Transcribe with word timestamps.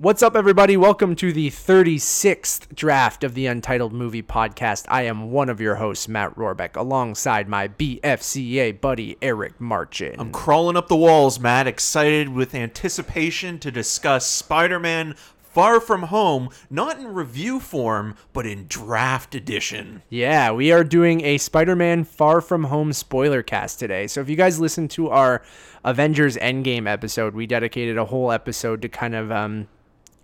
What's 0.00 0.22
up, 0.22 0.36
everybody? 0.36 0.76
Welcome 0.76 1.16
to 1.16 1.32
the 1.32 1.50
36th 1.50 2.72
draft 2.72 3.24
of 3.24 3.34
the 3.34 3.46
Untitled 3.46 3.92
Movie 3.92 4.22
Podcast. 4.22 4.84
I 4.86 5.02
am 5.02 5.32
one 5.32 5.48
of 5.48 5.60
your 5.60 5.74
hosts, 5.74 6.06
Matt 6.06 6.36
Rohrbeck, 6.36 6.76
alongside 6.76 7.48
my 7.48 7.66
BFCA 7.66 8.80
buddy, 8.80 9.18
Eric 9.20 9.60
Marchin. 9.60 10.14
I'm 10.16 10.30
crawling 10.30 10.76
up 10.76 10.86
the 10.86 10.94
walls, 10.94 11.40
Matt, 11.40 11.66
excited 11.66 12.28
with 12.28 12.54
anticipation 12.54 13.58
to 13.58 13.72
discuss 13.72 14.24
Spider 14.24 14.78
Man 14.78 15.16
Far 15.40 15.80
From 15.80 16.04
Home, 16.04 16.50
not 16.70 17.00
in 17.00 17.08
review 17.08 17.58
form, 17.58 18.14
but 18.32 18.46
in 18.46 18.66
draft 18.68 19.34
edition. 19.34 20.02
Yeah, 20.10 20.52
we 20.52 20.70
are 20.70 20.84
doing 20.84 21.24
a 21.24 21.38
Spider 21.38 21.74
Man 21.74 22.04
Far 22.04 22.40
From 22.40 22.62
Home 22.62 22.92
spoiler 22.92 23.42
cast 23.42 23.80
today. 23.80 24.06
So 24.06 24.20
if 24.20 24.28
you 24.28 24.36
guys 24.36 24.60
listen 24.60 24.86
to 24.90 25.08
our 25.08 25.42
Avengers 25.82 26.36
Endgame 26.36 26.86
episode, 26.88 27.34
we 27.34 27.48
dedicated 27.48 27.98
a 27.98 28.04
whole 28.04 28.30
episode 28.30 28.80
to 28.82 28.88
kind 28.88 29.16
of. 29.16 29.32
Um, 29.32 29.66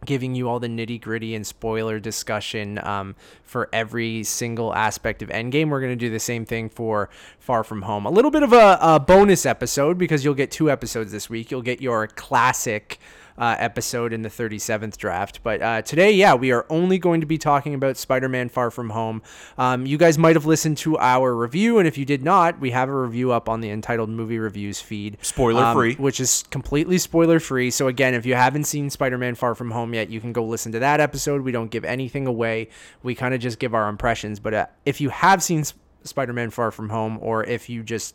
giving 0.05 0.34
you 0.34 0.48
all 0.48 0.61
the 0.61 0.68
nitty 0.68 1.00
gritty 1.00 1.34
and 1.34 1.46
spoiler 1.46 1.99
discussion 1.99 2.79
um, 2.85 3.17
for 3.43 3.68
every 3.72 4.22
single 4.25 4.75
aspect 4.75 5.22
of 5.22 5.29
Endgame. 5.29 5.71
We're 5.71 5.81
going 5.81 5.93
to 5.93 5.96
do 5.96 6.11
the 6.11 6.21
same 6.21 6.45
thing 6.45 6.68
for 6.68 7.08
Far 7.39 7.64
From 7.64 7.82
Home. 7.82 8.07
A 8.07 8.11
little 8.11 8.31
bit 8.31 8.43
of 8.43 8.53
a, 8.53 8.79
a 8.81 9.00
bonus 9.00 9.46
episode 9.46 9.98
because 9.98 10.25
you'll 10.25 10.35
get 10.35 10.50
two 10.50 10.71
episodes 10.71 11.12
this 11.12 11.29
week. 11.29 11.50
You'll 11.50 11.62
get 11.62 11.81
your 11.81 12.07
classic 12.07 12.98
uh, 13.37 13.57
episode 13.59 14.13
in 14.13 14.23
the 14.23 14.29
37th 14.29 14.97
draft. 14.97 15.43
But 15.43 15.63
uh, 15.63 15.83
today, 15.83 16.13
yeah, 16.13 16.35
we 16.35 16.53
are 16.53 16.67
only 16.71 16.99
going 16.99 17.21
to 17.21 17.27
be 17.27 17.39
talking 17.39 17.75
about 17.75 17.97
Spider 17.97 18.29
Man 18.29 18.49
Far 18.49 18.71
From 18.71 18.91
Home. 18.91 19.23
Um, 19.59 19.87
you 19.87 19.99
guys 19.99 20.19
might 20.19 20.37
have 20.37 20.47
listened 20.47 20.79
to 20.79 20.99
our 20.99 21.35
review, 21.35 21.79
and 21.79 21.89
if 21.89 21.99
you 21.99 22.05
did 22.05 22.23
not, 22.23 22.61
we 22.61 22.71
have 22.71 22.89
a 22.89 22.95
review 22.95 23.33
up 23.33 23.49
on 23.49 23.61
the 23.61 23.71
Untitled 23.71 24.11
movie 24.11 24.39
reviews 24.39 24.81
feed. 24.81 25.19
Spoiler 25.23 25.65
um, 25.65 25.77
free. 25.77 25.95
Which 25.95 26.21
is 26.21 26.45
completely 26.51 26.99
spoiler 26.99 27.41
free. 27.41 27.71
So, 27.71 27.89
again, 27.89 28.15
if 28.15 28.27
you 28.27 28.35
haven't 28.35 28.65
seen 28.65 28.91
Spider 28.91 29.19
Man 29.19 29.35
Far 29.35 29.55
From 29.55 29.71
Home 29.71 29.95
yet, 29.95 30.11
you 30.11 30.21
can 30.21 30.32
go 30.32 30.45
listen 30.45 30.73
to 30.73 30.79
that 30.81 31.01
episode. 31.01 31.43
We 31.43 31.53
don't 31.53 31.71
give 31.71 31.85
anything 31.85 32.27
away, 32.27 32.69
we 33.03 33.15
kind 33.15 33.35
of 33.35 33.41
just 33.41 33.59
give 33.59 33.75
our 33.75 33.89
impressions. 33.89 34.41
But 34.41 34.55
uh, 34.55 34.67
if 34.85 35.01
you 35.01 35.09
have 35.11 35.43
seen 35.43 35.65
Spider 36.05 36.33
Man 36.33 36.51
Far 36.51 36.71
From 36.71 36.91
Home, 36.91 37.19
or 37.21 37.45
if 37.45 37.69
you 37.69 37.83
just 37.83 38.15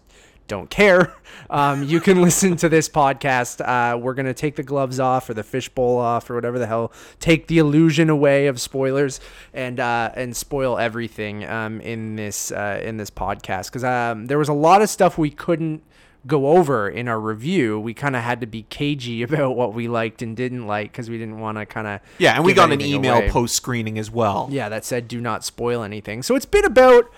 don't 0.49 0.69
care, 0.69 1.13
um, 1.49 1.83
you 1.83 2.01
can 2.01 2.21
listen 2.23 2.57
to 2.57 2.67
this 2.67 2.89
podcast. 2.89 3.61
Uh, 3.61 3.97
we're 3.97 4.13
gonna 4.15 4.33
take 4.33 4.57
the 4.57 4.63
gloves 4.63 4.99
off 4.99 5.29
or 5.29 5.33
the 5.33 5.43
fishbowl 5.43 5.97
off 5.97 6.29
or 6.29 6.35
whatever 6.35 6.59
the 6.59 6.67
hell, 6.67 6.91
take 7.21 7.47
the 7.47 7.59
illusion 7.59 8.09
away 8.09 8.47
of 8.47 8.59
spoilers 8.59 9.21
and 9.53 9.79
uh, 9.79 10.11
and 10.15 10.35
spoil 10.35 10.77
everything 10.77 11.45
um, 11.45 11.79
in 11.79 12.17
this 12.17 12.51
uh, 12.51 12.81
in 12.83 12.97
this 12.97 13.09
podcast 13.09 13.67
because 13.67 13.85
um, 13.85 14.25
there 14.25 14.37
was 14.37 14.49
a 14.49 14.53
lot 14.53 14.81
of 14.81 14.89
stuff 14.89 15.17
we 15.17 15.29
couldn't 15.29 15.81
go 16.27 16.47
over 16.47 16.89
in 16.89 17.07
our 17.07 17.19
review. 17.19 17.79
We 17.79 17.93
kind 17.93 18.15
of 18.15 18.23
had 18.23 18.41
to 18.41 18.47
be 18.47 18.63
cagey 18.63 19.21
about 19.23 19.55
what 19.55 19.73
we 19.73 19.87
liked 19.87 20.21
and 20.21 20.35
didn't 20.35 20.67
like 20.67 20.91
because 20.91 21.09
we 21.09 21.17
didn't 21.17 21.39
want 21.39 21.57
to 21.57 21.65
kind 21.65 21.87
of 21.87 22.01
yeah. 22.17 22.35
And 22.35 22.43
we 22.43 22.53
got 22.53 22.71
an 22.71 22.81
email 22.81 23.29
post 23.29 23.55
screening 23.55 23.97
as 23.99 24.09
well. 24.09 24.49
Yeah, 24.51 24.69
that 24.69 24.83
said 24.83 25.07
do 25.07 25.21
not 25.21 25.45
spoil 25.45 25.83
anything. 25.83 26.23
So 26.23 26.35
it's 26.35 26.45
been 26.45 26.65
about 26.65 27.11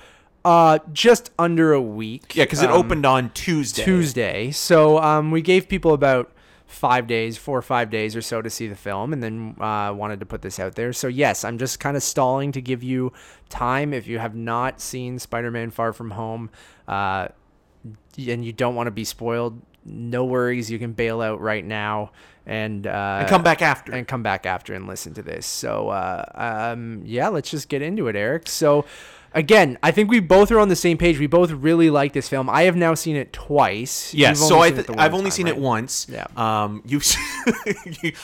uh, 0.44 0.80
just 0.92 1.32
under 1.38 1.74
a 1.74 1.82
week. 1.82 2.36
Yeah, 2.36 2.46
because 2.46 2.62
it 2.64 2.70
um, 2.70 2.78
opened 2.78 3.06
on 3.06 3.30
Tuesday. 3.32 3.84
Tuesday. 3.84 4.52
So 4.52 4.98
um, 5.00 5.32
we 5.32 5.42
gave 5.42 5.68
people 5.68 5.94
about 5.94 6.32
five 6.66 7.06
days, 7.06 7.38
four 7.38 7.58
or 7.58 7.62
five 7.62 7.90
days 7.90 8.16
or 8.16 8.22
so 8.22 8.42
to 8.42 8.50
see 8.50 8.68
the 8.68 8.76
film, 8.76 9.14
and 9.14 9.22
then 9.22 9.56
uh, 9.60 9.94
wanted 9.94 10.20
to 10.22 10.26
put 10.26 10.42
this 10.42 10.60
out 10.60 10.76
there. 10.76 10.94
So 10.94 11.08
yes, 11.08 11.44
I'm 11.44 11.58
just 11.58 11.80
kind 11.80 11.98
of 11.98 12.04
stalling 12.04 12.52
to 12.54 12.62
give 12.62 12.82
you 12.82 13.12
time. 13.50 13.94
If 13.94 14.08
you 14.08 14.20
have 14.20 14.36
not 14.36 14.80
seen 14.80 15.20
Spider-Man: 15.20 15.72
Far 15.72 15.94
From 15.94 16.12
Home, 16.12 16.50
uh, 16.88 17.28
and 18.18 18.46
you 18.46 18.54
don't 18.54 18.76
want 18.76 18.88
to 18.88 18.92
be 18.92 19.04
spoiled, 19.04 19.62
no 19.86 20.26
worries. 20.26 20.72
You 20.72 20.80
can 20.80 20.94
bail 20.94 21.22
out 21.22 21.42
right 21.42 21.66
now 21.66 22.12
and, 22.46 22.88
uh, 22.88 23.18
and 23.22 23.30
come 23.30 23.44
back 23.44 23.62
after 23.62 23.92
and 23.92 24.08
come 24.08 24.24
back 24.24 24.46
after 24.46 24.74
and 24.74 24.88
listen 24.88 25.14
to 25.16 25.22
this. 25.22 25.46
So 25.46 25.90
uh, 25.90 26.26
um, 26.74 27.04
yeah, 27.06 27.28
let's 27.28 27.50
just 27.50 27.70
get 27.70 27.82
into 27.82 28.08
it, 28.08 28.16
Eric. 28.16 28.48
So 28.48 28.86
again, 29.34 29.78
I 29.82 29.92
think 29.92 30.10
we 30.10 30.20
both 30.20 30.52
are 30.52 30.60
on 30.60 30.70
the 30.70 30.76
same 30.76 30.98
page. 30.98 31.20
We 31.20 31.28
both 31.28 31.52
really 31.52 31.90
like 31.90 32.14
this 32.14 32.28
film. 32.28 32.50
I 32.50 32.64
have 32.64 32.76
now 32.76 32.94
seen 32.94 33.16
it 33.16 33.34
twice. 33.34 34.14
Yes, 34.14 34.40
so 34.40 34.60
I 34.60 34.72
th- 34.72 34.90
I've 34.98 35.14
only 35.14 35.26
time, 35.26 35.32
seen 35.32 35.46
right? 35.46 35.56
it 35.56 35.62
once. 35.62 36.08
Yeah. 36.10 36.28
Um, 36.36 36.82
you've. 36.86 37.06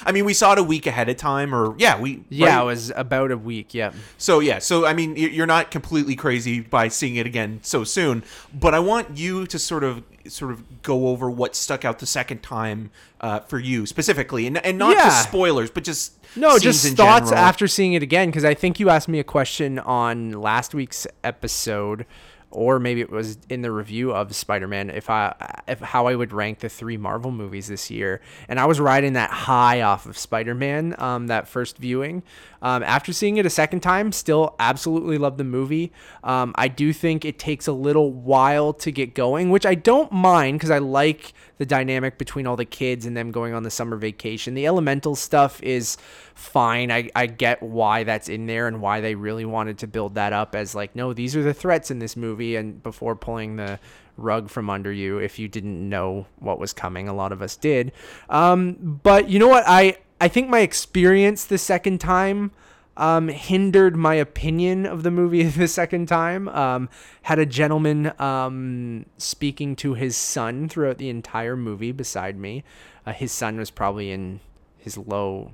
I 0.05 0.11
mean, 0.11 0.25
we 0.25 0.33
saw 0.33 0.53
it 0.53 0.59
a 0.59 0.63
week 0.63 0.87
ahead 0.87 1.09
of 1.09 1.17
time, 1.17 1.53
or 1.53 1.75
yeah, 1.77 1.99
we. 1.99 2.23
Yeah, 2.29 2.55
right? 2.55 2.61
it 2.61 2.65
was 2.65 2.91
about 2.95 3.31
a 3.31 3.37
week. 3.37 3.73
Yeah. 3.73 3.93
So 4.17 4.39
yeah, 4.39 4.59
so 4.59 4.85
I 4.85 4.93
mean, 4.93 5.15
you're 5.15 5.47
not 5.47 5.71
completely 5.71 6.15
crazy 6.15 6.59
by 6.61 6.87
seeing 6.87 7.15
it 7.15 7.25
again 7.25 7.59
so 7.63 7.83
soon, 7.83 8.23
but 8.53 8.73
I 8.73 8.79
want 8.79 9.17
you 9.17 9.47
to 9.47 9.59
sort 9.59 9.83
of 9.83 10.03
sort 10.29 10.51
of 10.51 10.81
go 10.81 11.07
over 11.07 11.29
what 11.29 11.55
stuck 11.55 11.85
out 11.85 11.99
the 11.99 12.05
second 12.05 12.43
time 12.43 12.91
uh, 13.21 13.39
for 13.41 13.59
you 13.59 13.85
specifically, 13.85 14.47
and 14.47 14.63
and 14.65 14.77
not 14.77 14.95
yeah. 14.95 15.05
just 15.05 15.29
spoilers, 15.29 15.69
but 15.71 15.83
just 15.83 16.13
no, 16.35 16.57
just 16.59 16.85
thoughts 16.95 17.29
general. 17.29 17.45
after 17.45 17.67
seeing 17.67 17.93
it 17.93 18.03
again. 18.03 18.29
Because 18.29 18.45
I 18.45 18.53
think 18.53 18.79
you 18.79 18.89
asked 18.89 19.07
me 19.07 19.19
a 19.19 19.23
question 19.23 19.79
on 19.79 20.31
last 20.31 20.73
week's 20.73 21.07
episode, 21.23 22.05
or 22.51 22.79
maybe 22.79 23.01
it 23.01 23.09
was 23.09 23.37
in 23.49 23.61
the 23.61 23.71
review 23.71 24.11
of 24.11 24.33
Spider-Man. 24.33 24.89
If 24.89 25.09
I, 25.09 25.35
if 25.67 25.79
how 25.79 26.07
I 26.07 26.15
would 26.15 26.31
rank 26.31 26.59
the 26.59 26.69
three 26.69 26.97
Marvel 26.97 27.31
movies 27.31 27.67
this 27.67 27.91
year, 27.91 28.21
and 28.47 28.59
I 28.59 28.65
was 28.65 28.79
riding 28.79 29.13
that 29.13 29.29
high 29.29 29.81
off 29.81 30.05
of 30.05 30.17
Spider-Man, 30.17 30.95
um, 30.97 31.27
that 31.27 31.47
first 31.47 31.77
viewing. 31.77 32.23
Um, 32.61 32.83
after 32.83 33.13
seeing 33.13 33.37
it 33.37 33.45
a 33.45 33.49
second 33.49 33.81
time, 33.81 34.11
still 34.11 34.55
absolutely 34.59 35.17
love 35.17 35.37
the 35.37 35.43
movie. 35.43 35.91
Um, 36.23 36.53
I 36.55 36.67
do 36.67 36.93
think 36.93 37.25
it 37.25 37.37
takes 37.37 37.67
a 37.67 37.73
little 37.73 38.11
while 38.11 38.73
to 38.73 38.91
get 38.91 39.13
going, 39.13 39.49
which 39.49 39.65
I 39.65 39.75
don't 39.75 40.11
mind 40.11 40.57
because 40.57 40.71
I 40.71 40.79
like 40.79 41.33
the 41.57 41.65
dynamic 41.65 42.17
between 42.17 42.47
all 42.47 42.55
the 42.55 42.65
kids 42.65 43.05
and 43.05 43.15
them 43.15 43.31
going 43.31 43.53
on 43.53 43.63
the 43.63 43.69
summer 43.69 43.97
vacation. 43.97 44.53
The 44.53 44.65
elemental 44.65 45.15
stuff 45.15 45.61
is 45.61 45.97
fine. 46.37 46.91
I, 46.91 47.09
I 47.15 47.25
get 47.25 47.63
why 47.63 48.03
that's 48.03 48.29
in 48.29 48.45
there 48.45 48.67
and 48.67 48.79
why 48.79 49.01
they 49.01 49.15
really 49.15 49.45
wanted 49.45 49.79
to 49.79 49.87
build 49.87 50.15
that 50.15 50.33
up 50.33 50.55
as 50.55 50.75
like, 50.75 50.95
no, 50.95 51.11
these 51.11 51.35
are 51.35 51.43
the 51.43 51.53
threats 51.53 51.89
in 51.89 51.99
this 51.99 52.15
movie. 52.15 52.55
And 52.55 52.81
before 52.83 53.15
pulling 53.15 53.55
the 53.55 53.79
rug 54.17 54.49
from 54.49 54.69
under 54.69 54.91
you, 54.91 55.17
if 55.17 55.39
you 55.39 55.47
didn't 55.47 55.87
know 55.89 56.27
what 56.37 56.59
was 56.59 56.73
coming, 56.73 57.07
a 57.07 57.13
lot 57.13 57.31
of 57.31 57.41
us 57.41 57.55
did. 57.55 57.91
Um, 58.29 58.99
but 59.03 59.29
you 59.29 59.39
know 59.39 59.47
what? 59.47 59.63
I, 59.67 59.97
I 60.21 60.27
think 60.27 60.49
my 60.49 60.59
experience 60.59 61.45
the 61.45 61.57
second 61.57 61.99
time 61.99 62.51
um, 62.97 63.29
hindered 63.29 63.95
my 63.95 64.15
opinion 64.15 64.85
of 64.85 65.03
the 65.03 65.11
movie 65.11 65.43
the 65.43 65.67
second 65.67 66.07
time. 66.07 66.47
Um, 66.49 66.89
had 67.23 67.39
a 67.39 67.45
gentleman 67.45 68.13
um, 68.19 69.07
speaking 69.17 69.75
to 69.77 69.95
his 69.95 70.15
son 70.15 70.69
throughout 70.69 70.99
the 70.99 71.09
entire 71.09 71.57
movie 71.57 71.91
beside 71.91 72.37
me. 72.37 72.63
Uh, 73.05 73.13
his 73.13 73.31
son 73.31 73.57
was 73.57 73.71
probably 73.71 74.11
in 74.11 74.39
his 74.77 74.97
low 74.97 75.53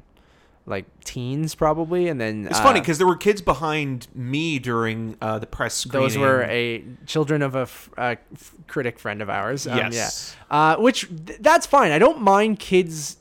like 0.66 0.86
teens 1.04 1.56
probably 1.56 2.08
and 2.08 2.22
then 2.22 2.48
it's 2.48 2.58
uh, 2.60 2.64
funny 2.64 2.80
because 2.80 2.98
there 2.98 3.06
were 3.08 3.18
kids 3.18 3.42
behind 3.42 4.08
me 4.16 4.60
during 4.60 5.18
uh, 5.22 5.38
the 5.38 5.46
press 5.46 5.74
screening. 5.76 6.08
those 6.08 6.18
were 6.18 6.44
a 6.44 6.84
children 7.06 7.42
of 7.42 7.54
a, 7.56 7.60
f- 7.64 7.90
a 7.98 8.18
f- 8.34 8.56
critic 8.68 8.98
friend 8.98 9.22
of 9.22 9.30
ours. 9.30 9.68
Um, 9.68 9.78
yes. 9.78 10.36
yeah. 10.50 10.56
Uh, 10.58 10.78
which 10.78 11.10
th- 11.26 11.40
that's 11.42 11.66
fine. 11.66 11.92
I 11.92 12.00
don't 12.00 12.22
mind 12.22 12.60
kids 12.60 13.18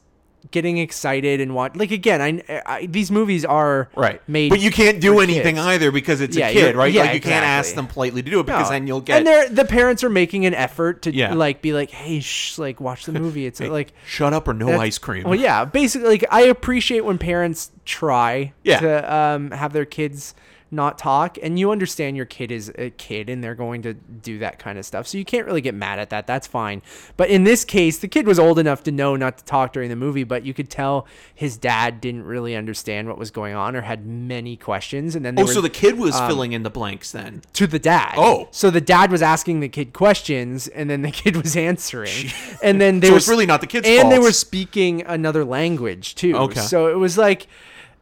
getting 0.50 0.78
excited 0.78 1.40
and 1.40 1.54
watch 1.54 1.74
like 1.76 1.90
again 1.90 2.20
I, 2.20 2.62
I, 2.66 2.86
these 2.86 3.10
movies 3.10 3.44
are 3.44 3.88
right 3.94 4.20
made 4.28 4.50
but 4.50 4.60
you 4.60 4.70
can't 4.70 5.00
do 5.00 5.20
anything 5.20 5.54
kids. 5.54 5.66
either 5.66 5.92
because 5.92 6.20
it's 6.20 6.36
yeah, 6.36 6.48
a 6.48 6.52
kid 6.52 6.76
right 6.76 6.92
yeah, 6.92 7.02
like 7.02 7.10
you 7.10 7.16
exactly. 7.18 7.30
can't 7.30 7.44
ask 7.44 7.74
them 7.74 7.86
politely 7.86 8.22
to 8.22 8.30
do 8.30 8.40
it 8.40 8.46
because 8.46 8.66
no. 8.66 8.70
then 8.70 8.86
you'll 8.86 9.00
get 9.00 9.18
and 9.18 9.26
they're 9.26 9.48
the 9.48 9.64
parents 9.64 10.02
are 10.02 10.10
making 10.10 10.44
an 10.44 10.54
effort 10.54 11.02
to 11.02 11.14
yeah. 11.14 11.32
like 11.32 11.62
be 11.62 11.72
like 11.72 11.90
hey 11.90 12.20
shh 12.20 12.58
like 12.58 12.80
watch 12.80 13.06
the 13.06 13.12
movie 13.12 13.46
it's 13.46 13.58
hey, 13.60 13.68
like 13.68 13.92
shut 14.06 14.32
up 14.32 14.48
or 14.48 14.54
no 14.54 14.80
ice 14.80 14.98
cream 14.98 15.24
well 15.24 15.38
yeah 15.38 15.64
basically 15.64 16.08
like 16.08 16.24
I 16.30 16.42
appreciate 16.42 17.04
when 17.04 17.18
parents 17.18 17.70
try 17.84 18.52
yeah. 18.64 18.80
to 18.80 19.14
um, 19.14 19.50
have 19.50 19.72
their 19.72 19.84
kids 19.84 20.34
not 20.72 20.98
talk 20.98 21.38
and 21.42 21.58
you 21.58 21.70
understand 21.70 22.16
your 22.16 22.26
kid 22.26 22.50
is 22.50 22.72
a 22.76 22.90
kid 22.90 23.28
and 23.28 23.44
they're 23.44 23.54
going 23.54 23.82
to 23.82 23.94
do 23.94 24.38
that 24.38 24.58
kind 24.58 24.78
of 24.78 24.84
stuff 24.84 25.06
so 25.06 25.18
you 25.18 25.24
can't 25.24 25.46
really 25.46 25.60
get 25.60 25.74
mad 25.74 25.98
at 25.98 26.10
that 26.10 26.26
that's 26.26 26.46
fine. 26.46 26.82
But 27.16 27.30
in 27.30 27.44
this 27.44 27.64
case 27.64 27.98
the 27.98 28.08
kid 28.08 28.26
was 28.26 28.38
old 28.38 28.58
enough 28.58 28.82
to 28.84 28.92
know 28.92 29.16
not 29.16 29.38
to 29.38 29.44
talk 29.44 29.72
during 29.72 29.90
the 29.90 29.96
movie 29.96 30.24
but 30.24 30.44
you 30.44 30.54
could 30.54 30.70
tell 30.70 31.06
his 31.34 31.56
dad 31.56 32.00
didn't 32.00 32.24
really 32.24 32.56
understand 32.56 33.08
what 33.08 33.18
was 33.18 33.30
going 33.30 33.54
on 33.54 33.76
or 33.76 33.82
had 33.82 34.06
many 34.06 34.56
questions 34.56 35.14
and 35.14 35.24
then 35.24 35.38
oh 35.38 35.42
were, 35.42 35.52
so 35.52 35.60
the 35.60 35.70
kid 35.70 35.98
was 35.98 36.16
um, 36.16 36.28
filling 36.28 36.52
in 36.52 36.62
the 36.62 36.70
blanks 36.70 37.12
then? 37.12 37.42
to 37.52 37.66
the 37.66 37.78
dad. 37.78 38.14
Oh. 38.16 38.48
So 38.50 38.70
the 38.70 38.80
dad 38.80 39.10
was 39.10 39.22
asking 39.22 39.60
the 39.60 39.68
kid 39.68 39.92
questions 39.92 40.68
and 40.68 40.88
then 40.88 41.02
the 41.02 41.10
kid 41.22 41.36
was 41.36 41.56
answering. 41.56 42.30
And 42.62 42.80
then 42.80 43.00
they 43.00 43.08
so 43.08 43.12
were 43.12 43.18
it's 43.18 43.28
really 43.28 43.46
not 43.46 43.60
the 43.60 43.66
kid's 43.66 43.86
and 43.86 44.02
fault. 44.02 44.12
they 44.12 44.18
were 44.18 44.32
speaking 44.32 45.02
another 45.02 45.44
language 45.44 46.14
too. 46.14 46.36
Okay. 46.36 46.60
So 46.60 46.88
it 46.88 46.96
was 46.96 47.18
like 47.18 47.46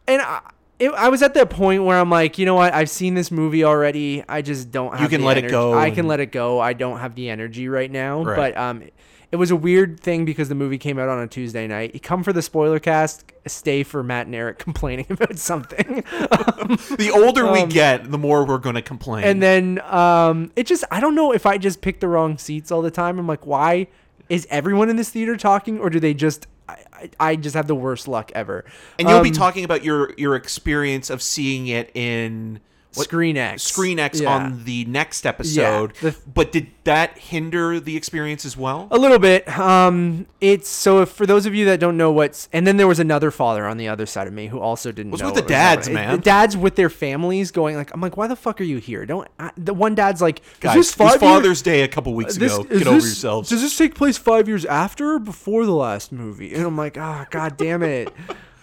and 0.07 0.21
I, 0.21 0.41
it, 0.81 0.91
I 0.93 1.09
was 1.09 1.21
at 1.21 1.35
that 1.35 1.51
point 1.51 1.83
where 1.83 1.97
I'm 1.97 2.09
like, 2.09 2.39
you 2.39 2.45
know 2.45 2.55
what? 2.55 2.73
I've 2.73 2.89
seen 2.89 3.13
this 3.13 3.29
movie 3.29 3.63
already. 3.63 4.23
I 4.27 4.41
just 4.41 4.71
don't 4.71 4.93
have. 4.93 5.01
You 5.01 5.07
can 5.07 5.23
let 5.23 5.37
energy. 5.37 5.47
it 5.47 5.51
go. 5.51 5.77
I 5.77 5.91
can 5.91 6.07
let 6.07 6.19
it 6.19 6.31
go. 6.31 6.59
I 6.59 6.73
don't 6.73 6.99
have 6.99 7.13
the 7.13 7.29
energy 7.29 7.69
right 7.69 7.91
now. 7.91 8.23
Right. 8.23 8.35
But 8.35 8.57
um, 8.57 8.83
it 9.31 9.35
was 9.35 9.51
a 9.51 9.55
weird 9.55 9.99
thing 9.99 10.25
because 10.25 10.49
the 10.49 10.55
movie 10.55 10.79
came 10.79 10.97
out 10.97 11.07
on 11.07 11.19
a 11.19 11.27
Tuesday 11.27 11.67
night. 11.67 11.93
You 11.93 11.99
come 11.99 12.23
for 12.23 12.33
the 12.33 12.41
spoiler 12.41 12.79
cast, 12.79 13.23
stay 13.45 13.83
for 13.83 14.01
Matt 14.01 14.25
and 14.25 14.33
Eric 14.33 14.57
complaining 14.59 15.05
about 15.09 15.37
something. 15.37 16.03
um, 16.31 16.77
the 16.97 17.11
older 17.13 17.45
um, 17.45 17.53
we 17.53 17.65
get, 17.67 18.09
the 18.09 18.17
more 18.17 18.43
we're 18.43 18.57
going 18.57 18.75
to 18.75 18.81
complain. 18.81 19.23
And 19.23 19.41
then 19.41 19.79
um, 19.81 20.51
it 20.55 20.65
just 20.65 20.83
I 20.89 20.99
don't 20.99 21.13
know 21.13 21.31
if 21.31 21.45
I 21.45 21.59
just 21.59 21.81
pick 21.81 21.99
the 21.99 22.07
wrong 22.07 22.39
seats 22.39 22.71
all 22.71 22.81
the 22.81 22.91
time. 22.91 23.19
I'm 23.19 23.27
like, 23.27 23.45
why 23.45 23.87
is 24.29 24.47
everyone 24.49 24.89
in 24.89 24.95
this 24.95 25.09
theater 25.09 25.37
talking, 25.37 25.77
or 25.77 25.91
do 25.91 25.99
they 25.99 26.15
just 26.15 26.47
I, 26.69 27.09
I, 27.19 27.35
just 27.35 27.55
have 27.55 27.67
the 27.67 27.75
worst 27.75 28.07
luck 28.07 28.31
ever. 28.33 28.65
And 28.97 29.09
you'll 29.09 29.21
be 29.21 29.29
Um, 29.29 29.35
talking 29.35 29.63
about 29.65 29.83
your 29.83 30.13
your 30.17 30.35
experience 30.35 31.09
of 31.09 31.21
seeing 31.21 31.67
it 31.67 31.91
in 31.93 32.59
what- 32.93 33.05
Screen 33.05 33.37
X. 33.37 33.63
Screen 33.63 33.99
X 33.99 34.19
Yeah. 34.21 34.33
on 34.35 34.63
the 34.65 34.85
next 34.85 35.25
episode. 35.25 35.93
the- 36.01 36.15
but 36.33 36.51
did 36.51 36.67
that 36.83 37.17
hinder 37.17 37.79
the 37.79 37.95
experience 37.95 38.43
as 38.45 38.57
well? 38.57 38.87
A 38.91 38.97
little 38.97 39.19
bit. 39.19 39.47
Um, 39.59 40.25
it's 40.41 40.67
so 40.67 41.01
if, 41.01 41.09
for 41.09 41.25
those 41.25 41.45
of 41.45 41.53
you 41.55 41.65
that 41.65 41.79
don't 41.79 41.95
know 41.97 42.11
what's, 42.11 42.49
and 42.51 42.65
then 42.65 42.77
there 42.77 42.87
was 42.87 42.99
another 42.99 43.29
father 43.31 43.65
on 43.67 43.77
the 43.77 43.87
other 43.87 44.05
side 44.05 44.27
of 44.27 44.33
me 44.33 44.47
who 44.47 44.59
also 44.59 44.91
didn't 44.91 45.11
What's 45.11 45.21
know. 45.21 45.27
with 45.27 45.35
the 45.35 45.41
what 45.43 45.51
happening. 45.51 45.75
dads, 45.77 45.87
It- 45.87 45.93
man? 45.93 46.11
The 46.11 46.21
dads 46.21 46.57
with 46.57 46.75
their 46.75 46.89
families 46.89 47.51
going 47.51 47.75
like, 47.75 47.93
I'm 47.93 48.01
like, 48.01 48.17
why 48.17 48.27
the 48.27 48.35
fuck 48.35 48.59
are 48.59 48.63
you 48.65 48.77
here? 48.77 49.05
Don't. 49.05 49.27
I, 49.39 49.51
the 49.57 49.73
one 49.73 49.95
dad's 49.95 50.21
like, 50.21 50.41
Guys, 50.59 50.75
is 50.77 50.87
this 50.87 50.95
it 50.99 51.03
was 51.03 51.11
five 51.13 51.19
Father's 51.19 51.61
Day 51.61 51.83
a 51.83 51.87
couple 51.87 52.13
weeks 52.13 52.35
this- 52.35 52.53
ago. 52.53 52.63
Get 52.63 52.87
over 52.87 52.95
this- 52.97 53.05
yourselves. 53.05 53.49
Does 53.49 53.61
this 53.61 53.77
take 53.77 53.95
place 53.95 54.17
five 54.17 54.47
years 54.47 54.65
after 54.65 55.13
or 55.13 55.19
before 55.19 55.65
the 55.65 55.75
last 55.75 56.11
movie? 56.11 56.53
And 56.53 56.65
I'm 56.65 56.77
like, 56.77 56.97
ah, 56.97 57.25
god 57.29 57.57
damn 57.57 57.83
it. 57.83 58.11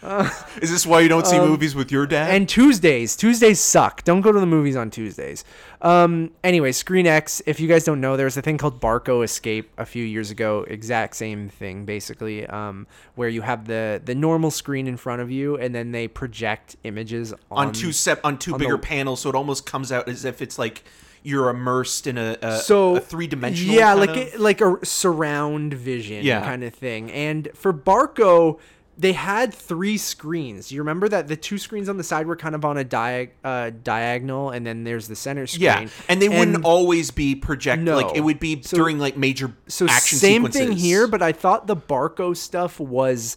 Is 0.62 0.70
this 0.70 0.86
why 0.86 1.00
you 1.00 1.08
don't 1.08 1.26
see 1.26 1.38
movies 1.38 1.74
with 1.74 1.90
your 1.90 2.06
dad? 2.06 2.30
Um, 2.30 2.36
And 2.36 2.48
Tuesdays, 2.48 3.16
Tuesdays 3.16 3.58
suck. 3.60 4.04
Don't 4.04 4.20
go 4.20 4.30
to 4.30 4.38
the 4.38 4.46
movies 4.46 4.76
on 4.76 4.90
Tuesdays. 4.90 5.44
Um, 5.82 6.30
anyway, 6.44 6.72
Screen 6.72 7.06
X. 7.06 7.42
If 7.46 7.58
you 7.58 7.66
guys 7.68 7.84
don't 7.84 8.00
know, 8.00 8.16
there 8.16 8.24
was 8.26 8.36
a 8.36 8.42
thing 8.42 8.58
called 8.58 8.80
Barco 8.80 9.24
Escape 9.24 9.70
a 9.76 9.84
few 9.84 10.04
years 10.04 10.30
ago. 10.30 10.64
Exact 10.68 11.16
same 11.16 11.48
thing, 11.48 11.84
basically, 11.84 12.46
um, 12.46 12.86
where 13.16 13.28
you 13.28 13.42
have 13.42 13.66
the 13.66 14.00
the 14.04 14.14
normal 14.14 14.50
screen 14.50 14.86
in 14.86 14.96
front 14.96 15.20
of 15.22 15.30
you, 15.30 15.56
and 15.56 15.74
then 15.74 15.90
they 15.92 16.06
project 16.08 16.76
images 16.84 17.32
on, 17.50 17.68
on 17.68 17.72
two 17.72 17.92
sep- 17.92 18.24
on 18.24 18.38
two 18.38 18.54
on 18.54 18.58
bigger 18.60 18.72
the- 18.76 18.78
panels, 18.78 19.20
so 19.20 19.28
it 19.28 19.34
almost 19.34 19.66
comes 19.66 19.90
out 19.92 20.08
as 20.08 20.24
if 20.24 20.40
it's 20.42 20.58
like 20.58 20.84
you're 21.24 21.48
immersed 21.50 22.06
in 22.06 22.16
a, 22.16 22.36
a, 22.40 22.56
so 22.58 22.96
a 22.96 23.00
three 23.00 23.26
dimensional. 23.26 23.74
yeah 23.74 23.92
like 23.92 24.16
a, 24.16 24.36
like 24.38 24.60
a 24.60 24.78
surround 24.86 25.74
vision 25.74 26.24
Yeah. 26.24 26.42
kind 26.42 26.62
of 26.62 26.72
thing 26.72 27.10
and 27.10 27.48
for 27.54 27.72
barco 27.72 28.60
they 29.00 29.12
had 29.12 29.54
three 29.54 29.96
screens 29.96 30.72
you 30.72 30.80
remember 30.80 31.08
that 31.08 31.28
the 31.28 31.36
two 31.36 31.56
screens 31.56 31.88
on 31.88 31.96
the 31.96 32.02
side 32.04 32.26
were 32.26 32.34
kind 32.36 32.54
of 32.54 32.64
on 32.64 32.76
a 32.76 32.84
diag- 32.84 33.30
uh, 33.44 33.70
diagonal 33.84 34.50
and 34.50 34.66
then 34.66 34.82
there's 34.84 35.06
the 35.08 35.16
center 35.16 35.46
screen 35.46 35.62
yeah, 35.62 35.88
and 36.08 36.20
they 36.20 36.28
wouldn't 36.28 36.64
always 36.64 37.10
be 37.12 37.34
projected. 37.34 37.84
No. 37.84 37.96
Like 37.96 38.16
it 38.16 38.20
would 38.20 38.40
be 38.40 38.60
So- 38.62 38.76
during 38.76 38.98
like 38.98 39.16
major 39.16 39.54
so 39.68 39.86
action 39.86 40.18
same 40.18 40.42
sequences. 40.42 40.60
thing 40.60 40.72
here 40.76 41.06
but 41.06 41.22
i 41.22 41.32
thought 41.32 41.66
the 41.66 41.76
barco 41.76 42.36
stuff 42.36 42.80
was 42.80 43.36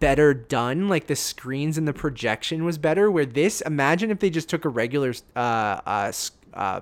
better 0.00 0.34
done 0.34 0.86
like 0.88 1.06
the 1.06 1.16
screens 1.16 1.78
and 1.78 1.88
the 1.88 1.94
projection 1.94 2.64
was 2.64 2.76
better 2.76 3.10
where 3.10 3.24
this 3.24 3.62
imagine 3.62 4.10
if 4.10 4.18
they 4.18 4.28
just 4.28 4.48
took 4.50 4.66
a 4.66 4.68
regular 4.68 5.14
uh, 5.34 5.38
uh, 5.86 6.12
uh, 6.52 6.80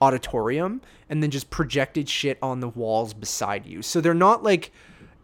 auditorium 0.00 0.80
and 1.10 1.22
then 1.22 1.30
just 1.30 1.50
projected 1.50 2.08
shit 2.08 2.38
on 2.40 2.60
the 2.60 2.68
walls 2.68 3.12
beside 3.12 3.66
you 3.66 3.82
so 3.82 4.00
they're 4.00 4.14
not 4.14 4.42
like 4.42 4.72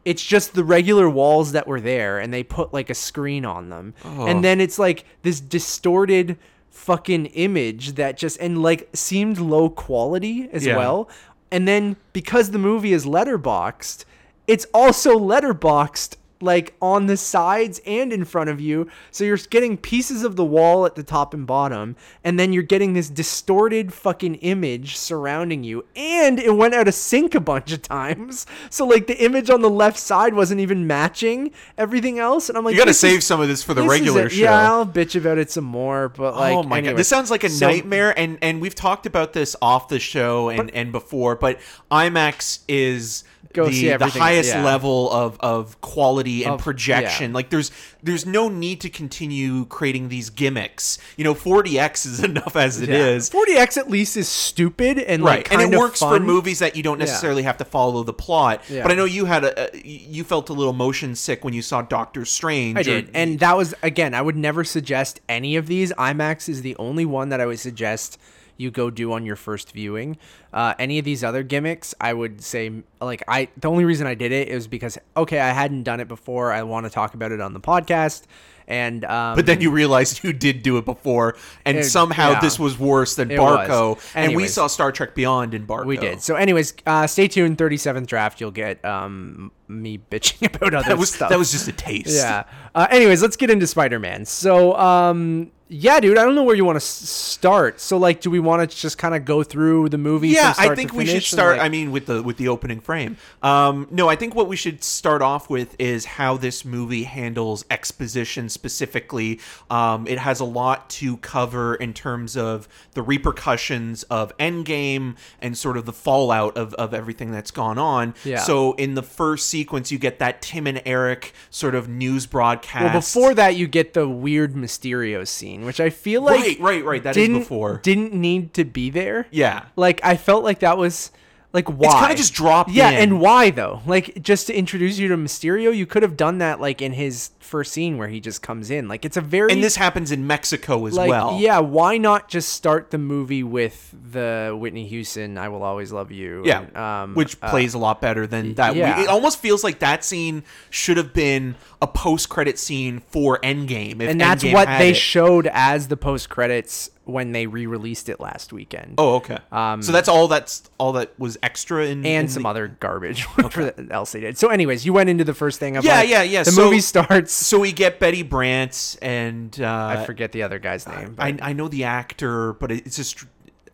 it's 0.05 0.25
just 0.25 0.55
the 0.55 0.65
regular 0.65 1.09
walls 1.09 1.53
that 1.53 1.67
were 1.67 1.81
there 1.81 2.19
and 2.19 2.33
they 2.35 2.43
put 2.43 2.73
like 2.73 2.91
a 2.91 2.95
screen 2.95 3.45
on 3.45 3.69
them 3.71 3.95
Oh. 4.05 4.27
and 4.27 4.43
then 4.45 4.61
it's 4.61 4.79
like 4.79 5.05
this 5.23 5.41
distorted 5.41 6.37
fucking 6.71 7.27
image 7.27 7.93
that 7.95 8.17
just 8.17 8.39
and 8.41 8.63
like 8.63 8.89
seemed 8.95 9.39
low 9.39 9.69
quality 9.71 10.49
as 10.53 10.65
Yeah. 10.67 10.77
well 10.77 11.09
and 11.51 11.69
then 11.69 11.97
because 12.13 12.51
the 12.51 12.59
movie 12.59 12.93
is 12.95 13.05
letterboxed, 13.05 14.05
it's 14.47 14.67
also 14.73 15.19
letterboxed 15.19 16.17
like 16.43 16.75
on 16.83 17.07
the 17.07 17.17
sides 17.17 17.81
and 17.87 18.13
in 18.13 18.25
front 18.25 18.51
of 18.51 18.61
you. 18.61 18.89
So 19.11 19.25
you're 19.25 19.37
getting 19.37 19.77
pieces 19.77 20.25
of 20.25 20.37
the 20.37 20.45
wall 20.45 20.85
at 20.85 20.95
the 20.97 21.03
top 21.03 21.33
and 21.33 21.47
bottom, 21.47 21.97
and 22.25 22.39
then 22.39 22.53
you're 22.53 22.63
getting 22.63 22.93
this 22.93 23.09
distorted 23.09 23.93
fucking 23.93 24.35
image 24.37 24.97
surrounding 24.97 25.65
you. 25.65 25.85
And 25.97 26.39
it 26.39 26.55
went 26.55 26.75
out 26.75 26.89
of 26.89 26.95
sync 26.95 27.35
a 27.35 27.41
bunch 27.41 27.73
of 27.73 27.83
times. 27.83 28.47
So 28.71 28.87
like 28.87 29.07
the 29.07 29.23
image 29.23 29.51
on 29.51 29.61
the 29.61 29.69
left 29.71 29.99
side 29.99 30.35
wasn't 30.35 30.61
even 30.61 30.87
matching 30.87 31.51
everything 31.77 32.19
else. 32.19 32.49
And 32.49 32.57
I'm 32.57 32.65
like, 32.65 32.73
You 32.75 32.79
got 32.81 32.87
to 32.87 32.95
save 32.95 33.19
is- 33.19 33.27
some 33.27 33.41
of 33.41 33.49
this 33.49 33.63
for 33.63 33.75
the 33.75 33.83
this 33.83 33.91
regular 33.91 34.29
show. 34.31 34.43
Yeah, 34.43 34.73
I'll 34.73 34.87
bitch 34.87 35.15
about 35.19 35.39
it 35.39 35.51
some 35.51 35.65
more. 35.65 36.09
But 36.09 36.37
like, 36.37 36.55
oh 36.55 36.63
my 36.63 36.79
anyway. 36.79 36.93
god, 36.93 36.99
this 36.99 37.09
sounds 37.09 37.31
like 37.31 37.45
a 37.45 37.49
So- 37.51 37.67
nightmare. 37.69 38.19
And 38.19 38.39
and 38.41 38.61
we've 38.61 38.75
talked 38.75 39.05
about 39.07 39.33
this 39.35 39.55
off 39.61 39.89
the 39.89 39.99
show 40.01 40.49
and 40.49 40.71
and 40.71 40.91
before, 40.91 41.37
but 41.37 41.59
IMAX 41.91 42.61
is. 42.69 43.25
Go 43.53 43.67
the, 43.67 43.73
see 43.73 43.89
the 43.97 44.07
highest 44.07 44.55
yeah. 44.55 44.65
level 44.65 45.11
of, 45.11 45.39
of 45.41 45.79
quality 45.83 46.43
and 46.45 46.55
Of- 46.55 46.61
projection. 46.61 47.31
yeah. 47.33 47.35
Like 47.35 47.51
there's 47.51 47.71
there's 48.03 48.25
no 48.25 48.49
need 48.49 48.81
to 48.81 48.89
continue 48.89 49.67
creating 49.67 50.09
these 50.09 50.31
gimmicks. 50.31 50.99
You 51.17 51.25
know, 51.25 51.35
4DX 51.35 52.07
is 52.07 52.25
enough 52.25 52.57
as 52.57 52.81
it 52.81 52.89
is. 52.89 53.29
4DX 53.29 53.77
at 53.77 53.91
least 53.91 54.17
is 54.17 54.29
stupid 54.29 54.99
and 54.99 55.23
like 55.23 55.51
right 55.51 55.61
and 55.61 55.73
it 55.73 55.79
works 55.79 56.01
for 56.01 56.19
movies 56.19 56.61
that 56.61 56.77
you 56.77 56.83
don't 56.83 56.99
necessarily 56.99 57.43
have 57.43 57.59
to 57.59 57.65
follow 57.65 58.03
the 58.03 58.13
plot 58.13 58.63
Yeah. 58.71 58.83
but 58.83 58.93
i 58.93 58.95
know 58.95 59.05
you 59.05 59.25
had 59.27 59.45
a, 59.45 59.75
a 59.75 59.79
you 59.87 60.25
felt 60.25 60.49
a 60.49 60.53
little 60.53 60.73
motion 60.73 61.15
sick 61.15 61.45
when 61.45 61.53
you 61.55 61.63
saw 61.63 61.83
doctor 61.83 62.25
strange 62.25 62.77
I 62.77 62.81
or- 62.81 62.85
did, 62.85 63.11
and 63.15 63.39
that 63.41 63.57
was 63.57 63.75
again. 63.83 64.15
I 64.15 64.23
would 64.23 64.37
never 64.37 64.65
suggest 64.65 65.21
any 65.29 65.57
of 65.57 65.67
these. 65.67 65.93
IMAX 65.93 66.49
is 66.49 66.63
the 66.63 66.75
only 66.77 67.05
one 67.05 67.29
that 67.31 67.41
I 67.41 67.47
would 67.47 67.59
suggest 67.61 68.19
you 68.63 68.71
go 68.71 68.89
do 68.91 69.13
on 69.13 69.27
your 69.27 69.37
first 69.37 69.73
viewing. 69.73 70.17
Uh, 70.53 70.75
any 70.79 70.99
of 70.99 71.05
these 71.05 71.23
other 71.25 71.43
gimmicks, 71.43 71.95
I 72.01 72.13
would 72.13 72.43
say 72.43 72.71
like 73.01 73.23
I. 73.29 73.49
The 73.59 73.69
only 73.69 73.85
reason 73.85 74.07
I 74.07 74.15
did 74.15 74.33
it 74.33 74.49
is 74.49 74.67
because 74.69 74.97
okay, 75.17 75.41
I 75.41 75.51
hadn't 75.51 75.83
done 75.83 76.01
it 76.01 76.09
before. 76.09 76.53
I 76.53 76.63
want 76.63 76.87
to 76.87 76.91
talk 76.91 77.15
about 77.15 77.33
it 77.33 77.41
on 77.41 77.53
the 77.55 77.61
podcast, 77.61 78.23
and 78.69 79.05
um, 79.05 79.35
but 79.37 79.47
then 79.47 79.61
you 79.61 79.71
realized 79.71 80.23
you 80.25 80.33
did 80.33 80.63
do 80.63 80.77
it 80.79 80.85
before 80.85 81.37
and 81.65 81.79
It- 81.79 81.85
somehow 81.85 82.33
yeah. 82.33 82.41
this 82.41 82.59
was 82.59 82.79
worse 82.79 83.17
than 83.17 83.29
barco 83.31 83.99
and 84.15 84.37
we 84.37 84.47
saw 84.47 84.67
star 84.69 84.93
trek 84.93 85.15
beyond 85.15 85.53
in 85.55 85.67
barco 85.67 85.87
we 85.87 85.97
did. 85.97 86.23
So, 86.23 86.37
anyways, 86.37 86.75
uh, 86.87 87.07
stay 87.07 87.29
tuned. 87.29 87.59
Thirty 87.59 87.77
seventh 87.77 88.07
draft, 88.09 88.41
you'll 88.41 88.51
get 88.53 88.85
um, 88.85 89.51
me 89.69 89.99
bitching 89.99 90.47
about 90.55 90.75
other 90.75 90.89
that 90.91 90.99
was 90.99 91.13
stuff. 91.13 91.31
that 91.31 91.39
was 91.39 91.51
just 91.51 91.67
a 91.69 91.73
taste 91.73 92.15
Yeah. 92.17 92.45
Uh, 92.75 92.87
anyways, 92.91 93.21
let's 93.23 93.37
get 93.37 93.51
into 93.51 93.67
Spider 93.67 93.99
Man. 93.99 94.25
So, 94.27 94.77
um, 94.77 95.51
yeah, 95.73 95.99
dude, 96.01 96.19
I 96.19 96.23
don't 96.25 96.35
know 96.35 96.43
where 96.45 96.55
you 96.57 96.65
want 96.65 96.77
to 96.77 96.85
s- 96.85 97.09
start. 97.09 97.81
So, 97.81 97.97
like, 97.97 98.21
do 98.21 98.31
we 98.31 98.39
want 98.41 98.69
to 98.71 98.77
just 98.77 98.99
kind 98.99 99.15
of 99.15 99.25
go 99.25 99.43
through 99.43 99.89
the 99.89 99.99
movie? 99.99 100.29
yeah 100.29 100.55
i 100.59 100.75
think 100.75 100.93
we 100.93 101.07
should 101.07 101.23
start 101.23 101.57
like- 101.59 101.67
i 101.67 101.69
mean 101.69 101.91
with 101.91 102.07
the 102.07 102.23
with 102.23 102.37
the 102.37 102.49
opening 102.49 102.81
frame 102.81 103.17
um 103.43 103.87
no 103.91 104.09
i 104.09 104.15
think 104.17 104.35
what 104.35 104.49
we 104.49 104.57
should 104.57 104.83
start 104.85 105.23
off 105.23 105.49
with 105.51 105.75
is 105.81 106.05
how 106.05 106.37
this 106.37 106.65
movie 106.65 107.05
handles 107.05 107.65
exposition 107.71 108.49
specifically 108.49 109.41
um 109.71 110.07
it 110.07 110.19
has 110.19 110.41
a 110.41 110.45
lot 110.45 110.89
to 110.91 111.17
cover 111.19 111.75
in 111.77 111.93
terms 111.93 112.37
of 112.37 112.69
the 112.95 113.03
repercussions 113.03 114.03
of 114.05 114.37
endgame 114.39 115.17
and 115.41 115.57
sort 115.57 115.77
of 115.77 115.85
the 115.87 115.93
fallout 115.93 116.57
of 116.57 116.75
of 116.75 116.95
everything 116.95 117.31
that's 117.31 117.51
gone 117.51 117.79
on 117.79 118.15
Yeah. 118.25 118.39
so 118.39 118.73
in 118.75 118.95
the 118.95 119.03
first 119.03 119.49
sequence 119.49 119.91
you 119.91 119.99
get 119.99 120.19
that 120.21 120.43
tim 120.43 120.67
and 120.67 120.81
eric 120.85 121.33
sort 121.51 121.75
of 121.75 121.89
news 121.89 122.27
broadcast 122.27 122.85
well, 122.85 122.93
before 122.93 123.35
that, 123.35 123.57
you 123.57 123.67
get 123.67 123.95
the 123.95 124.09
weird 124.09 124.55
Mysterio 124.55 125.27
scene, 125.27 125.62
which 125.65 125.81
I 125.81 125.91
feel 125.91 126.23
like 126.23 126.41
right 126.41 126.61
right 126.61 126.85
right. 126.85 127.03
That 127.03 127.17
is 127.17 127.27
didn't 127.27 127.41
before. 127.41 127.81
didn't 127.83 128.13
need 128.15 128.55
to 128.55 128.65
be 128.65 128.91
there. 128.91 129.27
yeah. 129.31 129.67
Like, 129.77 130.05
I 130.05 130.17
felt 130.17 130.45
like 130.45 130.61
that 130.61 130.79
was 130.79 131.11
like 131.53 131.69
why 131.69 131.87
It's 131.91 132.01
kinda 132.01 132.15
just 132.15 132.35
dropped 132.35 132.71
Yeah, 132.71 132.91
in. 132.91 132.99
and 132.99 133.21
why 133.21 133.51
though? 133.51 133.81
Like, 133.87 134.23
just 134.23 134.47
to 134.47 134.55
introduce 134.57 134.99
you 134.99 135.09
to 135.09 135.17
Mysterio, 135.17 135.75
you 135.77 135.87
could 135.87 136.03
have 136.03 136.17
done 136.17 136.39
that 136.39 136.61
like 136.61 136.81
in 136.81 136.93
his 136.93 137.31
first 137.41 137.73
scene 137.73 137.99
where 137.99 138.09
he 138.09 138.21
just 138.21 138.41
comes 138.43 138.71
in. 138.71 138.89
Like, 138.89 139.05
it's 139.05 139.17
a 139.17 139.21
very 139.21 139.53
and 139.53 139.63
this 139.63 139.77
happens 139.77 140.11
in 140.13 140.27
mexico 140.27 140.87
as 140.87 140.95
like 140.95 141.11
well 141.11 141.39
yeah 141.41 141.59
why 141.59 141.99
not 141.99 142.29
just 142.29 142.51
start 142.51 142.91
the 142.91 142.99
movie 142.99 143.43
with 143.43 143.95
the 144.13 144.57
whitney 144.59 144.87
houston 144.87 145.37
i 145.37 145.49
will 145.49 145.63
always 145.63 145.93
love 145.93 146.11
you 146.11 146.43
Yeah, 146.47 146.61
and, 146.63 146.77
um, 146.77 147.15
which 147.15 147.37
uh, 147.43 147.51
plays 147.51 147.75
a 147.75 147.79
lot 147.79 148.01
better 148.01 148.27
than 148.27 148.55
that. 148.55 148.75
yeah. 148.77 149.01
It 149.03 149.09
almost 149.09 149.39
feels 149.39 149.63
like 149.65 149.81
that 149.81 150.05
scene 150.05 150.45
should 150.71 150.97
have 150.97 151.13
been 151.13 151.57
a 151.83 151.87
post-credit 151.87 152.59
scene 152.59 153.01
for 153.01 153.39
Endgame, 153.41 154.01
if 154.01 154.09
and 154.11 154.21
that's 154.21 154.43
Endgame 154.45 154.53
what 154.55 154.69
they 154.79 154.91
it. 154.91 154.97
showed 154.97 155.49
as 155.53 155.89
the 155.89 155.97
post 155.97 156.29
credits 156.31 156.91
when 157.05 157.33
they 157.33 157.47
re-released 157.47 158.09
it 158.09 158.21
last 158.21 158.53
weekend 158.53 158.95
Oh, 158.99 159.17
okay. 159.17 159.39
Um, 159.51 159.83
so 159.83 159.91
that's 159.91 160.09
all. 160.09 160.29
That's 160.29 160.63
all 160.79 160.93
that 160.93 161.19
was 161.19 161.37
extra 161.43 161.85
in 161.87 162.07
and 162.07 162.07
in 162.07 162.29
some 162.29 162.45
the- 162.45 162.49
other 162.49 162.69
garbage 162.69 163.23
whatever 163.37 163.73
else 163.91 164.13
they 164.13 164.21
did 164.21 164.39
so 164.39 164.49
anyways 164.49 164.87
you 164.87 164.93
went 164.93 165.11
into 165.11 165.25
the 165.25 165.35
first 165.35 165.59
thing 165.59 165.77
of 165.77 165.85
Yeah, 165.85 165.97
like, 165.97 166.09
yeah, 166.09 166.23
yeah. 166.23 166.43
the 166.45 166.53
So- 166.53 166.65
movie 166.65 166.81
starts 166.81 167.33
So 167.33 167.59
we 167.59 167.73
get 167.73 167.99
Betty 167.99 168.23
Brant, 168.23 168.97
and 169.03 169.59
uh, 169.61 169.97
i 169.99 170.05
forget 170.05 170.33
the 170.33 170.43
other 170.45 170.59
guy's 170.59 170.87
name 170.87 171.15
but 171.17 171.25
I, 171.25 171.39
I 171.51 171.53
know 171.53 171.69
the 171.69 171.85
actor, 171.85 172.53
but 172.55 172.71
it's 172.71 172.97
just. 172.97 173.25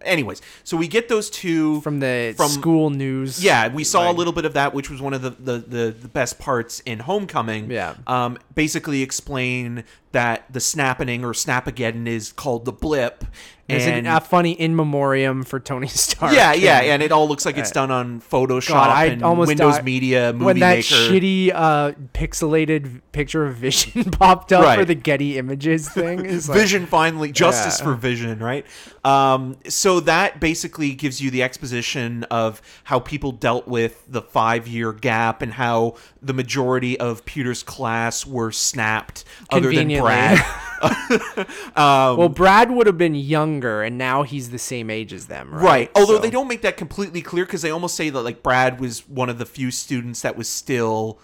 Anyways, 0.02 0.40
so 0.64 0.76
we 0.76 0.87
get 0.88 1.09
those 1.09 1.28
two 1.28 1.81
from 1.81 1.99
the 2.00 2.35
from- 2.37 2.49
school 2.49 2.90
news 2.90 3.43
Yeah, 3.43 3.69
we 3.69 3.83
saw 3.85 4.02
like- 4.07 4.14
a 4.14 4.19
little 4.19 4.33
bit 4.33 4.45
of 4.45 4.55
that, 4.55 4.73
which 4.73 4.90
was 4.90 5.00
one 5.00 5.12
of 5.12 5.23
the, 5.23 5.31
the, 5.31 5.59
the, 5.59 5.90
the 6.00 6.09
best 6.09 6.38
parts 6.38 6.81
in 6.81 7.00
Homecoming. 7.00 7.71
Yeah. 7.71 7.95
Um, 8.07 8.38
basically 8.55 9.02
explain 9.02 9.85
that 10.12 10.45
the 10.52 10.61
snapping 10.61 11.25
or 11.25 11.33
snapageddon 11.33 12.07
is 12.07 12.33
called 12.33 12.64
the 12.64 12.73
blip. 12.73 13.25
There's 13.69 13.85
and 13.87 14.07
a 14.09 14.21
funny 14.21 14.53
in 14.53 14.75
memoriam 14.75 15.43
for 15.43 15.61
Tony 15.61 15.87
Stark. 15.89 16.33
yeah, 16.33 16.55
yeah, 16.55 16.81
and 16.81 17.03
it 17.03 17.13
all 17.13 17.29
looks 17.29 17.45
like 17.45 17.59
it's 17.59 17.71
done 17.71 17.91
on 17.91 18.21
Photoshop 18.21 18.69
God, 18.69 18.91
I 18.91 19.05
and 19.07 19.23
almost 19.23 19.49
Windows 19.49 19.75
died 19.77 19.85
Media, 19.85 20.33
Movie 20.33 20.45
when 20.45 20.59
that 20.61 20.77
Maker. 20.77 20.83
shitty 20.95 21.53
uh, 21.55 21.93
pixelated 22.15 23.03
picture 23.13 23.45
of 23.47 23.57
Vision 23.57 24.05
popped 24.11 24.53
up 24.53 24.79
for 24.79 24.85
the 24.87 24.95
Getty 24.95 25.37
Images 25.39 25.89
thing. 25.89 26.25
It's 26.25 26.49
like, 26.49 26.59
Vision 26.59 26.87
finally 26.87 27.31
justice 27.31 27.79
Yeah. 27.79 27.85
for 27.85 27.95
Vision, 27.95 28.39
right? 28.39 28.65
Um, 29.05 29.57
so 29.69 30.01
that 30.01 30.41
basically 30.41 30.95
gives 30.95 31.21
you 31.21 31.31
the 31.31 31.43
exposition 31.43 32.25
of 32.25 32.63
how 32.85 33.01
people 33.01 33.33
dealt 33.33 33.69
with 33.69 34.03
the 34.09 34.23
five 34.23 34.67
year 34.67 34.93
gap 34.95 35.43
and 35.43 35.53
how 35.53 35.95
the 36.23 36.33
majority 36.33 36.99
of 36.99 37.25
Peter's 37.27 37.63
class 37.63 38.27
were 38.27 38.51
snapped, 38.51 39.25
other 39.51 39.69
than 39.73 39.89
Conveniently. 39.91 40.11
Brad. 40.81 41.49
well, 41.77 42.29
Brad 42.29 42.71
would 42.71 42.87
have 42.87 42.99
been 42.99 43.15
younger, 43.15 43.83
and 43.83 43.99
now 43.99 44.23
he's 44.23 44.51
the 44.51 44.59
same 44.59 44.91
age 44.91 45.13
as 45.13 45.27
them, 45.27 45.53
right? 45.53 45.63
Right. 45.63 45.91
Although 45.95 46.17
So- 46.17 46.23
they 46.23 46.31
don't 46.31 46.49
make 46.49 46.63
that 46.63 46.77
completely 46.77 47.23
clear 47.23 47.45
because 47.45 47.63
they 47.63 47.71
almost 47.71 47.97
say 47.97 48.11
that 48.11 48.21
like 48.23 48.43
Brad 48.43 48.81
was 48.81 49.09
one 49.09 49.29
of 49.29 49.39
the 49.39 49.47
few 49.47 49.71
students 49.71 50.23
that 50.23 50.37
was 50.37 50.49
still 50.49 51.19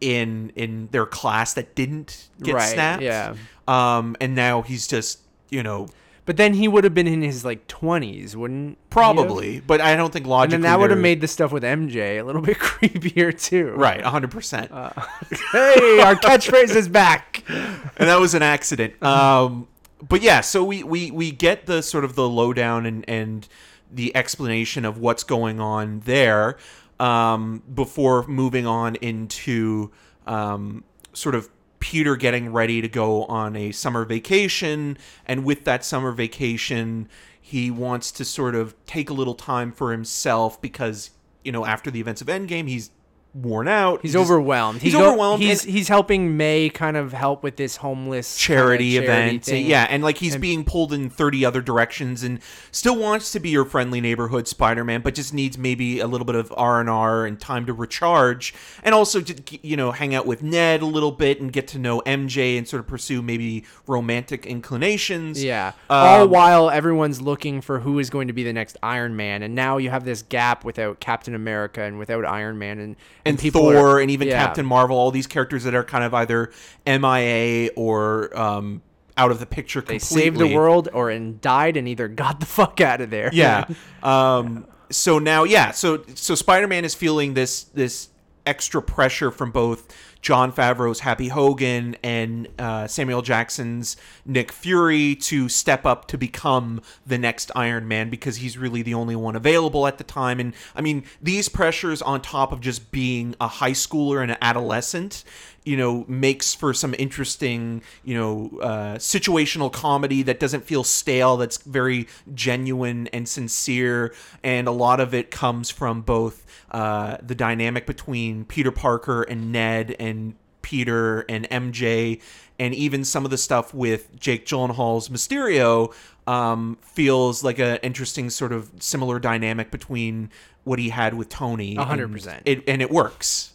in 0.00 0.50
in 0.56 0.88
their 0.90 1.06
class 1.06 1.54
that 1.54 1.74
didn't 1.74 2.28
get 2.42 2.54
Right, 2.56 2.72
snapped. 2.72 3.02
yeah. 3.02 3.34
Um, 3.68 4.16
and 4.20 4.34
now 4.34 4.62
he's 4.62 4.86
just 4.88 5.20
you 5.48 5.62
know 5.62 5.88
But 6.24 6.36
then 6.36 6.54
he 6.54 6.68
would 6.68 6.84
have 6.84 6.94
been 6.94 7.08
in 7.08 7.20
his 7.22 7.44
like 7.44 7.66
twenties, 7.66 8.36
wouldn't? 8.36 8.78
probably, 8.90 9.58
but 9.60 9.80
I 9.80 9.96
don't 9.96 10.12
think 10.12 10.26
And 10.26 10.52
then 10.52 10.60
that 10.62 10.78
would 10.78 10.90
have 10.90 10.98
made 11.00 11.20
the 11.20 11.26
stuff 11.26 11.50
with 11.50 11.64
MJ 11.64 12.20
a 12.20 12.22
little 12.22 12.42
bit 12.50 12.58
creepier 12.58 13.36
too. 13.38 13.72
right 13.72 14.00
hundred 14.02 14.30
percent. 14.30 14.70
Hey, 14.70 16.00
our 16.00 16.14
catchphrase 16.14 16.76
is 16.76 16.88
back. 16.88 17.42
and 17.48 18.08
that 18.08 18.20
was 18.20 18.34
an 18.34 18.42
accident. 18.42 19.02
Um, 19.02 19.66
but 20.08 20.22
yeah, 20.22 20.40
so 20.40 20.62
we, 20.64 20.82
we 20.82 21.10
we 21.10 21.30
get 21.32 21.66
the 21.66 21.82
sort 21.82 22.04
of 22.04 22.14
the 22.14 22.28
lowdown 22.28 22.86
and 22.86 23.04
and 23.08 23.48
the 23.90 24.14
explanation 24.16 24.84
of 24.84 24.98
what's 24.98 25.24
going 25.24 25.60
on 25.60 26.00
there 26.00 26.56
um, 26.98 27.62
before 27.74 28.26
moving 28.26 28.66
on 28.66 28.94
into 28.96 29.90
um, 30.26 30.84
sort 31.12 31.34
of 31.34 31.48
Peter 31.82 32.14
getting 32.14 32.52
ready 32.52 32.80
to 32.80 32.88
go 32.88 33.24
on 33.24 33.56
a 33.56 33.72
summer 33.72 34.04
vacation, 34.04 34.96
and 35.26 35.44
with 35.44 35.64
that 35.64 35.84
summer 35.84 36.12
vacation, 36.12 37.08
he 37.40 37.72
wants 37.72 38.12
to 38.12 38.24
sort 38.24 38.54
of 38.54 38.72
take 38.86 39.10
a 39.10 39.12
little 39.12 39.34
time 39.34 39.72
for 39.72 39.90
himself 39.90 40.62
because 40.62 41.10
you 41.44 41.50
know 41.50 41.66
after 41.66 41.90
the 41.90 41.98
events 42.00 42.22
of 42.22 42.28
Endgame, 42.28 42.68
he's 42.68 42.90
worn 43.34 43.66
out. 43.68 44.00
He's 44.02 44.12
just- 44.12 44.22
overwhelmed. 44.30 44.82
He's 44.82 44.92
He 44.92 44.98
go- 44.98 45.08
overwhelmed. 45.08 45.42
He's 45.42 45.64
and- 45.64 45.72
he's 45.72 45.88
helping 45.88 46.36
May 46.36 46.68
kind 46.68 46.96
of 46.96 47.12
help 47.14 47.42
with 47.42 47.56
this 47.56 47.76
homeless 47.76 48.36
charity, 48.36 48.92
charity 48.92 48.96
event. 48.98 49.44
thing. 49.44 49.66
Yeah, 49.66 49.86
and 49.88 50.02
like 50.02 50.18
he's 50.18 50.34
And- 50.34 50.42
being 50.42 50.64
pulled 50.64 50.92
in 50.92 51.08
30 51.08 51.44
other 51.44 51.62
directions 51.62 52.22
and 52.22 52.40
still 52.70 52.96
wants 52.96 53.32
to 53.32 53.40
be 53.40 53.48
your 53.48 53.64
friendly 53.64 54.00
neighborhood 54.02 54.46
Spider-Man, 54.48 55.00
but 55.00 55.14
just 55.14 55.32
needs 55.32 55.56
maybe 55.56 55.98
a 55.98 56.06
little 56.06 56.26
bit 56.26 56.34
of 56.36 56.52
R&R 56.56 57.24
and 57.24 57.40
time 57.40 57.64
to 57.66 57.72
recharge 57.72 58.52
and 58.82 58.94
also 58.94 59.20
to 59.22 59.34
you 59.62 59.76
know, 59.76 59.92
hang 59.92 60.14
out 60.14 60.26
with 60.26 60.42
Ned 60.42 60.82
a 60.82 60.86
little 60.86 61.12
bit 61.12 61.40
and 61.40 61.52
get 61.52 61.66
to 61.68 61.78
know 61.78 62.00
MJ 62.04 62.58
and 62.58 62.68
sort 62.68 62.80
of 62.80 62.86
pursue 62.86 63.22
maybe 63.22 63.64
romantic 63.86 64.44
inclinations. 64.46 65.42
Yeah. 65.42 65.72
All 65.88 66.24
Um, 66.24 66.30
while 66.30 66.70
everyone's 66.70 67.20
looking 67.20 67.60
for 67.60 67.80
who 67.80 67.98
is 67.98 68.10
going 68.10 68.26
to 68.28 68.32
be 68.34 68.42
the 68.44 68.52
next 68.52 68.76
Iron 68.82 69.16
Man, 69.16 69.42
and 69.42 69.54
now 69.54 69.78
you 69.78 69.90
have 69.90 70.04
this 70.04 70.22
gap 70.22 70.64
without 70.64 71.00
Captain 71.00 71.34
America 71.34 71.82
and 71.82 71.98
without 71.98 72.24
Iron 72.26 72.58
Man 72.58 72.78
and 72.78 72.96
and 73.24 73.38
Thor 73.40 73.76
are- 73.76 74.00
and 74.00 74.10
even 74.10 74.28
yeah. 74.28 74.42
Captain 74.44 74.66
Marvel, 74.66 74.96
all 74.96 75.10
these 75.10 75.26
characters 75.26 75.64
that 75.64 75.74
are 75.74 75.84
kind 75.84 76.04
of 76.04 76.12
either 76.14 76.50
MIA 76.86 77.70
or 77.76 78.36
um, 78.38 78.82
out 79.16 79.30
of 79.30 79.40
the 79.40 79.46
picture 79.46 79.80
They 79.80 79.98
saved 79.98 80.38
the 80.38 80.54
world 80.54 80.88
or 80.92 81.10
and 81.10 81.40
died 81.40 81.76
and 81.76 81.86
either 81.88 82.08
got 82.08 82.40
the 82.40 82.46
fuck 82.58 82.80
out 82.80 83.00
of 83.00 83.10
there. 83.10 83.30
yeah 83.32 83.66
um 84.02 84.66
so 84.90 85.18
now 85.18 85.44
yeah 85.44 85.70
so 85.70 86.02
so 86.14 86.34
spider-man 86.34 86.84
is 86.84 86.94
feeling 86.94 87.34
this 87.34 87.64
this 87.64 88.08
extra 88.44 88.82
pressure 88.82 89.30
from 89.30 89.50
both 89.50 89.94
jon 90.22 90.52
favreau's 90.52 91.00
happy 91.00 91.28
hogan 91.28 91.96
and 92.02 92.48
uh, 92.58 92.86
samuel 92.86 93.20
jackson's 93.22 93.96
nick 94.24 94.52
fury 94.52 95.16
to 95.16 95.48
step 95.48 95.84
up 95.84 96.06
to 96.06 96.16
become 96.16 96.80
the 97.04 97.18
next 97.18 97.50
iron 97.54 97.86
man 97.86 98.08
because 98.08 98.36
he's 98.36 98.56
really 98.56 98.82
the 98.82 98.94
only 98.94 99.16
one 99.16 99.36
available 99.36 99.86
at 99.86 99.98
the 99.98 100.04
time. 100.04 100.38
And 100.40 100.54
i 100.74 100.80
mean 100.80 101.04
these 101.20 101.48
pressures 101.48 102.00
on 102.00 102.22
top 102.22 102.52
of 102.52 102.60
just 102.60 102.90
being 102.92 103.34
a 103.40 103.48
high 103.48 103.72
schooler 103.72 104.22
and 104.22 104.30
an 104.30 104.38
adolescent 104.40 105.24
you 105.64 105.76
know 105.76 106.04
makes 106.08 106.54
for 106.54 106.74
some 106.74 106.94
interesting 106.98 107.82
you 108.04 108.14
know 108.14 108.50
uh, 108.60 108.94
situational 108.96 109.72
comedy 109.72 110.22
that 110.22 110.40
doesn't 110.40 110.64
feel 110.64 110.84
stale 110.84 111.36
that's 111.36 111.58
very 111.58 112.08
genuine 112.34 113.06
and 113.08 113.28
sincere. 113.28 114.14
And 114.42 114.66
a 114.66 114.72
lot 114.72 115.00
of 115.00 115.14
it 115.14 115.30
comes 115.30 115.70
from 115.70 116.02
both 116.02 116.46
uh, 116.70 117.18
the 117.22 117.34
dynamic 117.34 117.86
between 117.86 118.44
peter 118.44 118.70
parker 118.70 119.22
and 119.22 119.52
ned 119.52 119.94
and 119.98 120.34
peter 120.62 121.20
and 121.28 121.48
mj 121.50 122.20
and 122.58 122.74
even 122.74 123.04
some 123.04 123.24
of 123.24 123.30
the 123.30 123.38
stuff 123.38 123.74
with 123.74 124.14
jake 124.18 124.46
gyllenhaal's 124.46 125.08
mysterio 125.08 125.92
um, 126.26 126.78
feels 126.80 127.42
like 127.42 127.58
an 127.58 127.78
interesting 127.82 128.30
sort 128.30 128.52
of 128.52 128.70
similar 128.78 129.18
dynamic 129.18 129.70
between 129.70 130.30
what 130.64 130.78
he 130.78 130.90
had 130.90 131.14
with 131.14 131.28
tony. 131.28 131.76
A 131.76 131.84
hundred 131.84 132.04
and 132.04 132.14
percent. 132.14 132.42
it 132.46 132.62
and 132.68 132.80
it 132.80 132.90
works 132.90 133.51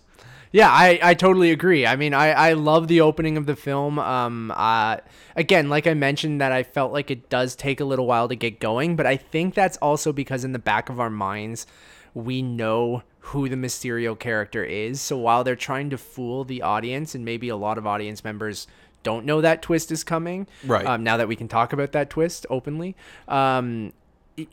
Yeah, 0.52 0.70
I, 0.70 1.00
I 1.02 1.14
totally 1.14 1.52
agree. 1.52 1.86
I 1.86 1.96
mean, 1.96 2.14
I, 2.14 2.30
I 2.32 2.54
love 2.54 2.88
the 2.88 3.02
opening 3.02 3.38
of 3.38 3.46
the 3.46 3.56
film. 3.56 4.00
Um, 4.00 4.52
uh, 4.56 4.98
again, 5.36 5.70
like 5.70 5.88
I 5.88 5.94
mentioned, 5.94 6.42
that 6.42 6.52
I 6.52 6.64
felt 6.64 6.94
like 6.94 7.12
it 7.12 7.30
does 7.30 7.56
take 7.56 7.80
a 7.80 7.86
little 7.86 8.08
while 8.08 8.28
to 8.30 8.36
get 8.36 8.60
going, 8.60 8.96
but 8.96 9.06
I 9.06 9.18
think 9.18 9.54
that's 9.54 9.78
also 9.78 10.14
because 10.14 10.44
in 10.44 10.54
the 10.54 10.60
back 10.60 10.90
of 10.90 11.00
our 11.00 11.10
minds, 11.10 11.68
we 12.14 12.42
know 12.42 13.04
who 13.20 13.50
the 13.50 13.56
Mysterio 13.58 14.18
character 14.18 14.64
is. 14.64 15.02
So 15.02 15.18
while 15.18 15.44
they're 15.44 15.56
trying 15.56 15.90
to 15.90 15.98
fool 15.98 16.46
the 16.46 16.62
audience, 16.62 17.14
and 17.14 17.26
maybe 17.26 17.50
a 17.50 17.58
lot 17.58 17.78
of 17.78 17.86
audience 17.86 18.24
members 18.24 18.68
don't 19.04 19.26
know 19.26 19.42
that 19.42 19.62
twist 19.62 19.92
is 19.92 20.04
coming, 20.04 20.48
Right. 20.66 20.86
Um, 20.86 21.04
now 21.04 21.18
that 21.18 21.28
we 21.28 21.36
can 21.36 21.48
talk 21.48 21.74
about 21.74 21.92
that 21.92 22.10
twist 22.10 22.46
openly, 22.50 22.96
um, 23.28 23.94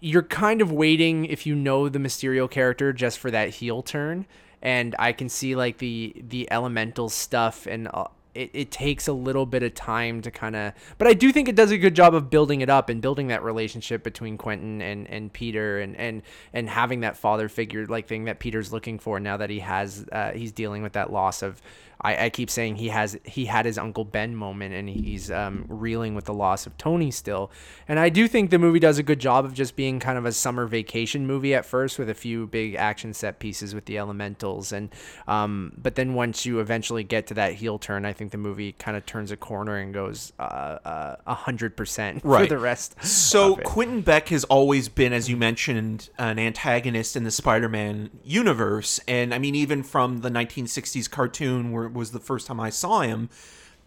you're 0.01 0.23
kind 0.23 0.61
of 0.61 0.73
waiting 0.73 1.25
if 1.27 1.47
you 1.47 1.55
know 1.55 1.89
the 1.89 1.99
Mysterio 1.99 2.51
character 2.51 2.93
just 2.93 3.19
for 3.19 3.31
that 3.31 3.51
heel 3.51 3.83
turn, 3.83 4.27
and 4.64 4.97
I 4.99 5.12
can 5.12 5.28
see 5.28 5.54
like 5.54 5.78
the 5.78 6.14
the 6.28 6.50
elemental 6.50 7.09
stuff 7.09 7.66
and. 7.66 7.88
Uh, 7.92 8.06
it, 8.35 8.50
it 8.52 8.71
takes 8.73 9.06
a 9.06 9.12
little 9.12 9.47
bit 9.47 9.62
of 9.62 9.75
time 9.75 10.21
to 10.23 10.28
kind 10.28 10.56
of 10.56 10.73
but 10.99 11.06
i 11.06 11.14
do 11.14 11.30
think 11.30 11.49
it 11.49 11.54
does 11.54 11.71
a 11.71 11.78
good 11.78 11.94
job 11.94 12.16
of 12.16 12.30
building 12.30 12.62
it 12.62 12.68
up 12.68 12.88
and 12.88 13.00
building 13.00 13.28
that 13.28 13.44
relationship 13.44 14.02
between 14.02 14.37
quentin 14.37 14.83
and, 14.83 15.09
and 15.09 15.33
peter 15.33 15.78
and, 15.78 15.94
and 15.94 16.23
and 16.52 16.68
having 16.68 17.02
that 17.02 17.16
father 17.16 17.49
figure 17.49 17.87
like 17.87 18.09
thing 18.09 18.25
that 18.25 18.40
peter's 18.40 18.73
looking 18.73 18.99
for 18.99 19.21
now 19.21 19.37
that 19.37 19.50
he 19.50 19.61
has 19.61 20.04
uh, 20.11 20.33
he's 20.33 20.50
dealing 20.50 20.83
with 20.83 20.94
that 20.94 21.12
loss 21.12 21.42
of 21.42 21.62
I, 22.05 22.27
I 22.27 22.31
keep 22.31 22.51
saying 22.51 22.77
he 22.77 22.89
has 22.89 23.19
he 23.25 23.47
had 23.47 23.65
his 23.65 23.79
uncle 23.79 24.05
Ben 24.05 24.37
moment 24.37 24.75
and 24.75 24.89
he's 24.89 25.31
um, 25.31 25.65
reeling 25.69 26.15
with 26.15 26.27
the 26.27 26.35
loss 26.35 26.67
of 26.67 26.77
Tony 26.79 27.11
still. 27.11 27.51
And 27.89 27.99
I 27.99 28.11
do 28.11 28.29
think 28.29 28.51
the 28.51 28.59
movie 28.59 28.79
does 28.79 28.99
a 28.99 29.03
good 29.03 29.19
job 29.19 29.45
of 29.45 29.55
just 29.55 29.75
being 29.75 29.99
kind 29.99 30.19
of 30.19 30.25
a 30.25 30.33
summer 30.33 30.67
vacation 30.67 31.27
movie 31.27 31.55
at 31.55 31.65
first 31.65 31.99
with 31.99 32.09
a 32.09 32.15
few 32.15 32.47
big 32.47 32.75
action 32.75 33.15
set 33.15 33.39
pieces 33.39 33.75
with 33.75 33.87
the 33.87 33.99
elementals 33.99 34.73
and 34.73 34.91
um, 35.27 35.73
but 35.77 35.95
then 35.95 36.15
once 36.15 36.47
you 36.47 36.61
eventually 36.61 37.05
get 37.05 37.27
to 37.29 37.35
that 37.35 37.55
heel 37.55 37.79
turn, 37.79 38.05
I 38.05 38.13
think 38.13 38.31
the 38.31 38.39
movie 38.39 38.73
kind 38.73 38.97
of 38.97 39.07
turns 39.07 39.31
a 39.31 39.37
corner 39.37 39.77
and 39.77 39.93
goes 39.93 40.33
uh, 40.39 40.43
uh, 40.85 41.17
a 41.27 41.35
hundred 41.35 41.77
percent 41.77 42.23
for 42.23 42.47
the 42.47 42.59
rest. 42.59 43.03
So. 43.05 43.57
Quentin 43.57 44.03
Beck 44.03 44.29
has 44.29 44.45
always 44.45 44.89
been, 44.89 45.13
as 45.13 45.29
you 45.29 45.37
mentioned, 45.37 46.11
an 46.19 46.39
antagonist 46.39 47.17
in 47.17 47.25
the 47.25 47.31
Spider-Man 47.31 48.11
universe, 48.23 49.01
and 49.09 49.33
I 49.35 49.39
mean, 49.39 49.55
even 49.55 49.83
from 49.83 50.19
the 50.19 50.31
1960s 50.31 51.11
cartoon, 51.11 51.73
where 51.73 51.89
was 51.95 52.11
the 52.11 52.21
first 52.21 52.47
time 52.47 52.61
I 52.61 52.71
saw 52.71 53.01
him, 53.01 53.31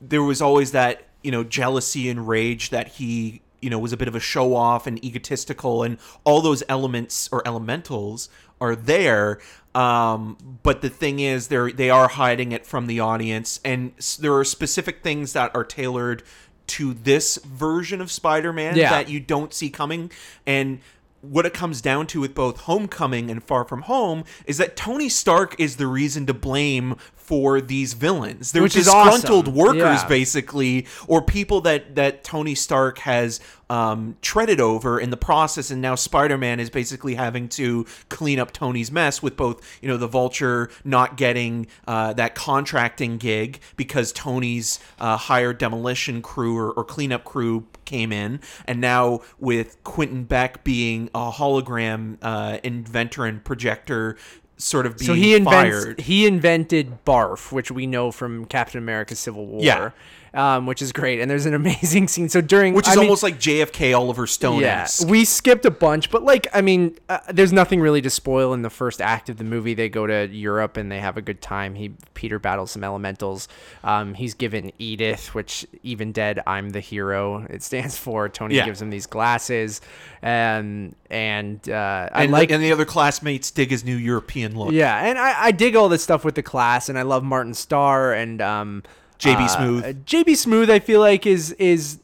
there 0.02 0.24
was 0.24 0.42
always 0.42 0.72
that 0.72 1.04
you 1.24 1.32
know 1.32 1.44
jealousy 1.44 2.10
and 2.10 2.28
rage 2.28 2.70
that 2.72 2.88
he 2.88 3.42
you 3.62 3.70
know 3.70 3.80
was 3.80 3.92
a 3.94 3.98
bit 3.98 4.08
of 4.08 4.16
a 4.16 4.20
show 4.20 4.56
off 4.56 4.88
and 4.88 5.04
egotistical, 5.04 5.84
and 5.84 5.98
all 6.24 6.42
those 6.42 6.64
elements 6.70 7.30
or 7.32 7.42
elementals 7.48 8.30
are 8.60 8.76
there. 8.76 9.40
Um, 9.76 10.38
but 10.64 10.82
the 10.82 10.90
thing 10.90 11.20
is, 11.20 11.50
they 11.50 11.72
they 11.72 11.90
are 11.90 12.08
hiding 12.08 12.52
it 12.52 12.66
from 12.66 12.88
the 12.88 13.00
audience, 13.00 13.60
and 13.64 13.92
there 14.20 14.36
are 14.36 14.44
specific 14.44 15.04
things 15.04 15.34
that 15.34 15.56
are 15.56 15.64
tailored 15.64 16.24
to 16.68 16.94
this 16.94 17.38
version 17.38 18.02
of 18.02 18.12
Spider-Man 18.12 18.76
Yeah. 18.76 18.90
that 18.90 19.08
you 19.10 19.22
don't 19.22 19.54
see 19.54 19.70
coming 19.70 20.12
and 20.46 20.80
what 21.22 21.46
it 21.46 21.54
comes 21.54 21.82
down 21.82 22.08
to 22.08 22.22
with 22.22 22.36
both 22.36 22.62
Homecoming 22.62 23.30
and 23.30 23.44
Far 23.44 23.64
From 23.64 23.84
Home 23.84 24.24
is 24.46 24.58
that 24.58 24.76
Tony 24.76 25.10
Stark 25.10 25.60
is 25.60 25.78
the 25.78 25.88
reason 25.88 26.26
to 26.28 26.34
blame 26.34 26.96
for 27.16 27.60
these 27.60 27.94
villains. 27.94 28.52
They're 28.54 28.62
Which 28.62 28.76
is 28.78 28.86
disgruntled 28.86 29.48
awesome. 29.50 29.56
workers, 29.56 29.82
Yeah. 30.02 30.08
basically, 30.08 30.86
or 31.08 31.22
people 31.22 31.60
that 31.62 31.96
that 31.96 32.24
Tony 32.24 32.56
Stark 32.56 33.00
has 33.00 33.40
um, 33.70 34.16
treaded 34.22 34.62
over 34.62 34.98
in 34.98 35.10
the 35.10 35.18
process, 35.18 35.70
and 35.72 35.82
now 35.82 35.96
Spider-Man 35.96 36.62
is 36.62 36.70
basically 36.70 37.16
having 37.16 37.50
to 37.50 37.86
clean 38.08 38.40
up 38.40 38.54
Tony's 38.54 38.92
mess 38.92 39.22
with 39.22 39.36
both, 39.36 39.62
you 39.82 39.90
know, 39.90 39.98
the 39.98 40.08
Vulture 40.08 40.70
not 40.86 41.18
getting 41.18 41.68
uh, 41.86 42.14
that 42.14 42.34
contracting 42.34 43.18
gig 43.18 43.60
because 43.76 44.14
Tony's 44.14 44.80
uh, 45.00 45.18
hired 45.18 45.58
demolition 45.58 46.22
crew 46.22 46.58
or, 46.58 46.72
or 46.72 46.86
cleanup 46.86 47.26
crew 47.26 47.66
came 47.88 48.12
in, 48.12 48.40
and 48.68 48.80
now 48.80 49.22
with 49.40 49.84
Quentin 49.84 50.26
Beck 50.26 50.64
being 50.64 51.10
a 51.16 51.32
hologram 51.32 52.18
uh, 52.22 52.60
inventor 52.64 53.26
and 53.26 53.44
projector. 53.44 54.16
Sort 54.60 54.88
of 54.88 54.98
being 54.98 55.08
So 55.08 55.14
he 55.14 55.36
invents 55.36 55.86
fired. 55.86 56.00
he 56.02 56.26
invented 56.26 57.06
barf, 57.06 57.52
which 57.52 57.70
we 57.70 57.86
know 57.86 58.12
from 58.12 58.46
Captain 58.46 58.80
America: 58.80 59.16
Civil 59.16 59.46
War. 59.46 59.62
Yeah. 59.64 59.92
Um, 60.38 60.68
which 60.68 60.84
is 60.84 60.92
great, 60.92 61.20
and 61.20 61.32
there's 61.32 61.48
an 61.48 61.56
amazing 61.56 62.08
scene. 62.14 62.30
So 62.30 62.42
during 62.42 62.76
which 62.76 62.86
is 62.88 62.94
I 62.94 62.96
mean, 62.98 63.06
almost 63.06 63.24
like 63.24 63.40
JFK 63.40 63.98
Oliver 63.98 64.28
Stone. 64.28 64.62
Yeah, 64.62 64.88
we 65.08 65.26
skipped 65.26 65.66
a 65.66 65.72
bunch, 65.72 66.12
but 66.12 66.22
like, 66.22 66.46
I 66.54 66.62
mean, 66.62 66.96
uh, 67.10 67.18
there's 67.34 67.52
nothing 67.52 67.82
really 67.82 68.04
to 68.04 68.10
spoil 68.12 68.54
in 68.54 68.62
the 68.62 68.70
first 68.70 69.02
act 69.02 69.30
of 69.30 69.38
the 69.38 69.44
movie. 69.44 69.74
They 69.74 69.90
go 69.90 70.06
to 70.06 70.28
Europe 70.28 70.78
and 70.78 70.92
they 70.92 71.00
have 71.00 71.18
a 71.18 71.24
good 71.24 71.42
time. 71.42 71.74
He 71.74 71.94
Peter 72.14 72.38
battles 72.38 72.70
some 72.70 72.84
elementals. 72.84 73.48
Um, 73.84 74.14
he's 74.14 74.36
given 74.36 74.72
Edith, 74.78 75.34
which 75.34 75.66
even 75.82 76.12
dead, 76.12 76.40
I'm 76.46 76.70
the 76.70 76.82
hero. 76.82 77.48
It 77.50 77.64
stands 77.64 77.98
for. 77.98 78.30
Tony 78.30 78.56
Yeah. 78.58 78.66
gives 78.66 78.80
him 78.80 78.92
these 78.92 79.08
glasses, 79.08 79.82
and 80.22 80.96
and 81.10 81.68
uh, 81.68 82.10
I 82.12 82.24
and 82.24 82.32
like 82.32 82.52
and 82.52 82.62
the 82.64 82.72
other 82.72 82.86
classmates 82.86 83.50
dig 83.50 83.72
his 83.72 83.84
new 83.84 83.96
European 83.96 84.56
look. 84.56 84.72
yeah, 84.72 85.04
and 85.04 85.18
I, 85.18 85.46
I 85.46 85.52
dig 85.52 85.76
all 85.76 85.90
this 85.90 86.04
stuff 86.04 86.24
with 86.24 86.36
the 86.36 86.44
class, 86.44 86.90
and 86.90 87.00
I 87.00 87.02
love 87.02 87.24
Martin 87.24 87.56
Starr 87.56 88.14
and 88.14 88.40
um, 88.42 88.84
JB 89.20 89.36
uh, 89.36 89.58
Smoove. 89.58 90.04
JB 90.04 90.26
Smoove, 90.26 90.70
I 90.70 90.80
feel 90.80 91.00
like 91.00 91.26
is 91.26 91.52
is 91.54 92.00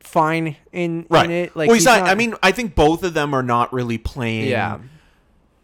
fine 0.00 0.56
in 0.72 1.06
right. 1.08 1.26
in 1.26 1.30
it. 1.30 1.56
Like 1.56 1.68
well, 1.68 1.74
he's, 1.74 1.84
not, 1.84 2.02
I 2.02 2.14
mean, 2.14 2.34
I 2.42 2.52
think 2.52 2.74
both 2.74 3.02
of 3.02 3.14
them 3.14 3.34
are 3.34 3.42
not 3.42 3.72
really 3.72 3.98
playing. 3.98 4.48
yeah, 4.48 4.78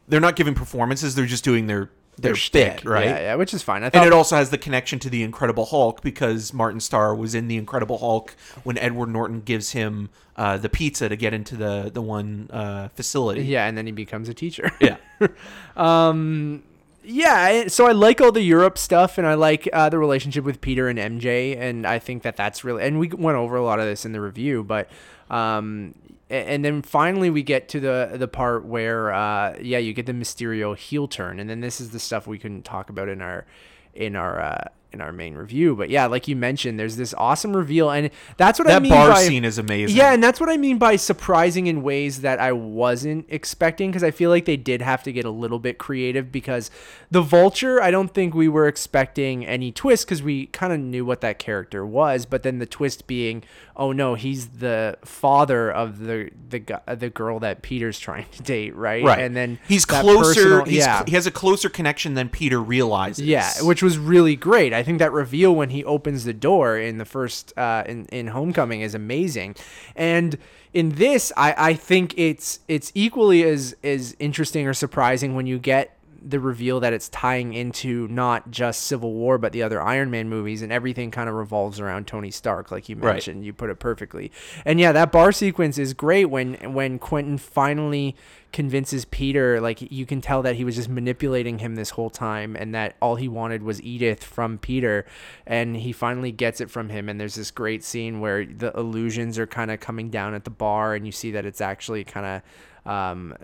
they're 0.08 0.20
not 0.20 0.36
giving 0.36 0.54
performances. 0.54 1.14
They're 1.14 1.26
just 1.26 1.44
doing 1.44 1.66
their 1.66 1.90
their, 2.18 2.34
shtick, 2.34 2.78
bit, 2.78 2.84
right? 2.84 3.06
Yeah, 3.06 3.20
yeah, 3.20 3.34
which 3.36 3.54
is 3.54 3.62
fine. 3.62 3.82
I 3.82 3.90
And 3.92 4.04
it 4.04 4.12
also 4.12 4.36
has 4.36 4.50
the 4.50 4.58
connection 4.58 4.98
to 5.00 5.10
the 5.10 5.22
Incredible 5.22 5.66
Hulk 5.66 6.02
because 6.02 6.52
Martin 6.52 6.80
Starr 6.80 7.14
was 7.14 7.34
in 7.34 7.48
the 7.48 7.56
Incredible 7.56 7.98
Hulk 7.98 8.36
when 8.62 8.76
Edward 8.78 9.08
Norton 9.08 9.40
gives 9.40 9.70
him 9.70 10.10
uh, 10.36 10.56
the 10.58 10.68
pizza 10.68 11.08
to 11.08 11.16
get 11.16 11.32
into 11.32 11.56
the 11.56 11.90
the 11.92 12.02
one 12.02 12.50
uh, 12.52 12.88
facility. 12.88 13.42
yeah, 13.42 13.66
and 13.66 13.78
then 13.78 13.86
he 13.86 13.92
becomes 13.92 14.28
a 14.28 14.34
teacher. 14.34 14.70
Yeah. 14.80 14.96
um, 15.76 16.62
yeah. 17.02 17.68
So 17.68 17.86
I 17.86 17.92
like 17.92 18.20
all 18.20 18.32
the 18.32 18.42
Europe 18.42 18.78
stuff, 18.78 19.18
and 19.18 19.26
I 19.26 19.34
like 19.34 19.68
uh, 19.72 19.88
the 19.88 19.98
relationship 19.98 20.44
with 20.44 20.60
Peter 20.60 20.88
and 20.88 20.98
MJ, 20.98 21.58
and 21.58 21.86
I 21.86 21.98
think 21.98 22.22
that 22.22 22.36
that's 22.36 22.64
really. 22.64 22.82
And 22.82 22.98
we 22.98 23.08
went 23.08 23.36
over 23.36 23.56
a 23.56 23.64
lot 23.64 23.78
of 23.78 23.86
this 23.86 24.04
in 24.04 24.12
the 24.12 24.20
review, 24.20 24.64
but 24.64 24.90
um, 25.30 25.94
and 26.28 26.64
then 26.64 26.82
finally 26.82 27.30
we 27.30 27.42
get 27.42 27.68
to 27.70 27.80
the 27.80 28.12
the 28.14 28.28
part 28.28 28.64
where 28.64 29.12
uh, 29.12 29.56
yeah, 29.60 29.78
you 29.78 29.92
get 29.92 30.06
the 30.06 30.12
Mysterio 30.12 30.76
heel 30.76 31.08
turn, 31.08 31.40
and 31.40 31.48
then 31.48 31.60
this 31.60 31.80
is 31.80 31.90
the 31.90 32.00
stuff 32.00 32.26
we 32.26 32.38
couldn't 32.38 32.64
talk 32.64 32.90
about 32.90 33.08
in 33.08 33.20
our 33.22 33.46
in 33.94 34.16
our. 34.16 34.40
Uh, 34.40 34.64
in 34.92 35.00
our 35.00 35.12
main 35.12 35.34
review, 35.34 35.76
but 35.76 35.88
yeah, 35.90 36.06
like 36.06 36.26
you 36.26 36.34
mentioned, 36.34 36.78
there's 36.78 36.96
this 36.96 37.14
awesome 37.16 37.56
reveal, 37.56 37.90
and 37.90 38.10
that's 38.36 38.58
what 38.58 38.68
I 38.68 38.72
that 38.72 38.82
mean 38.82 38.90
bar 38.90 39.10
by 39.10 39.22
scene 39.22 39.44
is 39.44 39.58
amazing. 39.58 39.96
yeah, 39.96 40.12
and 40.12 40.22
that's 40.22 40.40
what 40.40 40.48
I 40.48 40.56
mean 40.56 40.78
by 40.78 40.96
surprising 40.96 41.66
in 41.66 41.82
ways 41.82 42.22
that 42.22 42.40
I 42.40 42.52
wasn't 42.52 43.26
expecting 43.28 43.90
because 43.90 44.02
I 44.02 44.10
feel 44.10 44.30
like 44.30 44.46
they 44.46 44.56
did 44.56 44.82
have 44.82 45.02
to 45.04 45.12
get 45.12 45.24
a 45.24 45.30
little 45.30 45.58
bit 45.58 45.78
creative 45.78 46.32
because 46.32 46.70
the 47.10 47.22
vulture, 47.22 47.80
I 47.80 47.90
don't 47.90 48.12
think 48.12 48.34
we 48.34 48.48
were 48.48 48.66
expecting 48.66 49.46
any 49.46 49.70
twist 49.70 50.06
because 50.06 50.22
we 50.22 50.46
kind 50.46 50.72
of 50.72 50.80
knew 50.80 51.04
what 51.04 51.20
that 51.20 51.38
character 51.38 51.86
was, 51.86 52.26
but 52.26 52.42
then 52.42 52.58
the 52.58 52.66
twist 52.66 53.06
being, 53.06 53.44
oh 53.76 53.92
no, 53.92 54.14
he's 54.14 54.48
the 54.48 54.98
father 55.04 55.70
of 55.70 56.00
the 56.00 56.30
the 56.48 56.80
the 56.96 57.10
girl 57.10 57.38
that 57.40 57.62
Peter's 57.62 57.98
trying 58.00 58.26
to 58.32 58.42
date, 58.42 58.74
right? 58.74 59.04
right. 59.04 59.20
And 59.20 59.36
then 59.36 59.58
he's 59.68 59.84
closer. 59.84 60.34
personal- 60.34 60.64
he's, 60.64 60.78
yeah. 60.78 61.04
he 61.06 61.12
has 61.12 61.26
a 61.26 61.30
closer 61.30 61.68
connection 61.68 62.14
than 62.14 62.28
Peter 62.28 62.60
realizes. 62.60 63.24
Yeah, 63.24 63.50
which 63.62 63.82
was 63.82 63.98
really 63.98 64.36
great. 64.36 64.72
I 64.72 64.79
think 64.82 64.98
that 64.98 65.12
reveal 65.12 65.54
when 65.54 65.70
he 65.70 65.84
opens 65.84 66.24
the 66.24 66.32
door 66.32 66.78
in 66.78 66.98
the 66.98 67.04
first 67.04 67.56
uh, 67.56 67.84
in 67.86 68.06
in 68.06 68.28
Homecoming 68.28 68.80
is 68.80 68.94
amazing, 68.94 69.56
and 69.96 70.38
in 70.72 70.90
this, 70.90 71.32
I 71.36 71.54
I 71.56 71.74
think 71.74 72.14
it's 72.16 72.60
it's 72.68 72.92
equally 72.94 73.42
as 73.42 73.76
as 73.82 74.16
interesting 74.18 74.66
or 74.66 74.74
surprising 74.74 75.34
when 75.34 75.46
you 75.46 75.58
get 75.58 75.96
the 76.22 76.38
reveal 76.40 76.80
that 76.80 76.92
it's 76.92 77.08
tying 77.08 77.54
into 77.54 78.06
not 78.08 78.50
just 78.50 78.82
Civil 78.82 79.12
War 79.12 79.38
but 79.38 79.52
the 79.52 79.62
other 79.62 79.80
Iron 79.80 80.10
Man 80.10 80.28
movies 80.28 80.62
and 80.62 80.72
everything 80.72 81.10
kind 81.10 81.28
of 81.28 81.34
revolves 81.34 81.80
around 81.80 82.06
Tony 82.06 82.30
Stark 82.30 82.70
like 82.70 82.88
you 82.88 82.96
Right. 82.96 83.14
mentioned. 83.14 83.44
You 83.44 83.52
put 83.52 83.70
it 83.70 83.78
perfectly. 83.78 84.30
And 84.64 84.78
yeah 84.80 84.92
that 84.92 85.12
bar 85.12 85.32
sequence 85.32 85.78
is 85.78 85.94
great 85.94 86.26
when 86.26 86.54
when 86.74 86.98
Quentin 86.98 87.38
finally 87.38 88.14
convinces 88.52 89.04
Peter 89.04 89.60
like 89.60 89.80
you 89.92 90.04
can 90.04 90.20
tell 90.20 90.42
that 90.42 90.56
he 90.56 90.64
was 90.64 90.74
just 90.74 90.88
manipulating 90.88 91.60
him 91.60 91.76
this 91.76 91.90
whole 91.90 92.10
time 92.10 92.56
and 92.56 92.74
that 92.74 92.96
all 93.00 93.14
he 93.14 93.28
wanted 93.28 93.62
was 93.62 93.80
Edith 93.82 94.24
from 94.24 94.58
Peter. 94.58 95.06
And 95.46 95.76
he 95.76 95.92
finally 95.92 96.32
gets 96.32 96.60
it 96.60 96.68
from 96.68 96.88
him. 96.88 97.08
And 97.08 97.20
there's 97.20 97.36
this 97.36 97.50
great 97.52 97.84
scene 97.84 98.18
where 98.20 98.44
the 98.44 98.72
illusions 98.76 99.38
are 99.38 99.46
kind 99.46 99.70
of 99.70 99.78
coming 99.78 100.10
down 100.10 100.34
at 100.34 100.44
the 100.44 100.50
bar 100.50 100.94
and 100.94 101.06
you 101.06 101.12
see 101.12 101.30
that 101.30 101.46
it's 101.46 101.60
actually 101.60 102.02
kind 102.04 102.26
of 102.26 102.42
um, 102.90 103.34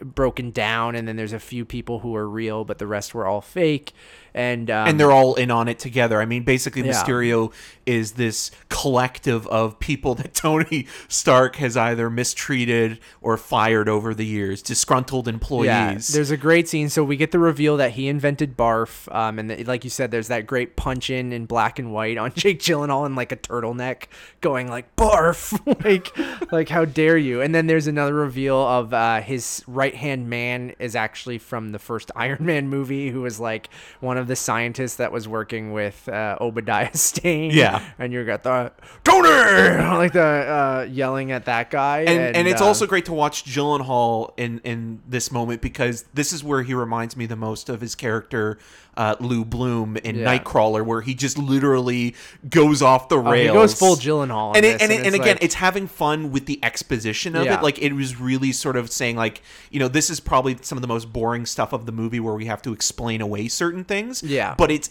broken 0.00 0.50
down 0.50 0.94
and 0.94 1.06
then 1.08 1.16
there's 1.16 1.32
a 1.32 1.38
few 1.38 1.64
people 1.64 2.00
who 2.00 2.14
are 2.14 2.28
real 2.28 2.64
but 2.64 2.78
the 2.78 2.86
rest 2.86 3.14
were 3.14 3.26
all 3.26 3.40
fake 3.40 3.92
and 4.36 4.70
um, 4.70 4.86
and 4.86 5.00
they're 5.00 5.10
all 5.10 5.34
in 5.34 5.50
on 5.50 5.66
it 5.66 5.78
together. 5.78 6.20
I 6.20 6.26
mean, 6.26 6.44
basically, 6.44 6.82
Yeah. 6.82 6.92
Mysterio 6.92 7.52
is 7.86 8.12
this 8.12 8.50
collective 8.68 9.46
of 9.46 9.80
people 9.80 10.14
that 10.16 10.34
Tony 10.34 10.86
Stark 11.08 11.56
has 11.56 11.74
either 11.76 12.10
mistreated 12.10 13.00
or 13.22 13.38
fired 13.38 13.88
over 13.88 14.12
the 14.12 14.26
years, 14.26 14.60
disgruntled 14.60 15.26
employees. 15.26 15.66
Yeah, 15.66 15.98
there's 16.12 16.30
a 16.30 16.36
great 16.36 16.68
scene. 16.68 16.90
So 16.90 17.02
we 17.02 17.16
get 17.16 17.30
the 17.32 17.38
reveal 17.38 17.78
that 17.78 17.92
he 17.92 18.08
invented 18.08 18.58
barf, 18.58 19.12
um, 19.14 19.38
and 19.38 19.50
the, 19.50 19.64
like 19.64 19.84
you 19.84 19.90
said, 19.90 20.10
there's 20.10 20.28
that 20.28 20.46
great 20.46 20.76
punch 20.76 21.08
in 21.08 21.32
in 21.32 21.46
black 21.46 21.78
and 21.78 21.90
white 21.92 22.18
on 22.18 22.32
Jake 22.36 22.60
Gyllenhaal 22.60 23.06
in 23.06 23.14
like 23.14 23.32
a 23.32 23.36
turtleneck, 23.36 24.04
going 24.42 24.68
like 24.68 24.94
barf, 24.96 25.58
like 25.84 26.52
like 26.52 26.68
how 26.68 26.84
dare 26.84 27.16
you? 27.16 27.40
And 27.40 27.54
then 27.54 27.68
there's 27.68 27.86
another 27.86 28.12
reveal 28.12 28.58
of 28.58 28.92
uh, 28.92 29.22
his 29.22 29.64
right 29.66 29.85
hand 29.94 30.28
man 30.28 30.74
is 30.78 30.96
actually 30.96 31.38
from 31.38 31.70
the 31.72 31.78
first 31.78 32.10
Iron 32.16 32.44
Man 32.44 32.68
movie, 32.68 33.10
who 33.10 33.22
was 33.22 33.38
like 33.40 33.68
one 34.00 34.16
of 34.18 34.26
the 34.26 34.36
scientists 34.36 34.96
that 34.96 35.12
was 35.12 35.26
working 35.28 35.72
with 35.72 36.08
uh, 36.08 36.36
Obadiah 36.40 36.90
Stane. 36.96 37.50
Yeah. 37.52 37.82
and 37.98 38.12
you 38.12 38.24
got 38.24 38.42
the 38.42 38.72
Tony, 39.04 39.28
like 39.96 40.12
the 40.12 40.20
uh, 40.22 40.86
yelling 40.90 41.32
at 41.32 41.44
that 41.46 41.70
guy, 41.70 42.00
and, 42.00 42.36
and, 42.36 42.48
it's 42.48 42.60
uh, 42.60 42.66
also 42.66 42.86
great 42.86 43.04
to 43.06 43.12
watch 43.12 43.44
Gyllenhaal 43.44 44.32
in 44.36 44.60
in 44.64 45.02
this 45.08 45.30
moment 45.30 45.60
because 45.62 46.04
this 46.14 46.32
is 46.32 46.42
where 46.42 46.62
he 46.62 46.74
reminds 46.74 47.16
me 47.16 47.26
the 47.26 47.36
most 47.36 47.68
of 47.68 47.80
his 47.80 47.94
character 47.94 48.58
uh, 48.96 49.14
Lou 49.20 49.44
Bloom 49.44 49.96
in 49.98 50.16
Yeah. 50.16 50.38
Nightcrawler, 50.38 50.84
where 50.84 51.02
he 51.02 51.14
just 51.14 51.36
literally 51.36 52.14
goes 52.48 52.80
off 52.80 53.08
the 53.10 53.16
Oh, 53.16 53.30
rails. 53.30 53.48
he 53.48 53.52
goes 53.52 53.74
full 53.74 53.96
Gyllenhaal, 53.96 54.56
and 54.56 54.64
it, 54.64 54.80
and, 54.80 54.90
it, 54.90 55.04
and, 55.06 55.14
again, 55.14 55.34
like- 55.36 55.42
it's 55.44 55.54
having 55.56 55.86
fun 55.86 56.30
with 56.32 56.46
the 56.46 56.58
exposition 56.62 57.36
of 57.36 57.44
Yeah. 57.44 57.58
it. 57.58 57.62
Like 57.62 57.78
it 57.82 57.92
was 57.92 58.18
really 58.18 58.52
sort 58.52 58.76
of 58.76 58.90
saying, 58.90 59.16
like 59.16 59.42
you 59.76 59.80
know, 59.80 59.88
this 59.88 60.08
is 60.08 60.20
probably 60.20 60.56
some 60.62 60.78
of 60.78 60.82
the 60.82 60.88
most 60.88 61.12
boring 61.12 61.44
stuff 61.44 61.74
of 61.74 61.84
the 61.84 61.92
movie 61.92 62.18
where 62.18 62.32
we 62.32 62.46
have 62.46 62.62
to 62.62 62.72
explain 62.72 63.20
away 63.20 63.46
certain 63.46 63.84
things. 63.84 64.22
Yeah. 64.22 64.54
but 64.56 64.70
it's 64.70 64.88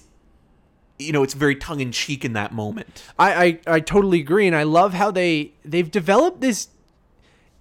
you 1.00 1.12
know, 1.12 1.24
it's 1.24 1.34
very 1.34 1.56
tongue 1.56 1.80
in 1.80 1.92
cheek 1.92 2.24
in 2.24 2.34
that 2.34 2.54
moment. 2.54 3.02
I, 3.18 3.46
I 3.46 3.60
I 3.66 3.80
totally 3.80 4.20
agree, 4.20 4.46
and 4.46 4.56
I 4.56 4.62
love 4.62 4.94
how 4.94 5.10
they 5.10 5.54
they've 5.66 5.90
developed 5.90 6.40
this 6.40 6.68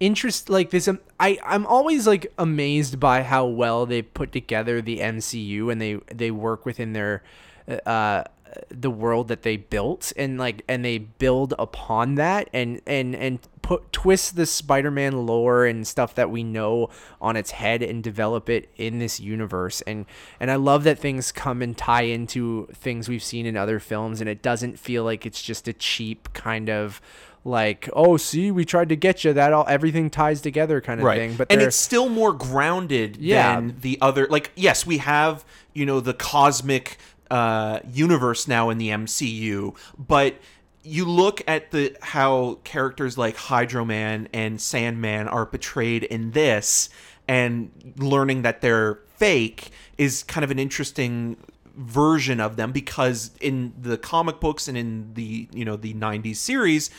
interest 0.01 0.51
like 0.51 0.69
this. 0.69 0.87
Um, 0.87 1.01
I 1.19 1.39
I'm 1.43 1.65
always 1.65 2.07
like 2.07 2.31
amazed 2.37 3.01
by 3.01 3.23
how 3.23 3.47
well 3.47 3.87
they 3.87 4.03
put 4.03 4.31
together 4.31 4.83
the 4.83 4.99
MCU 4.99 5.73
and 5.73 5.81
they 5.81 5.95
they 6.15 6.31
work 6.31 6.67
within 6.67 6.93
their 6.93 7.23
uh 7.87 8.25
the 8.69 8.91
world 8.91 9.29
that 9.29 9.41
they 9.41 9.57
built 9.57 10.13
and 10.15 10.39
like 10.39 10.63
and 10.69 10.85
they 10.85 10.99
build 10.99 11.55
upon 11.59 12.17
that 12.17 12.51
and 12.53 12.83
and 12.87 13.17
and 13.17 13.39
put 13.65 13.91
twist 13.95 14.37
the 14.37 14.45
Spider-Man 14.45 15.25
lore 15.25 15.65
and 15.65 15.87
stuff 15.87 16.15
that 16.17 16.31
we 16.31 16.43
know 16.45 16.91
on 17.19 17.35
its 17.35 17.53
head 17.53 17.83
and 17.83 18.03
develop 18.05 18.51
it 18.51 18.69
in 18.77 18.99
this 18.99 19.19
universe. 19.19 19.81
And 19.87 20.05
and 20.39 20.51
I 20.51 20.57
love 20.57 20.85
that 20.85 20.99
things 20.99 21.33
come 21.33 21.63
and 21.63 21.75
tie 21.75 22.03
into 22.03 22.69
things 22.75 23.09
we've 23.09 23.23
seen 23.23 23.47
in 23.47 23.57
other 23.57 23.81
films 23.81 24.21
and 24.21 24.29
it 24.29 24.43
doesn't 24.43 24.79
feel 24.79 25.03
like 25.03 25.25
it's 25.25 25.41
just 25.43 25.67
a 25.67 25.73
cheap 25.73 26.29
kind 26.35 26.69
of 26.69 27.01
like 27.43 27.89
oh 27.95 28.17
see 28.19 28.51
we 28.51 28.65
tried 28.67 28.91
to 28.91 28.97
get 28.97 29.25
you 29.25 29.33
that 29.33 29.53
all 29.55 29.65
everything 29.67 30.11
ties 30.11 30.43
together 30.43 30.83
kind 30.83 31.01
of 31.01 31.07
thing. 31.15 31.35
But 31.35 31.51
and 31.51 31.63
it's 31.63 31.75
still 31.77 32.11
more 32.11 32.35
grounded 32.35 33.17
Yeah. 33.17 33.57
than 33.57 33.77
the 33.81 33.97
other 34.03 34.27
like 34.29 34.51
yes 34.57 34.85
we 34.85 34.99
have 34.99 35.43
you 35.73 35.87
know 35.87 36.01
the 36.01 36.13
cosmic 36.15 36.99
uh 37.31 37.81
universe 37.91 38.47
now 38.47 38.69
in 38.69 38.77
the 38.77 38.91
MCU 38.91 39.75
but 39.99 40.35
you 40.85 41.07
look 41.07 41.43
at 41.49 41.71
the 41.71 41.97
how 42.03 42.59
characters 42.65 43.17
like 43.17 43.37
Hydro 43.37 43.85
Man 43.85 44.29
and 44.33 44.61
Sandman 44.61 45.29
are 45.29 45.47
portrayed 45.47 46.05
in 46.05 46.33
this, 46.33 46.91
and 47.27 47.95
learning 47.97 48.43
that 48.43 48.61
they're 48.61 49.01
fake 49.17 49.71
is 49.97 50.23
kind 50.25 50.45
of 50.45 50.51
an 50.51 50.59
interesting 50.59 51.37
version 51.77 52.39
of 52.39 52.57
them 52.57 52.71
because 52.71 53.31
in 53.41 53.73
the 53.81 53.97
comic 53.97 54.39
books 54.41 54.69
and 54.69 54.77
in 54.77 55.13
the 55.15 55.49
you 55.53 55.65
know 55.65 55.77
the 55.77 55.93
90s 55.95 56.37
series 56.37 56.91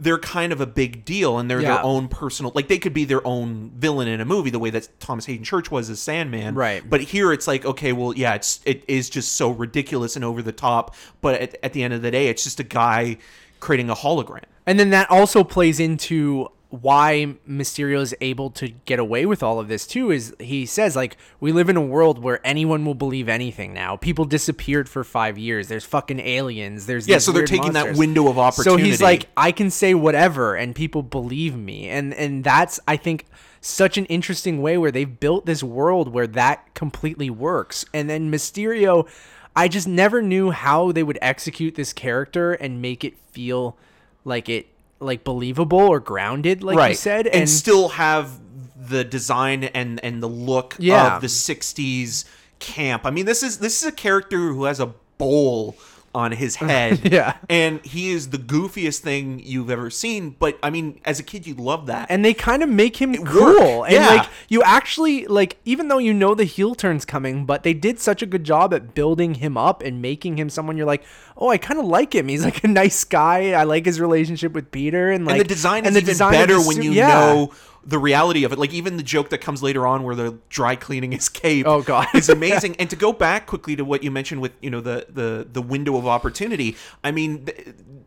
they're 0.00 0.18
kind 0.18 0.52
of 0.52 0.60
a 0.60 0.66
big 0.66 1.04
deal 1.04 1.38
and 1.38 1.48
they're 1.50 1.60
Yeah. 1.60 1.74
their 1.76 1.84
own 1.84 2.08
personal 2.08 2.50
like 2.54 2.68
they 2.68 2.78
could 2.78 2.92
be 2.94 3.04
their 3.04 3.24
own 3.26 3.70
villain 3.76 4.08
in 4.08 4.20
a 4.20 4.24
movie 4.24 4.50
the 4.50 4.58
way 4.58 4.70
that 4.70 4.88
Thomas 5.00 5.26
Haden 5.26 5.44
Church 5.44 5.70
was 5.70 5.88
as 5.90 6.00
Sandman 6.00 6.54
Right. 6.54 6.82
but 6.88 7.00
here 7.02 7.32
it's 7.32 7.46
like 7.46 7.64
okay 7.64 7.92
well 7.92 8.12
yeah 8.16 8.34
it's 8.34 8.60
it 8.64 8.84
is 8.88 9.08
just 9.10 9.36
so 9.36 9.50
ridiculous 9.50 10.16
and 10.16 10.24
over 10.24 10.42
the 10.42 10.52
top 10.52 10.94
but 11.20 11.40
at, 11.40 11.56
at 11.62 11.72
the 11.72 11.82
end 11.82 11.94
of 11.94 12.02
the 12.02 12.10
day 12.10 12.28
it's 12.28 12.42
just 12.42 12.58
a 12.58 12.64
guy 12.64 13.18
creating 13.60 13.90
a 13.90 13.94
hologram 13.94 14.42
And 14.66 14.78
then 14.80 14.90
that 14.90 15.08
also 15.10 15.44
plays 15.44 15.78
into 15.78 16.48
why 16.72 17.34
Mysterio 17.46 18.00
is 18.00 18.14
able 18.22 18.48
to 18.48 18.68
get 18.86 18.98
away 18.98 19.26
with 19.26 19.42
all 19.42 19.60
of 19.60 19.68
this 19.68 19.86
too 19.86 20.10
is 20.10 20.34
he 20.40 20.64
says 20.64 20.96
like 20.96 21.18
we 21.38 21.52
live 21.52 21.68
in 21.68 21.76
a 21.76 21.82
world 21.82 22.18
where 22.18 22.40
anyone 22.46 22.86
will 22.86 22.94
believe 22.94 23.28
anything 23.28 23.74
now. 23.74 23.96
People 23.96 24.24
disappeared 24.24 24.88
for 24.88 25.04
5 25.04 25.36
years. 25.36 25.68
There's 25.68 25.84
fucking 25.84 26.18
aliens. 26.20 26.86
There's 26.86 27.06
Yeah, 27.06 27.18
so 27.18 27.30
they're 27.30 27.44
taking 27.44 27.74
that 27.74 27.96
window 27.98 28.26
of 28.26 28.38
opportunity. 28.38 28.84
So 28.84 28.86
he's 28.88 29.02
like 29.02 29.28
I 29.36 29.52
can 29.52 29.68
say 29.68 29.92
whatever 29.92 30.54
and 30.54 30.74
people 30.74 31.02
believe 31.02 31.54
me. 31.54 31.90
And 31.90 32.14
and 32.14 32.42
that's 32.42 32.80
I 32.88 32.96
think 32.96 33.26
such 33.60 33.98
an 33.98 34.06
interesting 34.06 34.62
way 34.62 34.78
where 34.78 34.90
they've 34.90 35.20
built 35.20 35.44
this 35.44 35.62
world 35.62 36.08
where 36.08 36.26
that 36.28 36.72
completely 36.72 37.28
works. 37.28 37.84
And 37.92 38.08
then 38.08 38.32
Mysterio 38.32 39.06
I 39.54 39.68
just 39.68 39.86
never 39.86 40.22
knew 40.22 40.52
how 40.52 40.90
they 40.92 41.02
would 41.02 41.18
execute 41.20 41.74
this 41.74 41.92
character 41.92 42.54
and 42.54 42.80
make 42.80 43.04
it 43.04 43.18
feel 43.30 43.76
like 44.24 44.48
it 44.48 44.68
like 45.02 45.24
believable 45.24 45.78
or 45.80 46.00
grounded 46.00 46.62
like 46.62 46.88
you 46.88 46.94
said 46.94 47.26
and, 47.26 47.48
still 47.48 47.88
have 47.90 48.30
the 48.76 49.04
design 49.04 49.64
and 49.64 50.02
and 50.04 50.22
the 50.22 50.28
look 50.28 50.76
Yeah. 50.78 51.16
of 51.16 51.20
the 51.22 51.28
60s 51.28 52.24
camp 52.58 53.04
i 53.06 53.10
mean 53.10 53.26
this 53.26 53.42
is 53.42 53.58
this 53.58 53.82
is 53.82 53.88
a 53.88 53.92
character 53.92 54.38
who 54.38 54.64
has 54.64 54.78
a 54.80 54.86
bowl 55.18 55.76
on 56.14 56.32
his 56.32 56.56
head. 56.56 57.00
Yeah. 57.12 57.36
and 57.48 57.84
he 57.84 58.12
is 58.12 58.30
the 58.30 58.38
goofiest 58.38 59.00
thing 59.00 59.40
you've 59.44 59.70
ever 59.70 59.90
seen. 59.90 60.36
But 60.38 60.58
i 60.62 60.70
mean 60.70 61.00
as 61.04 61.20
a 61.20 61.22
kid 61.22 61.46
you 61.46 61.54
love 61.54 61.86
that. 61.86 62.06
And 62.10 62.24
they 62.24 62.34
kind 62.34 62.62
of 62.62 62.68
make 62.68 62.96
him 62.96 63.12
worked, 63.12 63.30
cool. 63.30 63.84
And 63.84 63.94
yeah. 63.94 64.06
like 64.08 64.28
you 64.48 64.62
actually 64.62 65.26
like 65.26 65.58
even 65.64 65.88
though 65.88 65.98
you 65.98 66.14
know 66.14 66.34
the 66.34 66.44
heel 66.44 66.74
turn's 66.74 67.04
coming 67.04 67.44
but 67.46 67.62
they 67.62 67.74
did 67.74 67.98
such 67.98 68.22
a 68.22 68.26
good 68.26 68.44
job 68.44 68.72
at 68.74 68.94
building 68.94 69.34
him 69.34 69.56
up 69.56 69.82
and 69.82 70.00
making 70.00 70.38
him 70.38 70.48
someone 70.50 70.76
you're 70.76 70.86
like 70.86 71.04
oh 71.36 71.48
i 71.48 71.58
kind 71.58 71.80
of 71.80 71.86
like 71.86 72.14
him. 72.14 72.28
He's 72.28 72.44
like 72.44 72.62
a 72.64 72.68
nice 72.68 73.04
guy. 73.04 73.52
I 73.52 73.64
like 73.64 73.84
his 73.84 74.00
relationship 74.00 74.52
with 74.52 74.70
peter. 74.70 75.10
And 75.10 75.26
like 75.26 75.34
and 75.34 75.40
the 75.40 75.44
design 75.44 75.86
and 75.86 75.88
is 75.88 75.94
the 75.94 76.00
even 76.00 76.08
design 76.12 76.32
better 76.32 76.60
when 76.60 76.82
you 76.82 76.92
yeah. 76.92 77.08
know 77.08 77.52
the 77.84 77.98
reality 77.98 78.44
of 78.44 78.52
it. 78.52 78.58
Like 78.58 78.72
even 78.72 78.96
the 78.96 79.02
joke 79.02 79.30
that 79.30 79.38
comes 79.38 79.62
later 79.62 79.86
on, 79.86 80.02
where 80.04 80.14
they're 80.14 80.34
dry 80.48 80.76
cleaning 80.76 81.12
his 81.12 81.28
cape. 81.28 81.66
Oh, 81.66 81.82
God. 81.82 82.06
is 82.14 82.28
amazing. 82.38 82.76
and 82.76 82.88
to 82.90 82.96
go 82.96 83.12
back 83.12 83.46
quickly 83.46 83.74
to 83.76 83.84
what 83.84 84.02
you 84.04 84.10
mentioned 84.10 84.40
with 84.40 84.52
you 84.60 84.70
know 84.70 84.80
the 84.80 85.06
the 85.08 85.46
the 85.52 85.62
window 85.62 85.96
of 85.96 86.06
opportunity. 86.06 86.76
I 87.02 87.10
mean, 87.10 87.48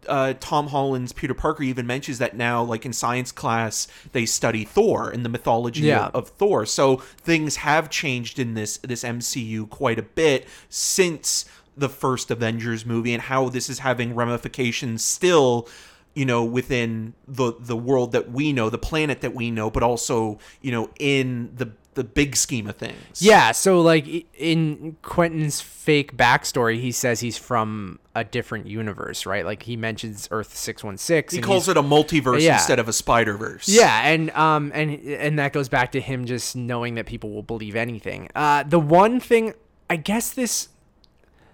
uh, 0.08 0.34
Tom 0.40 0.68
Holland's 0.68 1.12
Peter 1.12 1.34
Parker 1.34 1.64
even 1.64 1.86
mentions 1.86 2.20
that 2.20 2.36
now, 2.38 2.64
like 2.64 2.86
in 2.86 2.94
science 2.94 3.32
class, 3.32 3.88
they 4.14 4.26
study 4.26 4.64
Thor 4.64 5.10
and 5.10 5.26
the 5.26 5.30
mythology 5.30 5.82
Yeah. 5.82 6.08
of, 6.08 6.16
of 6.16 6.30
Thor. 6.30 6.66
So 6.66 6.98
things 6.98 7.58
have 7.58 7.90
changed 7.90 8.40
in 8.40 8.54
this 8.54 8.78
this 8.78 9.04
MCU 9.04 9.70
quite 9.70 10.00
a 10.00 10.04
bit 10.04 10.48
since 10.70 11.46
the 11.78 11.90
first 11.90 12.32
Avengers 12.32 12.86
movie, 12.86 13.14
and 13.14 13.24
how 13.24 13.50
this 13.50 13.70
is 13.70 13.80
having 13.80 14.16
ramifications 14.16 15.04
still 15.04 15.68
you 16.15 16.25
know 16.25 16.43
within 16.43 17.13
the 17.28 17.54
the 17.60 17.75
world 17.75 18.12
that 18.13 18.32
we 18.32 18.51
know 18.54 18.69
the 18.69 18.78
planet 18.78 19.21
that 19.21 19.34
we 19.36 19.51
know 19.51 19.69
but 19.69 19.84
also 19.84 20.39
you 20.62 20.71
know 20.71 20.89
in 20.99 21.51
the 21.56 21.69
the 21.95 22.04
big 22.04 22.36
scheme 22.36 22.67
of 22.67 22.75
things 22.75 23.21
Yeah, 23.21 23.54
so 23.54 23.80
like 23.80 24.06
in 24.38 24.97
Quentin's 25.01 25.62
fake 25.62 26.17
backstory, 26.17 26.82
he 26.82 26.91
says 26.91 27.21
he's 27.21 27.38
from 27.38 27.99
a 28.13 28.25
different 28.25 28.67
universe, 28.67 29.25
right? 29.25 29.45
Like 29.45 29.63
he 29.63 29.78
mentions 29.78 30.28
Earth 30.30 30.58
six 30.58 30.84
one 30.84 30.97
six. 30.97 31.34
he 31.34 31.39
calls 31.39 31.69
it 31.69 31.78
a 31.78 31.82
multiverse 31.82 32.41
Yeah. 32.41 32.56
instead 32.56 32.80
of 32.80 32.89
a 32.89 32.93
spider 32.93 33.38
verse 33.38 33.69
Yeah, 33.69 34.01
and 34.10 34.30
um 34.32 34.71
and 34.75 34.91
and 35.08 35.39
that 35.39 35.54
goes 35.54 35.69
back 35.69 35.93
to 35.93 36.01
him 36.01 36.25
just 36.25 36.54
knowing 36.58 36.95
that 36.95 37.06
people 37.06 37.30
will 37.32 37.43
believe 37.43 37.78
anything. 37.78 38.28
Uh 38.36 38.63
the 38.63 38.80
one 38.80 39.21
thing 39.21 39.54
I 39.89 39.95
guess 39.95 40.32
this 40.32 40.67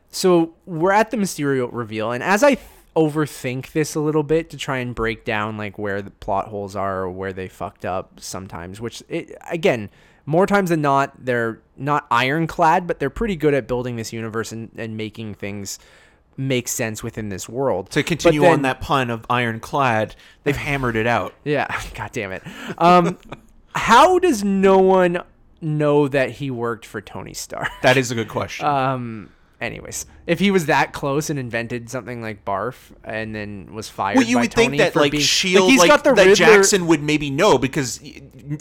so 0.10 0.56
we're 0.66 0.92
at 0.92 1.12
the 1.12 1.18
Mysterio 1.18 1.70
reveal 1.72 2.12
and 2.12 2.24
as 2.24 2.44
I 2.44 2.58
overthink 2.96 3.72
this 3.72 3.96
a 3.96 4.00
little 4.00 4.24
bit 4.24 4.50
to 4.50 4.58
try 4.58 4.78
and 4.80 4.94
break 4.94 5.24
down 5.26 5.58
like 5.58 5.78
where 5.80 6.02
the 6.02 6.12
plot 6.12 6.48
holes 6.50 6.76
are 6.76 7.02
or 7.04 7.10
where 7.10 7.32
they 7.34 7.48
fucked 7.48 7.86
up 7.86 8.20
sometimes, 8.20 8.82
which 8.82 9.02
it, 9.08 9.36
again, 9.50 9.90
more 10.26 10.46
times 10.46 10.70
than 10.70 10.82
not 10.82 11.14
they're 11.26 11.60
not 11.78 12.06
ironclad, 12.12 12.88
but 12.88 13.00
they're 13.00 13.10
pretty 13.10 13.36
good 13.36 13.54
at 13.54 13.68
building 13.68 13.96
this 13.96 14.12
universe 14.14 14.52
and, 14.52 14.70
and 14.78 14.98
making 14.98 15.34
things 15.36 15.80
make 16.38 16.68
sense 16.68 17.02
within 17.04 17.30
this 17.30 17.48
world. 17.50 17.90
to 17.92 18.04
continue 18.04 18.42
then- 18.42 18.54
on 18.54 18.62
that 18.64 18.82
pun 18.82 19.10
of 19.10 19.26
ironclad 19.30 20.16
they've 20.44 20.56
hammered 20.70 20.96
it 20.96 21.06
out 21.08 21.34
yeah, 21.44 21.68
god 21.94 22.12
damn 22.12 22.32
it. 22.32 22.44
Um, 22.78 23.18
how 23.76 24.20
does 24.20 24.44
no 24.44 24.78
one 24.80 25.22
know 25.62 26.08
that 26.08 26.32
he 26.32 26.50
worked 26.52 26.86
for 26.86 27.00
Tony 27.02 27.34
Stark? 27.34 27.70
that 27.84 27.96
is 27.98 28.12
a 28.12 28.16
good 28.16 28.28
question 28.30 28.66
Um, 28.66 29.30
anyways, 29.62 30.06
if 30.28 30.40
he 30.40 30.52
was 30.52 30.66
that 30.66 30.92
close 30.92 31.30
and 31.30 31.40
invented 31.40 31.90
something 31.90 32.22
like 32.22 32.44
Barf 32.44 32.76
and 33.04 33.34
then 33.34 33.74
was 33.74 33.88
fired, 33.88 34.18
well, 34.18 34.26
you 34.26 34.40
would 34.40 34.52
Tony 34.52 34.78
think 34.78 34.94
that 34.94 35.00
like 35.00 35.12
being, 35.12 35.24
Shield, 35.24 35.70
he's 35.72 35.80
like, 35.80 35.90
got 35.90 36.04
the 36.04 36.14
that 36.14 36.26
Riddler- 36.26 36.36
Jackson 36.36 36.88
would 36.88 37.02
maybe 37.02 37.30
know 37.30 37.58
because 37.58 38.02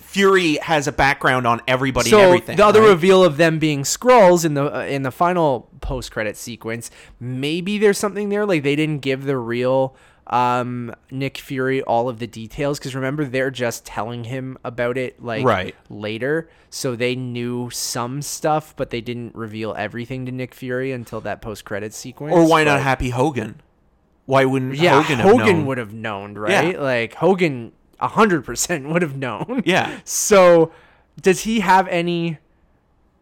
Fury 0.03 0.57
has 0.57 0.87
a 0.87 0.93
background 0.93 1.47
on 1.47 1.61
everybody 1.67 2.11
So 2.11 2.19
and 2.19 2.27
everything. 2.27 2.57
the 2.57 2.65
other 2.67 2.83
right? 2.83 2.89
reveal 2.91 3.25
of 3.25 3.37
them 3.39 3.59
being 3.59 3.83
Skrulls 3.83 4.45
in 4.45 4.55
the 4.55 4.75
uh, 4.77 4.83
in 4.85 5.03
the 5.03 5.11
final 5.11 5.69
post 5.81 6.13
credit 6.13 6.37
sequence, 6.37 6.91
maybe 7.19 7.79
there's 7.79 7.99
something 7.99 8.29
there. 8.29 8.45
Like 8.47 8.63
they 8.63 8.77
didn't 8.77 8.99
give 8.99 9.25
the 9.25 9.39
real 9.39 9.97
um, 10.31 10.95
Nick 11.11 11.37
Fury 11.39 11.83
all 11.83 12.09
of 12.09 12.19
the 12.21 12.27
details 12.27 12.79
because 12.79 12.95
remember 12.95 13.25
they're 13.25 13.51
just 13.51 13.85
telling 13.85 14.25
him 14.25 14.57
about 14.65 14.97
it 14.97 15.23
like 15.23 15.45
Right. 15.45 15.75
later, 15.89 16.49
so 16.71 16.95
they 16.97 17.15
knew 17.17 17.69
some 17.71 18.23
stuff, 18.23 18.75
but 18.77 18.91
they 18.91 19.01
didn't 19.01 19.35
reveal 19.35 19.75
everything 19.77 20.25
to 20.27 20.33
Nick 20.33 20.55
Fury 20.55 20.93
until 20.93 21.21
that 21.23 21.43
post 21.43 21.65
credit 21.65 21.93
sequence. 21.93 22.33
or 22.33 22.49
why 22.49 22.65
not 22.65 22.81
Happy 22.81 23.11
Hogan? 23.11 23.61
Why 24.27 24.45
wouldn't 24.45 24.77
Yeah, 24.77 25.03
Hogan 25.03 25.19
Hogan, 25.19 25.39
have 25.47 25.57
known? 25.57 25.67
would 25.67 25.79
have 25.79 25.93
known, 25.93 26.35
right? 26.39 26.75
Yeah. 26.75 26.81
Like 26.81 27.15
Hogan, 27.15 27.73
hundred 27.99 28.45
percent 28.45 28.89
would 28.89 29.03
have 29.03 29.17
known. 29.17 29.63
Yeah. 29.67 29.99
So, 30.05 30.71
does 31.21 31.41
he 31.41 31.61
have 31.61 31.89
any 31.89 32.39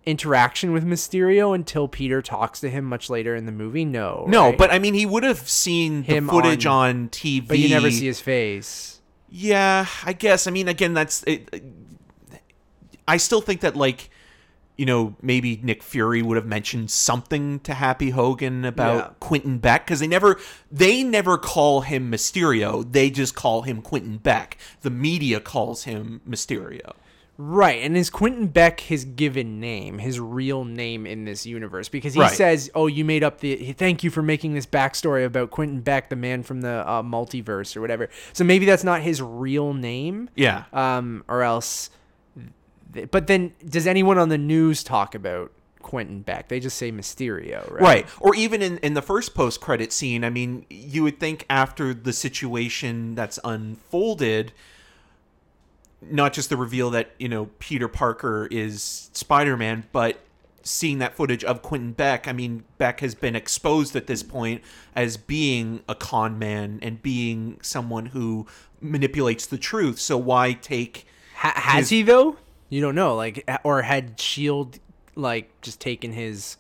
interaction 0.06 0.72
with 0.72 0.86
Mysterio 0.86 1.54
until 1.54 1.86
Peter 1.88 2.22
talks 2.22 2.60
to 2.60 2.70
him 2.70 2.84
much 2.84 3.10
later 3.10 3.34
in 3.36 3.46
the 3.46 3.52
movie? 3.52 3.84
No. 3.84 4.24
No, 4.28 4.46
right? 4.48 4.58
but 4.58 4.72
I 4.72 4.78
mean, 4.78 4.94
he 4.94 5.04
would 5.06 5.22
have 5.24 5.48
seen 5.48 6.02
Him 6.04 6.26
the 6.26 6.32
footage 6.32 6.66
on- 6.66 6.88
on, 6.96 7.08
TV. 7.10 7.46
but 7.48 7.58
you 7.58 7.68
never 7.68 7.90
see 7.90 8.06
his 8.06 8.20
face. 8.20 9.00
Yeah, 9.30 9.86
I 10.04 10.14
guess. 10.14 10.46
I 10.46 10.50
mean, 10.50 10.68
again, 10.68 10.94
that's. 10.94 11.22
It, 11.24 11.62
I 13.06 13.16
still 13.18 13.40
think 13.40 13.60
that, 13.60 13.76
like, 13.76 14.10
you 14.76 14.86
know, 14.86 15.16
maybe 15.22 15.58
Nick 15.62 15.82
Fury 15.82 16.22
would 16.22 16.36
have 16.36 16.46
mentioned 16.46 16.90
something 16.90 17.58
to 17.60 17.74
Happy 17.74 18.10
Hogan 18.10 18.64
about 18.64 18.96
Yeah. 18.96 19.10
Quentin 19.20 19.58
Beck 19.58 19.84
because 19.86 20.00
they 20.00 20.06
never, 20.06 20.38
they 20.70 21.02
never 21.02 21.36
call 21.36 21.80
him 21.82 22.10
Mysterio. 22.12 22.90
They 22.90 23.10
just 23.10 23.34
call 23.34 23.62
him 23.62 23.82
Quentin 23.82 24.18
Beck. 24.18 24.56
The 24.82 24.90
media 24.90 25.40
calls 25.40 25.84
him 25.84 26.20
Mysterio. 26.28 26.92
Right, 27.40 27.80
and 27.84 27.96
is 27.96 28.10
Quentin 28.10 28.48
Beck 28.48 28.80
his 28.80 29.04
given 29.04 29.60
name, 29.60 29.98
his 29.98 30.18
real 30.18 30.64
name 30.64 31.06
in 31.06 31.24
this 31.24 31.46
universe? 31.46 31.88
Because 31.88 32.14
he 32.14 32.20
Right. 32.20 32.32
says, 32.32 32.68
"Oh, 32.74 32.88
you 32.88 33.04
made 33.04 33.22
up 33.22 33.38
the. 33.38 33.72
Thank 33.74 34.02
you 34.02 34.10
for 34.10 34.22
making 34.22 34.54
this 34.54 34.66
backstory 34.66 35.24
about 35.24 35.52
Quentin 35.52 35.80
Beck, 35.80 36.08
the 36.10 36.16
man 36.16 36.42
from 36.42 36.62
the 36.62 36.82
uh, 36.84 37.00
multiverse 37.04 37.76
or 37.76 37.80
whatever." 37.80 38.08
So 38.32 38.42
maybe 38.42 38.66
that's 38.66 38.82
not 38.82 39.02
his 39.02 39.22
real 39.22 39.72
name. 39.72 40.30
Yeah. 40.34 40.64
um, 40.72 41.22
or 41.28 41.42
else. 41.44 41.90
But 43.12 43.28
then, 43.28 43.52
does 43.64 43.86
anyone 43.86 44.18
on 44.18 44.30
the 44.30 44.38
news 44.38 44.82
talk 44.82 45.14
about 45.14 45.52
Quentin 45.80 46.22
Beck? 46.22 46.48
They 46.48 46.58
just 46.58 46.76
say 46.76 46.90
Mysterio, 46.90 47.70
right? 47.70 47.80
Right. 47.80 48.06
Or 48.18 48.34
even 48.34 48.62
in, 48.62 48.78
in 48.78 48.94
the 48.94 49.02
first 49.02 49.36
post 49.36 49.60
credit 49.60 49.92
scene, 49.92 50.24
I 50.24 50.30
mean, 50.30 50.66
you 50.70 51.04
would 51.04 51.20
think 51.20 51.46
after 51.48 51.94
the 51.94 52.12
situation 52.12 53.14
that's 53.14 53.38
unfolded, 53.44 54.52
not 56.00 56.32
just 56.32 56.48
the 56.50 56.56
reveal 56.56 56.90
that, 56.90 57.10
you 57.18 57.28
know, 57.28 57.46
Peter 57.58 57.88
Parker 57.88 58.48
is 58.50 59.10
Spider 59.12 59.56
Man, 59.56 59.84
but 59.92 60.20
seeing 60.62 60.98
that 60.98 61.14
footage 61.14 61.42
of 61.44 61.62
Quentin 61.62 61.92
Beck, 61.92 62.28
I 62.28 62.32
mean, 62.32 62.64
Beck 62.76 63.00
has 63.00 63.14
been 63.14 63.34
exposed 63.34 63.96
at 63.96 64.06
this 64.06 64.22
point 64.22 64.62
as 64.94 65.16
being 65.16 65.82
a 65.88 65.94
con 65.94 66.38
man 66.38 66.78
and 66.82 67.02
being 67.02 67.58
someone 67.62 68.06
who 68.06 68.46
manipulates 68.80 69.46
the 69.46 69.58
truth. 69.58 69.98
So 69.98 70.16
why 70.18 70.52
take. 70.52 71.06
Ha- 71.36 71.54
has 71.56 71.78
His- 71.84 71.90
he 71.90 72.02
though? 72.02 72.36
You 72.68 72.82
don't 72.82 72.94
know, 72.94 73.14
like, 73.14 73.48
or 73.64 73.82
had 73.82 74.20
Shield 74.20 74.78
like 75.14 75.50
just 75.62 75.80
taken 75.80 76.12
his? 76.12 76.58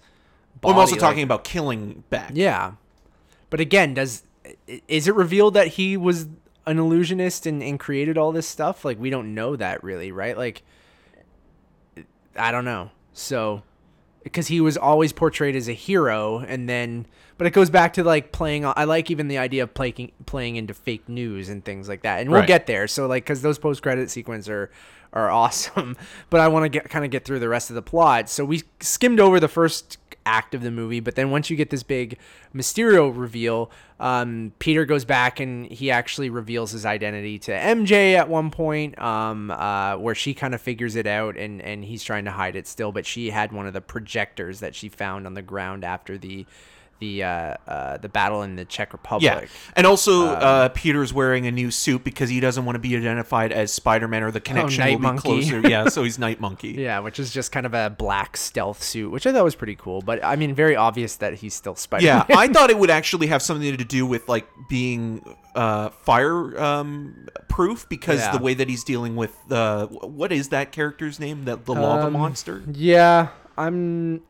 Well, 0.62 0.72
I'm 0.72 0.78
also 0.78 0.92
body, 0.92 1.00
talking 1.00 1.22
about 1.22 1.44
killing 1.44 2.02
Beck. 2.08 2.30
Yeah, 2.32 2.72
but 3.50 3.60
again, 3.60 3.92
does 3.94 4.22
is 4.88 5.06
it 5.06 5.14
revealed 5.14 5.52
that 5.54 5.68
he 5.68 5.96
was 5.98 6.26
an 6.68 6.78
illusionist 6.78 7.46
and, 7.46 7.62
and 7.62 7.80
created 7.80 8.16
all 8.16 8.32
this 8.32 8.46
stuff? 8.46 8.84
Like 8.84 8.98
we 8.98 9.10
don't 9.10 9.34
know 9.34 9.56
that 9.56 9.82
really, 9.82 10.12
right? 10.12 10.36
Like 10.36 10.62
I 12.36 12.52
don't 12.52 12.64
know. 12.64 12.90
So 13.12 13.62
because 14.22 14.48
he 14.48 14.60
was 14.60 14.76
always 14.76 15.12
portrayed 15.12 15.56
as 15.56 15.68
a 15.68 15.72
hero 15.72 16.38
and 16.38 16.68
then 16.68 17.06
but 17.38 17.46
it 17.46 17.52
goes 17.52 17.70
back 17.70 17.94
to 17.94 18.04
like 18.04 18.32
playing 18.32 18.66
I 18.66 18.84
like 18.84 19.10
even 19.10 19.28
the 19.28 19.38
idea 19.38 19.62
of 19.62 19.72
playing 19.72 20.12
playing 20.26 20.56
into 20.56 20.74
fake 20.74 21.08
news 21.08 21.48
and 21.48 21.64
things 21.64 21.88
like 21.88 22.02
that. 22.02 22.20
And 22.20 22.30
we'll 22.30 22.40
Right. 22.40 22.48
get 22.48 22.66
there. 22.66 22.86
So 22.86 23.06
like 23.06 23.24
cuz 23.24 23.40
those 23.42 23.58
post-credit 23.58 24.10
sequences 24.10 24.48
are 24.48 24.70
are 25.14 25.30
awesome, 25.42 25.96
but 26.28 26.40
I 26.40 26.48
want 26.48 26.64
to 26.64 26.68
get 26.68 26.90
kind 26.90 27.04
of 27.04 27.10
get 27.10 27.24
through 27.24 27.38
the 27.38 27.48
rest 27.48 27.70
of 27.70 27.74
the 27.74 27.82
plot. 27.82 28.28
So 28.28 28.44
we 28.44 28.62
skimmed 28.80 29.20
over 29.20 29.40
the 29.40 29.48
first 29.48 29.96
act 30.26 30.54
of 30.54 30.60
the 30.60 30.70
movie, 30.70 31.00
but 31.00 31.14
then 31.14 31.30
once 31.30 31.48
you 31.48 31.56
get 31.56 31.70
this 31.70 31.82
big 31.82 32.18
Mysterio 32.54 33.10
reveal, 33.16 33.70
um, 33.98 34.52
Peter 34.58 34.84
goes 34.84 35.06
back 35.06 35.40
and 35.40 35.64
he 35.66 35.90
actually 35.90 36.28
reveals 36.28 36.72
his 36.72 36.84
identity 36.84 37.38
to 37.38 37.52
MJ 37.52 38.14
at 38.14 38.28
one 38.28 38.50
point, 38.50 39.00
um, 39.00 39.50
uh, 39.50 39.96
where 39.96 40.14
she 40.14 40.34
kind 40.34 40.54
of 40.54 40.60
figures 40.60 40.96
it 40.96 41.06
out 41.06 41.38
and, 41.38 41.62
and 41.62 41.82
he's 41.84 42.02
trying 42.04 42.26
to 42.26 42.30
hide 42.30 42.56
it 42.56 42.66
still, 42.66 42.92
but 42.92 43.06
she 43.06 43.30
had 43.30 43.52
one 43.52 43.66
of 43.66 43.72
the 43.72 43.80
projectors 43.80 44.60
that 44.60 44.74
she 44.74 44.90
found 44.90 45.26
on 45.26 45.32
the 45.32 45.40
ground 45.42 45.82
after 45.84 46.18
the 46.18 46.44
the 47.00 47.22
uh, 47.22 47.54
uh, 47.66 47.96
the 47.98 48.08
battle 48.08 48.42
in 48.42 48.56
the 48.56 48.64
Czech 48.64 48.92
Republic. 48.92 49.22
Yeah, 49.42 49.46
and 49.76 49.86
also 49.86 50.28
Um, 50.28 50.38
uh, 50.40 50.68
Peter's 50.70 51.12
wearing 51.12 51.46
a 51.46 51.50
new 51.52 51.70
suit 51.70 52.02
because 52.04 52.28
he 52.30 52.40
doesn't 52.40 52.64
want 52.64 52.74
to 52.76 52.80
be 52.80 52.96
identified 52.96 53.52
as 53.52 53.72
Spider-Man 53.72 54.22
or 54.22 54.30
the 54.30 54.40
connection 54.40 54.82
Oh, 54.82 54.86
will 54.90 54.98
be 54.98 55.02
Monkey. 55.02 55.22
closer. 55.22 55.60
Yeah, 55.60 55.88
so 55.88 56.02
he's 56.04 56.18
Night 56.28 56.40
Monkey. 56.40 56.70
Yeah, 56.72 56.98
which 57.00 57.18
is 57.18 57.32
just 57.32 57.52
kind 57.52 57.66
of 57.66 57.74
a 57.74 57.90
black 57.90 58.36
stealth 58.36 58.82
suit, 58.82 59.10
which 59.10 59.26
I 59.26 59.32
thought 59.32 59.44
was 59.44 59.54
pretty 59.54 59.76
cool. 59.76 60.02
But 60.02 60.24
I 60.24 60.36
mean, 60.36 60.54
very 60.54 60.76
obvious 60.76 61.16
that 61.16 61.34
he's 61.34 61.54
still 61.54 61.74
Spider. 61.76 62.04
Man. 62.06 62.24
Yeah, 62.28 62.38
I 62.38 62.48
thought 62.48 62.70
it 62.70 62.78
would 62.78 62.90
actually 62.98 63.28
have 63.28 63.42
something 63.42 63.76
to 63.76 63.84
do 63.84 64.04
with 64.06 64.28
like 64.28 64.46
being 64.68 65.22
uh, 65.54 65.90
fire 65.90 66.60
um, 66.60 67.28
proof 67.48 67.88
because 67.88 68.20
Yeah. 68.20 68.36
the 68.36 68.42
way 68.42 68.54
that 68.54 68.68
he's 68.68 68.84
dealing 68.84 69.16
with 69.16 69.34
uh, 69.50 69.86
what 69.86 70.32
is 70.32 70.48
that 70.50 70.72
character's 70.72 71.18
name? 71.20 71.44
That 71.44 71.64
the 71.64 71.74
lava 71.74 72.06
Um, 72.08 72.12
monster. 72.14 72.62
Yeah, 72.72 73.28
I'm. 73.56 74.22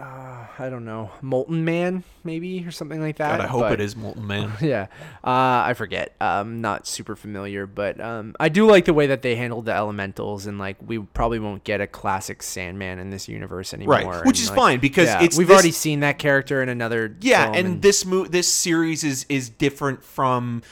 Uh, 0.00 0.46
I 0.58 0.70
don't 0.70 0.86
know, 0.86 1.10
Molten 1.20 1.64
Man 1.64 2.04
maybe 2.24 2.64
or 2.66 2.70
something 2.70 3.00
like 3.00 3.16
that. 3.16 3.36
God, 3.36 3.40
I 3.44 3.46
hope 3.46 3.62
but- 3.62 3.72
it 3.72 3.80
is 3.80 3.94
Molten 3.96 4.26
Man. 4.26 4.52
Yeah, 4.60 4.86
uh, 5.22 5.64
I 5.66 5.74
forget. 5.74 6.14
I'm 6.20 6.60
not 6.60 6.86
super 6.86 7.16
familiar, 7.16 7.66
but 7.66 8.00
um, 8.00 8.34
I 8.40 8.48
do 8.48 8.66
like 8.66 8.86
the 8.86 8.94
way 8.94 9.08
that 9.08 9.22
they 9.22 9.36
handled 9.36 9.66
the 9.66 9.74
elementals, 9.74 10.46
and 10.46 10.58
like 10.58 10.76
we 10.84 10.98
probably 10.98 11.38
won't 11.38 11.64
get 11.64 11.80
a 11.80 11.86
classic 11.86 12.42
Sandman 12.42 12.98
in 12.98 13.10
this 13.10 13.28
universe 13.28 13.74
anymore. 13.74 13.94
Right, 13.94 14.26
which 14.26 14.38
and, 14.38 14.44
is 14.44 14.48
like, 14.50 14.56
fine, 14.56 14.80
because 14.80 15.08
yeah, 15.08 15.22
it's 15.22 15.36
we've 15.36 15.48
this- 15.48 15.54
already 15.54 15.72
seen 15.72 16.00
that 16.00 16.18
character 16.18 16.62
in 16.62 16.68
another. 16.70 17.16
Yeah, 17.20 17.44
film, 17.44 17.56
and, 17.56 17.82
this 17.82 18.06
mo- 18.06 18.26
this 18.26 18.48
series 18.48 19.04
is 19.04 19.26
is 19.28 19.50
different 19.50 20.02
from 20.02 20.62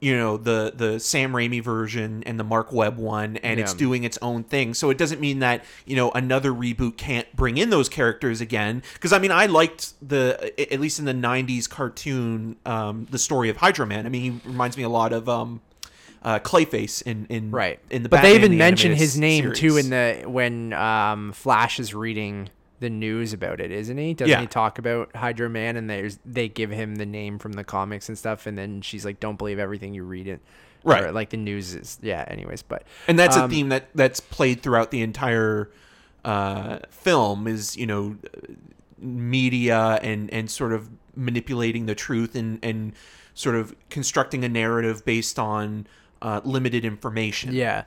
you 0.00 0.16
know 0.16 0.36
the 0.36 0.72
the 0.74 1.00
Sam 1.00 1.32
Raimi 1.32 1.62
version 1.62 2.22
and 2.24 2.38
the 2.38 2.44
Mark 2.44 2.72
Webb 2.72 2.98
one, 2.98 3.38
and 3.38 3.58
it's 3.58 3.72
doing 3.72 4.04
its 4.04 4.18
own 4.20 4.44
thing. 4.44 4.74
So 4.74 4.90
it 4.90 4.98
doesn't 4.98 5.20
mean 5.20 5.38
that 5.38 5.64
you 5.86 5.96
know 5.96 6.10
another 6.10 6.52
reboot 6.52 6.96
can't 6.96 7.34
bring 7.34 7.56
in 7.56 7.70
those 7.70 7.88
characters 7.88 8.40
again. 8.40 8.82
Because 8.94 9.12
I 9.12 9.18
mean, 9.18 9.32
I 9.32 9.46
liked 9.46 9.94
the 10.06 10.52
at 10.72 10.80
least 10.80 10.98
in 10.98 11.06
the 11.06 11.14
'90s 11.14 11.68
cartoon, 11.68 12.56
um, 12.66 13.06
the 13.10 13.18
story 13.18 13.48
of 13.48 13.56
Hydro 13.56 13.86
Man. 13.86 14.04
I 14.04 14.10
mean, 14.10 14.22
he 14.22 14.48
reminds 14.48 14.76
me 14.76 14.82
a 14.82 14.88
lot 14.88 15.12
of. 15.12 15.28
Um, 15.28 15.60
uh, 16.22 16.40
Clayface 16.40 17.02
in 17.02 17.26
in 17.28 17.52
right 17.52 17.78
in 17.88 18.02
the 18.02 18.08
but 18.08 18.16
Batman 18.16 18.30
they 18.32 18.36
even 18.36 18.50
the 18.50 18.56
mention 18.56 18.92
his 18.96 19.16
name 19.16 19.52
too 19.52 19.76
in 19.76 19.90
the 19.90 20.24
when 20.26 20.72
um 20.72 21.32
flash 21.32 21.78
is 21.78 21.94
reading 21.94 22.50
the 22.80 22.90
news 22.90 23.32
about 23.32 23.60
it 23.60 23.70
isn't 23.70 23.96
he 23.98 24.12
doesn't 24.14 24.30
Yeah. 24.30 24.40
he 24.40 24.46
talk 24.46 24.78
about 24.78 25.14
hydro 25.16 25.48
man 25.48 25.76
and 25.76 25.88
there's 25.88 26.18
they 26.24 26.48
give 26.48 26.70
him 26.70 26.96
the 26.96 27.06
name 27.06 27.38
from 27.38 27.52
the 27.52 27.64
comics 27.64 28.08
and 28.08 28.18
stuff 28.18 28.46
and 28.46 28.56
then 28.58 28.82
she's 28.82 29.04
like 29.04 29.18
don't 29.20 29.36
believe 29.36 29.58
everything 29.58 29.94
you 29.94 30.04
read 30.04 30.28
it 30.28 30.40
Right. 30.84 31.04
or, 31.04 31.12
like 31.12 31.30
the 31.30 31.36
news 31.38 31.74
is 31.74 31.98
yeah 32.02 32.24
anyways 32.28 32.62
but 32.62 32.84
and 33.08 33.18
that's 33.18 33.36
a 33.36 33.44
um, 33.44 33.50
theme 33.50 33.68
that 33.70 33.88
that's 33.94 34.20
played 34.20 34.62
throughout 34.62 34.90
the 34.90 35.00
entire 35.02 35.70
uh, 36.24 36.78
film 36.90 37.46
is 37.46 37.76
you 37.76 37.86
know 37.86 38.16
media 38.98 39.98
and 40.02 40.32
and 40.32 40.50
sort 40.50 40.72
of 40.72 40.88
manipulating 41.14 41.86
the 41.86 41.94
truth 41.94 42.34
and 42.34 42.58
and 42.62 42.92
sort 43.34 43.54
of 43.56 43.74
constructing 43.90 44.44
a 44.44 44.48
narrative 44.48 45.04
based 45.04 45.38
on 45.38 45.86
uh, 46.22 46.40
limited 46.44 46.84
information 46.84 47.52
Yeah. 47.54 47.84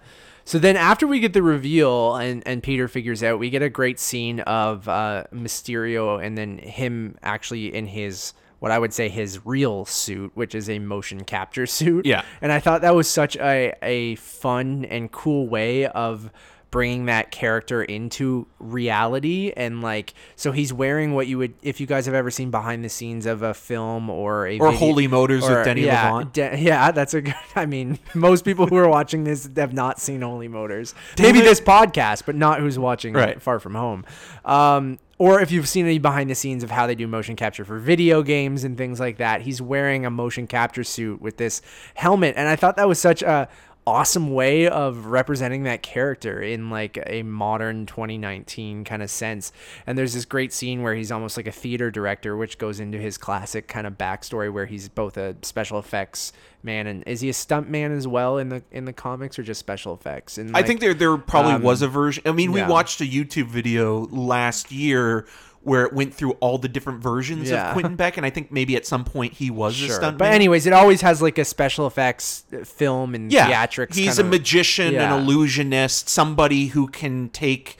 So 0.50 0.58
then 0.58 0.78
after 0.78 1.06
we 1.06 1.20
get 1.20 1.34
the 1.34 1.44
reveal 1.44 2.16
and, 2.16 2.42
and 2.44 2.64
Peter 2.64 2.88
figures 2.88 3.22
out, 3.22 3.38
we 3.38 3.52
get 3.52 3.62
a 3.62 3.70
great 3.70 4.00
scene 4.00 4.40
of 4.40 4.90
uh, 4.90 5.26
Mysterio 5.32 6.26
and 6.26 6.36
then 6.36 6.58
him 6.58 7.20
actually 7.22 7.72
in 7.72 7.86
his 7.86 8.34
what 8.58 8.72
I 8.72 8.80
would 8.80 8.92
say 8.92 9.10
his 9.10 9.46
real 9.46 9.86
suit, 9.86 10.32
which 10.34 10.56
is 10.56 10.68
a 10.68 10.80
motion 10.80 11.24
capture 11.24 11.68
suit. 11.68 12.08
Yeah. 12.08 12.24
And 12.42 12.52
I 12.52 12.60
thought 12.60 12.82
that 12.82 12.96
was 12.96 13.08
such 13.08 13.38
a, 13.38 13.76
a 13.84 14.16
fun 14.16 14.86
and 14.86 15.12
cool 15.12 15.48
way 15.48 15.86
of 15.86 16.32
bringing 16.72 17.06
that 17.06 17.32
character 17.32 17.82
into 17.84 18.46
reality 18.60 19.52
and 19.58 19.82
like 19.82 20.14
so 20.36 20.52
he's 20.52 20.72
wearing 20.72 21.14
what 21.14 21.26
you 21.28 21.38
would 21.38 21.54
if 21.62 21.80
you 21.80 21.88
guys 21.88 22.06
have 22.06 22.14
ever 22.16 22.30
seen 22.30 22.52
behind 22.52 22.86
the 22.86 22.90
scenes 22.90 23.26
of 23.26 23.42
a 23.42 23.54
film 23.54 24.10
or 24.10 24.46
a 24.48 24.60
Or 24.60 24.72
video- 24.72 24.80
Holy 24.80 25.08
Motors 25.08 25.42
with 25.48 25.66
Denis 25.66 25.86
yeah, 25.86 26.12
Lavant. 26.12 26.34
De- 26.34 26.60
yeah, 26.60 26.92
that's 26.92 27.14
a 27.14 27.22
good. 27.22 27.34
I 27.56 27.66
mean, 27.66 27.98
most 28.14 28.46
people 28.46 28.68
who 28.68 28.76
are 28.78 28.88
watching 28.88 29.24
this 29.24 29.50
have 29.56 29.74
not 29.74 30.00
seen 30.00 30.22
Holy 30.22 30.48
Motors. 30.48 30.94
Maybe 31.18 31.42
this 31.42 31.60
podcast, 31.60 32.24
but 32.26 32.36
not 32.36 32.60
who's 32.60 32.78
watching 32.78 33.14
Right. 33.14 33.42
Far 33.42 33.60
From 33.60 33.76
Home. 33.76 34.06
Um, 34.46 35.00
or 35.18 35.42
if 35.42 35.52
you've 35.52 35.68
seen 35.68 35.86
any 35.86 36.00
behind 36.00 36.30
the 36.30 36.36
scenes 36.36 36.64
of 36.64 36.72
how 36.72 36.88
they 36.88 36.96
do 36.96 37.06
motion 37.06 37.36
capture 37.36 37.66
for 37.66 37.78
video 37.78 38.24
games 38.24 38.64
and 38.64 38.78
things 38.78 39.00
like 39.02 39.18
that, 39.18 39.42
he's 39.42 39.62
wearing 39.62 40.06
a 40.06 40.10
motion 40.10 40.48
capture 40.48 40.84
suit 40.84 41.22
with 41.22 41.36
this 41.36 41.62
helmet, 41.96 42.36
and 42.38 42.48
I 42.48 42.56
thought 42.56 42.78
that 42.78 42.88
was 42.88 43.00
such 43.00 43.22
a 43.22 43.50
awesome 43.90 44.32
way 44.32 44.68
of 44.68 45.08
representing 45.08 45.64
that 45.64 45.82
character 45.82 46.40
in 46.40 46.70
like 46.70 47.02
a 47.08 47.24
modern 47.24 47.88
2019 47.88 48.84
kind 48.84 49.02
of 49.02 49.10
sense. 49.10 49.52
And 49.88 49.98
there's 49.98 50.14
this 50.14 50.26
great 50.26 50.54
scene 50.54 50.84
where 50.84 50.94
he's 50.94 51.12
almost 51.12 51.38
like 51.38 51.48
a 51.48 51.52
theater 51.52 51.90
director, 51.90 52.38
which 52.38 52.60
goes 52.60 52.80
into 52.80 53.00
his 53.00 53.18
classic 53.18 53.68
kind 53.68 53.88
of 53.88 53.98
backstory 53.98 54.54
where 54.54 54.68
he's 54.68 54.90
both 54.90 55.18
a 55.18 55.36
special 55.42 55.80
effects 55.80 56.32
man 56.62 56.88
and 56.88 57.04
is 57.08 57.22
he 57.22 57.30
a 57.30 57.34
stunt 57.34 57.70
man 57.70 57.92
as 57.92 58.06
well 58.06 58.38
in 58.38 58.50
the 58.50 58.62
in 58.72 58.84
the 58.84 58.92
comics 58.94 59.40
or 59.40 59.44
just 59.44 59.60
special 59.60 59.94
effects? 59.94 60.38
And 60.38 60.56
I 60.56 60.62
think 60.62 60.82
there 60.82 60.94
there 60.94 61.18
probably 61.18 61.54
um, 61.54 61.64
was 61.64 61.82
a 61.82 61.88
version. 61.88 62.24
I 62.26 62.32
mean, 62.32 62.52
we 62.52 62.60
yeah. 62.60 62.68
watched 62.68 63.02
a 63.02 63.06
YouTube 63.06 63.48
video 63.48 64.06
last 64.08 64.72
year 64.72 65.26
where 65.62 65.84
it 65.86 65.92
went 65.94 66.14
through 66.14 66.32
all 66.40 66.58
the 66.58 66.70
different 66.70 67.02
versions 67.04 67.50
Yeah. 67.50 67.68
of 67.68 67.74
Quentin 67.74 67.96
Beck, 67.96 68.16
and 68.18 68.26
I 68.26 68.30
think 68.30 68.52
maybe 68.52 68.76
at 68.76 68.86
some 68.86 69.04
point 69.04 69.34
he 69.34 69.50
was 69.52 69.74
a 69.82 69.88
Sure. 69.88 69.96
stunt. 69.96 70.18
But 70.18 70.32
anyways, 70.34 70.66
it 70.66 70.74
always 70.74 71.02
has 71.02 71.22
like 71.22 71.38
a 71.38 71.44
special 71.46 71.86
effects 71.86 72.44
uh, 72.54 72.64
film 72.64 73.14
and 73.14 73.32
yeah, 73.32 73.50
theatrics. 73.66 73.94
he's 73.96 74.18
a 74.20 74.22
of- 74.24 74.30
magician, 74.30 74.94
Yeah. 74.94 75.14
an 75.14 75.22
illusionist, 75.22 76.08
somebody 76.10 76.68
who 76.68 76.88
can 76.88 77.30
take 77.30 77.78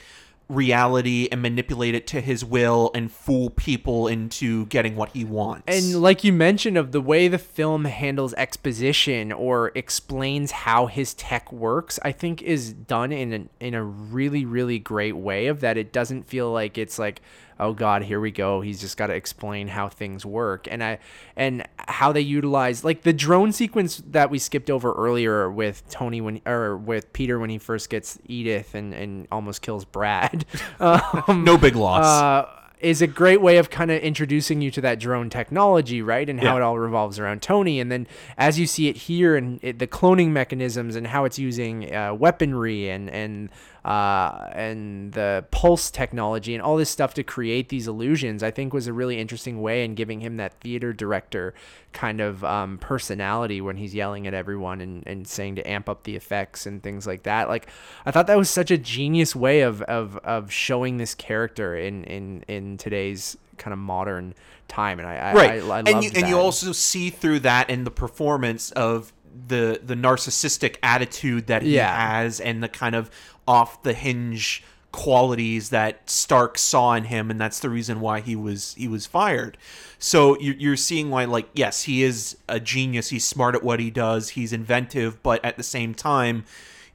reality 0.50 1.28
and 1.30 1.40
manipulate 1.40 1.94
it 1.94 2.06
to 2.08 2.20
his 2.20 2.44
will 2.44 2.90
and 2.94 3.10
fool 3.10 3.50
people 3.50 4.08
into 4.08 4.66
getting 4.66 4.96
what 4.96 5.10
he 5.10 5.24
wants. 5.24 5.64
And 5.68 6.02
like 6.02 6.24
you 6.24 6.32
mentioned, 6.32 6.76
of 6.76 6.92
the 6.92 7.00
way 7.00 7.28
the 7.28 7.38
film 7.38 7.84
handles 7.84 8.34
exposition 8.34 9.32
or 9.32 9.70
explains 9.74 10.50
how 10.50 10.86
his 10.86 11.14
tech 11.14 11.52
works, 11.52 11.98
I 12.02 12.12
think 12.12 12.42
is 12.42 12.72
done 12.72 13.12
in 13.12 13.32
a, 13.60 13.64
in 13.64 13.74
a 13.74 13.82
really 13.82 14.44
really 14.44 14.78
great 14.78 15.16
way. 15.16 15.46
Of 15.46 15.60
that, 15.60 15.76
it 15.76 15.92
doesn't 15.92 16.24
feel 16.24 16.50
like 16.50 16.76
it's 16.76 16.98
like, 16.98 17.22
oh 17.58 17.72
god, 17.72 18.02
here 18.02 18.20
we 18.20 18.30
go. 18.30 18.60
He's 18.60 18.80
just 18.80 18.96
got 18.96 19.06
to 19.06 19.14
explain 19.14 19.68
how 19.68 19.88
things 19.88 20.26
work, 20.26 20.66
and 20.70 20.82
I 20.82 20.98
and 21.36 21.66
how 21.88 22.12
they 22.12 22.20
utilize 22.20 22.84
like 22.84 23.02
the 23.02 23.12
drone 23.12 23.52
sequence 23.52 24.02
that 24.10 24.30
we 24.30 24.38
skipped 24.38 24.70
over 24.70 24.92
earlier 24.92 25.50
with 25.50 25.82
Tony 25.90 26.20
when 26.20 26.40
or 26.46 26.76
with 26.76 27.12
Peter 27.12 27.38
when 27.38 27.50
he 27.50 27.58
first 27.58 27.90
gets 27.90 28.18
Edith 28.26 28.74
and 28.74 28.92
and 28.94 29.26
almost 29.32 29.62
kills 29.62 29.84
Brad. 29.84 30.44
um, 30.80 31.44
no 31.44 31.56
big 31.56 31.76
loss. 31.76 32.04
uh, 32.04 32.48
is 32.80 33.02
a 33.02 33.06
great 33.06 33.42
way 33.42 33.58
of 33.58 33.68
kind 33.68 33.90
of 33.90 34.00
introducing 34.00 34.62
you 34.62 34.70
to 34.70 34.80
that 34.80 34.98
drone 34.98 35.28
technology, 35.28 36.00
right? 36.00 36.26
And 36.30 36.40
how 36.40 36.52
Yeah. 36.54 36.56
it 36.56 36.62
all 36.62 36.78
revolves 36.78 37.18
around 37.18 37.42
Tony. 37.42 37.78
And 37.78 37.92
then 37.92 38.06
as 38.38 38.58
you 38.58 38.66
see 38.66 38.88
it 38.88 38.96
here 38.96 39.36
and 39.36 39.58
it, 39.62 39.78
the 39.78 39.86
cloning 39.86 40.28
mechanisms 40.30 40.96
and 40.96 41.06
how 41.06 41.26
it's 41.26 41.38
using 41.38 41.94
uh, 41.94 42.14
weaponry 42.14 42.88
and 42.88 43.10
and 43.10 43.50
uh, 43.84 44.48
and 44.52 45.12
the 45.12 45.44
pulse 45.50 45.90
technology 45.90 46.54
and 46.54 46.62
all 46.62 46.76
this 46.76 46.90
stuff 46.90 47.14
to 47.14 47.22
create 47.22 47.68
these 47.68 47.88
illusions, 47.88 48.42
I 48.42 48.50
think 48.50 48.72
was 48.72 48.86
a 48.86 48.92
really 48.92 49.18
interesting 49.18 49.62
way 49.62 49.84
in 49.84 49.94
giving 49.94 50.20
him 50.20 50.36
that 50.36 50.54
theater 50.60 50.92
director 50.92 51.54
kind 51.92 52.20
of 52.20 52.44
um, 52.44 52.78
personality 52.78 53.60
when 53.60 53.76
he's 53.76 53.94
yelling 53.94 54.26
at 54.26 54.34
everyone 54.34 54.80
and, 54.80 55.06
and 55.06 55.26
saying 55.26 55.56
to 55.56 55.68
amp 55.68 55.88
up 55.88 56.04
the 56.04 56.14
effects 56.16 56.66
and 56.66 56.82
things 56.82 57.06
like 57.06 57.22
that. 57.22 57.48
Like 57.48 57.68
I 58.04 58.10
thought 58.10 58.26
that 58.26 58.36
was 58.36 58.50
such 58.50 58.70
a 58.70 58.78
genius 58.78 59.34
way 59.34 59.62
of 59.62 59.82
of, 59.82 60.16
of 60.18 60.52
showing 60.52 60.98
this 60.98 61.14
character 61.14 61.76
in, 61.76 62.04
in, 62.04 62.44
in 62.48 62.76
today's 62.76 63.36
kind 63.56 63.72
of 63.72 63.78
modern 63.78 64.34
time. 64.68 64.98
And 64.98 65.08
I, 65.08 65.14
I 65.16 65.34
right 65.34 65.50
I, 65.50 65.54
I 65.54 65.58
and 65.58 65.68
loved 65.68 66.04
you, 66.04 66.10
and 66.14 66.28
you 66.28 66.38
also 66.38 66.72
see 66.72 67.10
through 67.10 67.40
that 67.40 67.70
in 67.70 67.84
the 67.84 67.90
performance 67.90 68.70
of 68.72 69.12
the 69.48 69.80
the 69.84 69.94
narcissistic 69.94 70.76
attitude 70.82 71.46
that 71.46 71.62
he 71.62 71.76
Yeah. 71.76 71.94
has 72.20 72.40
and 72.40 72.62
the 72.62 72.68
kind 72.68 72.94
of 72.94 73.10
off 73.46 73.82
the 73.82 73.92
hinge 73.92 74.62
qualities 74.92 75.70
that 75.70 76.10
Stark 76.10 76.58
saw 76.58 76.94
in 76.94 77.04
him, 77.04 77.30
and 77.30 77.40
that's 77.40 77.60
the 77.60 77.70
reason 77.70 78.00
why 78.00 78.20
he 78.20 78.34
was 78.34 78.74
he 78.76 78.88
was 78.88 79.06
fired. 79.06 79.56
So 79.98 80.38
you're, 80.40 80.56
you're 80.56 80.76
seeing 80.76 81.10
why, 81.10 81.26
like, 81.26 81.48
yes, 81.54 81.82
he 81.84 82.02
is 82.02 82.36
a 82.48 82.58
genius. 82.58 83.10
He's 83.10 83.24
smart 83.24 83.54
at 83.54 83.62
what 83.62 83.80
he 83.80 83.90
does. 83.90 84.30
He's 84.30 84.52
inventive, 84.52 85.22
but 85.22 85.44
at 85.44 85.56
the 85.56 85.62
same 85.62 85.94
time, 85.94 86.44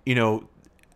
you 0.06 0.15
know, 0.15 0.50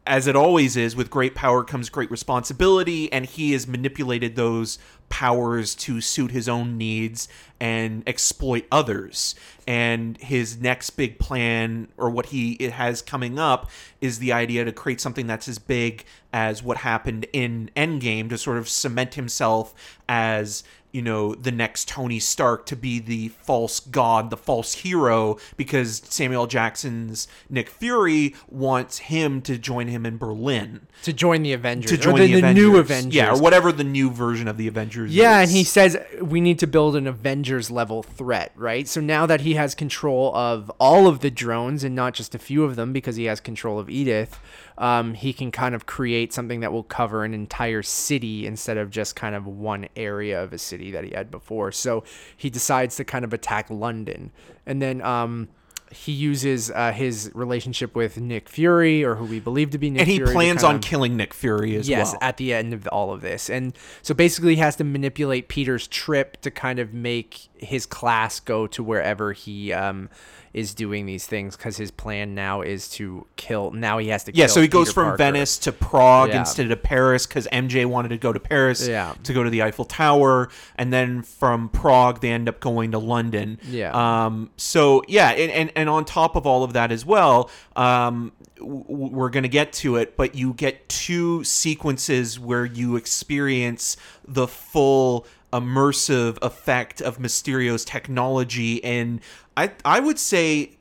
as 0.08 0.26
it 0.28 0.36
always 0.36 0.76
is, 0.76 0.96
with 0.96 1.10
great 1.12 1.36
power 1.36 1.64
comes 1.64 1.90
great 1.90 2.10
responsibility, 2.10 3.12
and 3.14 3.26
he 3.28 3.52
has 3.52 3.68
manipulated 3.68 4.36
those 4.36 4.80
powers 5.10 5.76
to 5.76 6.02
suit 6.02 6.32
his 6.32 6.48
own 6.48 6.78
needs 6.78 7.28
and 7.60 8.04
exploit 8.08 8.66
others. 8.72 9.36
And 9.68 10.18
his 10.18 10.58
next 10.58 10.92
big 10.92 11.20
plan, 11.20 11.90
or 11.98 12.10
what 12.10 12.28
he 12.28 12.58
has 12.70 13.02
coming 13.02 13.38
up, 13.38 13.70
is 14.02 14.20
the 14.20 14.32
idea 14.32 14.66
to 14.66 14.72
create 14.72 15.02
something 15.02 15.28
that's 15.28 15.48
as 15.48 15.60
big 15.60 16.06
as 16.32 16.64
what 16.64 16.78
happened 16.78 17.28
in 17.34 17.70
Endgame 17.76 18.30
to 18.30 18.38
sort 18.38 18.58
of 18.58 18.70
cement 18.70 19.16
himself 19.16 19.74
as 20.08 20.64
you 20.92 21.02
know 21.02 21.36
the 21.36 21.52
next 21.52 21.88
Tony 21.88 22.20
Stark 22.20 22.66
to 22.68 22.76
be 22.76 23.00
the 23.00 23.30
false 23.30 23.80
god, 23.80 24.30
the 24.30 24.38
false 24.38 24.74
hero, 24.74 25.38
because 25.58 26.02
Samuel 26.06 26.48
Jackson's 26.48 27.28
Nick 27.50 27.70
Fury 27.70 28.36
wants 28.48 29.00
him 29.00 29.42
to 29.44 29.58
join 29.58 29.88
him 29.88 30.06
in 30.06 30.18
Berlin 30.18 30.88
to 31.04 31.14
join 31.14 31.44
the 31.44 31.54
Avengers 31.54 31.92
to 31.92 31.98
join 31.98 32.16
the, 32.16 32.28
the, 32.28 32.34
the 32.34 32.38
Avengers. 32.40 32.64
new 32.64 32.78
Avengers. 32.78 33.16
yeah, 33.16 33.32
or 33.32 33.40
whatever 33.42 33.72
the 33.72 33.84
new 33.84 34.10
version 34.10 34.48
of 34.48 34.58
the 34.58 34.68
Avengers. 34.68 35.16
Yeah, 35.16 35.42
is. 35.42 35.50
and 35.50 35.58
he 35.58 35.64
says 35.64 35.98
we 36.22 36.42
need 36.42 36.60
to 36.60 36.68
build 36.68 36.96
an 36.96 37.08
Avengers 37.08 37.72
level 37.72 38.04
threat, 38.04 38.52
right? 38.56 38.88
So 38.88 39.02
now 39.02 39.26
that 39.26 39.42
he 39.42 39.54
has 39.54 39.76
control 39.76 40.36
of 40.36 40.72
all 40.80 41.08
of 41.08 41.20
the 41.20 41.32
drones 41.32 41.84
and 41.84 41.96
not 41.96 42.14
just 42.14 42.36
a 42.36 42.40
few 42.40 42.64
of 42.64 42.76
them 42.76 42.94
because 42.94 43.16
he 43.16 43.26
has 43.26 43.40
control 43.40 43.80
of 43.80 43.90
Edith, 43.90 44.40
um, 44.80 45.14
he 45.14 45.34
can 45.34 45.52
kind 45.52 45.76
of 45.76 45.86
create 45.86 46.34
something 46.34 46.62
that 46.62 46.72
will 46.72 46.84
cover 46.84 47.24
an 47.24 47.34
entire 47.34 47.84
city 47.84 48.48
instead 48.48 48.78
of 48.78 48.90
just 48.90 49.16
kind 49.16 49.36
of 49.36 49.46
one 49.46 49.88
area 49.96 50.42
of 50.42 50.54
a 50.54 50.58
city 50.58 50.90
that 50.92 51.04
he 51.04 51.12
had 51.12 51.30
before. 51.30 51.72
So 51.72 52.04
he 52.36 52.50
decides 52.50 52.96
to 52.96 53.04
kind 53.04 53.24
of 53.26 53.34
attack 53.34 53.70
London. 53.70 54.32
And 54.66 54.82
then 54.82 55.02
um, 55.02 55.50
he 55.92 56.14
uses 56.14 56.72
uh, 56.72 56.92
his 56.94 57.30
relationship 57.34 57.94
with 57.96 58.18
Nick 58.20 58.48
Fury, 58.48 59.04
or 59.04 59.16
who 59.16 59.26
we 59.26 59.40
believe 59.42 59.72
to 59.72 59.78
be 59.78 59.90
Nick 59.90 60.06
Fury. 60.06 60.12
and 60.12 60.12
he 60.12 60.18
Fury. 60.20 60.34
plans 60.34 60.64
on 60.64 60.76
of- 60.76 60.82
killing 60.82 61.18
Nick 61.18 61.34
Fury 61.34 61.76
as 61.76 61.90
yes 61.90 62.12
well. 62.14 62.20
at 62.22 62.38
the 62.38 62.54
end 62.54 62.74
of 62.74 62.88
all 62.88 63.12
of 63.12 63.20
this 63.22 63.50
and 63.50 63.76
so 64.02 64.14
basically 64.14 64.56
he 64.56 64.62
has 64.62 64.76
to 64.78 64.84
manipulate 64.84 65.48
peter's 65.50 65.88
trip 65.88 66.40
to 66.42 66.52
kind 66.52 66.80
of 66.80 66.94
make 66.94 67.49
his 67.60 67.86
class 67.86 68.40
go 68.40 68.68
to 68.68 68.82
wherever 68.84 69.34
he 69.34 69.72
um, 69.74 70.10
is 70.54 70.74
doing 70.74 71.06
these 71.06 71.28
things 71.28 71.56
because 71.56 71.78
his 71.78 71.92
plan 71.92 72.34
now 72.34 72.62
is 72.62 72.90
to 72.90 73.26
kill 73.36 73.70
now 73.72 73.98
he 74.00 74.08
has 74.08 74.24
to 74.24 74.36
yeah, 74.36 74.48
so 74.48 74.62
he 74.62 74.68
goes 74.68 74.92
from 74.92 75.04
Parker. 75.06 75.18
Venice 75.18 75.58
to 75.60 75.72
Prague 75.72 76.30
Yeah. 76.30 76.40
instead 76.40 76.72
of 76.72 76.82
Paris 76.82 77.28
because 77.28 77.48
MJ 77.52 77.86
wanted 77.86 78.10
to 78.10 78.18
go 78.18 78.34
to 78.34 78.40
Paris 78.40 78.88
Yeah. 78.88 79.14
to 79.24 79.34
go 79.34 79.44
to 79.44 79.50
the 79.50 79.62
Eiffel 79.64 79.86
Tower, 79.86 80.50
and 80.76 80.92
then 80.92 81.22
from 81.22 81.70
Prague 81.70 82.22
they 82.22 82.32
end 82.32 82.50
up 82.50 82.60
going 82.60 82.92
to 82.92 83.00
London. 83.00 83.60
Yeah. 83.70 83.92
Um. 84.26 84.50
So 84.58 85.04
yeah, 85.08 85.30
and 85.30 85.52
and, 85.52 85.72
and 85.76 85.90
on 85.90 86.06
top 86.06 86.36
of 86.36 86.48
all 86.48 86.64
of 86.64 86.74
that 86.74 86.92
as 86.92 87.06
well, 87.06 87.50
um, 87.76 88.32
we're 88.62 89.30
gonna 89.30 89.48
get 89.48 89.72
to 89.74 89.96
it, 89.98 90.18
but 90.18 90.36
you 90.36 90.54
get 90.54 90.90
two 90.90 91.44
sequences 91.44 92.40
where 92.40 92.66
you 92.66 92.96
experience 92.96 93.96
the 94.28 94.48
full 94.48 95.26
immersive 95.52 96.38
effect 96.42 97.02
of 97.02 97.18
Mysterio's 97.18 97.86
technology, 97.86 98.84
and 98.84 99.22
I 99.58 99.72
I 99.84 100.00
would 100.00 100.20
say 100.20 100.78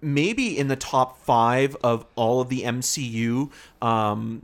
maybe 0.00 0.56
in 0.56 0.68
the 0.68 0.76
top 0.76 1.18
five 1.18 1.76
of 1.82 2.04
all 2.14 2.40
of 2.40 2.48
the 2.48 2.62
MCU 2.62 3.50
um, 3.82 4.42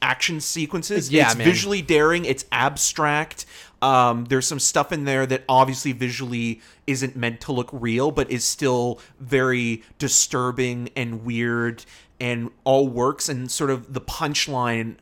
action 0.00 0.40
sequences. 0.40 1.10
Yeah, 1.10 1.26
it's 1.26 1.36
man. 1.36 1.44
visually 1.44 1.82
daring. 1.82 2.24
It's 2.24 2.44
abstract. 2.52 3.46
Um, 3.82 4.26
there's 4.26 4.46
some 4.46 4.60
stuff 4.60 4.92
in 4.92 5.04
there 5.04 5.26
that 5.26 5.44
obviously 5.48 5.92
visually 5.92 6.60
isn't 6.86 7.16
meant 7.16 7.40
to 7.42 7.52
look 7.52 7.68
real, 7.72 8.10
but 8.10 8.30
is 8.30 8.44
still 8.44 9.00
very 9.18 9.82
disturbing 9.98 10.90
and 10.96 11.24
weird, 11.24 11.84
and 12.20 12.50
all 12.64 12.88
works. 12.88 13.28
And 13.28 13.50
sort 13.50 13.70
of 13.70 13.92
the 13.92 14.00
punchline 14.00 14.96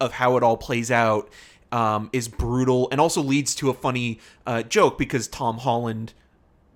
of 0.00 0.12
how 0.12 0.36
it 0.36 0.42
all 0.42 0.56
plays 0.56 0.90
out 0.90 1.30
um, 1.72 2.10
is 2.12 2.28
brutal, 2.28 2.88
and 2.90 3.00
also 3.00 3.22
leads 3.22 3.54
to 3.56 3.70
a 3.70 3.74
funny 3.74 4.18
uh, 4.46 4.62
joke 4.62 4.98
because 4.98 5.28
Tom 5.28 5.58
Holland, 5.58 6.12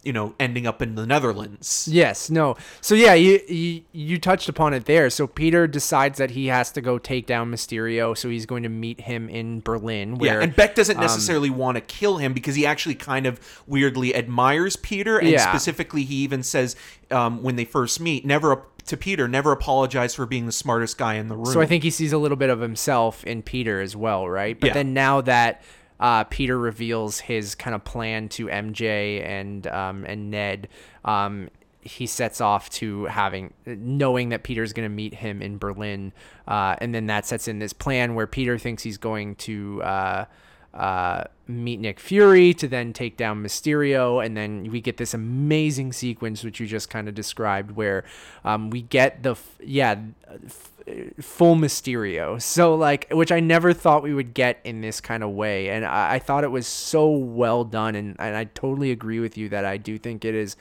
you 0.04 0.12
know, 0.12 0.34
ending 0.40 0.66
up 0.66 0.82
in 0.82 0.94
the 0.96 1.06
Netherlands. 1.06 1.88
Yes, 1.90 2.28
no. 2.28 2.56
So 2.80 2.94
yeah, 2.94 3.14
you, 3.14 3.40
you 3.48 3.82
you 3.92 4.18
touched 4.18 4.48
upon 4.48 4.74
it 4.74 4.84
there. 4.86 5.08
So 5.10 5.26
Peter 5.26 5.66
decides 5.66 6.18
that 6.18 6.32
he 6.32 6.46
has 6.48 6.72
to 6.72 6.80
go 6.80 6.98
take 6.98 7.26
down 7.26 7.52
Mysterio, 7.52 8.16
so 8.16 8.28
he's 8.28 8.46
going 8.46 8.64
to 8.64 8.68
meet 8.68 9.02
him 9.02 9.28
in 9.28 9.60
Berlin. 9.60 10.18
Where, 10.18 10.34
Yeah, 10.38 10.42
and 10.42 10.54
Beck 10.56 10.74
doesn't 10.74 10.96
um, 10.96 11.02
necessarily 11.02 11.50
want 11.50 11.76
to 11.76 11.80
kill 11.80 12.16
him 12.16 12.32
because 12.32 12.54
he 12.56 12.66
actually 12.66 12.96
kind 12.96 13.26
of 13.26 13.38
weirdly 13.66 14.14
admires 14.14 14.76
Peter, 14.76 15.18
and 15.18 15.28
Yeah. 15.28 15.48
specifically, 15.50 16.02
he 16.04 16.16
even 16.16 16.42
says 16.42 16.74
um, 17.10 17.42
when 17.42 17.56
they 17.56 17.64
first 17.64 18.00
meet, 18.00 18.24
never 18.26 18.62
to 18.86 18.96
Peter, 18.96 19.28
never 19.28 19.52
apologize 19.52 20.12
for 20.16 20.26
being 20.26 20.46
the 20.46 20.52
smartest 20.52 20.98
guy 20.98 21.14
in 21.14 21.28
the 21.28 21.36
room. 21.36 21.52
So 21.52 21.60
I 21.60 21.66
think 21.66 21.84
he 21.84 21.90
sees 21.90 22.12
a 22.12 22.18
little 22.18 22.36
bit 22.36 22.50
of 22.50 22.58
himself 22.58 23.22
in 23.24 23.42
Peter 23.42 23.80
as 23.80 23.94
well, 23.94 24.28
right? 24.28 24.58
But 24.58 24.68
Yeah. 24.68 24.72
then 24.72 24.92
now 24.92 25.20
that 25.20 25.62
uh, 26.02 26.24
Peter 26.24 26.58
reveals 26.58 27.20
his 27.20 27.54
kind 27.54 27.76
of 27.76 27.84
plan 27.84 28.28
to 28.28 28.48
MJ 28.48 29.24
and 29.24 29.68
um, 29.68 30.04
and 30.04 30.32
Ned, 30.32 30.66
um, 31.04 31.48
he 31.80 32.06
sets 32.06 32.40
off 32.40 32.68
to 32.70 33.04
having 33.04 33.54
knowing 33.64 34.30
that 34.30 34.42
Peter's 34.42 34.72
going 34.72 34.88
to 34.88 34.94
meet 34.94 35.14
him 35.14 35.40
in 35.40 35.58
Berlin, 35.58 36.12
uh, 36.48 36.74
and 36.78 36.92
then 36.92 37.06
that 37.06 37.24
sets 37.24 37.46
in 37.46 37.60
this 37.60 37.72
plan 37.72 38.16
where 38.16 38.26
Peter 38.26 38.58
thinks 38.58 38.82
he's 38.82 38.98
going 38.98 39.36
to. 39.36 39.82
Uh, 39.82 40.24
uh, 40.74 41.24
meet 41.46 41.80
Nick 41.80 42.00
Fury 42.00 42.54
to 42.54 42.66
then 42.66 42.94
take 42.94 43.18
down 43.18 43.42
Mysterio, 43.42 44.24
and 44.24 44.34
then 44.34 44.70
we 44.70 44.80
get 44.80 44.96
this 44.96 45.12
amazing 45.12 45.92
sequence 45.92 46.42
which 46.42 46.60
you 46.60 46.66
just 46.66 46.88
kind 46.88 47.10
of 47.10 47.14
described, 47.14 47.72
where 47.72 48.04
um, 48.42 48.70
we 48.70 48.80
get 48.80 49.22
the 49.22 49.32
f- 49.32 49.58
yeah 49.62 49.96
f- 50.46 50.71
full 51.20 51.56
Mysterio. 51.56 52.40
So 52.40 52.74
like, 52.74 53.08
which 53.10 53.32
I 53.32 53.40
never 53.40 53.72
thought 53.72 54.02
we 54.02 54.14
would 54.14 54.34
get 54.34 54.60
in 54.64 54.80
this 54.80 55.00
kind 55.00 55.22
of 55.22 55.30
way, 55.30 55.68
and 55.70 55.84
I, 55.84 56.14
I 56.14 56.18
thought 56.18 56.44
it 56.44 56.50
was 56.50 56.66
so 56.66 57.08
well 57.10 57.64
done, 57.64 57.94
and, 57.94 58.16
and 58.18 58.36
I 58.36 58.44
totally 58.44 58.90
agree 58.90 59.20
with 59.20 59.36
you 59.38 59.48
that 59.50 59.64
I 59.64 59.76
do 59.76 59.98
think 59.98 60.24
it 60.24 60.34
is 60.34 60.56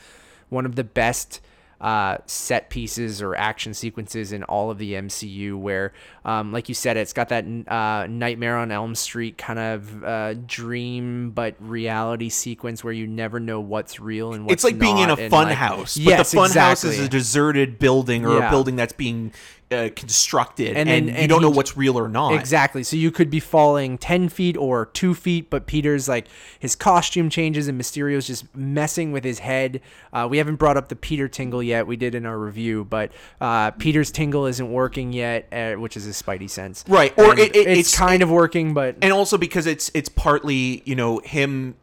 one 0.50 0.66
of 0.66 0.76
the 0.76 0.84
best 0.84 1.42
uh, 1.80 2.18
set 2.28 2.70
pieces 2.70 3.24
or 3.24 3.36
action 3.36 3.74
sequences 3.74 4.32
in 4.32 4.44
all 4.44 4.70
of 4.70 4.78
the 4.78 4.94
MCU 4.94 5.58
where, 5.58 5.94
um, 6.24 6.52
like 6.52 6.70
you 6.70 6.76
said, 6.76 6.96
it's 6.96 7.12
got 7.12 7.30
that 7.30 7.44
uh, 7.68 8.06
Nightmare 8.08 8.58
on 8.58 8.72
Elm 8.72 8.94
Street 8.94 9.36
kind 9.40 9.58
of 9.58 10.04
uh, 10.04 10.34
dream 10.46 11.32
but 11.32 11.56
reality 11.60 12.30
sequence 12.30 12.84
where 12.84 12.94
you 12.94 13.08
never 13.08 13.40
know 13.40 13.60
what's 13.60 14.00
real 14.00 14.34
and 14.34 14.46
what's 14.46 14.54
it's 14.54 14.64
like 14.64 14.78
being 14.78 15.00
in 15.00 15.10
a 15.10 15.18
fun 15.30 15.48
like- 15.48 15.58
house, 15.58 15.98
but 15.98 16.04
Yes, 16.06 16.30
the 16.30 16.38
fun 16.38 16.52
house 16.52 16.84
is 16.84 17.00
a 17.00 17.10
deserted 17.10 17.80
building 17.80 18.28
or 18.28 18.38
Yeah. 18.38 18.48
a 18.48 18.52
building 18.52 18.76
that's 18.76 18.94
being 18.94 19.34
uh, 19.72 19.90
constructed, 19.96 20.76
and, 20.76 20.90
And 20.90 21.08
then- 21.08 21.16
you 21.16 21.22
and 21.22 21.30
don't 21.30 21.42
know 21.42 21.50
what's 21.50 21.78
real 21.78 21.98
or 21.98 22.08
not. 22.10 22.34
Exactly. 22.34 22.84
So 22.84 22.96
you 22.96 23.12
could 23.12 23.30
be 23.30 23.40
falling 23.40 23.98
10 23.98 24.30
feet 24.30 24.58
or 24.58 24.88
2 24.88 25.14
feet, 25.14 25.50
but 25.50 25.66
Peter's 25.66 26.08
like, 26.10 26.28
his 26.60 26.76
costume 26.76 27.30
changes 27.30 27.68
and 27.68 27.80
Mysterio's 27.80 28.28
just 28.28 28.54
messing 28.56 29.12
with 29.12 29.24
his 29.24 29.40
head. 29.40 29.82
Uh, 30.12 30.28
we 30.30 30.38
haven't 30.38 30.58
brought 30.58 30.78
up 30.78 30.90
the 30.90 30.96
Peter 30.96 31.28
tingle 31.28 31.64
yet. 31.64 31.88
We 31.88 31.96
did 31.96 32.16
in 32.16 32.26
our 32.26 32.38
review, 32.38 32.86
but 32.86 33.12
uh, 33.40 33.72
Peter's 33.72 34.12
tingle 34.12 34.46
isn't 34.46 34.72
working 34.72 35.14
yet, 35.14 35.48
uh, 35.52 35.74
which 35.80 35.96
is 35.96 36.04
his 36.04 36.22
spidey 36.22 36.50
sense. 36.50 36.84
Right, 36.88 37.18
or 37.18 37.34
it- 37.34 37.56
it- 37.56 37.56
it's, 37.56 37.68
it's- 37.68 37.98
kind 37.98 38.22
of 38.22 38.30
working, 38.30 38.74
but. 38.74 38.98
and 39.02 39.14
also 39.14 39.38
because 39.38 39.66
it's 39.66 39.90
it's 39.94 40.10
partly 40.10 40.82
you 40.86 40.96
know 40.96 41.20
him 41.20 41.76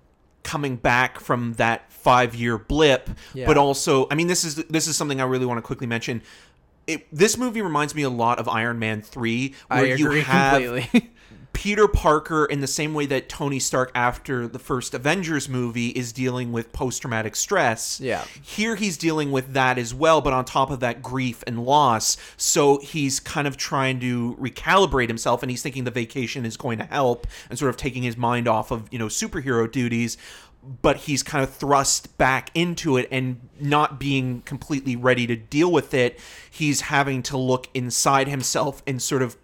coming 0.42 0.76
back 0.76 1.20
from 1.20 1.54
that 1.54 1.90
five 1.92 2.34
year 2.34 2.56
blip 2.56 3.10
Yeah. 3.34 3.44
but 3.46 3.58
also 3.58 4.06
i 4.10 4.14
mean 4.14 4.28
this 4.28 4.44
is 4.44 4.54
this 4.56 4.86
is 4.86 4.96
something 4.96 5.20
i 5.20 5.24
really 5.24 5.44
want 5.44 5.58
to 5.58 5.62
quickly 5.62 5.86
mention 5.86 6.22
it, 6.88 7.06
this 7.12 7.36
movie 7.38 7.62
reminds 7.62 7.94
me 7.94 8.02
a 8.02 8.10
lot 8.10 8.38
of 8.40 8.48
iron 8.48 8.78
man 8.80 9.02
3 9.02 9.54
where 9.68 9.78
I 9.80 9.82
you 9.94 10.10
have 10.10 10.62
completely. 10.62 11.10
peter 11.54 11.88
parker 11.88 12.44
in 12.44 12.60
the 12.60 12.66
same 12.68 12.94
way 12.94 13.04
that 13.06 13.28
tony 13.28 13.58
stark 13.58 13.90
after 13.94 14.46
the 14.46 14.58
first 14.60 14.94
avengers 14.94 15.48
movie 15.48 15.88
is 15.88 16.12
dealing 16.12 16.52
with 16.52 16.72
post-traumatic 16.72 17.34
stress 17.34 17.98
Yeah. 18.00 18.22
here 18.42 18.76
he's 18.76 18.96
dealing 18.96 19.32
with 19.32 19.54
that 19.54 19.76
as 19.76 19.92
well 19.92 20.20
but 20.20 20.32
on 20.32 20.44
top 20.44 20.70
of 20.70 20.80
that 20.80 21.02
grief 21.02 21.42
and 21.46 21.64
loss 21.64 22.16
so 22.36 22.78
he's 22.80 23.18
kind 23.18 23.48
of 23.48 23.56
trying 23.56 23.98
to 24.00 24.36
recalibrate 24.40 25.08
himself 25.08 25.42
and 25.42 25.50
he's 25.50 25.62
thinking 25.62 25.82
the 25.84 25.90
vacation 25.90 26.44
is 26.46 26.56
going 26.56 26.78
to 26.78 26.84
help 26.84 27.26
and 27.50 27.58
sort 27.58 27.70
of 27.70 27.76
taking 27.76 28.02
his 28.04 28.16
mind 28.16 28.46
off 28.46 28.70
of 28.70 28.86
you 28.92 28.98
know 28.98 29.06
superhero 29.06 29.70
duties 29.70 30.16
but 30.82 30.96
he's 30.98 31.22
kind 31.22 31.42
of 31.42 31.50
thrust 31.50 32.16
back 32.18 32.50
into 32.54 32.96
it 32.96 33.08
and 33.10 33.40
not 33.58 33.98
being 33.98 34.42
completely 34.42 34.96
ready 34.96 35.26
to 35.26 35.36
deal 35.36 35.70
with 35.70 35.94
it 35.94 36.18
he's 36.50 36.82
having 36.82 37.22
to 37.22 37.36
look 37.36 37.68
inside 37.74 38.28
himself 38.28 38.82
and 38.86 39.00
sort 39.00 39.22
of 39.22 39.36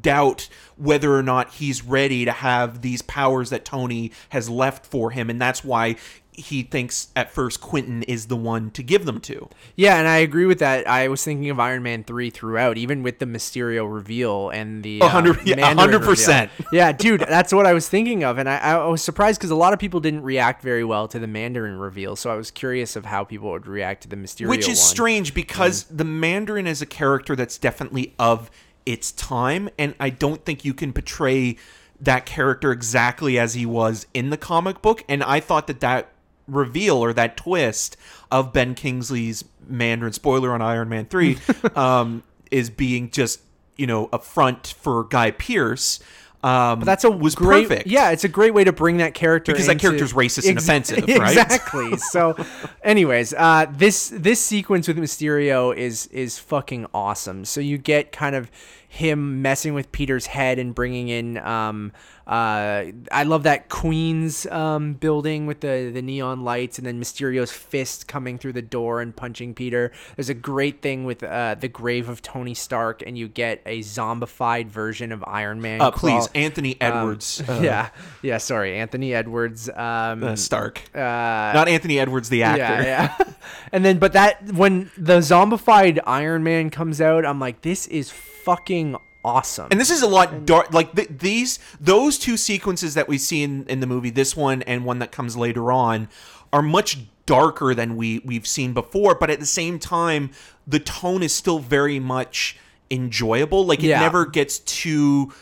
doubt 0.00 0.48
whether 0.76 1.14
or 1.14 1.22
not 1.22 1.54
he's 1.54 1.82
ready 1.82 2.24
to 2.24 2.32
have 2.32 2.82
these 2.82 3.02
powers 3.02 3.50
that 3.50 3.64
Tony 3.64 4.12
has 4.30 4.48
left 4.48 4.86
for 4.86 5.10
him. 5.10 5.30
And 5.30 5.40
that's 5.40 5.64
why 5.64 5.96
he 6.36 6.62
thinks 6.62 7.08
at 7.16 7.30
first 7.30 7.60
Quentin 7.60 8.02
is 8.04 8.26
the 8.26 8.36
one 8.36 8.70
to 8.72 8.82
give 8.82 9.04
them 9.06 9.20
to. 9.20 9.48
Yeah, 9.74 9.96
and 9.98 10.06
I 10.06 10.18
agree 10.18 10.46
with 10.46 10.58
that. 10.60 10.86
I 10.88 11.08
was 11.08 11.24
thinking 11.24 11.50
of 11.50 11.58
Iron 11.58 11.82
Man 11.82 12.04
three 12.04 12.30
throughout, 12.30 12.76
even 12.78 13.02
with 13.02 13.18
the 13.18 13.26
Mysterio 13.26 13.92
reveal 13.92 14.50
and 14.50 14.82
the 14.82 15.00
A 15.00 15.08
hundred- 15.08 15.38
uh, 15.38 15.42
yeah, 15.44 15.54
a 15.54 15.56
Mandarin 15.56 15.78
hundred 15.78 15.92
reveal. 16.00 16.08
percent. 16.10 16.50
Yeah, 16.72 16.92
dude, 16.92 17.20
that's 17.20 17.52
what 17.52 17.66
I 17.66 17.72
was 17.72 17.88
thinking 17.88 18.22
of, 18.24 18.38
and 18.38 18.48
I, 18.48 18.58
I 18.58 18.86
was 18.86 19.02
surprised 19.02 19.38
because 19.40 19.50
a 19.50 19.56
lot 19.56 19.72
of 19.72 19.78
people 19.78 20.00
didn't 20.00 20.22
react 20.22 20.62
very 20.62 20.84
well 20.84 21.08
to 21.08 21.18
the 21.18 21.26
Mandarin 21.26 21.78
reveal. 21.78 22.16
So 22.16 22.30
I 22.30 22.36
was 22.36 22.50
curious 22.50 22.96
of 22.96 23.06
how 23.06 23.24
people 23.24 23.50
would 23.50 23.66
react 23.66 24.02
to 24.02 24.08
the 24.08 24.16
Mysterio, 24.16 24.48
Which 24.48 24.62
is 24.68 24.78
one. 24.78 24.86
strange 24.86 25.34
because 25.34 25.84
the 25.84 26.04
Mandarin 26.04 26.66
is 26.66 26.82
a 26.82 26.86
character 26.86 27.34
that's 27.36 27.58
definitely 27.58 28.14
of 28.18 28.50
its 28.84 29.10
time, 29.12 29.68
and 29.78 29.94
I 29.98 30.10
don't 30.10 30.44
think 30.44 30.64
you 30.64 30.72
can 30.74 30.92
portray 30.92 31.56
that 31.98 32.26
character 32.26 32.72
exactly 32.72 33.38
as 33.38 33.54
he 33.54 33.64
was 33.64 34.06
in 34.12 34.28
the 34.30 34.36
comic 34.36 34.82
book. 34.82 35.02
And 35.08 35.22
I 35.24 35.40
thought 35.40 35.66
that 35.66 35.80
that 35.80 36.10
reveal 36.46 36.96
or 36.96 37.12
that 37.12 37.36
twist 37.36 37.96
of 38.30 38.52
Ben 38.52 38.74
Kingsley's 38.74 39.44
Mandarin 39.66 40.12
spoiler 40.12 40.52
on 40.52 40.62
Iron 40.62 40.88
Man 40.88 41.06
3 41.06 41.38
um, 41.74 42.22
is 42.50 42.70
being 42.70 43.10
just, 43.10 43.40
you 43.76 43.86
know, 43.86 44.08
a 44.12 44.18
front 44.18 44.74
for 44.78 45.04
Guy 45.04 45.30
Pearce. 45.30 46.00
Um, 46.42 46.80
That's 46.80 47.02
a 47.02 47.10
was 47.10 47.34
great, 47.34 47.68
perfect. 47.68 47.88
Yeah, 47.88 48.10
it's 48.10 48.22
a 48.22 48.28
great 48.28 48.54
way 48.54 48.62
to 48.62 48.72
bring 48.72 48.98
that 48.98 49.14
character 49.14 49.52
Because 49.52 49.66
that 49.66 49.80
character's 49.80 50.12
racist 50.12 50.48
and 50.48 50.58
offensive, 50.58 50.98
right? 51.08 51.36
Exactly. 51.36 51.96
so, 51.96 52.36
anyways, 52.84 53.34
uh, 53.34 53.66
this 53.72 54.10
this 54.14 54.40
sequence 54.40 54.86
with 54.86 54.96
Mysterio 54.96 55.74
is 55.74 56.06
is 56.08 56.38
fucking 56.38 56.86
awesome. 56.94 57.44
So 57.46 57.60
you 57.60 57.78
get 57.78 58.12
kind 58.12 58.36
of 58.36 58.50
him 58.96 59.42
messing 59.42 59.74
with 59.74 59.92
Peter's 59.92 60.26
head 60.26 60.58
and 60.58 60.74
bringing 60.74 61.08
in. 61.08 61.38
Um, 61.38 61.92
uh, 62.26 62.86
I 63.12 63.22
love 63.22 63.44
that 63.44 63.68
Queens 63.68 64.46
um, 64.46 64.94
building 64.94 65.46
with 65.46 65.60
the 65.60 65.90
the 65.94 66.02
neon 66.02 66.42
lights, 66.42 66.76
and 66.76 66.86
then 66.86 66.98
Mysterio's 66.98 67.52
fist 67.52 68.08
coming 68.08 68.36
through 68.36 68.54
the 68.54 68.62
door 68.62 69.00
and 69.00 69.14
punching 69.14 69.54
Peter. 69.54 69.92
There's 70.16 70.28
a 70.28 70.34
great 70.34 70.82
thing 70.82 71.04
with 71.04 71.22
uh, 71.22 71.54
the 71.54 71.68
grave 71.68 72.08
of 72.08 72.22
Tony 72.22 72.54
Stark, 72.54 73.00
and 73.06 73.16
you 73.16 73.28
get 73.28 73.62
a 73.64 73.78
zombified 73.80 74.66
version 74.66 75.12
of 75.12 75.22
Iron 75.24 75.60
Man. 75.60 75.80
Uh, 75.80 75.92
please, 75.92 76.28
Anthony 76.34 76.76
Edwards 76.80 77.42
uh, 77.48 77.60
yeah, 77.62 77.90
yeah. 78.22 78.38
Sorry, 78.38 78.76
Anthony 78.76 79.14
Edwards. 79.14 79.68
Um, 79.68 80.24
uh, 80.24 80.34
Stark. 80.34 80.82
uh, 80.96 80.98
Not 80.98 81.68
Anthony 81.68 82.00
Edwards, 82.00 82.28
the 82.28 82.42
actor. 82.42 82.82
yeah, 82.82 83.14
yeah. 83.18 83.32
and 83.72 83.84
then, 83.84 83.98
but 84.00 84.14
that 84.14 84.42
when 84.52 84.90
the 84.96 85.18
zombified 85.18 86.00
Iron 86.04 86.42
Man 86.42 86.70
comes 86.70 87.00
out, 87.00 87.24
I'm 87.24 87.38
like, 87.38 87.60
this 87.60 87.86
is 87.86 88.12
fucking 88.46 88.96
awesome. 89.24 89.66
And 89.72 89.80
this 89.80 89.90
is 89.90 90.02
a 90.02 90.06
lot 90.06 90.46
dark. 90.46 90.72
Like 90.72 90.94
th- 90.94 91.08
these, 91.18 91.58
those 91.80 92.16
two 92.16 92.36
sequences 92.36 92.94
that 92.94 93.08
we 93.08 93.18
see 93.18 93.42
in, 93.42 93.66
in 93.66 93.80
the 93.80 93.86
movie, 93.88 94.10
this 94.10 94.36
one 94.36 94.62
and 94.62 94.84
one 94.84 95.00
that 95.00 95.10
comes 95.10 95.36
later 95.36 95.72
on, 95.72 96.08
are 96.52 96.62
much 96.62 96.98
darker 97.26 97.74
than 97.74 97.96
we 97.96 98.20
we've 98.24 98.46
seen 98.46 98.72
before. 98.72 99.16
But 99.16 99.30
at 99.30 99.40
the 99.40 99.46
same 99.46 99.80
time, 99.80 100.30
the 100.66 100.78
tone 100.78 101.24
is 101.24 101.34
still 101.34 101.58
very 101.58 101.98
much 101.98 102.56
enjoyable. 102.88 103.66
Like 103.66 103.80
it 103.80 103.88
Yeah. 103.88 104.00
never 104.00 104.24
gets 104.26 104.60
too. 104.60 105.32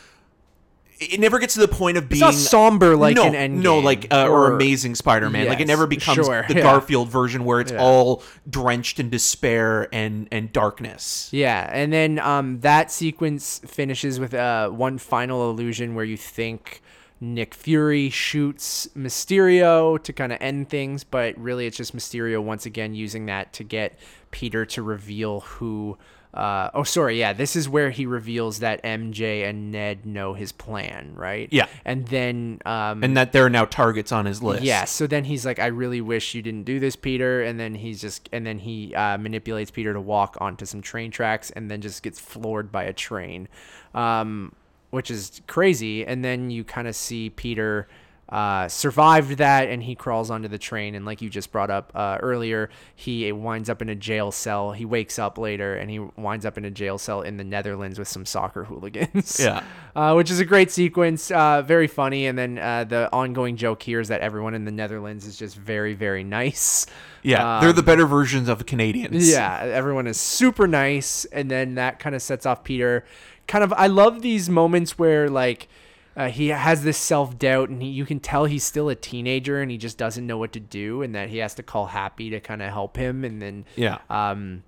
It 1.00 1.18
never 1.18 1.38
gets 1.38 1.54
to 1.54 1.60
the 1.60 1.68
point 1.68 1.96
of 1.96 2.08
being 2.08 2.20
not 2.20 2.34
somber 2.34 2.96
like 2.96 3.16
no, 3.16 3.24
an 3.24 3.32
Endgame 3.34 3.62
no, 3.62 3.78
like 3.80 4.12
uh, 4.12 4.26
or, 4.28 4.46
or- 4.46 4.52
Amazing 4.54 4.94
Spider-Man. 4.94 5.48
like 5.48 5.60
it 5.60 5.66
never 5.66 5.86
becomes 5.86 6.26
sure, 6.26 6.44
the 6.46 6.54
yeah. 6.54 6.62
Garfield 6.62 7.08
version 7.08 7.44
where 7.44 7.60
it's 7.60 7.72
Yeah. 7.72 7.82
all 7.82 8.22
drenched 8.48 9.00
in 9.00 9.10
despair 9.10 9.88
and 9.92 10.28
and 10.30 10.52
darkness. 10.52 11.28
Yeah, 11.32 11.68
and 11.72 11.92
then 11.92 12.18
um, 12.20 12.60
that 12.60 12.92
sequence 12.92 13.60
finishes 13.66 14.20
with 14.20 14.34
uh, 14.34 14.68
one 14.70 14.98
final 14.98 15.50
illusion 15.50 15.94
where 15.96 16.04
you 16.04 16.16
think 16.16 16.80
Nick 17.20 17.54
Fury 17.54 18.08
shoots 18.10 18.86
Mysterio 18.96 20.00
to 20.02 20.12
kind 20.12 20.32
of 20.32 20.38
end 20.40 20.68
things, 20.68 21.04
but 21.04 21.36
really 21.38 21.66
it's 21.66 21.76
just 21.76 21.96
Mysterio 21.96 22.42
once 22.42 22.66
again 22.66 22.94
using 22.94 23.26
that 23.26 23.52
to 23.54 23.64
get 23.64 23.98
Peter 24.30 24.64
to 24.66 24.82
reveal 24.82 25.40
who. 25.40 25.98
Uh, 26.34 26.68
oh, 26.74 26.82
sorry. 26.82 27.18
Yeah, 27.20 27.32
this 27.32 27.54
is 27.54 27.68
where 27.68 27.90
he 27.90 28.06
reveals 28.06 28.58
that 28.58 28.82
MJ 28.82 29.48
and 29.48 29.70
Ned 29.70 30.04
know 30.04 30.34
his 30.34 30.50
plan, 30.50 31.12
right? 31.14 31.48
Yeah. 31.52 31.66
and 31.84 32.08
then 32.08 32.60
um, 32.66 33.04
And 33.04 33.16
that 33.16 33.30
there 33.30 33.46
are 33.46 33.50
now 33.50 33.64
targets 33.66 34.10
on 34.10 34.26
his 34.26 34.42
list. 34.42 34.64
yeah, 34.64 34.84
so 34.84 35.06
then 35.06 35.22
he's 35.24 35.46
like, 35.46 35.60
I 35.60 35.66
really 35.66 36.00
wish 36.00 36.34
you 36.34 36.42
didn't 36.42 36.64
do 36.64 36.80
this, 36.80 36.96
Peter. 36.96 37.42
And 37.42 37.60
then 37.60 37.76
he's 37.76 38.00
just, 38.00 38.28
and 38.32 38.44
then 38.44 38.58
he 38.58 38.92
uh, 38.96 39.16
manipulates 39.16 39.70
Peter 39.70 39.92
to 39.92 40.00
walk 40.00 40.36
onto 40.40 40.66
some 40.66 40.82
train 40.82 41.12
tracks 41.12 41.50
and 41.52 41.70
then 41.70 41.80
just 41.80 42.02
gets 42.02 42.18
floored 42.18 42.72
by 42.72 42.82
a 42.82 42.92
train, 42.92 43.46
um, 43.94 44.52
which 44.90 45.10
is 45.12 45.40
crazy. 45.46 46.04
And 46.04 46.24
then 46.24 46.50
you 46.50 46.64
kind 46.64 46.88
of 46.88 46.96
see 46.96 47.30
Peter 47.30 47.86
uh, 48.28 48.68
survived 48.68 49.38
that 49.38 49.68
and 49.68 49.82
he 49.82 49.94
crawls 49.94 50.30
onto 50.30 50.48
the 50.48 50.58
train. 50.58 50.94
And 50.94 51.04
like 51.04 51.20
you 51.20 51.28
just 51.28 51.52
brought 51.52 51.70
up 51.70 51.92
uh, 51.94 52.18
earlier, 52.20 52.70
he 52.94 53.30
winds 53.32 53.68
up 53.68 53.82
in 53.82 53.88
a 53.88 53.94
jail 53.94 54.32
cell. 54.32 54.72
He 54.72 54.84
wakes 54.84 55.18
up 55.18 55.38
later 55.38 55.76
and 55.76 55.90
he 55.90 55.98
winds 55.98 56.46
up 56.46 56.56
in 56.56 56.64
a 56.64 56.70
jail 56.70 56.98
cell 56.98 57.22
in 57.22 57.36
the 57.36 57.44
Netherlands 57.44 57.98
with 57.98 58.08
some 58.08 58.26
soccer 58.26 58.64
hooligans. 58.64 59.38
Yeah. 59.38 59.62
uh, 59.96 60.14
which 60.14 60.30
is 60.30 60.40
a 60.40 60.44
great 60.44 60.70
sequence, 60.70 61.30
uh, 61.30 61.62
very 61.62 61.86
funny. 61.86 62.26
And 62.26 62.38
then 62.38 62.58
uh, 62.58 62.84
the 62.84 63.12
ongoing 63.12 63.56
joke 63.56 63.82
here 63.82 64.00
is 64.00 64.08
that 64.08 64.20
everyone 64.20 64.54
in 64.54 64.64
the 64.64 64.72
Netherlands 64.72 65.26
is 65.26 65.36
just 65.36 65.56
very, 65.56 65.94
very 65.94 66.24
nice. 66.24 66.86
Yeah, 67.22 67.60
they're 67.60 67.72
the 67.72 67.82
better 67.82 68.06
versions 68.06 68.50
of 68.50 68.66
Canadians. 68.66 69.30
Yeah, 69.30 69.60
everyone 69.60 70.06
is 70.06 70.20
super 70.20 70.66
nice, 70.66 71.24
and 71.26 71.50
then 71.50 71.76
that 71.76 71.98
kind 71.98 72.14
of 72.14 72.20
sets 72.20 72.44
off 72.44 72.64
Peter. 72.64 73.04
Kind 73.46 73.64
of, 73.64 73.72
I 73.72 73.86
love 73.86 74.20
these 74.20 74.50
moments 74.50 74.98
where 74.98 75.30
like 75.30 75.68
uh, 76.16 76.28
he 76.28 76.48
has 76.48 76.84
this 76.84 76.96
self 76.98 77.38
doubt, 77.38 77.68
and 77.68 77.82
he, 77.82 77.88
you 77.88 78.04
can 78.06 78.20
tell 78.20 78.44
he's 78.44 78.64
still 78.64 78.88
a 78.88 78.94
teenager, 78.94 79.60
and 79.60 79.70
he 79.70 79.76
just 79.78 79.98
doesn't 79.98 80.26
know 80.26 80.38
what 80.38 80.52
to 80.52 80.60
do, 80.60 81.02
and 81.02 81.14
that 81.14 81.28
he 81.28 81.38
has 81.38 81.54
to 81.54 81.62
call 81.62 81.86
Happy 81.86 82.30
to 82.30 82.40
kind 82.40 82.62
of 82.62 82.70
help 82.72 82.96
him, 82.96 83.24
and 83.24 83.40
then 83.42 83.64
Yeah. 83.76 83.98
um, 84.10 84.62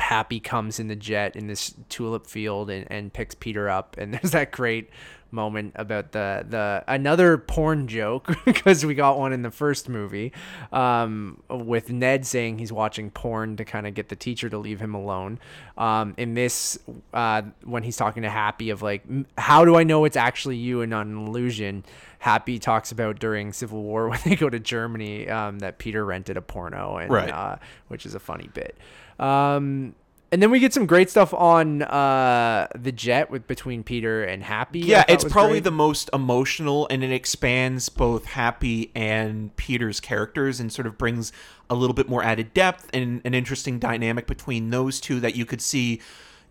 Happy 0.00 0.40
comes 0.40 0.80
in 0.80 0.88
the 0.88 0.96
jet 0.96 1.36
in 1.36 1.46
this 1.46 1.74
tulip 1.88 2.26
field 2.26 2.70
and, 2.70 2.86
and 2.90 3.12
picks 3.12 3.34
Peter 3.36 3.68
up, 3.68 3.96
and 3.98 4.12
there's 4.14 4.32
that 4.32 4.50
great 4.50 4.90
moment 5.32 5.72
about 5.76 6.12
the 6.12 6.44
the 6.48 6.84
another 6.86 7.38
porn 7.38 7.88
joke 7.88 8.34
because 8.44 8.84
we 8.84 8.94
got 8.94 9.18
one 9.18 9.32
in 9.32 9.42
the 9.42 9.50
first 9.50 9.88
movie 9.88 10.32
um, 10.72 11.42
with 11.50 11.90
Ned 11.90 12.26
saying 12.26 12.58
he's 12.58 12.72
watching 12.72 13.10
porn 13.10 13.56
to 13.56 13.64
kind 13.64 13.86
of 13.86 13.94
get 13.94 14.08
the 14.08 14.16
teacher 14.16 14.48
to 14.50 14.58
leave 14.58 14.80
him 14.80 14.94
alone. 14.94 15.38
Um, 15.78 16.14
in 16.18 16.34
this, 16.34 16.78
uh, 17.14 17.42
when 17.64 17.82
he's 17.82 17.96
talking 17.96 18.22
to 18.24 18.30
Happy 18.30 18.70
of 18.70 18.82
like, 18.82 19.02
how 19.38 19.64
do 19.64 19.76
I 19.76 19.84
know 19.84 20.04
it's 20.04 20.16
actually 20.16 20.56
you 20.56 20.82
and 20.82 20.90
not 20.90 21.06
an 21.06 21.16
illusion? 21.26 21.84
Happy 22.18 22.58
talks 22.58 22.92
about 22.92 23.18
during 23.18 23.52
Civil 23.52 23.82
War 23.82 24.08
when 24.10 24.20
they 24.24 24.36
go 24.36 24.48
to 24.50 24.60
Germany 24.60 25.28
um, 25.28 25.58
that 25.60 25.78
Peter 25.78 26.04
rented 26.04 26.36
a 26.36 26.42
porno, 26.42 26.98
and 26.98 27.10
Right. 27.10 27.30
uh, 27.30 27.56
which 27.88 28.06
is 28.06 28.14
a 28.14 28.20
funny 28.20 28.48
bit. 28.54 28.76
Um, 29.18 29.94
and 30.32 30.42
then 30.42 30.50
we 30.50 30.60
get 30.60 30.72
some 30.72 30.86
great 30.86 31.10
stuff 31.10 31.34
on 31.34 31.82
uh, 31.82 32.66
the 32.74 32.90
jet 32.90 33.30
with 33.30 33.46
between 33.46 33.82
Peter 33.82 34.24
and 34.24 34.42
Happy. 34.42 34.80
Yeah, 34.80 35.04
it's 35.06 35.24
probably 35.24 35.56
great. 35.56 35.64
the 35.64 35.72
most 35.72 36.08
emotional 36.14 36.88
and 36.90 37.04
it 37.04 37.12
expands 37.12 37.90
both 37.90 38.24
Happy 38.24 38.90
and 38.94 39.54
Peter's 39.56 40.00
characters 40.00 40.58
and 40.58 40.72
sort 40.72 40.86
of 40.86 40.96
brings 40.96 41.32
a 41.68 41.74
little 41.74 41.92
bit 41.92 42.08
more 42.08 42.22
added 42.24 42.54
depth 42.54 42.88
and 42.94 43.20
an 43.26 43.34
interesting 43.34 43.78
dynamic 43.78 44.26
between 44.26 44.70
those 44.70 45.00
two 45.00 45.20
that 45.20 45.36
you 45.36 45.44
could 45.44 45.60
see, 45.60 46.00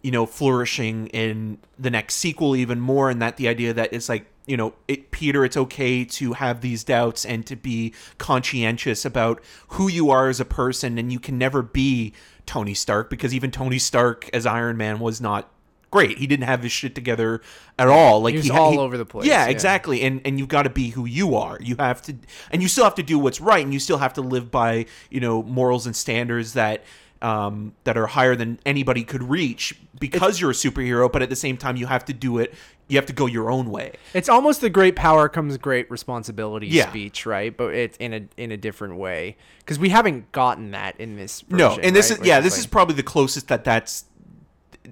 you 0.04 0.12
know, 0.12 0.28
flourishing 0.28 1.08
in 1.08 1.58
the 1.80 1.90
next 1.90 2.16
sequel 2.16 2.56
even 2.56 2.80
more 2.80 3.10
and 3.10 3.20
that 3.20 3.38
the 3.38 3.48
idea 3.48 3.74
that 3.74 3.92
it's 3.92 4.08
like 4.08 4.28
you 4.48 4.58
know, 4.58 4.74
it, 4.88 5.12
Peter, 5.12 5.46
it's 5.46 5.56
okay 5.56 6.04
to 6.04 6.34
have 6.34 6.62
these 6.62 6.84
doubts 6.84 7.26
and 7.26 7.46
to 7.46 7.56
be 7.56 7.94
conscientious 8.18 9.06
about 9.06 9.42
who 9.70 9.88
you 9.88 10.10
are 10.10 10.30
as 10.30 10.40
a 10.40 10.46
person, 10.46 10.98
and 10.98 11.12
you 11.12 11.20
can 11.20 11.38
never 11.38 11.62
be 11.62 12.12
Tony 12.52 12.74
Stark 12.74 13.10
because 13.10 13.34
even 13.34 13.50
Tony 13.50 13.80
Stark 13.80 14.30
as 14.34 14.46
Iron 14.46 14.76
Man 14.76 15.00
was 15.00 15.22
not 15.22 15.50
great. 15.90 16.18
He 16.18 16.28
didn't 16.28 16.44
have 16.48 16.62
his 16.64 16.72
shit 16.74 16.94
together 16.94 17.40
at 17.80 17.88
all. 17.88 18.22
Like 18.22 18.34
He 18.34 18.40
was 18.40 18.50
ha- 18.50 18.58
all 18.62 18.80
over 18.82 18.98
the 18.98 19.06
place, 19.06 19.26
Yeah, 19.26 19.46
yeah. 19.46 19.52
exactly. 19.52 20.02
And 20.02 20.20
and 20.26 20.38
you've 20.38 20.50
got 20.50 20.64
to 20.64 20.70
be 20.70 20.90
who 20.90 21.06
you 21.06 21.36
are. 21.36 21.58
You 21.62 21.78
have 21.80 22.02
to, 22.04 22.16
and 22.52 22.62
you 22.62 22.68
still 22.68 22.84
have 22.84 22.96
to 22.96 23.04
do 23.04 23.18
what's 23.18 23.40
right, 23.40 23.64
and 23.64 23.74
you 23.74 23.80
still 23.80 24.00
have 24.00 24.12
to 24.16 24.22
live 24.22 24.52
by 24.52 24.86
you 25.10 25.22
know 25.22 25.42
morals 25.44 25.86
and 25.86 25.96
standards 25.96 26.52
that. 26.54 26.84
Um, 27.24 27.74
that 27.84 27.98
are 28.00 28.08
higher 28.08 28.36
than 28.36 28.58
anybody 28.66 29.04
could 29.04 29.22
reach 29.22 29.76
because 30.00 30.42
you're 30.42 30.50
a 30.50 30.54
superhero, 30.56 31.12
but 31.12 31.22
at 31.22 31.30
the 31.30 31.36
same 31.36 31.56
time, 31.56 31.76
you 31.78 31.86
have 31.86 32.04
to 32.06 32.14
do 32.14 32.40
it. 32.40 32.52
You 32.88 32.98
have 32.98 33.06
to 33.06 33.14
go 33.14 33.28
your 33.28 33.52
own 33.52 33.70
way. 33.70 33.94
It's 34.16 34.28
almost 34.28 34.60
the 34.62 34.72
great 34.72 34.96
power 34.96 35.30
comes 35.30 35.56
great 35.60 35.90
responsibility 35.92 36.66
Yeah. 36.66 36.90
speech, 36.90 37.28
right? 37.28 37.56
But 37.56 37.76
it's 37.76 37.96
in 37.98 38.14
a 38.16 38.22
in 38.38 38.52
a 38.52 38.58
different 38.58 38.96
way 38.96 39.38
because 39.60 39.78
we 39.78 39.90
haven't 39.90 40.32
gotten 40.32 40.72
that 40.72 41.00
in 41.00 41.16
this. 41.16 41.44
No, 41.48 41.78
and 41.84 41.96
this 41.96 42.10
right? 42.10 42.20
is 42.22 42.26
yeah, 42.26 42.40
this 42.40 42.54
like- 42.54 42.60
is 42.62 42.66
probably 42.66 42.96
the 42.96 43.04
closest 43.04 43.50
that 43.50 43.64
that's, 43.66 44.06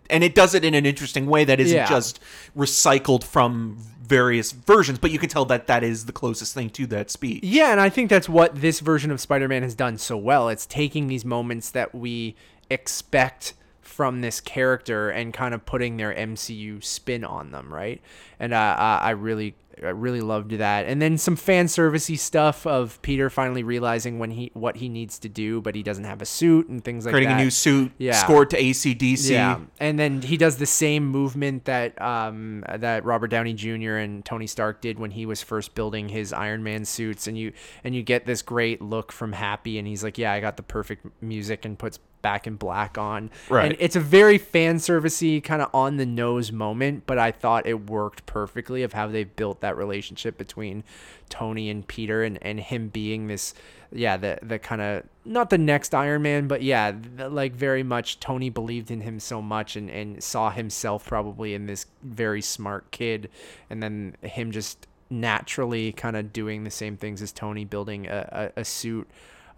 and 0.08 0.24
it 0.24 0.36
does 0.36 0.54
it 0.54 0.64
in 0.64 0.76
an 0.76 0.86
interesting 0.86 1.26
way 1.26 1.46
that 1.46 1.60
isn't 1.60 1.76
Yeah. 1.76 1.90
just 1.90 2.20
recycled 2.56 3.24
from 3.24 3.80
various 4.10 4.51
versions, 4.51 4.97
but 4.97 5.12
you 5.12 5.20
can 5.20 5.30
tell 5.30 5.45
that 5.45 5.68
that 5.68 5.84
is 5.84 6.07
the 6.07 6.12
closest 6.12 6.53
thing 6.53 6.70
to 6.72 6.88
that 6.88 7.12
speech. 7.12 7.43
Yeah, 7.43 7.72
and 7.72 7.80
I 7.80 7.89
think 7.89 8.10
that's 8.10 8.28
what 8.28 8.60
this 8.60 8.80
version 8.80 9.12
of 9.12 9.22
Spider-Man 9.22 9.62
has 9.62 9.76
done 9.76 9.97
so 9.99 10.18
well. 10.18 10.49
It's 10.49 10.66
taking 10.66 11.07
these 11.07 11.24
moments 11.24 11.70
that 11.72 11.93
we 11.93 12.36
expect 12.70 13.53
from 13.82 14.22
this 14.22 14.41
character 14.41 15.10
and 15.10 15.34
kind 15.34 15.53
of 15.53 15.66
putting 15.66 15.97
their 15.97 16.14
MCU 16.14 16.84
spin 16.84 17.24
on 17.24 17.51
them, 17.51 17.72
right? 17.72 18.01
And 18.39 18.53
uh, 18.53 18.76
I 18.78 18.97
I 18.97 19.10
really 19.12 19.55
I 19.84 19.90
really 19.90 20.22
loved 20.22 20.52
that. 20.52 20.86
And 20.86 21.02
then 21.02 21.18
some 21.18 21.36
fan 21.36 21.68
servicey 21.68 22.18
stuff 22.18 22.66
of 22.68 23.02
Peter 23.02 23.30
finally 23.30 23.64
realizing 23.64 24.20
when 24.20 24.32
he 24.32 24.52
what 24.54 24.78
he 24.78 24.90
needs 24.90 25.20
to 25.20 25.30
do, 25.30 25.62
but 25.62 25.76
he 25.76 25.84
doesn't 25.84 26.04
have 26.04 26.22
a 26.22 26.26
suit 26.26 26.68
and 26.70 26.84
things 26.84 27.06
like 27.06 27.14
Creating 27.14 27.30
that. 27.30 27.34
Creating 27.36 27.42
a 27.42 27.46
new 27.46 27.50
suit, 27.52 27.92
Yeah. 27.98 28.14
scored 28.14 28.50
to 28.52 28.58
ACDC. 28.58 29.32
Yeah, 29.32 29.60
and 29.80 29.98
then 29.98 30.22
he 30.22 30.38
does 30.38 30.58
the 30.58 30.66
same 30.66 31.06
movement 31.08 31.66
that 31.66 32.00
um, 32.02 32.64
that 32.78 33.06
Robert 33.06 33.28
Downey 33.28 33.54
Jr. 33.54 33.96
and 33.96 34.24
Tony 34.26 34.48
Stark 34.48 34.82
did 34.82 35.00
when 35.00 35.12
he 35.12 35.26
was 35.26 35.42
first 35.42 35.76
building 35.76 36.10
his 36.10 36.34
Iron 36.34 36.64
Man 36.64 36.86
suits, 36.86 37.28
and 37.28 37.38
you 37.38 37.54
and 37.84 37.96
you 37.96 38.04
get 38.04 38.26
this 38.26 38.42
great 38.42 38.82
look 38.82 39.12
from 39.12 39.34
Happy, 39.34 39.78
and 39.80 39.88
he's 39.88 40.04
like, 40.04 40.18
"Yeah, 40.18 40.34
I 40.34 40.40
got 40.40 40.58
the 40.58 40.64
perfect 40.64 41.06
music," 41.22 41.66
and 41.66 41.78
puts 41.80 42.00
Back 42.22 42.48
in 42.48 42.56
Black 42.56 42.98
on. 42.98 43.30
Right. 43.50 43.72
And 43.72 43.76
it's 43.80 43.96
a 43.96 44.02
very 44.02 44.38
fan 44.38 44.78
servicey 44.78 45.44
kind 45.44 45.62
of 45.62 45.70
on 45.74 45.98
the 45.98 46.06
nose 46.06 46.52
moment, 46.52 47.04
but 47.06 47.18
I 47.18 47.32
thought 47.32 47.66
it 47.66 47.90
worked 47.90 48.26
perfectly 48.26 48.84
of 48.84 48.94
how 48.94 49.08
they've 49.08 49.36
built 49.36 49.62
that 49.62 49.78
relationship 49.78 50.38
between 50.38 50.84
Tony 51.30 51.70
and 51.70 51.88
Peter, 51.88 52.24
and 52.24 52.42
and 52.42 52.60
him 52.60 52.90
being 52.90 53.28
this 53.28 53.54
yeah, 53.92 54.18
the 54.18 54.40
the 54.42 54.60
kind 54.60 54.82
of 54.82 55.04
not 55.26 55.50
the 55.50 55.58
next 55.58 55.96
Iron 55.96 56.22
Man, 56.22 56.48
but 56.48 56.62
yeah, 56.62 56.92
the, 56.92 57.30
like 57.30 57.54
very 57.54 57.84
much 57.84 58.20
Tony 58.20 58.50
believed 58.50 58.92
in 58.92 59.02
him 59.02 59.20
so 59.20 59.42
much 59.42 59.76
and 59.76 59.90
and 59.90 60.24
saw 60.24 60.52
himself 60.52 61.06
probably 61.06 61.54
in 61.54 61.66
this 61.66 61.86
very 62.04 62.42
smart 62.42 62.92
kid, 62.92 63.30
and 63.70 63.82
then 63.82 64.16
him 64.22 64.52
just 64.52 64.88
naturally 65.10 65.92
kind 65.92 66.16
of 66.16 66.32
doing 66.32 66.64
the 66.64 66.72
same 66.72 66.96
things 66.96 67.22
as 67.22 67.32
Tony, 67.32 67.66
building 67.66 68.08
a, 68.08 68.52
a, 68.56 68.62
a 68.62 68.66
suit. 68.66 69.10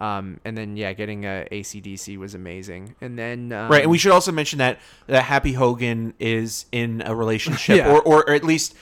Um, 0.01 0.39
and 0.43 0.57
then 0.57 0.77
yeah, 0.77 0.93
getting 0.93 1.25
a 1.25 1.47
ACDC 1.51 2.17
was 2.17 2.33
amazing. 2.33 2.95
And 3.01 3.19
then 3.19 3.51
um, 3.51 3.71
Right, 3.71 3.83
and 3.83 3.91
we 3.91 3.99
should 3.99 4.11
also 4.11 4.31
mention 4.31 4.57
that 4.57 4.79
that 5.05 5.23
Happy 5.25 5.53
Hogan 5.53 6.15
is 6.19 6.65
in 6.71 7.03
a 7.05 7.13
relationship, 7.15 7.77
Yeah. 7.85 7.91
or, 7.91 8.01
or 8.01 8.31
at 8.31 8.43
least 8.43 8.73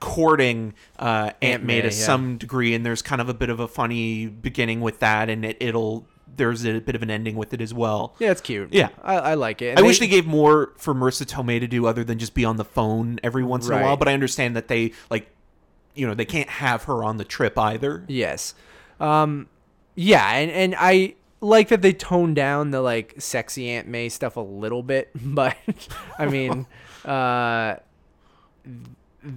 courting 0.00 0.74
uh, 0.98 1.30
Aunt, 1.30 1.36
Aunt 1.42 1.62
May 1.64 1.76
May, 1.76 1.82
to 1.82 1.86
yeah. 1.96 2.04
some 2.04 2.38
degree, 2.38 2.74
and 2.74 2.84
there's 2.84 3.02
kind 3.02 3.20
of 3.20 3.28
a 3.28 3.34
bit 3.34 3.50
of 3.50 3.60
a 3.60 3.68
funny 3.68 4.26
beginning 4.26 4.80
with 4.80 4.98
that, 4.98 5.30
and 5.30 5.44
it, 5.44 5.56
it'll 5.60 6.06
there's 6.36 6.66
a 6.66 6.80
bit 6.80 6.96
of 6.96 7.02
an 7.04 7.10
ending 7.10 7.36
with 7.36 7.54
it 7.54 7.60
as 7.60 7.72
well. 7.72 8.16
yeah, 8.18 8.32
it's 8.32 8.40
cute. 8.40 8.72
Yeah. 8.72 8.88
I, 9.04 9.16
I 9.18 9.34
like 9.34 9.62
it. 9.62 9.70
And 9.70 9.78
I 9.78 9.82
wish 9.82 10.00
they 10.00 10.08
gave 10.08 10.26
more 10.26 10.72
for 10.76 10.92
Marisa 10.92 11.24
Tomei 11.24 11.60
to 11.60 11.68
do 11.68 11.86
other 11.86 12.02
than 12.02 12.18
just 12.18 12.34
be 12.34 12.44
on 12.44 12.56
the 12.56 12.64
phone 12.64 13.20
every 13.22 13.44
once 13.44 13.68
in 13.68 13.74
a 13.74 13.80
while, 13.80 13.96
but 13.96 14.08
I 14.08 14.14
understand 14.14 14.56
that 14.56 14.66
they 14.66 14.90
like, 15.10 15.28
you 15.94 16.04
know, 16.04 16.14
they 16.14 16.24
can't 16.24 16.48
have 16.48 16.84
her 16.84 17.04
on 17.04 17.18
the 17.18 17.24
trip 17.24 17.56
either. 17.56 18.04
Yes. 18.08 18.54
Um 18.98 19.46
yeah, 19.94 20.32
and 20.32 20.50
and 20.50 20.74
I 20.78 21.14
like 21.40 21.68
that 21.68 21.82
they 21.82 21.92
toned 21.92 22.36
down 22.36 22.70
the 22.70 22.80
like 22.80 23.14
sexy 23.18 23.68
Aunt 23.70 23.86
May 23.86 24.08
stuff 24.08 24.36
a 24.36 24.40
little 24.40 24.82
bit, 24.82 25.10
but 25.14 25.56
I 26.18 26.26
mean 26.26 26.66
uh 27.04 27.76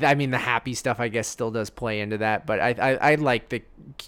I 0.01 0.15
mean 0.15 0.31
the 0.31 0.37
happy 0.37 0.73
stuff 0.73 0.99
I 0.99 1.07
guess 1.07 1.27
still 1.27 1.51
does 1.51 1.69
play 1.69 2.01
into 2.01 2.17
that, 2.19 2.45
but 2.45 2.59
I 2.59 2.69
I, 2.69 3.11
I 3.11 3.15
like 3.15 3.49
the 3.49 3.61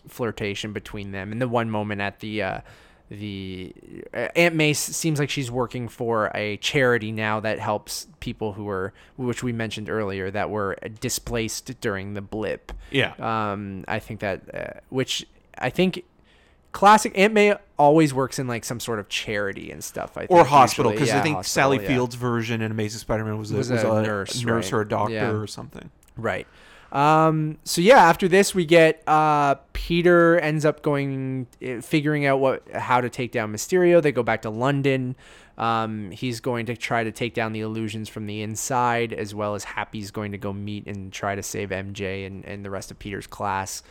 flirtation 0.08 0.74
between 0.74 1.12
them 1.12 1.32
and 1.32 1.42
the 1.42 1.48
one 1.48 1.70
moment 1.70 2.02
at 2.02 2.20
the 2.20 2.44
uh 2.44 2.62
the 3.10 3.74
uh, 4.14 4.28
Aunt 4.36 4.56
May 4.56 4.74
seems 4.74 5.20
like 5.20 5.30
she's 5.30 5.50
working 5.50 5.88
for 5.88 6.32
a 6.36 6.58
charity 6.58 7.12
now 7.12 7.40
that 7.40 7.60
helps 7.60 8.08
people 8.20 8.54
who 8.54 8.70
are, 8.70 8.94
which 9.18 9.42
we 9.42 9.52
mentioned 9.52 9.90
earlier, 9.90 10.30
that 10.30 10.52
were 10.52 10.78
displaced 11.00 11.82
during 11.82 12.14
the 12.14 12.22
blip. 12.22 12.72
Yeah. 12.92 13.14
Um, 13.18 13.84
I 13.88 13.98
think 13.98 14.20
that, 14.20 14.42
uh, 14.54 14.80
which 14.90 15.26
I 15.58 15.72
think 15.72 16.04
classic 16.72 17.12
Aunt 17.18 17.34
May 17.34 17.56
always 17.78 18.14
works 18.14 18.40
in 18.40 18.48
like 18.48 18.64
some 18.66 18.80
sort 18.80 19.00
of 19.00 19.10
charity 19.10 19.72
and 19.72 19.84
stuff. 19.84 20.18
I 20.18 20.22
think, 20.28 20.32
or 20.32 20.44
hospital 20.44 20.92
because 20.92 21.10
I 21.12 21.22
think 21.22 21.38
hospital, 21.38 21.64
Sally 21.64 21.82
yeah. 21.82 21.88
Fields' 21.88 22.16
version 22.16 22.62
in 22.62 22.72
Amazing 22.72 23.00
Spider-Man 23.00 23.38
was 23.38 23.52
a, 23.52 23.58
Was 23.58 23.72
was 23.72 23.84
a 23.84 23.92
a, 23.92 24.02
nurse, 24.04 24.44
nurse 24.44 24.72
right. 24.72 24.78
or 24.78 24.82
a 24.82 24.88
doctor 24.88 25.14
Yeah. 25.14 25.32
or 25.32 25.48
something. 25.48 25.90
Right. 26.18 26.48
Um, 26.92 27.60
so 27.64 27.82
yeah, 27.82 27.98
after 28.00 28.28
this 28.28 28.56
we 28.56 28.66
get 28.66 29.04
uh, 29.08 29.56
Peter 29.74 30.40
ends 30.40 30.66
up 30.66 30.82
going 30.82 31.46
uh, 31.64 31.82
figuring 31.82 32.26
out 32.26 32.40
what 32.40 32.68
how 32.74 33.00
to 33.02 33.10
take 33.10 33.32
down 33.32 33.54
Mysterio. 33.54 34.02
They 34.02 34.12
go 34.12 34.24
back 34.24 34.42
to 34.44 34.50
London. 34.50 35.16
Um, 35.58 36.12
he's 36.12 36.40
going 36.40 36.66
to 36.68 36.78
try 36.78 37.04
to 37.04 37.12
take 37.12 37.34
down 37.34 37.52
the 37.52 37.60
illusions 37.60 38.08
from 38.08 38.28
the 38.28 38.42
inside, 38.42 39.12
as 39.12 39.36
well 39.36 39.56
as 39.56 39.66
Happy's 39.66 40.10
going 40.10 40.32
to 40.32 40.38
go 40.38 40.54
meet 40.54 40.88
and 40.88 41.12
try 41.12 41.36
to 41.36 41.44
save 41.44 41.70
MJ 41.70 42.26
and, 42.26 42.46
and 42.46 42.64
the 42.64 42.70
rest 42.70 42.92
of 42.92 42.98
Peter's 42.98 43.28
class. 43.28 43.84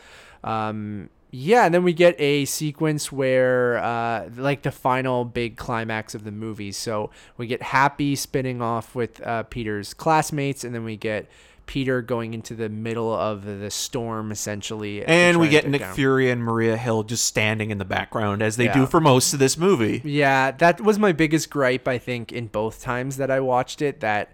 Um, 0.43 1.09
yeah, 1.31 1.65
and 1.65 1.73
then 1.73 1.83
we 1.83 1.93
get 1.93 2.15
a 2.19 2.45
sequence 2.45 3.11
where, 3.11 3.77
uh, 3.77 4.29
like 4.35 4.63
the 4.63 4.71
final 4.71 5.25
big 5.25 5.57
climax 5.57 6.15
of 6.15 6.23
the 6.23 6.31
movie. 6.31 6.71
So 6.71 7.11
we 7.37 7.45
get 7.47 7.61
Happy 7.61 8.15
spinning 8.15 8.61
off 8.61 8.95
with 8.95 9.21
uh, 9.25 9.43
Peter's 9.43 9.93
classmates, 9.93 10.63
and 10.63 10.73
then 10.73 10.83
we 10.83 10.97
get 10.97 11.29
Peter 11.67 12.01
going 12.01 12.33
into 12.33 12.55
the 12.55 12.67
middle 12.67 13.13
of 13.13 13.45
the 13.45 13.69
storm, 13.69 14.31
essentially. 14.31 15.05
And 15.05 15.39
we 15.39 15.49
get 15.49 15.67
Nick 15.69 15.81
down- 15.81 15.93
Fury 15.93 16.31
and 16.31 16.43
Maria 16.43 16.75
Hill 16.77 17.03
just 17.03 17.25
standing 17.25 17.69
in 17.69 17.77
the 17.77 17.85
background 17.85 18.41
as 18.41 18.57
they 18.57 18.65
Yeah. 18.65 18.73
do 18.73 18.85
for 18.87 18.99
most 18.99 19.33
of 19.33 19.39
this 19.39 19.55
movie. 19.55 20.01
Yeah, 20.03 20.49
that 20.49 20.81
was 20.81 20.97
my 20.97 21.11
biggest 21.11 21.51
gripe, 21.51 21.87
I 21.87 21.99
think, 21.99 22.31
in 22.31 22.47
both 22.47 22.81
times 22.81 23.17
that 23.17 23.29
I 23.29 23.39
watched 23.39 23.83
it. 23.83 23.99
That 23.99 24.31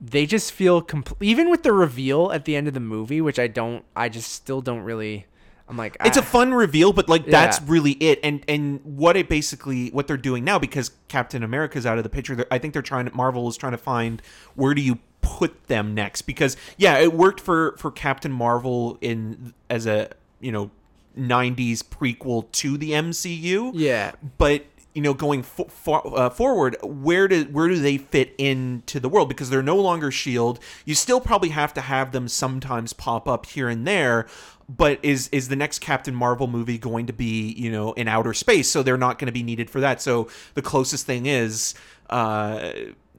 they 0.00 0.26
just 0.26 0.52
feel 0.52 0.80
complete, 0.80 1.26
even 1.28 1.50
with 1.50 1.64
the 1.64 1.72
reveal 1.72 2.30
at 2.30 2.44
the 2.44 2.54
end 2.54 2.68
of 2.68 2.74
the 2.74 2.78
movie, 2.80 3.20
which 3.20 3.40
I 3.40 3.48
don't, 3.48 3.84
I 3.96 4.08
just 4.08 4.30
still 4.32 4.60
don't 4.62 4.82
really. 4.82 5.26
I'm 5.70 5.76
like, 5.76 5.96
It's 6.04 6.16
a 6.16 6.20
ah. 6.20 6.24
fun 6.24 6.52
reveal, 6.52 6.92
but 6.92 7.08
like 7.08 7.24
that's 7.26 7.60
Yeah. 7.60 7.66
really 7.68 7.92
it. 7.92 8.18
And 8.22 8.44
and 8.48 8.80
what 8.84 9.16
it 9.16 9.28
basically 9.28 9.88
what 9.90 10.06
they're 10.06 10.16
doing 10.16 10.44
now 10.44 10.58
because 10.58 10.90
Captain 11.08 11.42
America's 11.42 11.86
out 11.86 11.96
of 11.96 12.04
the 12.04 12.10
picture. 12.10 12.44
I 12.50 12.58
think 12.58 12.74
they're 12.74 12.82
trying 12.82 13.06
to 13.06 13.14
Marvel 13.14 13.48
is 13.48 13.56
trying 13.56 13.72
to 13.72 13.78
find 13.78 14.20
where 14.54 14.74
do 14.74 14.82
you 14.82 14.98
put 15.22 15.68
them 15.68 15.94
next 15.94 16.22
because 16.22 16.56
yeah, 16.76 16.98
it 16.98 17.12
worked 17.12 17.40
for 17.40 17.76
for 17.78 17.90
Captain 17.90 18.32
Marvel 18.32 18.98
in 19.00 19.54
as 19.70 19.86
a 19.86 20.10
you 20.40 20.50
know 20.50 20.70
90s 21.18 21.82
prequel 21.82 22.50
to 22.52 22.76
the 22.76 22.92
MCU. 22.92 23.72
yeah. 23.74 24.12
but 24.38 24.64
you 24.94 25.02
know 25.02 25.14
going 25.14 25.44
uh, 25.88 26.30
forward 26.30 26.76
where 26.82 27.28
do 27.28 27.44
where 27.44 27.68
do 27.68 27.78
they 27.78 27.98
fit 27.98 28.34
into 28.38 28.98
the 29.00 29.08
world? 29.08 29.28
Because 29.28 29.50
they're 29.50 29.62
no 29.62 29.76
longer 29.76 30.10
shield 30.10 30.58
you 30.84 30.94
still 30.94 31.20
probably 31.20 31.50
have 31.50 31.72
to 31.74 31.80
have 31.80 32.12
them 32.12 32.28
sometimes 32.28 32.92
pop 32.92 33.28
up 33.28 33.46
here 33.46 33.68
and 33.68 33.86
there 33.86 34.26
but 34.68 34.98
is 35.02 35.28
is 35.32 35.48
the 35.48 35.56
next 35.56 35.80
captain 35.80 36.14
marvel 36.14 36.46
movie 36.46 36.78
going 36.78 37.06
to 37.06 37.12
be 37.12 37.52
you 37.52 37.70
know 37.70 37.92
in 37.92 38.08
outer 38.08 38.34
space? 38.34 38.70
So 38.70 38.82
they're 38.82 38.96
not 38.96 39.18
going 39.18 39.26
to 39.26 39.32
be 39.32 39.42
needed 39.42 39.70
for 39.70 39.80
that. 39.80 40.00
So 40.00 40.28
the 40.54 40.62
closest 40.62 41.06
thing 41.06 41.26
is 41.26 41.74
uh 42.08 42.72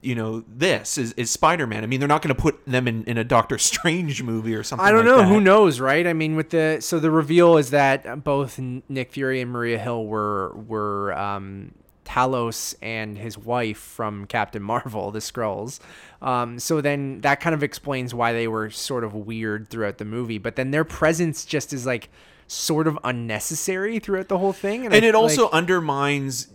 you 0.04 0.16
know 0.16 0.44
this 0.48 0.98
is, 0.98 1.14
is 1.14 1.30
spider-man 1.30 1.84
i 1.84 1.88
mean 1.88 2.00
they're 2.00 2.08
not 2.10 2.22
going 2.24 2.36
to 2.36 2.42
put 2.42 2.60
them 2.66 2.88
in, 2.88 3.04
in 3.04 3.18
a 3.20 3.24
doctor 3.24 3.58
strange 3.58 4.24
movie 4.24 4.56
or 4.56 4.64
something 4.64 4.86
I 4.86 4.92
don't 4.92 5.06
like 5.06 5.16
know. 5.16 5.18
that. 5.22 5.28
Who 5.28 5.40
knows, 5.40 5.80
right? 5.80 6.08
I 6.08 6.14
mean, 6.14 6.36
with 6.36 6.50
the 6.50 6.78
so 6.82 7.00
the 7.00 7.12
reveal 7.12 7.58
is 7.58 7.70
that 7.70 8.24
both 8.24 8.58
Nick 8.90 9.12
Fury 9.12 9.42
and 9.42 9.52
Maria 9.52 9.78
Hill 9.78 10.06
were 10.06 10.54
were 10.56 11.14
um, 11.14 11.74
Talos 12.06 12.74
and 12.82 13.18
his 13.18 13.38
wife 13.38 13.78
from 13.78 14.26
Captain 14.26 14.62
Marvel, 14.64 15.12
the 15.12 15.20
Skrulls. 15.20 15.80
Um, 16.22 16.58
so 16.60 16.82
then 16.82 17.22
that 17.22 17.40
kind 17.40 17.54
of 17.54 17.62
explains 17.64 18.14
why 18.14 18.34
they 18.34 18.48
were 18.48 18.70
sort 18.70 19.04
of 19.04 19.14
weird 19.14 19.70
throughout 19.70 19.98
the 20.00 20.06
movie. 20.06 20.38
But 20.40 20.56
then 20.56 20.72
their 20.72 20.84
presence 20.84 21.46
just 21.46 21.74
is 21.74 21.86
like 21.86 22.10
sort 22.48 22.88
of 22.88 22.98
unnecessary 23.04 24.00
throughout 24.00 24.28
the 24.30 24.38
whole 24.40 24.54
thing, 24.54 24.86
and 24.86 24.94
I- 24.94 24.98
it 24.98 25.16
also 25.16 25.44
like- 25.46 25.54
undermines 25.54 26.48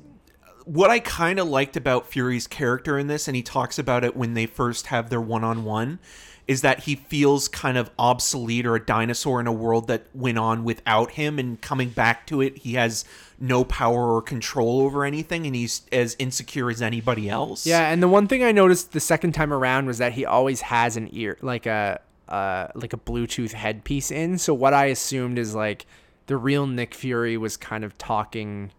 what 0.67 0.91
I 0.91 0.99
kind 0.99 1.39
of 1.39 1.49
liked 1.49 1.77
about 1.77 2.07
Fury's 2.07 2.47
character 2.47 2.99
in 2.99 3.07
this, 3.07 3.29
and 3.29 3.37
he 3.37 3.43
talks 3.43 3.79
about 3.79 4.05
it 4.05 4.17
when 4.17 4.35
they 4.35 4.47
first 4.47 4.89
have 4.89 5.11
their 5.11 5.21
one-on-one, 5.21 6.01
is 6.49 6.61
that 6.63 6.81
he 6.81 6.97
feels 6.97 7.49
kind 7.49 7.79
of 7.79 7.91
obsolete 7.99 8.67
or 8.67 8.75
a 8.75 8.85
dinosaur 8.85 9.41
in 9.41 9.47
a 9.47 9.53
world 9.53 9.87
that 9.87 10.07
went 10.13 10.39
on 10.39 10.65
without 10.65 11.13
him, 11.13 11.39
and 11.39 11.61
coming 11.61 11.89
back 11.89 12.27
to 12.27 12.41
it, 12.41 12.59
he 12.59 12.75
has 12.75 13.05
no 13.39 13.65
power 13.65 14.13
or 14.13 14.21
control 14.21 14.81
over 14.81 15.05
anything, 15.05 15.47
and 15.47 15.55
he's 15.55 15.83
as 15.93 16.17
insecure 16.19 16.69
as 16.69 16.83
anybody 16.83 17.29
else. 17.29 17.65
Yeah, 17.65 17.91
and 17.91 18.03
the 18.03 18.09
one 18.09 18.27
thing 18.27 18.43
I 18.43 18.51
noticed 18.51 18.93
the 18.93 19.01
second 19.01 19.33
time 19.33 19.53
around 19.53 19.87
was 19.87 19.99
that 19.99 20.13
he 20.13 20.25
always 20.25 20.63
has 20.63 20.97
an 20.97 21.09
ear, 21.13 21.39
like 21.43 21.67
a 21.67 22.01
uh, 22.29 22.67
like 22.75 22.93
a 22.93 22.97
Bluetooth 22.97 23.53
headpiece 23.53 24.11
in. 24.11 24.37
So 24.37 24.53
what 24.53 24.75
I 24.75 24.87
assumed 24.87 25.39
is 25.39 25.55
like 25.55 25.87
the 26.27 26.37
real 26.37 26.67
Nick 26.67 26.93
Fury 26.93 27.37
was 27.37 27.57
kind 27.57 27.85
of 27.85 27.97
talking. 27.99 28.73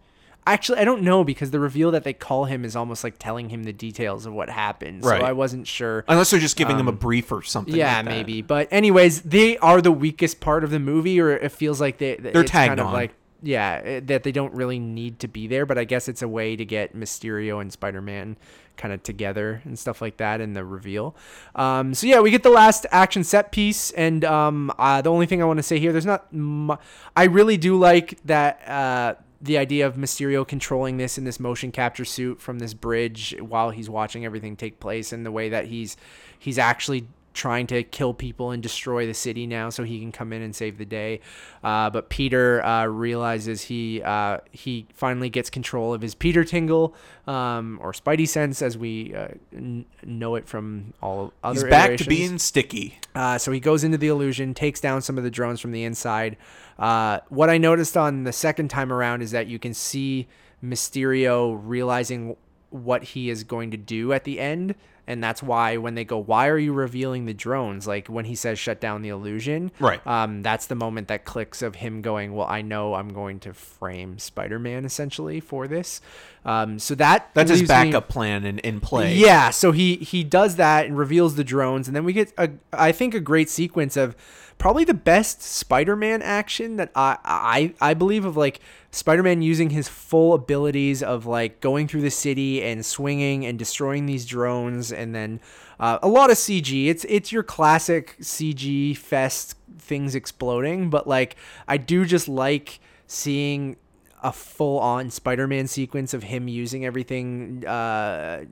Actually, 0.52 0.78
I 0.78 0.84
don't 0.84 1.02
know 1.02 1.24
because 1.24 1.50
the 1.50 1.60
reveal 1.60 1.90
that 1.90 2.04
they 2.04 2.12
call 2.12 2.46
him 2.46 2.64
is 2.64 2.74
almost 2.74 3.04
like 3.04 3.16
telling 3.18 3.48
him 3.50 3.64
the 3.64 3.72
details 3.72 4.26
of 4.26 4.32
what 4.32 4.48
happened. 4.48 5.04
Right. 5.04 5.20
So 5.20 5.26
I 5.26 5.32
wasn't 5.32 5.66
sure. 5.66 6.04
unless 6.08 6.30
they're 6.30 6.40
just 6.40 6.56
giving 6.56 6.78
him 6.78 6.88
a 6.88 6.92
brief 6.92 7.30
or 7.30 7.42
something. 7.42 7.74
Um, 7.74 7.78
Yeah, 7.78 7.96
like 7.96 8.04
that. 8.06 8.10
maybe. 8.10 8.42
But 8.42 8.68
anyways, 8.70 9.22
they 9.22 9.58
are 9.58 9.80
the 9.82 9.92
weakest 9.92 10.40
part 10.40 10.64
of 10.64 10.70
the 10.70 10.78
movie, 10.78 11.20
or 11.20 11.30
it 11.30 11.52
feels 11.52 11.80
like 11.80 11.98
they 11.98 12.16
They're 12.16 12.44
tagged 12.44 12.70
kind 12.70 12.80
of 12.80 12.86
on. 12.88 12.92
like 12.92 13.12
yeah 13.40 13.80
eh, 13.84 14.00
that 14.06 14.24
they 14.24 14.32
don't 14.32 14.52
really 14.52 14.78
need 14.80 15.20
to 15.20 15.28
be 15.28 15.46
there. 15.46 15.64
But 15.66 15.78
I 15.78 15.84
guess 15.84 16.08
it's 16.08 16.22
a 16.22 16.28
way 16.28 16.56
to 16.56 16.64
get 16.64 16.96
Mysterio 16.96 17.60
and 17.60 17.72
Spider 17.72 18.00
Man 18.00 18.36
kind 18.76 18.94
of 18.94 19.02
together 19.02 19.60
and 19.64 19.78
stuff 19.78 20.00
like 20.00 20.16
that 20.18 20.40
in 20.40 20.54
the 20.54 20.64
reveal. 20.64 21.14
Um, 21.54 21.94
so 21.94 22.06
yeah, 22.06 22.20
we 22.20 22.30
get 22.30 22.42
the 22.42 22.50
last 22.50 22.86
action 22.90 23.22
set 23.24 23.52
piece, 23.52 23.90
and 23.90 24.24
um, 24.24 24.72
uh, 24.78 25.02
the 25.02 25.10
only 25.10 25.26
thing 25.26 25.42
I 25.42 25.44
want 25.44 25.58
to 25.58 25.62
say 25.62 25.78
here, 25.78 25.92
there's 25.92 26.06
not. 26.06 26.32
Mu- 26.32 26.76
I 27.16 27.24
really 27.24 27.56
do 27.56 27.76
like 27.76 28.18
that. 28.24 28.66
Uh, 28.66 29.14
the 29.40 29.58
idea 29.58 29.86
of 29.86 29.94
Mysterio 29.94 30.46
controlling 30.46 30.96
this 30.96 31.18
in 31.18 31.24
this 31.24 31.38
motion 31.38 31.70
capture 31.70 32.04
suit 32.04 32.40
from 32.40 32.58
this 32.58 32.74
bridge 32.74 33.34
while 33.40 33.70
he's 33.70 33.88
watching 33.88 34.24
everything 34.24 34.56
take 34.56 34.80
place 34.80 35.12
and 35.12 35.24
the 35.24 35.32
way 35.32 35.48
that 35.48 35.66
he's 35.66 35.96
he's 36.38 36.58
actually 36.58 37.08
trying 37.38 37.68
to 37.68 37.84
kill 37.84 38.12
people 38.12 38.50
and 38.50 38.62
destroy 38.64 39.06
the 39.06 39.14
city 39.14 39.46
now 39.46 39.70
so 39.70 39.84
he 39.84 40.00
can 40.00 40.10
come 40.10 40.32
in 40.32 40.42
and 40.42 40.56
save 40.56 40.76
the 40.76 40.84
day. 40.84 41.20
Uh, 41.62 41.88
but 41.88 42.08
Peter 42.08 42.64
uh, 42.64 42.84
realizes 42.86 43.62
he 43.62 44.02
uh, 44.02 44.38
he 44.50 44.86
finally 44.92 45.30
gets 45.30 45.48
control 45.48 45.94
of 45.94 46.02
his 46.02 46.16
Peter 46.16 46.42
Tingle 46.42 46.94
um, 47.28 47.78
or 47.80 47.92
Spidey 47.92 48.26
sense 48.26 48.60
as 48.60 48.76
we 48.76 49.14
uh, 49.14 49.28
n- 49.54 49.84
know 50.02 50.34
it 50.34 50.48
from 50.48 50.92
all 51.00 51.32
other. 51.44 51.60
He's 51.60 51.70
back 51.70 51.96
to 51.98 52.04
being 52.04 52.38
sticky. 52.38 52.98
Uh, 53.14 53.38
so 53.38 53.52
he 53.52 53.60
goes 53.60 53.84
into 53.84 53.98
the 53.98 54.08
illusion, 54.08 54.52
takes 54.52 54.80
down 54.80 55.00
some 55.00 55.16
of 55.16 55.22
the 55.24 55.30
drones 55.30 55.60
from 55.60 55.70
the 55.70 55.84
inside. 55.84 56.36
Uh, 56.78 57.20
what 57.28 57.50
I 57.50 57.58
noticed 57.58 57.96
on 57.96 58.24
the 58.24 58.32
second 58.32 58.68
time 58.68 58.92
around 58.92 59.22
is 59.22 59.32
that 59.32 59.46
you 59.48 59.58
can 59.58 59.74
see 59.74 60.28
Mysterio 60.72 61.58
realizing 61.62 62.36
what 62.70 63.02
he 63.02 63.30
is 63.30 63.44
going 63.44 63.70
to 63.70 63.76
do 63.76 64.12
at 64.12 64.24
the 64.24 64.38
end. 64.38 64.74
And 65.06 65.24
that's 65.24 65.42
why 65.42 65.78
when 65.78 65.94
they 65.94 66.04
go, 66.04 66.18
why 66.18 66.48
are 66.48 66.58
you 66.58 66.74
revealing 66.74 67.24
the 67.24 67.32
drones? 67.32 67.86
Like 67.86 68.08
when 68.08 68.26
he 68.26 68.34
says 68.34 68.58
shut 68.58 68.78
down 68.78 69.00
the 69.00 69.08
illusion, 69.08 69.72
Right. 69.80 70.06
Um, 70.06 70.42
that's 70.42 70.66
the 70.66 70.74
moment 70.74 71.08
that 71.08 71.24
clicks 71.24 71.62
of 71.62 71.76
him 71.76 72.02
going, 72.02 72.34
well, 72.34 72.46
I 72.46 72.60
know 72.60 72.92
I'm 72.92 73.08
going 73.14 73.40
to 73.40 73.54
frame 73.54 74.18
Spider-Man 74.18 74.84
essentially 74.84 75.40
for 75.40 75.66
this. 75.66 76.02
Um, 76.44 76.78
so 76.78 76.94
that 76.96 77.30
That's 77.32 77.48
his 77.50 77.60
leaves 77.60 77.70
me- 77.70 77.74
backup 77.74 78.10
plan 78.10 78.44
in, 78.44 78.58
in 78.58 78.80
play. 78.80 79.14
yeah, 79.14 79.48
so 79.48 79.72
he 79.72 79.96
he 79.96 80.24
does 80.24 80.56
that 80.56 80.84
and 80.84 80.96
reveals 80.98 81.36
the 81.36 81.44
drones, 81.44 81.88
and 81.88 81.96
then 81.96 82.04
we 82.04 82.12
get 82.12 82.32
a 82.36 82.50
I 82.72 82.92
think 82.92 83.14
a 83.14 83.20
great 83.20 83.48
sequence 83.50 83.96
of 83.96 84.14
probably 84.58 84.84
the 84.84 84.94
best 84.94 85.42
Spider-Man 85.42 86.20
action 86.22 86.76
that 86.76 86.90
I 86.94 87.16
I 87.24 87.74
I 87.80 87.94
believe 87.94 88.24
of 88.24 88.36
like 88.36 88.60
Spider-Man 88.90 89.42
using 89.42 89.70
his 89.70 89.88
full 89.88 90.34
abilities 90.34 91.02
of 91.02 91.26
like 91.26 91.60
going 91.60 91.88
through 91.88 92.02
the 92.02 92.10
city 92.10 92.62
and 92.62 92.84
swinging 92.84 93.46
and 93.46 93.58
destroying 93.58 94.06
these 94.06 94.26
drones, 94.26 94.92
and 94.92 95.14
then 95.14 95.40
uh, 95.80 95.98
a 96.02 96.08
lot 96.08 96.30
of 96.30 96.36
CG. 96.36 96.88
It's 96.88 97.04
it's 97.08 97.32
your 97.32 97.42
classic 97.42 98.16
CG 98.20 98.96
fest 98.96 99.54
things 99.78 100.14
exploding, 100.14 100.90
but 100.90 101.06
like 101.06 101.36
I 101.66 101.76
do 101.76 102.04
just 102.04 102.28
like 102.28 102.80
seeing 103.06 103.76
a 104.22 104.32
full 104.32 104.78
on 104.80 105.10
Spider-Man 105.10 105.66
sequence 105.68 106.12
of 106.14 106.24
him 106.24 106.48
using 106.48 106.84
everything, 106.84 107.64
uh, 107.66 107.70
uh, 107.70 108.44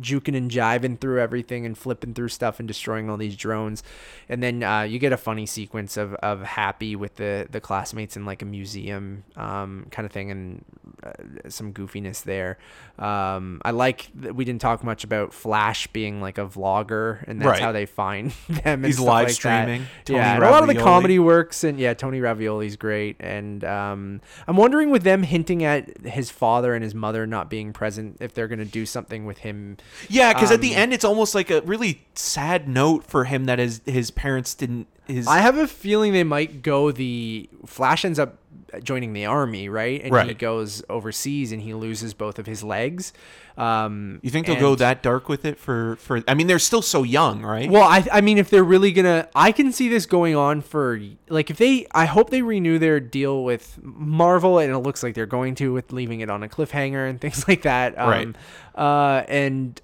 juking 0.00 0.36
and 0.36 0.50
jiving 0.50 0.98
through 1.00 1.20
everything 1.20 1.66
and 1.66 1.76
flipping 1.76 2.14
through 2.14 2.28
stuff 2.28 2.58
and 2.58 2.68
destroying 2.68 3.10
all 3.10 3.16
these 3.16 3.36
drones, 3.36 3.82
and 4.28 4.42
then 4.42 4.62
uh, 4.62 4.82
you 4.82 4.98
get 4.98 5.12
a 5.12 5.16
funny 5.16 5.46
sequence 5.46 5.96
of, 5.96 6.14
of 6.14 6.42
Happy 6.42 6.94
with 6.96 7.16
the 7.16 7.46
the 7.50 7.60
classmates 7.60 8.16
in 8.16 8.24
like 8.24 8.42
a 8.42 8.44
museum 8.44 9.24
um, 9.36 9.86
kind 9.90 10.06
of 10.06 10.12
thing 10.12 10.30
and 10.30 10.64
uh, 11.02 11.12
some 11.48 11.72
goofiness 11.72 12.22
there. 12.22 12.58
Um, 12.98 13.60
I 13.64 13.70
like 13.72 14.08
that 14.14 14.36
we 14.36 14.44
didn't 14.44 14.60
talk 14.60 14.84
much 14.84 15.02
about 15.04 15.32
Flash 15.34 15.86
being 15.88 16.20
like 16.20 16.38
a 16.38 16.46
vlogger, 16.46 17.24
and 17.26 17.40
that's 17.40 17.48
Right. 17.48 17.60
how 17.60 17.72
they 17.72 17.86
find 17.86 18.30
them. 18.48 18.84
He's 18.84 19.00
live 19.00 19.26
like 19.26 19.34
streaming. 19.34 19.86
Tony 20.04 20.18
yeah, 20.20 20.38
a 20.38 20.50
lot 20.50 20.62
of 20.62 20.68
the 20.68 20.74
comedy 20.80 21.18
works, 21.18 21.64
and 21.64 21.78
yeah, 21.78 21.94
Tony 21.94 22.20
Revolori's 22.20 22.76
great. 22.76 23.16
And 23.18 23.64
um, 23.64 24.20
I'm 24.46 24.56
wondering 24.56 24.90
with 24.92 25.02
them 25.02 25.24
hinting 25.24 25.64
at 25.64 26.04
his 26.06 26.30
father 26.30 26.74
and 26.74 26.84
his 26.84 26.94
mother 26.94 27.26
not 27.26 27.50
being 27.50 27.72
present, 27.72 28.18
if 28.20 28.32
they're 28.32 28.46
gonna 28.48 28.64
do 28.64 28.86
something 28.86 29.24
with 29.26 29.38
him. 29.38 29.78
Yeah, 30.08 30.32
because 30.32 30.52
at 30.52 30.60
the 30.60 30.74
Um, 30.74 30.80
end, 30.82 30.92
it's 30.92 31.04
almost 31.04 31.34
like 31.34 31.50
a 31.50 31.60
really 31.62 32.02
sad 32.14 32.68
note 32.68 33.04
for 33.06 33.24
him 33.24 33.46
that 33.46 33.58
his 33.58 33.80
his 33.86 34.10
parents 34.12 34.54
didn't. 34.54 34.86
His 35.08 35.26
I 35.26 35.38
have 35.38 35.58
a 35.58 35.66
feeling 35.66 36.12
they 36.12 36.22
might 36.22 36.62
go 36.62 36.92
the 36.92 37.48
Flash 37.66 38.04
ends 38.04 38.18
up 38.20 38.38
joining 38.82 39.12
the 39.12 39.26
army, 39.26 39.68
right? 39.68 40.02
And 40.02 40.12
he 40.28 40.34
goes 40.34 40.82
overseas 40.88 41.52
and 41.52 41.60
he 41.62 41.74
loses 41.74 42.14
both 42.14 42.38
of 42.38 42.46
his 42.46 42.62
legs. 42.62 43.12
Um, 43.56 44.18
you 44.22 44.30
think 44.30 44.46
they'll 44.46 44.56
go 44.60 44.74
that 44.76 45.02
dark 45.02 45.28
with 45.28 45.44
it 45.44 45.58
for 45.58 45.96
for? 45.96 46.22
I 46.26 46.34
mean, 46.34 46.46
they're 46.46 46.58
still 46.58 46.80
so 46.82 47.02
young, 47.02 47.42
right? 47.42 47.70
Well, 47.70 47.82
I, 47.82 48.06
I 48.10 48.20
mean, 48.22 48.38
if 48.38 48.48
they're 48.48 48.64
really 48.64 48.92
gonna, 48.92 49.28
I 49.34 49.52
can 49.52 49.72
see 49.72 49.88
this 49.88 50.06
going 50.06 50.34
on 50.34 50.62
for 50.62 51.00
like 51.28 51.50
if 51.50 51.58
they, 51.58 51.86
I 51.92 52.06
hope 52.06 52.30
they 52.30 52.42
renew 52.42 52.78
their 52.78 52.98
deal 52.98 53.44
with 53.44 53.78
Marvel, 53.82 54.58
and 54.58 54.72
it 54.72 54.78
looks 54.78 55.02
like 55.02 55.14
they're 55.14 55.26
going 55.26 55.54
to 55.56 55.72
with 55.72 55.92
leaving 55.92 56.20
it 56.20 56.30
on 56.30 56.42
a 56.42 56.48
cliffhanger 56.48 57.08
and 57.08 57.20
things 57.20 57.46
like 57.46 57.62
that. 57.62 57.98
Um, 57.98 58.08
Right. 58.08 58.36
Uh, 58.74 59.24
and 59.28 59.80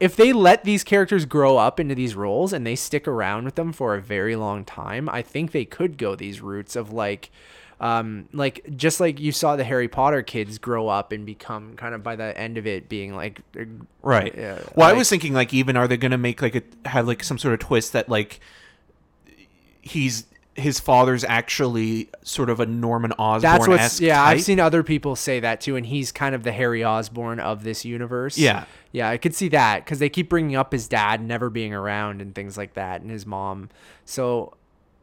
if 0.00 0.16
they 0.16 0.32
let 0.32 0.64
these 0.64 0.84
characters 0.84 1.24
grow 1.26 1.58
up 1.58 1.78
into 1.80 1.94
these 1.94 2.14
roles 2.14 2.52
and 2.52 2.66
they 2.66 2.76
stick 2.76 3.06
around 3.08 3.44
with 3.44 3.56
them 3.56 3.72
for 3.72 3.96
a 3.96 4.00
very 4.00 4.36
long 4.36 4.64
time, 4.64 5.08
I 5.08 5.22
think 5.22 5.52
they 5.52 5.64
could 5.64 5.98
go 5.98 6.14
these 6.14 6.40
routes 6.40 6.74
of 6.76 6.92
like. 6.92 7.30
Um, 7.80 8.28
like 8.32 8.76
just 8.76 8.98
like 8.98 9.20
you 9.20 9.30
saw 9.30 9.54
the 9.54 9.62
Harry 9.62 9.86
Potter 9.86 10.22
kids 10.22 10.58
grow 10.58 10.88
up 10.88 11.12
and 11.12 11.24
become 11.24 11.76
kind 11.76 11.94
of 11.94 12.02
by 12.02 12.16
the 12.16 12.36
end 12.36 12.58
of 12.58 12.66
it 12.66 12.88
being 12.88 13.14
like 13.14 13.40
right. 14.02 14.34
yeah, 14.36 14.60
well, 14.74 14.88
I 14.88 14.94
was 14.94 15.08
thinking 15.08 15.32
like 15.32 15.54
even 15.54 15.76
are 15.76 15.86
they 15.86 15.96
going 15.96 16.10
to 16.10 16.18
make 16.18 16.42
like 16.42 16.56
a 16.56 16.88
have 16.88 17.06
like 17.06 17.22
some 17.22 17.38
sort 17.38 17.54
of 17.54 17.60
twist 17.60 17.92
that 17.92 18.08
like 18.08 18.40
he's 19.80 20.26
his 20.58 20.80
father's 20.80 21.24
actually 21.24 22.10
sort 22.22 22.50
of 22.50 22.60
a 22.60 22.66
Norman 22.66 23.12
Osborn. 23.12 23.40
That's 23.40 23.68
what's 23.68 24.00
yeah. 24.00 24.22
I've 24.22 24.42
seen 24.42 24.60
other 24.60 24.82
people 24.82 25.16
say 25.16 25.40
that 25.40 25.60
too, 25.60 25.76
and 25.76 25.86
he's 25.86 26.12
kind 26.12 26.34
of 26.34 26.42
the 26.42 26.52
Harry 26.52 26.84
Osborn 26.84 27.40
of 27.40 27.62
this 27.62 27.84
universe. 27.84 28.36
Yeah. 28.36 28.64
yeah, 28.92 29.08
I 29.08 29.16
could 29.16 29.34
see 29.34 29.48
that 29.50 29.84
because 29.84 30.00
they 30.00 30.08
keep 30.08 30.28
bringing 30.28 30.56
up 30.56 30.72
his 30.72 30.88
dad 30.88 31.22
never 31.22 31.48
being 31.48 31.72
around 31.72 32.20
and 32.20 32.34
things 32.34 32.58
like 32.58 32.74
that, 32.74 33.00
and 33.00 33.10
his 33.10 33.24
mom. 33.24 33.70
So 34.04 34.54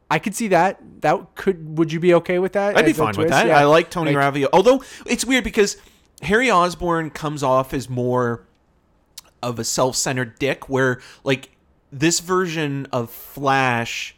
I 0.09 0.19
could 0.19 0.35
see 0.35 0.49
that. 0.49 0.79
That 1.01 1.35
could. 1.35 1.77
Would 1.77 1.91
you 1.91 1.99
be 1.99 2.13
okay 2.15 2.39
with 2.39 2.53
that? 2.53 2.77
I'd 2.77 2.85
be 2.85 2.93
fine 2.93 3.15
with 3.17 3.29
that. 3.29 3.47
Yeah. 3.47 3.57
I 3.59 3.63
like 3.65 3.89
Tony 3.89 4.13
Like- 4.13 4.33
Revolori. 4.33 4.47
Although 4.53 4.83
it's 5.05 5.25
weird 5.25 5.43
because 5.43 5.77
Harry 6.21 6.49
Osborn 6.51 7.09
comes 7.09 7.41
off 7.43 7.73
as 7.73 7.89
more 7.89 8.45
of 9.41 9.59
a 9.59 9.63
self-centered 9.63 10.39
dick, 10.39 10.69
where 10.69 11.01
like 11.23 11.49
this 11.91 12.19
version 12.19 12.87
of 12.91 13.09
Flash, 13.11 14.15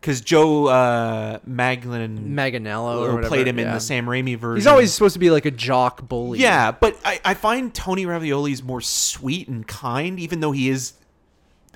because 0.00 0.20
Joe 0.20 0.66
uh, 0.66 1.38
Maglin 1.48 2.28
Manganiello 2.34 3.00
or 3.00 3.08
who 3.08 3.14
whatever, 3.16 3.28
played 3.28 3.48
him 3.48 3.58
in 3.58 3.70
the 3.70 3.80
Sam 3.80 4.06
Raimi 4.06 4.36
version. 4.36 4.60
He's 4.60 4.66
always 4.66 4.92
supposed 4.92 5.14
to 5.14 5.18
be 5.20 5.30
like 5.30 5.44
a 5.44 5.50
jock 5.50 6.08
bully. 6.08 6.38
yeah, 6.40 6.70
but 6.72 6.96
I, 7.04 7.20
I 7.24 7.34
find 7.34 7.72
Tony 7.74 8.04
Revolori 8.04 8.52
is 8.52 8.62
more 8.62 8.80
sweet 8.80 9.48
and 9.48 9.66
kind, 9.66 10.18
even 10.20 10.40
though 10.40 10.52
he 10.52 10.68
is 10.68 10.92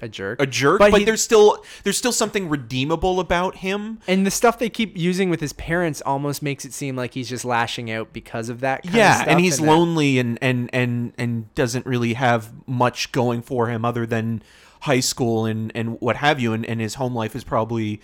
a 0.03 0.09
jerk. 0.09 0.41
a 0.43 0.47
jerk. 0.47 0.79
But 0.79 0.91
But, 0.91 0.99
he- 1.01 1.05
there's 1.05 1.23
still 1.23 1.65
there's 1.85 1.97
still 1.97 2.13
something 2.13 2.49
redeemable 2.49 3.21
about 3.21 3.57
him. 3.57 4.01
and 4.07 4.27
the 4.27 4.31
stuff 4.31 4.59
they 4.59 4.69
keep 4.69 4.97
using 4.97 5.31
with 5.31 5.41
his 5.41 5.53
parents 5.53 6.03
almost 6.05 6.43
makes 6.43 6.65
it 6.65 6.73
seem 6.73 6.97
like 6.97 7.15
he's 7.15 7.29
just 7.29 7.45
lashing 7.45 7.91
out 7.91 8.13
because 8.13 8.49
of 8.49 8.61
that. 8.61 8.83
Kind 8.83 8.95
of 8.95 8.99
yeah 8.99 9.15
stuff, 9.17 9.29
and 9.29 9.41
he's 9.41 9.59
that- 9.59 9.67
lonely 9.67 10.19
and 10.19 10.39
and 10.43 10.69
and 10.73 11.13
and 11.17 11.55
doesn't 11.55 11.87
really 11.87 12.15
have 12.15 12.51
much 12.67 13.13
going 13.13 13.41
for 13.43 13.69
him 13.69 13.85
other 13.85 14.05
than 14.07 14.43
high 14.83 15.01
school 15.01 15.47
and 15.47 15.73
and 15.75 16.01
what 16.01 16.17
have 16.17 16.39
you 16.41 16.53
and, 16.53 16.67
and 16.67 16.81
his 16.81 16.95
home 16.97 17.15
life 17.15 17.35
is 17.35 17.43
probably 17.45 18.01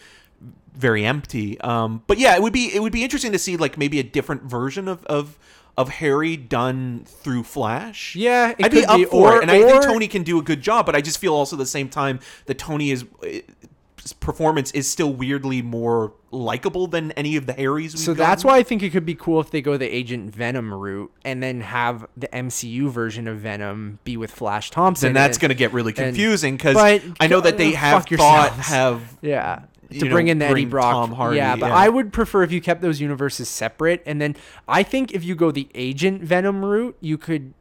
very 0.74 1.04
empty 1.04 1.60
um 1.60 2.02
but 2.06 2.16
yeah 2.16 2.34
it 2.36 2.40
would 2.42 2.52
be 2.52 2.74
it 2.74 2.80
would 2.80 2.92
be 2.92 3.02
interesting 3.02 3.32
to 3.32 3.38
see 3.38 3.56
like 3.56 3.76
maybe 3.76 3.98
a 3.98 4.02
different 4.04 4.42
version 4.44 4.86
of 4.88 5.04
of 5.06 5.36
of 5.80 5.88
Harry 5.88 6.36
done 6.36 7.04
through 7.06 7.42
Flash. 7.44 8.14
Yeah, 8.16 8.50
it 8.58 8.64
I'd 8.66 8.70
be 8.70 8.84
up 8.84 8.96
be, 8.98 9.04
for 9.06 9.32
or- 9.32 9.36
it, 9.38 9.42
and 9.42 9.50
I 9.50 9.62
think 9.62 9.82
Tony 9.82 10.08
can 10.08 10.22
do 10.22 10.38
a 10.38 10.42
good 10.42 10.60
job. 10.60 10.86
But 10.86 10.94
I 10.96 11.00
just 11.00 11.18
feel 11.18 11.34
also 11.34 11.56
at 11.56 11.58
the 11.58 11.66
same 11.66 11.88
time 11.88 12.20
that 12.46 12.58
Tony 12.58 12.90
is 12.90 13.04
uh, 13.24 13.28
performance 14.18 14.70
is 14.72 14.88
still 14.90 15.12
weirdly 15.12 15.60
more 15.62 16.12
likable 16.32 16.86
than 16.86 17.10
any 17.12 17.36
of 17.36 17.44
the 17.46 17.52
Harrys. 17.52 17.92
We've 17.94 18.00
So 18.00 18.14
that's 18.14 18.42
gotten. 18.44 18.54
why 18.54 18.58
I 18.60 18.62
think 18.62 18.82
it 18.82 18.90
could 18.90 19.04
be 19.04 19.14
cool 19.14 19.40
if 19.40 19.50
they 19.50 19.60
go 19.60 19.76
the 19.76 19.86
Agent 19.94 20.34
Venom 20.34 20.72
route 20.72 21.10
and 21.24 21.42
then 21.42 21.60
have 21.60 22.06
the 22.16 22.28
MCU 22.28 22.88
version 22.88 23.28
of 23.28 23.38
Venom 23.38 23.98
be 24.04 24.16
with 24.16 24.30
Flash 24.30 24.70
Thompson. 24.70 25.08
then 25.08 25.14
that's 25.14 25.38
going 25.38 25.50
to 25.50 25.54
get 25.54 25.72
really 25.72 25.92
confusing 25.92 26.56
because 26.56 26.76
I 26.76 27.26
know 27.26 27.40
that 27.40 27.58
they 27.58 27.72
have 27.72 28.02
thought 28.04 28.10
yourselves. 28.10 28.66
have 28.68 29.18
Yeah. 29.22 29.62
To 29.90 30.04
know, 30.04 30.10
bring 30.10 30.28
in 30.28 30.38
the 30.38 30.46
Eddie 30.46 30.66
Brock. 30.66 30.92
Tom 30.92 31.12
Hardy, 31.12 31.38
yeah, 31.38 31.56
but 31.56 31.66
yeah. 31.66 31.76
I 31.76 31.88
would 31.88 32.12
prefer 32.12 32.42
if 32.42 32.52
you 32.52 32.60
kept 32.60 32.80
those 32.80 33.00
universes 33.00 33.48
separate. 33.48 34.02
And 34.06 34.20
then 34.20 34.36
I 34.68 34.82
think 34.82 35.12
if 35.12 35.24
you 35.24 35.34
go 35.34 35.50
the 35.50 35.68
Agent 35.74 36.22
Venom 36.22 36.64
route, 36.64 36.96
you 37.00 37.18
could, 37.18 37.54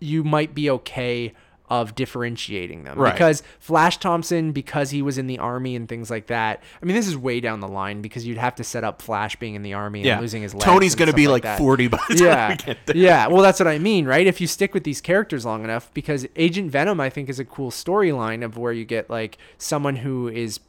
you 0.00 0.22
might 0.22 0.54
be 0.54 0.70
okay 0.70 1.34
of 1.70 1.94
differentiating 1.94 2.84
them. 2.84 2.98
Right. 2.98 3.12
Because 3.12 3.42
Flash 3.58 3.98
Thompson, 3.98 4.52
because 4.52 4.90
he 4.90 5.02
was 5.02 5.18
in 5.18 5.26
the 5.26 5.38
army 5.38 5.76
and 5.76 5.88
things 5.88 6.10
like 6.10 6.28
that. 6.28 6.62
I 6.80 6.86
mean, 6.86 6.96
this 6.96 7.06
is 7.06 7.16
way 7.16 7.40
down 7.40 7.60
the 7.60 7.68
line 7.68 8.00
because 8.00 8.26
you'd 8.26 8.38
have 8.38 8.54
to 8.56 8.64
set 8.64 8.84
up 8.84 9.02
Flash 9.02 9.36
being 9.36 9.54
in 9.54 9.62
the 9.62 9.74
army 9.74 10.08
and 10.08 10.20
losing 10.20 10.42
his 10.42 10.54
legs. 10.54 10.64
Tony's 10.64 10.94
going 10.94 11.10
to 11.10 11.16
be 11.16 11.28
like, 11.28 11.42
that. 11.42 11.58
40 11.58 11.88
by 11.88 11.98
the 12.08 12.14
time 12.14 12.26
yeah, 12.26 12.48
we 12.48 12.56
get 12.56 12.78
there. 12.86 12.96
yeah. 12.96 13.26
Well, 13.26 13.42
that's 13.42 13.60
what 13.60 13.68
I 13.68 13.78
mean, 13.78 14.06
right? 14.06 14.26
If 14.26 14.40
you 14.40 14.46
stick 14.46 14.72
with 14.72 14.84
these 14.84 15.00
characters 15.00 15.44
long 15.44 15.62
enough, 15.62 15.92
because 15.92 16.26
Agent 16.36 16.70
Venom, 16.70 17.00
I 17.00 17.10
think, 17.10 17.28
is 17.28 17.38
a 17.38 17.44
cool 17.44 17.70
storyline 17.70 18.44
of 18.44 18.56
where 18.56 18.72
you 18.72 18.84
get 18.84 19.10
like 19.10 19.36
someone 19.58 19.96
who 19.96 20.28
is 20.28 20.60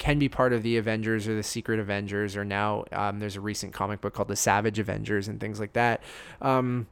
can 0.00 0.18
be 0.18 0.28
part 0.28 0.52
of 0.52 0.64
the 0.64 0.76
Avengers 0.78 1.28
or 1.28 1.36
the 1.36 1.42
Secret 1.44 1.78
Avengers, 1.78 2.34
or 2.36 2.44
now 2.44 2.84
um, 2.90 3.20
there's 3.20 3.36
a 3.36 3.40
recent 3.40 3.72
comic 3.72 4.00
book 4.00 4.14
called 4.14 4.28
the 4.28 4.34
Savage 4.34 4.80
Avengers 4.80 5.28
and 5.28 5.38
things 5.38 5.60
like 5.60 5.74
that. 5.74 6.02
Um, 6.42 6.88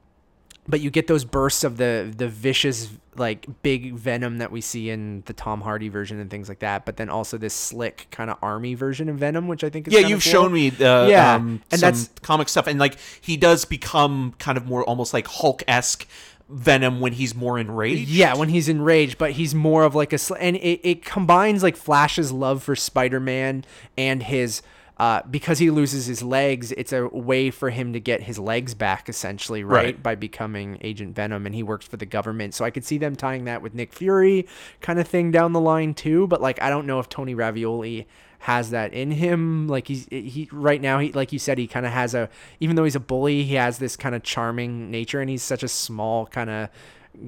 but 0.68 0.80
you 0.80 0.90
get 0.90 1.06
those 1.06 1.24
bursts 1.24 1.64
of 1.64 1.78
the 1.78 2.12
the 2.14 2.28
vicious 2.28 2.90
like 3.16 3.46
big 3.62 3.94
venom 3.94 4.36
that 4.38 4.52
we 4.52 4.60
see 4.60 4.90
in 4.90 5.22
the 5.24 5.32
Tom 5.32 5.62
Hardy 5.62 5.88
version 5.88 6.20
and 6.20 6.30
things 6.30 6.48
like 6.48 6.58
that. 6.58 6.84
But 6.84 6.98
then 6.98 7.08
also 7.08 7.38
this 7.38 7.54
slick 7.54 8.06
kind 8.10 8.28
of 8.30 8.36
army 8.42 8.74
version 8.74 9.08
of 9.08 9.16
Venom, 9.16 9.48
which 9.48 9.64
I 9.64 9.70
think 9.70 9.88
is 9.88 9.94
yeah 9.94 10.00
you've 10.00 10.22
cool. 10.22 10.32
shown 10.32 10.52
me 10.52 10.68
uh, 10.68 11.06
Yeah, 11.08 11.34
um, 11.36 11.62
and 11.70 11.80
some 11.80 11.86
that's- 11.92 12.10
comic 12.22 12.48
stuff 12.50 12.66
and 12.66 12.78
like 12.78 12.98
he 13.22 13.36
does 13.38 13.64
become 13.64 14.34
kind 14.38 14.58
of 14.58 14.66
more 14.66 14.84
almost 14.84 15.14
like 15.14 15.26
hulk-esque 15.26 16.06
Venom 16.48 17.00
when 17.00 17.12
he's 17.12 17.34
more 17.34 17.58
enraged. 17.58 18.08
Yeah, 18.08 18.34
when 18.34 18.48
he's 18.48 18.68
enraged, 18.68 19.18
but 19.18 19.32
he's 19.32 19.54
more 19.54 19.84
of 19.84 19.94
like 19.94 20.12
a 20.12 20.18
sl- 20.18 20.36
and 20.40 20.56
it, 20.56 20.80
it 20.82 21.04
combines 21.04 21.62
like 21.62 21.76
Flash's 21.76 22.32
love 22.32 22.62
for 22.62 22.74
Spider-Man 22.74 23.64
and 23.96 24.22
his 24.22 24.62
uh, 24.98 25.22
because 25.30 25.60
he 25.60 25.70
loses 25.70 26.06
his 26.06 26.22
legs, 26.22 26.72
it's 26.72 26.92
a 26.92 27.06
way 27.08 27.50
for 27.50 27.70
him 27.70 27.92
to 27.92 28.00
get 28.00 28.22
his 28.22 28.38
legs 28.38 28.74
back 28.74 29.08
essentially, 29.08 29.62
right? 29.62 29.84
Right. 29.84 30.02
By 30.02 30.14
becoming 30.16 30.78
Agent 30.80 31.14
Venom 31.14 31.46
and 31.46 31.54
he 31.54 31.62
works 31.62 31.86
for 31.86 31.96
the 31.96 32.06
government. 32.06 32.54
So 32.54 32.64
I 32.64 32.70
could 32.70 32.84
see 32.84 32.98
them 32.98 33.14
tying 33.14 33.44
that 33.44 33.62
with 33.62 33.74
Nick 33.74 33.92
Fury 33.92 34.48
kind 34.80 34.98
of 34.98 35.06
thing 35.06 35.30
down 35.30 35.52
the 35.52 35.60
line 35.60 35.94
too, 35.94 36.26
but 36.26 36.40
like 36.40 36.60
I 36.60 36.68
don't 36.68 36.86
know 36.86 36.98
if 36.98 37.08
Tony 37.08 37.34
Revolori 37.34 38.06
has 38.40 38.70
that 38.70 38.92
in 38.92 39.10
him 39.10 39.66
like 39.66 39.88
he's 39.88 40.06
he 40.10 40.48
right 40.52 40.80
now 40.80 40.98
he 41.00 41.10
like 41.12 41.32
you 41.32 41.38
said 41.38 41.58
he 41.58 41.66
kind 41.66 41.84
of 41.84 41.90
has 41.90 42.14
a 42.14 42.28
even 42.60 42.76
though 42.76 42.84
he's 42.84 42.94
a 42.94 43.00
bully 43.00 43.42
he 43.42 43.54
has 43.54 43.78
this 43.78 43.96
kind 43.96 44.14
of 44.14 44.22
charming 44.22 44.90
nature 44.90 45.20
and 45.20 45.28
he's 45.28 45.42
such 45.42 45.64
a 45.64 45.68
small 45.68 46.26
kind 46.26 46.48
of 46.48 46.68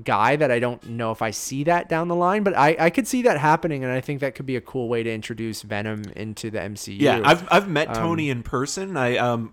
guy 0.04 0.36
that 0.36 0.50
I 0.50 0.58
don't 0.58 0.84
know 0.88 1.10
if 1.10 1.22
I 1.22 1.30
see 1.30 1.64
that 1.64 1.88
down 1.88 2.08
the 2.08 2.14
line, 2.14 2.42
but 2.42 2.56
I, 2.56 2.76
I 2.78 2.90
could 2.90 3.06
see 3.06 3.22
that 3.22 3.38
happening, 3.38 3.82
and 3.82 3.92
I 3.92 4.00
think 4.00 4.20
that 4.20 4.34
could 4.34 4.46
be 4.46 4.56
a 4.56 4.60
cool 4.60 4.88
way 4.88 5.02
to 5.02 5.12
introduce 5.12 5.62
Venom 5.62 6.04
into 6.16 6.50
the 6.50 6.58
MCU. 6.58 7.00
Yeah, 7.00 7.20
I've 7.24 7.46
I've 7.50 7.68
met 7.68 7.94
Tony 7.94 8.30
in 8.30 8.42
person. 8.42 8.96
I 8.96 9.16
um 9.16 9.52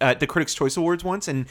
at 0.00 0.20
the 0.20 0.26
Critics' 0.26 0.54
Choice 0.54 0.76
Awards 0.76 1.04
once, 1.04 1.28
and 1.28 1.46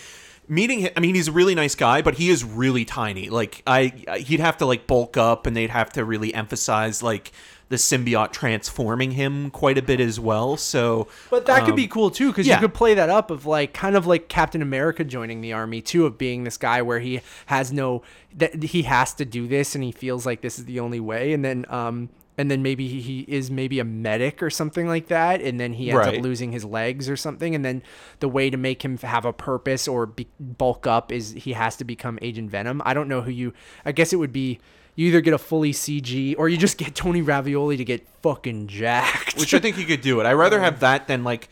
meeting 0.48 0.80
him. 0.80 0.92
I 0.98 1.00
mean, 1.00 1.16
he's 1.16 1.28
a 1.28 1.32
really 1.32 1.56
nice 1.56 1.76
guy, 1.76 2.02
but 2.02 2.16
he 2.16 2.30
is 2.30 2.44
really 2.44 2.86
tiny. 2.86 3.30
Like 3.30 3.64
I, 3.66 3.94
he'd 4.26 4.40
have 4.40 4.58
to 4.58 4.66
like 4.66 4.88
bulk 4.88 5.18
up, 5.18 5.46
and 5.46 5.56
they'd 5.56 5.70
have 5.70 5.92
to 5.94 6.04
really 6.04 6.34
emphasize 6.34 7.02
like 7.02 7.32
the 7.70 7.76
symbiote 7.76 8.32
transforming 8.32 9.12
him 9.12 9.52
quite 9.52 9.78
a 9.78 9.82
bit 9.82 10.00
as 10.00 10.20
well. 10.20 10.58
So, 10.58 11.08
But 11.30 11.46
that 11.46 11.62
could 11.62 11.72
um, 11.72 11.76
be 11.76 11.88
cool 11.88 12.10
too, 12.10 12.30
because 12.30 12.48
yeah. 12.48 12.56
you 12.56 12.62
could 12.62 12.74
play 12.74 12.96
that 12.96 13.10
up 13.10 13.30
of 13.32 13.46
like 13.46 13.74
kind 13.74 13.96
of 13.96 14.08
like 14.08 14.28
Captain 14.28 14.62
America 14.62 15.04
joining 15.04 15.42
the 15.42 15.54
army 15.54 15.82
too, 15.82 16.06
of 16.08 16.18
being 16.18 16.44
this 16.44 16.58
guy 16.58 16.82
where 16.82 17.00
he 17.00 17.22
has 17.46 17.72
no 17.72 18.02
that 18.36 18.62
he 18.64 18.82
has 18.84 19.14
to 19.14 19.26
do 19.26 19.48
this 19.48 19.76
and 19.76 19.84
he 19.84 19.92
feels 19.92 20.26
like 20.26 20.42
this 20.42 20.58
is 20.60 20.66
the 20.66 20.80
only 20.80 21.00
way, 21.00 21.32
and 21.32 21.46
then 21.46 21.66
um 21.70 22.10
and 22.40 22.50
then 22.50 22.64
maybe 22.64 22.88
he- 22.88 23.02
he 23.02 23.20
is 23.28 23.52
maybe 23.52 23.80
a 23.80 23.84
medic 23.84 24.42
or 24.42 24.50
something 24.50 24.88
like 24.88 25.08
that, 25.10 25.42
and 25.42 25.60
then 25.60 25.74
he 25.74 25.92
ends 25.92 26.08
Right. 26.08 26.18
up 26.18 26.24
losing 26.24 26.54
his 26.54 26.64
legs 26.64 27.10
or 27.10 27.18
something, 27.18 27.54
and 27.54 27.66
then 27.66 27.84
the 28.22 28.30
way 28.30 28.50
to 28.50 28.56
make 28.56 28.84
him 28.84 28.98
have 29.00 29.26
a 29.26 29.34
purpose 29.34 29.88
or 29.90 30.06
be, 30.06 30.26
bulk 30.40 30.88
up 30.88 31.12
is 31.12 31.32
he 31.34 31.52
has 31.54 31.76
to 31.76 31.84
become 31.84 32.18
Agent 32.22 32.50
Venom. 32.50 32.82
I 32.86 32.94
don't 32.94 33.10
know 33.10 33.22
who 33.22 33.32
you. 33.32 33.54
I 33.86 33.92
guess 33.92 34.12
it 34.14 34.16
would 34.16 34.32
be. 34.34 34.60
You 34.96 35.08
either 35.08 35.22
get 35.22 35.34
a 35.34 35.38
fully 35.38 35.72
CG 35.72 36.36
or 36.38 36.50
you 36.50 36.58
just 36.58 36.78
get 36.78 36.94
Tony 36.96 37.22
Revolori 37.22 37.78
to 37.78 37.86
get 37.86 38.06
fucking 38.22 38.68
jacked. 38.68 39.38
which 39.38 39.54
I 39.54 39.60
think 39.60 39.78
he 39.78 39.86
could 39.86 40.02
do 40.02 40.20
it. 40.20 40.26
I'd 40.26 40.34
rather 40.34 40.60
have 40.60 40.82
that 40.82 41.08
than 41.08 41.24
like 41.24 41.48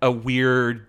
a 0.00 0.10
weird 0.10 0.86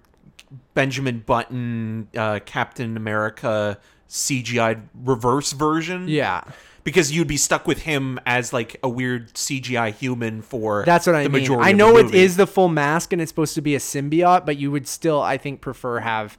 Benjamin 0.73 1.23
Button 1.25 2.07
uh, 2.15 2.39
Captain 2.45 2.95
America 2.95 3.79
CGI 4.09 4.81
reverse 5.03 5.51
version. 5.53 6.07
yeah. 6.07 6.43
because 6.83 7.11
you'd 7.11 7.27
be 7.27 7.37
stuck 7.37 7.65
with 7.65 7.81
him 7.81 8.19
as 8.25 8.53
like 8.53 8.77
a 8.83 8.89
weird 8.89 9.33
CGI 9.33 9.91
human 9.93 10.41
for 10.43 10.83
That's 10.85 11.07
what 11.07 11.15
I 11.15 11.23
the 11.23 11.29
mean. 11.29 11.51
I 11.59 11.71
know 11.71 11.97
it 11.97 12.13
is 12.13 12.37
the 12.37 12.45
full 12.45 12.67
mask 12.69 13.11
and 13.13 13.21
it's 13.21 13.31
supposed 13.31 13.55
to 13.55 13.61
be 13.61 13.73
a 13.73 13.79
symbiote, 13.79 14.45
but 14.45 14.57
you 14.57 14.69
would 14.69 14.87
still, 14.87 15.21
I 15.21 15.37
think, 15.37 15.61
prefer 15.61 15.99
have. 16.01 16.37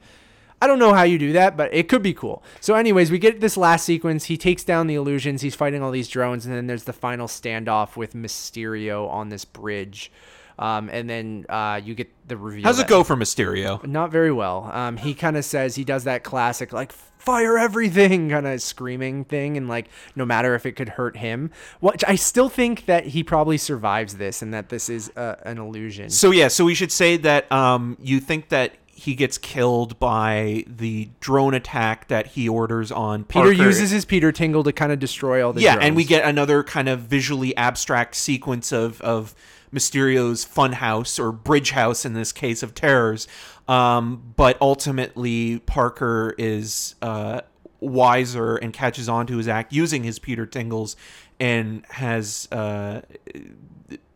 I 0.61 0.67
don't 0.67 0.79
know 0.79 0.93
how 0.93 1.03
you 1.03 1.19
do 1.19 1.33
that, 1.33 1.55
but 1.55 1.73
it 1.73 1.87
could 1.87 2.01
be 2.01 2.13
cool. 2.13 2.43
So, 2.59 2.73
anyways, 2.75 3.11
we 3.11 3.19
get 3.19 3.41
this 3.41 3.57
last 3.57 3.85
sequence. 3.85 4.25
He 4.25 4.37
takes 4.37 4.63
down 4.63 4.87
the 4.87 4.95
illusions. 4.95 5.41
He's 5.41 5.55
fighting 5.55 5.83
all 5.83 5.91
these 5.91 6.07
drones, 6.07 6.45
and 6.45 6.55
then 6.55 6.67
there's 6.67 6.85
the 6.85 6.93
final 6.93 7.27
standoff 7.27 7.95
with 7.95 8.13
Mysterio 8.13 9.07
on 9.09 9.29
this 9.29 9.45
bridge. 9.45 10.11
Um, 10.59 10.89
and 10.91 11.07
then 11.07 11.45
uh, 11.49 11.79
you 11.83 11.93
get 11.93 12.09
the 12.27 12.35
reveal. 12.35 12.63
How's 12.63 12.79
it 12.79 12.87
go 12.87 13.03
for 13.03 13.15
Mysterio? 13.15 13.85
Not 13.85 14.11
very 14.11 14.31
well. 14.31 14.69
Um, 14.73 14.97
he 14.97 15.13
kind 15.13 15.37
of 15.37 15.45
says 15.45 15.75
he 15.75 15.83
does 15.83 16.05
that 16.05 16.23
classic 16.23 16.73
like 16.73 16.91
fire 16.91 17.59
everything 17.59 18.29
kind 18.31 18.47
of 18.47 18.59
screaming 18.61 19.25
thing, 19.25 19.55
and 19.55 19.67
like 19.67 19.87
no 20.15 20.25
matter 20.25 20.55
if 20.55 20.65
it 20.65 20.71
could 20.71 20.89
hurt 20.89 21.17
him. 21.17 21.51
Which 21.79 22.03
I 22.07 22.15
still 22.15 22.49
think 22.49 22.87
that 22.87 23.05
he 23.07 23.23
probably 23.23 23.59
survives 23.59 24.17
this, 24.17 24.41
and 24.41 24.51
that 24.55 24.69
this 24.69 24.89
is 24.89 25.11
uh, 25.15 25.35
an 25.43 25.59
illusion. 25.59 26.09
So 26.09 26.31
yeah, 26.31 26.47
so 26.47 26.65
we 26.65 26.73
should 26.73 26.91
say 26.91 27.17
that 27.17 27.51
um, 27.51 27.95
you 28.01 28.19
think 28.19 28.49
that 28.49 28.73
he 28.97 29.13
gets 29.13 29.37
killed 29.37 29.99
by 29.99 30.63
the 30.65 31.07
drone 31.19 31.53
attack 31.53 32.07
that 32.07 32.25
he 32.29 32.49
orders 32.49 32.91
on 32.91 33.23
Peter 33.23 33.51
uses 33.51 33.91
his 33.91 34.05
Peter 34.05 34.31
Tingle 34.31 34.63
to 34.63 34.73
kind 34.73 34.91
of 34.91 34.97
destroy 34.97 35.45
all 35.45 35.53
the 35.53 35.61
yeah, 35.61 35.77
and 35.79 35.95
we 35.95 36.03
get 36.03 36.25
another 36.25 36.63
kind 36.63 36.89
of 36.89 37.01
visually 37.01 37.55
abstract 37.55 38.15
sequence 38.15 38.71
of 38.71 38.99
of 39.01 39.35
Mysterio's 39.71 40.43
funhouse 40.43 41.19
or 41.19 41.31
bridge 41.31 41.71
house 41.71 42.05
in 42.05 42.13
this 42.13 42.31
case 42.31 42.63
of 42.63 42.73
terrors. 42.73 43.27
Um, 43.67 44.33
but 44.35 44.57
ultimately, 44.59 45.59
Parker 45.59 46.33
is 46.39 46.95
uh, 47.03 47.41
wiser 47.79 48.55
and 48.55 48.73
catches 48.73 49.07
on 49.07 49.27
to 49.27 49.37
his 49.37 49.47
act 49.47 49.71
using 49.71 50.03
his 50.03 50.17
Peter 50.17 50.47
Tingles 50.47 50.95
and 51.39 51.85
has 51.91 52.47
uh, 52.51 52.55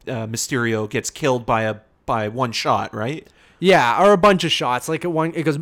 uh, 0.07 0.25
Mysterio 0.25 0.89
gets 0.89 1.11
killed 1.11 1.45
by 1.45 1.63
a 1.63 1.75
by 2.07 2.29
one 2.29 2.51
shot, 2.51 2.95
right? 2.95 3.27
Yeah, 3.61 4.03
or 4.03 4.11
a 4.11 4.17
bunch 4.17 4.43
of 4.43 4.51
shots. 4.51 4.89
Like 4.89 5.05
it 5.05 5.09
one, 5.09 5.33
it 5.35 5.43
goes 5.43 5.57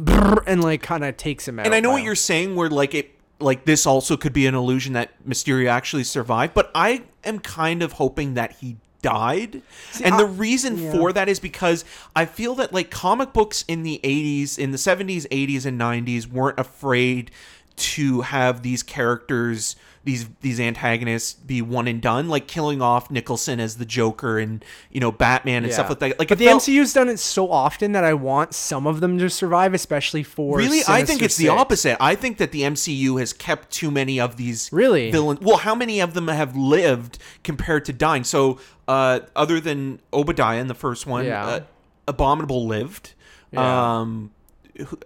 and 0.47 0.63
like 0.63 0.81
kind 0.81 1.03
of 1.03 1.17
takes 1.17 1.47
him 1.47 1.59
out. 1.59 1.65
And 1.65 1.75
I 1.75 1.81
know 1.81 1.91
what 1.91 2.01
you're 2.01 2.15
saying, 2.15 2.55
where 2.55 2.69
like 2.69 2.95
it, 2.95 3.11
like 3.39 3.65
this 3.65 3.85
also 3.85 4.15
could 4.15 4.31
be 4.31 4.47
an 4.47 4.55
illusion 4.55 4.93
that 4.93 5.11
Mysterio 5.27 5.69
actually 5.69 6.05
survived, 6.05 6.53
but 6.53 6.71
I 6.73 7.03
am 7.25 7.39
kind 7.39 7.83
of 7.83 7.93
hoping 7.93 8.35
that 8.35 8.53
he 8.53 8.77
died. 9.01 9.61
and 10.03 10.17
the 10.17 10.25
reason 10.25 10.77
yeah. 10.77 10.91
for 10.91 11.11
that 11.11 11.27
is 11.27 11.41
because 11.41 11.83
I 12.15 12.25
feel 12.25 12.55
that 12.55 12.73
like 12.73 12.89
comic 12.89 13.33
books 13.33 13.65
in 13.67 13.83
the 13.83 13.99
80s, 14.03 14.57
in 14.57 14.71
the 14.71 14.77
70s, 14.77 15.27
80s, 15.27 15.65
and 15.65 15.79
90s 15.79 16.25
weren't 16.25 16.59
afraid 16.59 17.31
to 17.75 18.21
have 18.21 18.61
these 18.61 18.81
characters. 18.81 19.75
These 20.05 20.29
these 20.41 20.59
antagonists 20.61 21.33
be 21.33 21.61
one 21.61 21.87
and 21.87 22.01
done, 22.01 22.29
like 22.29 22.47
killing 22.47 22.81
off 22.81 23.11
Nicholson 23.11 23.59
as 23.59 23.75
the 23.77 23.85
Joker 23.85 24.39
and 24.39 24.63
you 24.91 24.99
know 24.99 25.11
Batman 25.11 25.63
and 25.65 25.73
stuff 25.73 25.89
like 25.89 25.99
that. 25.99 26.17
Like 26.19 26.29
but 26.29 26.37
the 26.37 26.45
felt- 26.45 26.63
MCU's 26.63 26.93
done 26.93 27.09
it 27.09 27.19
so 27.19 27.51
often 27.51 27.91
that 27.91 28.03
I 28.05 28.13
want 28.13 28.53
some 28.53 28.87
of 28.87 29.01
them 29.01 29.17
to 29.19 29.29
survive, 29.29 29.73
especially 29.73 30.23
for 30.23 30.57
Really, 30.57 30.79
I 30.87 30.99
think 31.03 31.19
Sinister 31.19 31.25
it's 31.25 31.35
the 31.37 31.49
opposite. 31.49 31.97
I 31.99 32.15
think 32.15 32.37
that 32.37 32.51
the 32.51 32.61
MCU 32.61 33.19
has 33.19 33.33
kept 33.33 33.71
too 33.71 33.91
many 33.91 34.19
of 34.19 34.37
these 34.37 34.69
Really? 34.71 35.11
villains. 35.11 35.41
Well, 35.41 35.57
how 35.57 35.75
many 35.75 35.99
of 35.99 36.13
them 36.13 36.29
have 36.29 36.55
lived 36.55 37.17
compared 37.43 37.83
to 37.85 37.93
dying? 37.93 38.23
So, 38.23 38.57
uh, 38.87 39.19
other 39.35 39.59
than 39.59 39.99
Obadiah 40.13 40.59
in 40.61 40.67
the 40.67 40.73
first 40.75 41.05
one, 41.07 41.25
Yeah. 41.25 41.45
uh, 41.45 41.59
Abominable 42.07 42.65
lived. 42.65 43.13
Yeah. 43.51 43.99
Um, 43.99 44.31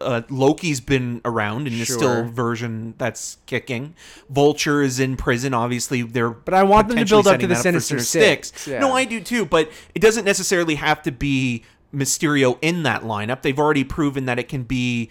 uh, 0.02 0.22
Loki's 0.30 0.80
been 0.82 1.22
around 1.26 1.66
the 1.66 1.86
Sure. 1.86 1.98
still 1.98 2.24
version 2.26 2.94
that's 2.98 3.38
kicking. 3.46 3.96
Vulture 4.30 4.82
is 4.82 5.00
in 5.00 5.18
prison. 5.18 5.54
Obviously, 5.54 6.02
they're 6.02 6.30
but 6.30 6.54
I 6.54 6.64
want 6.64 6.88
them 6.88 6.98
to 6.98 7.06
build 7.06 7.28
up 7.28 7.40
to 7.40 7.48
the 7.48 7.56
Sinister 7.56 8.00
Six, 8.00 8.68
yeah. 8.68 8.80
No, 8.80 8.94
I 8.94 9.06
do 9.06 9.20
too. 9.20 9.46
But 9.46 9.72
it 9.96 10.00
doesn't 10.00 10.26
necessarily 10.26 10.76
have 10.76 11.02
to 11.04 11.12
be 11.12 11.64
Mysterio 11.94 12.58
in 12.62 12.84
that 12.84 13.04
lineup. 13.04 13.42
They've 13.42 13.60
already 13.60 13.84
proven 13.84 14.26
that 14.26 14.40
it 14.40 14.48
can 14.48 14.64
be 14.64 15.10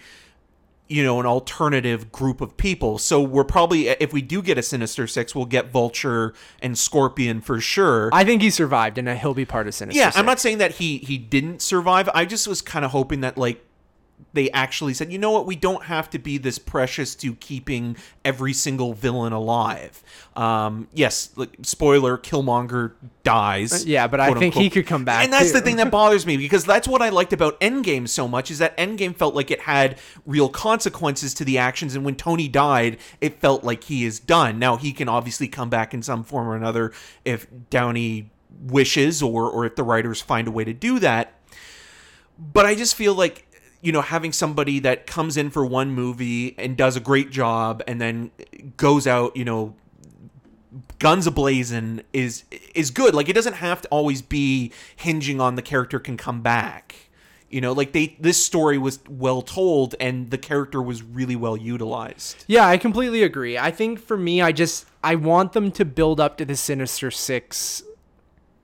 you 0.89 1.01
know 1.01 1.19
an 1.21 1.25
alternative 1.25 2.11
group 2.11 2.41
of 2.41 2.57
people 2.57 2.97
so 2.97 3.21
we're 3.21 3.45
probably 3.45 3.87
if 3.87 4.11
we 4.11 4.21
do 4.21 4.41
get 4.41 4.57
a 4.57 4.61
sinister 4.61 5.07
six 5.07 5.33
we'll 5.33 5.45
get 5.45 5.71
vulture 5.71 6.33
and 6.61 6.77
scorpion 6.77 7.39
for 7.39 7.61
sure 7.61 8.09
I 8.11 8.25
think 8.25 8.41
he 8.41 8.49
survived, 8.49 8.97
and 8.97 9.07
he'll 9.09 9.33
be 9.33 9.45
part 9.45 9.65
of 9.65 9.73
Sinister. 9.73 9.97
yeah 9.97 10.11
i'm 10.13 10.25
not 10.25 10.41
saying 10.41 10.57
that 10.57 10.73
he 10.73 10.97
he 10.97 11.17
didn't 11.17 11.61
survive 11.61 12.09
i 12.13 12.25
just 12.25 12.49
was 12.49 12.61
kind 12.61 12.83
of 12.83 12.91
hoping 12.91 13.21
that 13.21 13.37
like 13.37 13.63
they 14.33 14.49
actually 14.51 14.93
said 14.93 15.11
you 15.11 15.17
know 15.17 15.31
what 15.31 15.45
we 15.45 15.55
don't 15.55 15.83
have 15.83 16.09
to 16.09 16.19
be 16.19 16.37
this 16.37 16.57
precious 16.59 17.15
to 17.15 17.35
keeping 17.35 17.95
every 18.25 18.53
single 18.53 18.93
villain 18.93 19.31
alive 19.33 20.03
um 20.35 20.87
yes 20.93 21.29
like, 21.35 21.55
spoiler 21.61 22.17
killmonger 22.17 22.93
dies 23.23 23.85
Yeah, 23.85 24.07
but 24.07 24.19
I 24.19 24.33
think 24.33 24.53
he 24.53 24.69
could 24.69 24.85
come 24.85 25.05
back. 25.05 25.23
and 25.23 25.31
that's 25.31 25.47
too. 25.47 25.59
the 25.59 25.61
thing 25.61 25.77
that 25.77 25.89
bothers 25.89 26.25
me 26.25 26.35
because 26.35 26.65
that's 26.65 26.87
what 26.87 27.01
I 27.01 27.09
liked 27.09 27.31
about 27.31 27.59
Endgame 27.61 28.07
so 28.07 28.27
much 28.27 28.51
is 28.51 28.57
that 28.57 28.75
Endgame 28.77 29.15
felt 29.15 29.33
like 29.33 29.49
it 29.49 29.61
had 29.61 29.97
real 30.25 30.49
consequences 30.49 31.33
to 31.35 31.45
the 31.45 31.57
actions, 31.57 31.95
and 31.95 32.03
when 32.03 32.15
Tony 32.15 32.47
died, 32.49 32.97
it 33.21 33.39
felt 33.39 33.63
like 33.63 33.85
he 33.85 34.03
is 34.03 34.19
done. 34.19 34.59
Now 34.59 34.75
he 34.75 34.91
can 34.91 35.07
obviously 35.07 35.47
come 35.47 35.69
back 35.69 35.93
in 35.93 36.01
some 36.01 36.23
form 36.23 36.47
or 36.49 36.55
another 36.55 36.91
if 37.23 37.47
Downey 37.69 38.29
wishes, 38.61 39.21
or 39.21 39.49
or 39.49 39.65
if 39.65 39.75
the 39.75 39.83
writers 39.83 40.21
find 40.21 40.47
a 40.47 40.51
way 40.51 40.65
to 40.65 40.73
do 40.73 40.99
that. 40.99 41.33
But 42.37 42.65
I 42.65 42.75
just 42.75 42.95
feel 42.95 43.13
like 43.13 43.47
you 43.83 43.91
know 43.91 44.01
having 44.01 44.31
somebody 44.31 44.79
that 44.79 45.05
comes 45.05 45.37
in 45.37 45.49
for 45.49 45.65
one 45.65 45.91
movie 45.91 46.55
and 46.57 46.75
does 46.75 46.95
a 46.95 47.01
great 47.01 47.29
job, 47.29 47.83
and 47.85 48.01
then 48.01 48.31
goes 48.77 49.05
out, 49.05 49.35
you 49.35 49.43
know, 49.43 49.75
guns 50.99 51.27
ablazing 51.27 52.01
is 52.13 52.45
is 52.73 52.89
good. 52.89 53.13
Like 53.13 53.29
it 53.29 53.33
doesn't 53.33 53.55
have 53.55 53.81
to 53.81 53.87
always 53.89 54.21
be 54.21 54.71
hinging 54.95 55.41
on 55.41 55.55
the 55.55 55.61
character 55.61 55.99
can 55.99 56.15
come 56.15 56.41
back. 56.41 56.95
You 57.49 57.61
know, 57.61 57.73
like 57.73 57.91
they 57.91 58.15
this 58.19 58.43
story 58.43 58.77
was 58.77 58.99
well 59.07 59.41
told 59.41 59.95
and 59.99 60.31
the 60.31 60.37
character 60.37 60.81
was 60.81 61.03
really 61.03 61.35
well 61.35 61.57
utilized. 61.57 62.45
Yeah, 62.47 62.65
I 62.65 62.77
completely 62.77 63.21
agree. 63.21 63.57
I 63.57 63.69
think 63.69 63.99
for 63.99 64.17
me, 64.17 64.41
I 64.41 64.53
just 64.53 64.85
I 65.03 65.15
want 65.15 65.51
them 65.51 65.71
to 65.71 65.83
build 65.83 66.21
up 66.21 66.37
to 66.37 66.45
the 66.45 66.55
Sinister 66.55 67.11
Six 67.11 67.83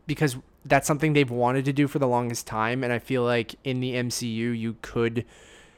because 0.07 0.38
that's 0.66 0.88
something 0.88 1.14
they've 1.14 1.30
wanted 1.32 1.66
to 1.66 1.74
do 1.74 1.88
for 1.88 1.99
the 1.99 2.07
longest 2.07 2.45
time, 2.47 2.84
and 2.84 2.91
I 2.93 2.99
feel 2.99 3.24
like 3.24 3.55
in 3.64 3.80
the 3.80 3.93
MCU 3.95 4.57
you 4.57 4.76
could. 4.82 5.26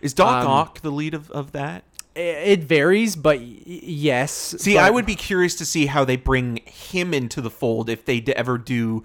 Is 0.02 0.14
Doc 0.14 0.44
Um, 0.44 0.48
Ock 0.52 0.82
the 0.82 0.92
lead 0.92 1.14
of, 1.14 1.30
of 1.32 1.52
that? 1.52 1.84
it 2.14 2.62
varies, 2.64 3.16
but 3.16 3.40
y- 3.40 3.62
yes. 3.66 4.32
See, 4.60 4.74
but- 4.74 4.84
I 4.84 4.90
would 4.90 5.06
be 5.06 5.16
curious 5.16 5.56
to 5.56 5.66
see 5.66 5.86
how 5.86 6.04
they 6.04 6.18
bring 6.18 6.60
him 6.66 7.14
into 7.14 7.40
the 7.40 7.50
fold 7.50 7.90
if 7.90 8.04
they 8.04 8.20
d- 8.20 8.34
ever 8.36 8.58
do 8.58 9.04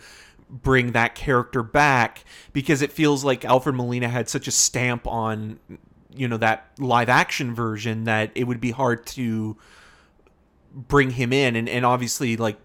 bring 0.51 0.93
that 0.93 1.15
character 1.15 1.63
back 1.63 2.25
because 2.53 2.81
it 2.83 2.91
feels 2.93 3.23
like 3.25 3.45
Alfred 3.45 3.75
Molina 3.77 4.09
had 4.09 4.29
such 4.29 4.47
a 4.49 4.51
stamp 4.53 5.07
on 5.07 5.59
you 6.15 6.27
know 6.29 6.37
that 6.39 6.67
live 6.79 7.09
action 7.09 7.55
version 7.55 8.05
that 8.05 8.31
it 8.35 8.45
would 8.45 8.61
be 8.61 8.71
hard 8.71 9.05
to 9.07 9.57
bring 10.73 11.11
him 11.11 11.33
in 11.33 11.57
and, 11.57 11.69
and 11.69 11.85
obviously 11.85 12.37
like 12.37 12.57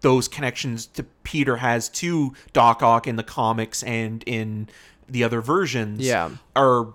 those 0.00 0.28
connections 0.28 0.86
to 0.86 1.02
Peter 1.24 1.56
has 1.56 1.88
to 1.90 2.34
Doc 2.52 2.82
Ock 2.82 3.06
in 3.06 3.16
the 3.16 3.22
comics 3.22 3.82
and 3.82 4.22
in 4.26 4.68
the 5.08 5.24
other 5.24 5.40
versions 5.40 6.00
Yeah. 6.00 6.30
are 6.56 6.88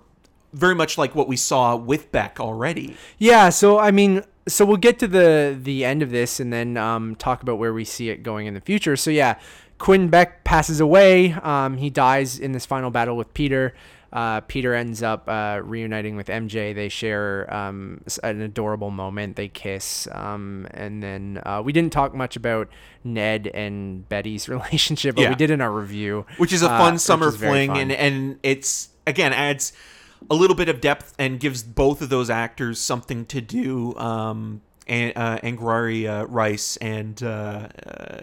very 0.52 0.74
much 0.74 0.96
like 0.96 1.14
what 1.14 1.28
we 1.28 1.36
saw 1.36 1.76
with 1.76 2.10
Beck 2.12 2.40
already. 2.40 2.96
Yeah, 3.18 3.50
so 3.50 3.78
I 3.78 3.90
mean, 3.90 4.22
so 4.48 4.64
we'll 4.64 4.76
get 4.78 4.98
to 5.00 5.06
the 5.08 5.56
the 5.60 5.84
end 5.84 6.02
of 6.02 6.10
this 6.10 6.40
and 6.40 6.52
then 6.52 6.76
um, 6.76 7.14
talk 7.16 7.42
about 7.42 7.58
where 7.58 7.72
we 7.74 7.84
see 7.84 8.08
it 8.10 8.22
going 8.22 8.46
in 8.46 8.54
the 8.54 8.60
future. 8.60 8.96
So 8.96 9.10
yeah, 9.10 9.38
Quinn 9.78 10.08
Beck 10.08 10.44
passes 10.44 10.80
away. 10.80 11.32
Um, 11.32 11.76
he 11.76 11.90
dies 11.90 12.38
in 12.38 12.52
this 12.52 12.64
final 12.64 12.90
battle 12.90 13.16
with 13.16 13.34
Peter. 13.34 13.74
Uh, 14.16 14.40
Peter 14.40 14.72
ends 14.72 15.02
up 15.02 15.28
uh, 15.28 15.60
reuniting 15.62 16.16
with 16.16 16.28
MJ. 16.28 16.74
They 16.74 16.88
share 16.88 17.52
um, 17.54 18.00
an 18.24 18.40
adorable 18.40 18.90
moment. 18.90 19.36
They 19.36 19.48
kiss, 19.48 20.08
um, 20.10 20.66
and 20.70 21.02
then 21.02 21.42
uh, 21.44 21.60
we 21.62 21.74
didn't 21.74 21.92
talk 21.92 22.14
much 22.14 22.34
about 22.34 22.70
Ned 23.04 23.46
and 23.52 24.08
Betty's 24.08 24.48
relationship, 24.56 25.16
but 25.16 25.20
Yeah. 25.22 25.28
we 25.28 25.34
did 25.34 25.50
in 25.50 25.60
our 25.60 25.70
review, 25.70 26.24
which 26.38 26.54
is 26.54 26.62
a 26.62 26.70
uh, 26.70 26.78
fun 26.78 26.98
summer 26.98 27.30
fling 27.30 27.68
fun. 27.68 27.76
and 27.78 27.92
and 27.92 28.38
it's 28.42 28.88
again 29.06 29.34
adds 29.34 29.74
a 30.30 30.34
little 30.34 30.56
bit 30.56 30.70
of 30.70 30.80
depth 30.80 31.14
and 31.18 31.38
gives 31.38 31.62
both 31.62 32.00
of 32.00 32.08
those 32.08 32.30
actors 32.30 32.78
something 32.80 33.26
to 33.26 33.42
do 33.42 33.94
um 33.96 34.62
and 34.88 35.12
uh, 35.14 35.38
Angourie 35.42 36.06
uh, 36.08 36.24
Rice 36.24 36.76
and 36.78 37.22
uh, 37.22 37.68
uh, 37.86 38.20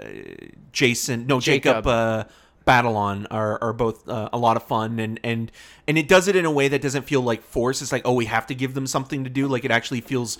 Jason 0.72 1.28
no 1.28 1.40
Jacob, 1.40 1.84
Jacob. 1.84 2.30
Uh, 2.68 2.96
on 2.96 3.26
are, 3.28 3.62
are 3.62 3.74
both 3.74 4.08
uh, 4.08 4.30
a 4.34 4.38
lot 4.38 4.56
of 4.58 4.64
fun 4.64 5.00
and 5.00 5.20
and 5.24 5.52
and 5.88 5.98
it 5.98 6.08
does 6.08 6.28
it 6.28 6.36
in 6.36 6.46
a 6.46 6.52
way 6.52 6.68
that 6.68 6.82
doesn't 6.82 7.04
feel 7.04 7.22
like 7.22 7.42
force 7.44 7.82
it's 7.82 7.92
like 7.92 8.02
oh 8.06 8.14
we 8.14 8.26
have 8.26 8.46
to 8.48 8.56
give 8.56 8.74
them 8.74 8.88
something 8.88 9.24
to 9.24 9.30
do 9.30 9.48
like 9.48 9.66
it 9.66 9.72
actually 9.72 10.02
feels 10.02 10.38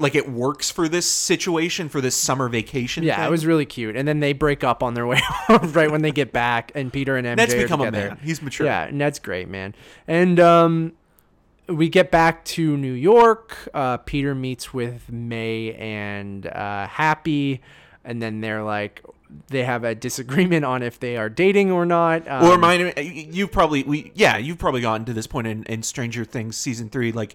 like 0.00 0.14
it 0.14 0.30
works 0.30 0.70
for 0.70 0.88
this 0.88 1.10
situation 1.10 1.88
for 1.88 2.00
this 2.00 2.14
summer 2.16 2.48
vacation 2.48 3.02
Yeah, 3.02 3.16
thing. 3.16 3.24
it 3.26 3.30
was 3.30 3.44
really 3.44 3.66
cute. 3.66 3.96
And 3.96 4.06
then 4.06 4.20
they 4.20 4.32
break 4.32 4.62
up 4.62 4.80
on 4.80 4.94
their 4.94 5.06
way 5.08 5.20
right 5.48 5.90
when 5.90 6.02
they 6.02 6.12
get 6.12 6.32
back, 6.32 6.70
and 6.76 6.92
Peter 6.92 7.16
and 7.16 7.26
MJ 7.26 7.36
Ned's 7.36 7.54
become 7.56 7.80
a 7.80 7.90
man. 7.90 8.16
He's 8.22 8.40
mature. 8.40 8.64
Yeah, 8.64 8.90
Ned's 8.92 9.18
great, 9.18 9.48
man. 9.48 9.74
And 10.06 10.38
um, 10.38 10.92
we 11.68 11.88
get 11.88 12.12
back 12.12 12.44
to 12.44 12.76
New 12.76 12.92
York. 12.92 13.68
Uh, 13.74 13.96
Peter 13.96 14.36
meets 14.36 14.72
with 14.72 15.10
May 15.10 15.74
and 15.74 16.46
uh, 16.46 16.86
Happy, 16.86 17.60
and 18.04 18.22
then 18.22 18.40
they're 18.40 18.62
like, 18.62 19.02
they 19.48 19.64
have 19.64 19.84
a 19.84 19.94
disagreement 19.94 20.64
on 20.64 20.82
if 20.82 20.98
they 21.00 21.16
are 21.16 21.28
dating 21.28 21.70
or 21.70 21.84
not. 21.86 22.26
Um, 22.28 22.44
or 22.44 22.52
remind 22.52 22.84
me, 22.96 23.28
you've 23.32 23.52
probably 23.52 23.82
we 23.82 24.12
yeah 24.14 24.36
you've 24.38 24.58
probably 24.58 24.80
gotten 24.80 25.04
to 25.06 25.12
this 25.12 25.26
point 25.26 25.46
in, 25.46 25.64
in 25.64 25.82
Stranger 25.82 26.24
Things 26.24 26.56
season 26.56 26.88
three 26.88 27.12
like. 27.12 27.34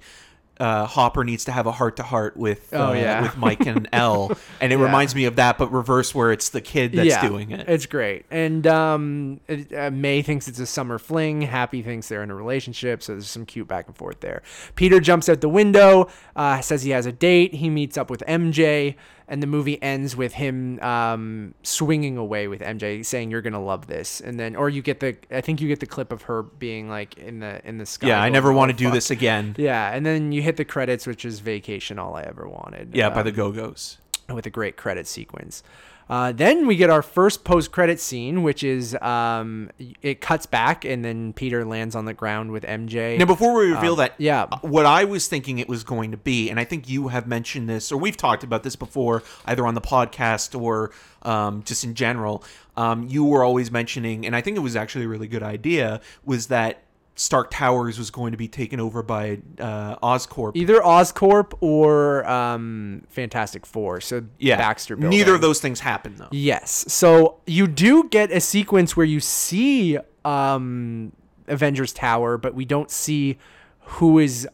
Uh, 0.60 0.86
Hopper 0.86 1.24
needs 1.24 1.46
to 1.46 1.52
have 1.52 1.66
a 1.66 1.72
heart 1.72 1.96
to 1.98 2.04
heart 2.04 2.38
with 2.38 2.72
uh, 2.76 2.90
Oh, 2.90 2.94
yeah. 2.94 3.24
with 3.24 3.36
Mike 3.38 3.66
and 3.66 3.90
El, 3.92 4.38
and 4.62 4.72
it 4.72 4.78
Yeah. 4.78 4.86
reminds 4.86 5.16
me 5.16 5.26
of 5.26 5.38
that, 5.38 5.58
but 5.58 5.72
reverse 5.74 6.14
where 6.14 6.32
it's 6.32 6.50
the 6.50 6.62
kid 6.62 6.92
that's 6.92 7.18
doing 7.28 7.50
it. 7.50 7.68
It's 7.68 7.88
great. 7.88 8.26
And 8.30 8.66
um, 8.68 9.40
it- 9.48 9.74
uh, 9.74 9.90
May 9.90 10.22
thinks 10.22 10.48
it's 10.48 10.60
a 10.60 10.68
summer 10.68 11.00
fling. 11.00 11.42
Happy 11.42 11.82
thinks 11.82 12.08
they're 12.08 12.22
in 12.22 12.30
a 12.30 12.36
relationship. 12.36 13.02
So 13.02 13.14
there's 13.14 13.28
some 13.28 13.48
cute 13.48 13.68
back 13.68 13.88
and 13.88 13.98
forth 13.98 14.20
there. 14.20 14.44
Peter 14.76 15.00
jumps 15.00 15.28
out 15.28 15.42
the 15.42 15.50
window, 15.50 16.08
uh, 16.36 16.62
says 16.62 16.84
he 16.84 16.92
has 16.92 17.08
a 17.08 17.12
date. 17.12 17.56
He 17.56 17.72
meets 17.72 17.98
up 17.98 18.12
with 18.12 18.22
MJ, 18.28 18.94
and 19.28 19.42
the 19.42 19.48
movie 19.48 19.82
ends 19.82 20.16
with 20.16 20.34
him 20.34 20.80
um, 20.82 21.54
swinging 21.64 22.18
away 22.18 22.48
with 22.48 22.62
MJ, 22.62 23.04
saying, 23.06 23.32
"You're 23.32 23.42
gonna 23.42 23.64
love 23.64 23.88
this." 23.88 24.20
And 24.22 24.40
then, 24.40 24.56
or 24.56 24.70
you 24.70 24.82
get 24.82 25.00
the, 25.00 25.16
I 25.32 25.42
think 25.42 25.62
you 25.62 25.68
get 25.68 25.80
the 25.80 25.86
clip 25.86 26.12
of 26.12 26.24
her 26.24 26.44
being 26.44 26.90
like 26.90 27.18
in 27.18 27.40
the 27.40 27.62
in 27.68 27.78
the 27.78 27.86
sky. 27.86 28.08
yeah, 28.08 28.22
I 28.22 28.30
never 28.30 28.52
"Oh, 28.52 28.56
want 28.56 28.72
to 28.72 28.78
do 28.78 28.86
fuck." 28.86 28.94
this 28.94 29.12
again. 29.12 29.56
Yeah, 29.58 29.92
and 29.94 30.06
then 30.06 30.32
you 30.32 30.42
hit 30.42 30.58
the 30.58 30.66
credits, 30.66 31.08
which 31.08 31.26
is 31.26 31.40
Vacation, 31.40 32.00
all 32.00 32.16
I 32.16 32.24
ever 32.24 32.48
wanted. 32.48 32.94
Yeah, 32.96 33.10
by 33.10 33.22
Um, 33.22 33.26
the 33.26 33.32
Go 33.32 33.52
Go's. 33.52 33.98
with 34.34 34.46
a 34.46 34.50
great 34.50 34.78
credit 34.78 35.08
sequence. 35.08 35.64
Uh, 36.10 36.32
then 36.32 36.68
we 36.68 36.76
get 36.76 36.90
our 36.90 37.02
first 37.02 37.44
post-credit 37.44 38.00
scene, 38.00 38.44
which 38.44 38.64
is 38.64 38.96
um, 39.02 39.70
it 40.02 40.22
cuts 40.22 40.46
back 40.46 40.86
and 40.86 41.04
then 41.04 41.34
Peter 41.34 41.66
lands 41.66 41.96
on 41.96 42.06
the 42.06 42.14
ground 42.14 42.52
with 42.52 42.64
MJ. 42.64 43.18
Now, 43.18 43.26
before 43.26 43.54
we 43.58 43.72
reveal 43.72 43.94
Um, 43.94 43.98
that, 44.00 44.14
yeah. 44.18 44.48
uh, 44.52 44.58
what 44.62 44.86
I 44.86 45.06
was 45.06 45.28
thinking 45.28 45.60
it 45.60 45.68
was 45.70 45.84
going 45.84 46.12
to 46.12 46.18
be, 46.18 46.50
and 46.50 46.60
I 46.60 46.64
think 46.66 46.88
you 46.88 47.08
have 47.08 47.26
mentioned 47.26 47.68
this, 47.70 47.92
or 47.92 47.98
we've 47.98 48.18
talked 48.18 48.44
about 48.44 48.64
this 48.64 48.76
before, 48.76 49.24
either 49.46 49.66
on 49.66 49.74
the 49.74 49.82
podcast 49.82 50.60
or 50.60 50.92
um, 51.24 51.64
just 51.64 51.84
in 51.84 51.94
general. 51.96 52.44
Um, 52.76 53.08
you 53.08 53.24
were 53.24 53.44
always 53.44 53.72
mentioning, 53.72 54.26
and 54.26 54.36
I 54.36 54.42
think 54.42 54.58
it 54.58 54.62
was 54.62 54.76
actually 54.76 55.06
a 55.06 55.08
really 55.08 55.28
good 55.28 55.44
idea, 55.44 56.02
was 56.26 56.48
that 56.48 56.83
Stark 57.16 57.52
Towers 57.52 58.00
was 58.00 58.10
going 58.10 58.32
to 58.32 58.38
be 58.38 58.48
taken 58.48 58.80
over 58.80 59.04
by 59.04 59.40
uh, 59.60 59.98
Oscorp. 59.98 60.56
Either 60.56 60.80
Oscorp 60.80 61.54
or 61.62 62.28
um, 62.28 63.04
Fantastic 63.10 63.66
Four. 63.66 64.02
So 64.02 64.24
yeah, 64.40 64.58
Baxter 64.58 64.96
building. 64.96 65.18
Neither 65.18 65.36
of 65.36 65.42
those 65.42 65.60
things 65.60 65.80
happened 65.80 66.18
though. 66.18 66.30
Yes. 66.32 66.86
So 66.92 67.40
you 67.46 67.68
do 67.68 68.10
get 68.10 68.32
a 68.32 68.40
sequence 68.40 68.98
where 68.98 69.06
you 69.06 69.20
see 69.20 70.00
um, 70.26 71.12
Avengers 71.48 71.94
Tower, 71.94 72.38
but 72.38 72.56
we 72.56 72.66
don't 72.66 72.90
see 72.90 73.38
who 73.82 74.18
is 74.18 74.48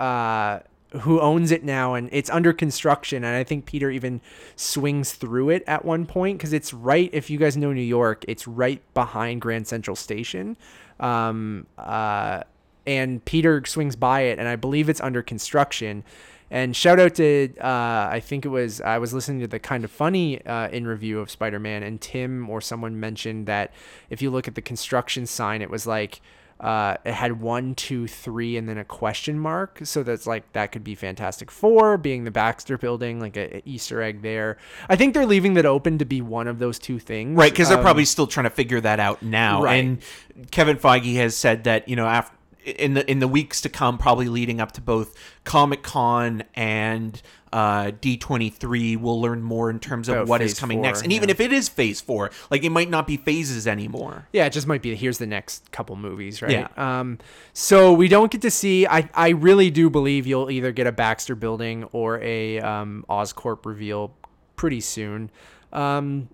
uh, 0.00 0.60
who 1.00 1.20
owns 1.20 1.50
it 1.50 1.64
now, 1.64 1.94
and 1.94 2.08
it's 2.12 2.30
under 2.30 2.52
construction. 2.52 3.24
And 3.24 3.36
I 3.36 3.44
think 3.44 3.66
Peter 3.66 3.90
even 3.90 4.20
swings 4.54 5.12
through 5.12 5.50
it 5.50 5.64
at 5.66 5.84
one 5.84 6.06
point 6.06 6.38
because 6.38 6.52
it's 6.52 6.72
right. 6.72 7.10
If 7.12 7.28
you 7.28 7.38
guys 7.38 7.56
know 7.56 7.72
New 7.72 7.82
York, 7.82 8.24
it's 8.28 8.46
right 8.46 8.82
behind 8.94 9.40
Grand 9.40 9.66
Central 9.66 9.96
Station. 9.96 10.56
Um, 11.00 11.66
uh, 11.78 12.42
and 12.86 13.24
Peter 13.24 13.64
swings 13.64 13.96
by 13.96 14.22
it, 14.22 14.38
and 14.38 14.48
I 14.48 14.56
believe 14.56 14.88
it's 14.88 15.00
under 15.00 15.22
construction. 15.22 16.04
And 16.50 16.76
shout 16.76 17.00
out 17.00 17.16
to 17.16 17.52
uh, 17.60 18.08
I 18.10 18.20
think 18.20 18.44
it 18.44 18.48
was 18.48 18.80
I 18.80 18.98
was 18.98 19.12
listening 19.12 19.40
to 19.40 19.48
the 19.48 19.58
Kinda 19.58 19.88
Funny 19.88 20.44
uh, 20.46 20.68
in 20.68 20.86
review 20.86 21.18
of 21.18 21.30
Spider 21.30 21.58
Man, 21.58 21.82
and 21.82 22.00
Tim 22.00 22.48
or 22.48 22.60
someone 22.60 23.00
mentioned 23.00 23.46
that 23.46 23.72
if 24.10 24.22
you 24.22 24.30
look 24.30 24.46
at 24.46 24.54
the 24.54 24.62
construction 24.62 25.26
sign, 25.26 25.60
it 25.60 25.70
was 25.70 25.86
like 25.86 26.20
uh, 26.58 26.96
it 27.04 27.12
had 27.12 27.40
one, 27.40 27.74
two, 27.74 28.06
three, 28.06 28.56
and 28.56 28.68
then 28.68 28.78
a 28.78 28.84
question 28.84 29.38
mark. 29.38 29.80
So 29.84 30.02
that's 30.02 30.26
like 30.26 30.52
that 30.52 30.72
could 30.72 30.82
be 30.84 30.94
Fantastic 30.94 31.50
Four, 31.50 31.98
being 31.98 32.24
the 32.24 32.30
Baxter 32.30 32.78
Building, 32.78 33.20
like 33.20 33.36
a, 33.36 33.58
a 33.58 33.62
Easter 33.64 34.00
egg 34.00 34.22
there. 34.22 34.56
I 34.88 34.96
think 34.96 35.12
they're 35.14 35.26
leaving 35.26 35.54
that 35.54 35.66
open 35.66 35.98
to 35.98 36.04
be 36.04 36.22
one 36.22 36.48
of 36.48 36.58
those 36.58 36.78
two 36.78 36.98
things, 36.98 37.36
Right, 37.36 37.52
because 37.52 37.68
they're 37.68 37.78
Um, 37.78 37.84
probably 37.84 38.04
still 38.06 38.26
trying 38.26 38.44
to 38.44 38.50
figure 38.50 38.80
that 38.80 39.00
out 39.00 39.22
now. 39.22 39.62
Right. 39.62 39.84
And 39.84 40.02
Kevin 40.50 40.76
Feige 40.78 41.14
has 41.16 41.36
said 41.36 41.64
that 41.64 41.88
you 41.88 41.96
know 41.96 42.06
after 42.06 42.34
in 42.64 42.94
the 42.94 43.08
in 43.08 43.20
the 43.20 43.28
weeks 43.28 43.60
to 43.60 43.68
come, 43.68 43.96
probably 43.96 44.28
leading 44.28 44.60
up 44.60 44.72
to 44.72 44.80
both 44.80 45.14
Comic 45.44 45.82
Con 45.84 46.42
and 46.54 47.22
uh, 47.52 47.92
D 48.00 48.16
twenty 48.16 48.50
three, 48.50 48.96
we'll 48.96 49.20
learn 49.20 49.42
more 49.42 49.70
in 49.70 49.78
terms 49.78 50.08
of 50.08 50.16
About 50.16 50.28
what 50.28 50.42
is 50.42 50.52
phase 50.52 50.60
coming 50.60 50.78
four, 50.78 50.82
next. 50.82 51.02
And 51.02 51.12
even 51.12 51.28
yeah. 51.28 51.32
if 51.32 51.40
it 51.40 51.52
is 51.52 51.68
Phase 51.68 52.00
Four, 52.00 52.30
like 52.50 52.64
it 52.64 52.70
might 52.70 52.90
not 52.90 53.06
be 53.06 53.16
phases 53.16 53.66
anymore. 53.66 54.28
Yeah, 54.32 54.46
it 54.46 54.50
just 54.50 54.66
might 54.66 54.82
be 54.82 54.94
here's 54.94 55.18
the 55.18 55.26
next 55.26 55.70
couple 55.72 55.96
movies, 55.96 56.42
right? 56.42 56.50
Yeah. 56.50 56.68
Um, 56.76 57.18
so 57.52 57.92
we 57.92 58.08
don't 58.08 58.30
get 58.30 58.42
to 58.42 58.50
see. 58.50 58.86
I 58.86 59.08
I 59.14 59.30
really 59.30 59.70
do 59.70 59.90
believe 59.90 60.26
you'll 60.26 60.50
either 60.50 60.72
get 60.72 60.86
a 60.86 60.92
Baxter 60.92 61.34
Building 61.34 61.84
or 61.92 62.20
a 62.20 62.60
um, 62.60 63.04
Oscorp 63.08 63.64
reveal 63.64 64.14
pretty 64.56 64.80
soon. 64.80 65.30
Um, 65.72 66.28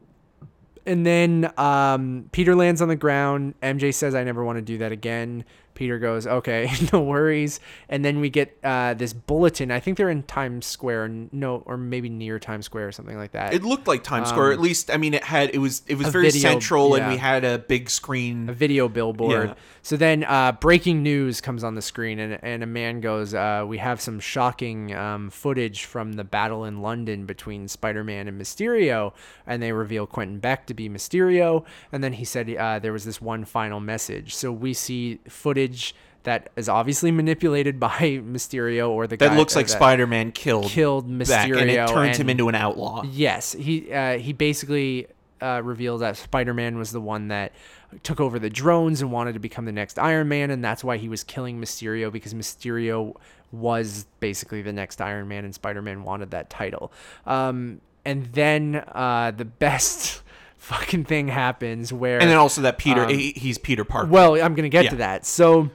and 0.87 1.07
then 1.07 1.53
um, 1.57 2.29
Peter 2.33 2.55
lands 2.55 2.83
on 2.83 2.89
the 2.89 2.97
ground. 2.97 3.55
MJ 3.63 3.95
says, 3.95 4.15
"I 4.15 4.25
never 4.25 4.45
want 4.45 4.57
to 4.57 4.63
do 4.63 4.79
that 4.79 4.93
again." 4.93 5.45
Peter 5.75 5.99
goes, 5.99 6.27
"Okay, 6.27 6.71
no 6.93 7.01
worries." 7.03 7.61
And 7.89 8.05
then 8.05 8.21
we 8.21 8.31
get 8.31 8.59
uh, 8.63 8.95
this 8.95 9.13
bulletin. 9.13 9.71
I 9.71 9.81
think 9.81 9.97
they're 9.97 10.11
in 10.11 10.23
Times 10.23 10.67
Square, 10.67 11.09
no, 11.33 11.63
or 11.67 11.77
maybe 11.77 12.09
near 12.09 12.39
Times 12.39 12.67
Square 12.67 12.89
or 12.89 12.93
something 12.93 13.17
like 13.17 13.33
that. 13.33 13.55
It 13.55 13.63
looked 13.63 13.87
like 13.87 14.03
Times 14.03 14.29
Square. 14.29 14.53
At 14.53 14.61
least, 14.61 14.91
I 14.91 14.97
mean, 14.97 15.15
it 15.15 15.25
had 15.25 15.51
it 15.55 15.59
was 15.59 15.83
it 15.87 15.97
was 15.97 16.07
Um, 16.07 16.13
very 16.13 16.31
video, 16.31 16.51
central, 16.51 16.95
and 16.95 17.09
we 17.09 17.17
had 17.17 17.45
a 17.45 17.59
big 17.59 17.91
screen, 17.91 18.49
a 18.49 18.53
video 18.53 18.89
billboard. 18.89 19.49
Yeah. 19.49 19.55
So 19.85 19.97
then 19.97 20.25
uh, 20.25 20.53
breaking 20.53 21.03
news 21.03 21.41
comes 21.41 21.65
on 21.65 21.75
the 21.75 21.83
screen, 21.83 22.19
and, 22.19 22.39
and 22.43 22.63
a 22.63 22.67
man 22.67 23.01
goes, 23.01 23.35
uh, 23.35 23.65
We 23.67 23.79
have 23.79 24.01
some 24.01 24.21
shocking 24.21 24.95
um, 24.95 25.31
footage 25.31 25.85
from 25.85 26.13
the 26.15 26.25
battle 26.25 26.65
in 26.65 26.83
London 26.83 27.27
between 27.27 27.69
Spider 27.69 28.05
Man 28.05 28.29
and 28.29 28.41
Mysterio. 28.41 29.13
And 29.47 29.63
they 29.63 29.73
reveal 29.73 30.07
Quentin 30.07 30.39
Beck 30.39 30.67
to 30.67 30.75
be 30.75 30.89
Mysterio. 30.89 31.65
And 31.91 32.03
then 32.03 32.13
he 32.13 32.25
said 32.25 32.49
uh, 32.55 32.79
there 32.79 32.93
was 32.93 33.05
this 33.05 33.21
one 33.21 33.45
final 33.45 33.81
message. 33.81 34.35
So 34.35 34.53
we 34.53 34.73
see 34.73 35.19
footage 35.29 35.72
that 36.25 36.51
is 36.57 36.69
obviously 36.69 37.11
manipulated 37.11 37.81
by 37.81 38.21
Mysterio 38.25 38.91
or 38.91 39.07
the 39.07 39.17
guy 39.17 39.29
That 39.29 39.37
looks 39.37 39.57
like 39.57 39.69
Spider 39.69 40.07
Man 40.07 40.33
killed 40.33 40.67
killed 40.67 41.07
Beck, 41.07 41.49
and 41.49 41.71
it 41.71 41.79
Mysterio 41.79 41.89
turns 41.89 42.17
him 42.17 42.29
into 42.29 42.49
an 42.49 42.55
outlaw. 42.55 43.03
Yes, 43.05 43.53
he 43.53 43.93
uh, 43.93 44.19
he 44.19 44.33
basically 44.33 45.09
uh, 45.43 45.61
reveals 45.63 46.01
that 46.01 46.17
Spider-Man 46.17 46.79
was 46.79 46.93
the 46.93 47.01
one 47.01 47.29
that 47.29 47.53
took 48.05 48.21
over 48.21 48.39
the 48.39 48.49
drones 48.49 49.03
and 49.03 49.11
wanted 49.11 49.33
to 49.35 49.41
become 49.41 49.65
the 49.65 49.73
next 49.73 49.99
Iron 49.99 50.29
Man, 50.29 50.51
and 50.51 50.65
that's 50.65 50.85
why 50.85 50.97
he 50.97 51.09
was 51.09 51.25
killing 51.25 51.61
Mysterio 51.61 52.11
because 52.13 52.33
Mysterio 52.33 53.17
was 53.51 54.07
basically 54.21 54.63
the 54.63 54.73
next 54.73 55.01
Iron 55.01 55.29
Man, 55.29 55.45
and 55.45 55.55
Spider-Man 55.55 56.05
wanted 56.05 56.31
that 56.31 56.49
title. 56.49 56.93
Um, 57.27 57.81
and 58.05 58.27
then 58.27 58.83
uh, 58.93 59.33
the 59.37 59.45
best 59.45 60.22
fucking 60.63 61.05
thing 61.05 61.29
happens 61.29 61.93
where 61.93 62.19
And 62.21 62.31
then 62.31 62.39
also 62.39 62.63
that 62.63 62.79
Peter, 62.79 63.03
Um, 63.05 63.09
he, 63.11 63.33
he's 63.37 63.59
Peter 63.59 63.85
Parker. 63.85 64.09
well, 64.09 64.35
I'm 64.35 64.55
going 64.55 64.63
to 64.63 64.69
get 64.69 64.85
Yeah. 64.85 64.91
to 64.91 64.97
that. 64.97 65.27
So 65.27 65.71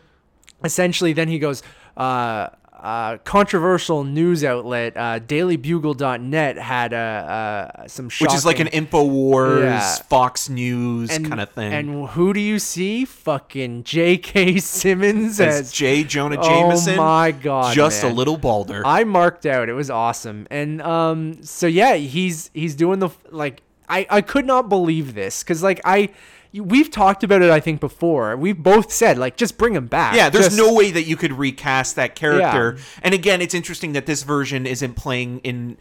essentially, 0.64 1.14
then 1.14 1.28
he 1.28 1.40
goes, 1.40 1.62
uh, 1.98 2.48
uh, 2.80 3.18
controversial 3.24 4.04
news 4.04 4.44
outlet, 4.44 4.96
uh, 4.96 5.20
dailybugle.net 5.20 6.58
had 6.58 6.94
uh, 6.94 6.98
uh, 6.98 7.88
some 7.88 8.08
shocking... 8.08 8.26
which 8.32 8.38
is 8.38 8.46
like 8.46 8.60
an 8.60 8.68
Infowars, 8.68 9.62
Yeah. 9.64 9.96
Fox 10.08 10.48
News 10.48 11.10
kind 11.10 11.42
of 11.42 11.50
thing. 11.52 11.74
And 11.74 12.08
who 12.10 12.34
do 12.34 12.40
you 12.40 12.60
see? 12.60 13.04
Fucking 13.04 13.84
J.K. 13.84 14.60
Simmons 14.60 15.40
as 15.42 15.56
as 15.62 15.72
J. 15.72 16.04
Jonah 16.04 16.38
jameson 16.42 16.94
Oh 17.00 17.04
my 17.04 17.32
God, 17.32 17.74
just 17.74 18.04
man. 18.04 18.12
a 18.12 18.16
little 18.16 18.38
balder. 18.38 18.84
I 18.86 19.04
marked 19.04 19.46
out. 19.48 19.70
It 19.70 19.74
was 19.74 19.90
awesome. 19.90 20.48
And 20.52 20.82
um 20.82 21.42
so 21.44 21.66
yeah, 21.68 21.96
he's 21.96 22.52
he's 22.54 22.76
doing 22.76 23.00
the 23.00 23.10
like 23.32 23.64
I 23.90 24.06
I 24.10 24.22
could 24.22 24.46
not 24.46 24.70
believe 24.70 25.14
this 25.16 25.44
cuz 25.44 25.64
like 25.64 25.80
I 25.86 26.10
we've 26.54 26.90
talked 26.90 27.24
about 27.24 27.42
it 27.42 27.50
I 27.52 27.60
think 27.60 27.80
before. 27.80 28.36
We've 28.36 28.58
both 28.58 28.92
said 28.92 29.18
like 29.18 29.38
just 29.38 29.58
bring 29.58 29.76
him 29.76 29.88
back. 29.88 30.16
yeah, 30.16 30.30
there's 30.30 30.46
Just- 30.46 30.58
no 30.58 30.74
way 30.74 30.92
that 30.92 31.04
you 31.04 31.16
could 31.16 31.34
recast 31.34 31.96
that 31.98 32.16
character. 32.16 32.76
Yeah. 32.78 32.84
And 33.04 33.14
again, 33.14 33.42
it's 33.42 33.54
interesting 33.54 33.94
that 33.94 34.06
this 34.06 34.24
version 34.24 34.66
isn't 34.66 34.96
playing 34.96 35.40
in 35.44 35.78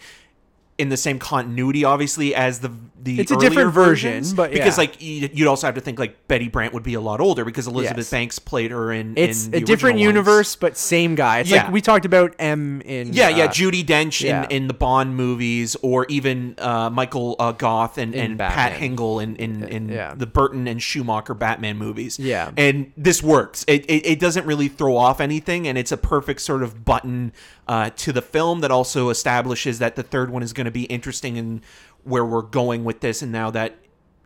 in 0.79 0.89
the 0.91 0.97
same 0.97 1.19
continuity, 1.19 1.85
obviously, 1.85 2.35
as 2.35 2.61
the 2.61 2.71
the 3.03 3.21
It's 3.21 3.31
a 3.31 3.35
earlier 3.37 3.51
different 3.51 3.73
version, 3.73 4.11
versions, 4.15 4.33
but 4.35 4.51
because 4.51 4.77
like 4.79 5.01
you- 5.01 5.29
you'd 5.33 5.47
also 5.47 5.69
have 5.69 5.77
to 5.77 5.81
think 5.81 5.97
like 5.99 6.27
Betty 6.27 6.49
Brant 6.49 6.75
would 6.75 6.83
be 6.83 6.95
a 6.95 7.01
lot 7.01 7.21
older 7.21 7.45
because 7.45 7.69
Elizabeth 7.69 7.99
Yes. 7.99 8.11
Banks 8.11 8.39
played 8.41 8.73
her 8.73 8.91
in. 8.93 9.15
It's 9.17 9.45
in 9.45 9.51
the 9.53 9.57
a 9.59 9.61
different 9.61 9.97
ones. 9.97 10.07
universe 10.07 10.57
but 10.57 10.77
same 10.77 11.15
guy. 11.15 11.39
It's 11.39 11.51
Yeah. 11.51 11.65
like 11.65 11.73
we 11.73 11.81
talked 11.81 12.05
about 12.05 12.35
M 12.41 12.81
in 12.85 13.13
Yeah, 13.13 13.29
yeah, 13.29 13.45
uh, 13.45 13.49
Judi 13.49 13.85
Dench 13.87 14.23
yeah. 14.25 14.45
in, 14.47 14.51
in 14.51 14.67
the 14.67 14.75
Bond 14.75 15.15
movies, 15.15 15.77
or 15.83 16.07
even 16.09 16.57
uh, 16.59 16.91
Michael 16.91 17.37
uh, 17.39 17.53
Gough 17.53 17.97
and, 17.97 18.13
and 18.15 18.39
Pat. 18.39 18.73
Hingle 18.73 19.23
in, 19.23 19.37
in, 19.37 19.63
in 19.69 19.89
yeah. 19.89 20.15
the 20.17 20.27
Burton 20.27 20.67
and 20.67 20.83
Schumacher 20.83 21.35
Batman 21.35 21.77
movies. 21.79 22.19
Yeah. 22.19 22.51
and 22.57 22.91
this 22.97 23.23
works. 23.23 23.65
It, 23.69 23.85
it, 23.87 24.05
it 24.05 24.19
doesn't 24.19 24.47
really 24.47 24.67
throw 24.69 24.97
off 24.97 25.21
anything, 25.21 25.69
and 25.69 25.79
it's 25.79 25.93
a 25.93 25.97
perfect 25.97 26.41
sort 26.41 26.65
of 26.65 26.85
button 26.85 27.33
uh, 27.69 27.91
to 27.97 28.13
the 28.13 28.23
film 28.23 28.61
that 28.63 28.71
also 28.73 29.11
establishes 29.11 29.79
that 29.79 29.95
the 29.95 30.03
third 30.03 30.31
one 30.31 30.43
is 30.43 30.53
going 30.53 30.66
to 30.67 30.71
be 30.71 30.85
interesting 30.85 31.37
in 31.37 31.63
where 32.05 32.25
we're 32.25 32.43
going 32.43 32.85
with 32.85 33.01
this. 33.01 33.23
And 33.23 33.33
now 33.33 33.51
that 33.51 33.77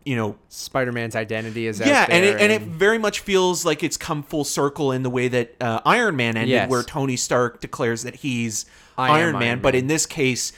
you 0.04 0.16
know 0.16 0.36
Spider-Man's 0.48 1.14
identity 1.14 1.66
is 1.66 1.78
yeah, 1.78 2.02
out 2.02 2.08
there 2.08 2.16
and 2.16 2.24
it, 2.24 2.40
and 2.40 2.50
it 2.52 2.62
very 2.62 2.96
much 2.98 3.20
feels 3.20 3.64
like 3.66 3.82
it's 3.82 3.96
come 3.98 4.22
full 4.22 4.44
circle 4.44 4.92
in 4.92 5.02
the 5.02 5.10
way 5.10 5.28
that 5.28 5.54
uh, 5.60 5.80
Iron 5.84 6.16
Man 6.16 6.36
ended, 6.36 6.48
Yes. 6.50 6.70
where 6.70 6.82
Tony 6.82 7.16
Stark 7.16 7.60
declares 7.60 8.02
that 8.04 8.16
he's 8.16 8.64
Iron 8.96 9.34
Man, 9.34 9.42
Iron 9.42 9.60
but 9.60 9.74
in 9.74 9.86
this 9.88 10.06
case, 10.06 10.52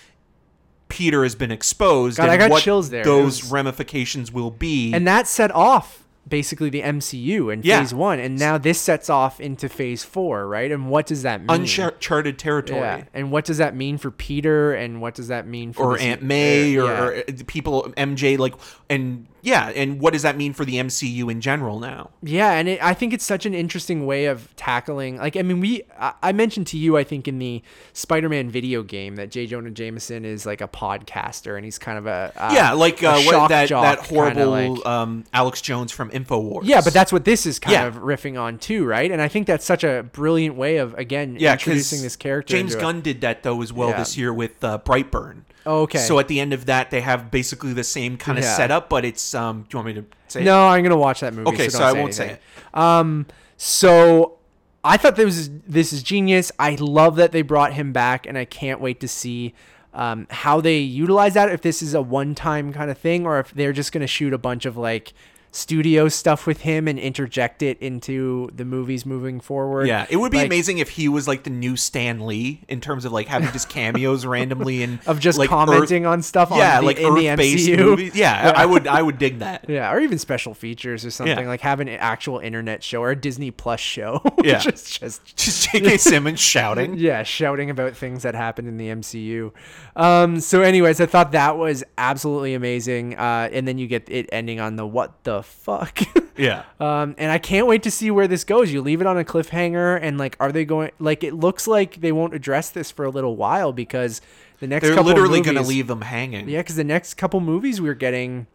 Peter 0.89 1.22
has 1.22 1.35
been 1.35 1.51
exposed, 1.51 2.18
God, 2.18 2.24
and 2.24 2.33
I 2.33 2.37
got 2.37 2.51
what 2.51 2.62
chills 2.62 2.91
there. 2.91 3.03
Those 3.05 3.43
was- 3.43 3.51
ramifications 3.51 4.30
will 4.30 4.51
be. 4.51 4.93
and 4.93 5.07
that 5.09 5.26
set 5.26 5.51
off 5.51 6.01
basically 6.29 6.70
the 6.70 6.83
MCU 6.83 7.51
in 7.53 7.62
Yeah. 7.64 7.81
phase 7.81 7.93
1 7.93 8.20
and 8.20 8.39
now 8.39 8.57
this 8.57 8.81
sets 8.81 9.11
off 9.11 9.41
into 9.41 9.68
phase 9.68 10.05
4, 10.05 10.47
right? 10.47 10.70
And 10.70 10.89
what 10.89 11.07
does 11.07 11.23
that 11.23 11.41
mean? 11.41 11.51
uncharted 11.51 12.39
territory. 12.39 12.81
Yeah, 12.81 13.05
and 13.12 13.31
what 13.31 13.45
does 13.45 13.59
that 13.59 13.75
mean 13.75 13.99
for 13.99 14.11
Peter? 14.11 14.73
And 14.73 15.01
what 15.01 15.14
does 15.14 15.29
that 15.29 15.47
mean 15.47 15.73
for 15.73 15.95
Or 15.95 15.99
Aunt 15.99 16.23
May, 16.23 16.77
uh, 16.79 16.83
or, 16.83 16.87
yeah. 16.87 17.03
or 17.03 17.14
uh, 17.18 17.23
people, 17.47 17.93
MJ, 17.97 18.39
like, 18.39 18.55
and 18.89 19.27
yeah, 19.43 19.70
and 19.74 20.01
what 20.01 20.12
does 20.12 20.22
that 20.22 20.36
mean 20.36 20.53
for 20.55 20.64
the 20.64 20.76
MCU 20.76 21.30
in 21.30 21.40
general 21.40 21.80
now? 21.80 22.11
Yeah, 22.22 22.53
and 22.53 22.68
it, 22.68 22.82
I 22.82 22.95
think 22.95 23.12
it's 23.12 23.24
such 23.24 23.45
an 23.45 23.55
interesting 23.55 24.07
way 24.07 24.26
of 24.26 24.55
tackling. 24.57 25.16
Like, 25.18 25.36
I 25.36 25.43
mean, 25.43 25.59
we 25.61 25.82
I, 25.99 26.12
I 26.22 26.32
mentioned 26.32 26.68
to 26.68 26.78
you, 26.78 26.97
I 26.97 27.03
think, 27.05 27.26
in 27.26 27.38
the 27.40 27.61
Spider-Man 27.93 28.51
video 28.51 28.82
game 28.82 29.16
that 29.16 29.30
J. 29.30 29.47
Jonah 29.47 29.70
Jameson 29.70 30.24
is 30.24 30.47
like 30.47 30.61
a 30.61 30.68
podcaster, 30.68 31.57
and 31.57 31.64
he's 31.64 31.78
kind 31.78 31.99
of 31.99 32.07
a 32.07 32.32
uh, 32.36 32.51
yeah, 32.55 32.72
like 32.72 33.03
a 33.03 33.09
uh, 33.11 33.20
what 33.22 33.49
that 33.49 33.68
that 33.68 33.99
horrible 34.07 34.51
like- 34.76 34.86
um, 34.86 35.24
Alex 35.32 35.61
Jones 35.61 35.90
from 35.93 36.11
Infowars. 36.11 36.61
yeah, 36.64 36.80
but 36.80 36.93
that's 36.93 37.12
what 37.12 37.24
this 37.24 37.45
is 37.45 37.59
kind 37.59 37.72
Yeah. 37.74 37.86
of 37.86 37.97
riffing 37.97 38.40
on 38.40 38.59
too, 38.59 38.84
right? 38.84 39.11
And 39.11 39.20
I 39.20 39.28
think 39.28 39.47
that's 39.47 39.64
such 39.64 39.82
a 39.84 40.05
brilliant 40.12 40.55
way 40.57 40.76
of 40.76 40.95
again 40.95 41.36
yeah, 41.38 41.53
introducing 41.53 42.03
this 42.03 42.16
character. 42.16 42.57
James 42.57 42.74
a- 42.74 42.80
Gunn 42.80 43.01
did 43.01 43.20
that 43.22 43.43
though 43.43 43.61
as 43.62 43.72
well 43.72 43.88
Yeah. 43.90 43.99
this 43.99 44.16
year 44.16 44.32
with 44.32 44.62
uh, 44.62 44.78
Brightburn. 44.78 45.43
Oh, 45.64 45.82
okay. 45.82 45.98
So 45.98 46.18
at 46.18 46.28
the 46.28 46.40
end 46.40 46.52
of 46.52 46.66
that, 46.66 46.90
they 46.90 47.00
have 47.00 47.30
basically 47.30 47.72
the 47.72 47.84
same 47.84 48.16
kind 48.16 48.38
of 48.38 48.44
Yeah. 48.44 48.56
setup, 48.56 48.88
but 48.88 49.04
it's 49.04 49.34
um. 49.34 49.62
Do 49.68 49.78
you 49.78 49.84
want 49.84 49.86
me 49.96 50.02
to 50.02 50.04
say? 50.28 50.40
it? 50.40 50.44
No, 50.44 50.66
I'm 50.68 50.82
gonna 50.82 50.96
watch 50.96 51.20
that 51.20 51.34
movie. 51.34 51.48
Okay, 51.50 51.68
so, 51.68 51.78
so 51.78 51.84
I 51.84 51.92
won't 51.92 52.14
say 52.14 52.24
anything. 52.24 52.42
Um, 52.74 53.26
so 53.56 54.38
I 54.84 54.96
thought 54.96 55.16
this 55.16 55.24
was 55.26 55.50
this 55.68 55.92
is 55.92 56.02
genius. 56.02 56.50
I 56.58 56.76
love 56.80 57.16
that 57.16 57.32
they 57.32 57.42
brought 57.42 57.74
him 57.74 57.92
back, 57.92 58.26
and 58.26 58.36
I 58.36 58.44
can't 58.44 58.80
wait 58.80 58.98
to 59.00 59.08
see 59.08 59.54
um, 59.94 60.26
how 60.30 60.60
they 60.60 60.78
utilize 60.78 61.34
that. 61.34 61.48
If 61.50 61.60
this 61.62 61.82
is 61.82 61.94
a 61.94 62.02
one-time 62.02 62.72
kind 62.72 62.90
of 62.90 62.98
thing, 62.98 63.24
or 63.26 63.38
if 63.38 63.52
they're 63.52 63.72
just 63.72 63.92
gonna 63.92 64.06
shoot 64.06 64.32
a 64.32 64.38
bunch 64.38 64.66
of 64.66 64.76
like 64.76 65.12
studio 65.55 66.09
stuff 66.09 66.46
with 66.46 66.62
him 66.62 66.88
and 66.88 66.98
interject 66.98 67.62
it 67.62 67.78
into 67.78 68.48
the 68.55 68.64
movies 68.64 69.05
moving 69.05 69.38
forward. 69.38 69.86
Yeah, 69.86 70.07
it 70.09 70.16
would 70.16 70.32
be 70.32 70.38
Like, 70.38 70.46
amazing 70.46 70.78
if 70.78 70.88
he 70.88 71.09
was 71.11 71.28
like 71.28 71.42
the 71.44 71.50
new 71.50 71.76
Stan 71.76 72.26
Lee 72.26 72.62
in 72.68 72.80
terms 72.80 73.05
of 73.05 73.12
like 73.12 73.28
having 73.28 73.53
just 73.53 73.68
cameos 73.68 74.24
randomly 74.24 74.82
and 74.82 74.98
of 75.07 75.20
just 75.20 75.38
like, 75.38 75.50
commenting 75.50 76.07
on 76.07 76.22
stuff. 76.22 76.48
yeah, 76.50 76.78
on 76.78 76.80
the, 76.82 76.86
like 76.86 76.96
in 76.96 77.14
the 77.14 77.26
MCU. 77.26 77.76
movies. 77.76 78.16
Yeah, 78.16 78.53
I 78.57 78.62
I 78.62 78.66
would 78.66 78.86
I 78.86 79.03
would 79.03 79.18
dig 79.18 79.40
that. 79.40 79.66
Yeah, 79.68 79.92
or 79.92 80.00
even 80.00 80.18
special 80.18 80.55
features 80.55 81.05
or 81.05 81.11
something 81.11 81.38
Yeah. 81.38 81.46
like 81.48 81.61
have 81.61 81.80
an 81.80 81.88
actual 81.88 82.38
internet 82.38 82.82
show 82.82 83.03
or 83.03 83.11
a 83.11 83.16
Disney 83.16 83.50
Plus 83.50 83.80
show. 83.80 84.22
Yeah. 84.42 84.59
just 84.59 85.00
just 85.00 85.36
Just 85.36 85.70
J.K. 85.70 85.98
Simmons 85.98 86.40
shouting. 86.40 86.96
yeah, 86.96 87.22
shouting 87.22 87.68
about 87.70 87.94
things 87.96 88.22
that 88.24 88.34
happened 88.34 88.68
in 88.68 88.76
the 88.78 88.88
MCU. 88.88 89.53
Um, 89.94 90.40
so, 90.40 90.62
anyways, 90.62 91.00
I 91.00 91.07
thought 91.07 91.32
that 91.32 91.57
was 91.59 91.84
absolutely 91.98 92.55
amazing. 92.55 93.16
Uh, 93.16 93.48
and 93.53 93.68
then 93.68 93.78
you 93.78 93.86
get 93.86 94.09
it 94.09 94.28
ending 94.32 94.59
on 94.59 94.76
the 94.76 94.86
what 94.86 95.22
the 95.24 95.41
fuck. 95.43 96.01
Yeah. 96.34 96.62
um, 96.80 97.14
and 97.18 97.30
I 97.30 97.36
can't 97.36 97.66
wait 97.66 97.82
to 97.82 97.90
see 97.90 98.11
where 98.11 98.26
this 98.26 98.43
goes. 98.43 98.72
You 98.72 98.80
leave 98.80 99.03
it 99.03 99.07
on 99.07 99.18
a 99.18 99.22
cliffhanger, 99.22 99.99
and 100.01 100.16
like, 100.16 100.34
are 100.40 100.51
they 100.51 100.64
going? 100.64 100.90
Like, 100.99 101.22
it 101.22 101.34
looks 101.34 101.66
like 101.66 102.01
they 102.01 102.11
won't 102.11 102.32
address 102.34 102.70
this 102.70 102.90
for 102.90 103.05
a 103.05 103.11
little 103.11 103.36
while 103.36 103.70
because 103.74 104.22
the 104.59 104.66
next 104.66 104.86
They're 104.86 104.95
couple 104.95 105.11
literally 105.11 105.43
going 105.43 105.59
to 105.59 105.62
leave 105.62 105.88
them 105.88 106.01
hanging. 106.01 106.49
Yeah, 106.49 106.61
because 106.61 106.76
the 106.76 106.84
next 106.84 107.14
couple 107.14 107.40
movies 107.40 107.82
we're 107.82 107.93
getting 107.93 108.47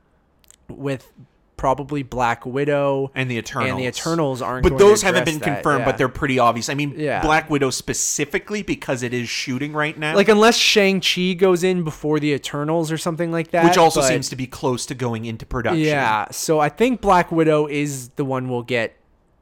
with 0.68 1.14
probably 1.58 2.04
Black 2.04 2.46
Widow 2.46 3.12
And 3.16 3.30
the 3.30 3.38
Eternals. 3.38 3.72
and 3.72 3.80
the 3.80 3.88
Eternals 3.88 4.42
aren't. 4.42 4.64
But 4.64 4.70
going 4.70 4.80
to 4.80 4.86
those 4.86 5.02
haven't 5.02 5.26
been 5.26 5.40
that, 5.40 5.56
confirmed, 5.56 5.80
yeah. 5.80 5.86
but 5.86 5.98
they're 5.98 6.08
pretty 6.08 6.40
obvious. 6.40 6.70
I 6.70 6.76
mean, 6.76 6.94
Yeah. 6.96 7.22
Black 7.22 7.50
Widow 7.50 7.72
specifically 7.72 8.62
because 8.62 9.04
it 9.04 9.14
is 9.14 9.28
shooting 9.28 9.74
right 9.74 9.98
now. 9.98 10.16
like 10.16 10.30
unless 10.30 10.56
Shang 10.56 11.02
Chi 11.02 11.34
goes 11.34 11.64
in 11.64 11.84
before 11.84 12.20
the 12.20 12.32
Eternals 12.32 12.92
or 12.92 12.98
something 12.98 13.32
like 13.32 13.52
that, 13.52 13.66
which 13.66 13.78
also 13.78 14.02
but- 14.02 14.08
seems 14.08 14.30
to 14.30 14.36
be 14.36 14.48
close 14.48 14.86
to 14.86 14.96
going 14.96 15.26
into 15.26 15.46
production. 15.46 15.84
Yeah, 15.84 16.28
so 16.32 16.60
I 16.60 16.70
think 16.70 17.02
Black 17.02 17.32
Widow 17.32 17.68
is 17.68 18.10
the 18.10 18.24
one 18.26 18.48
we'll 18.50 18.64
get 18.64 18.96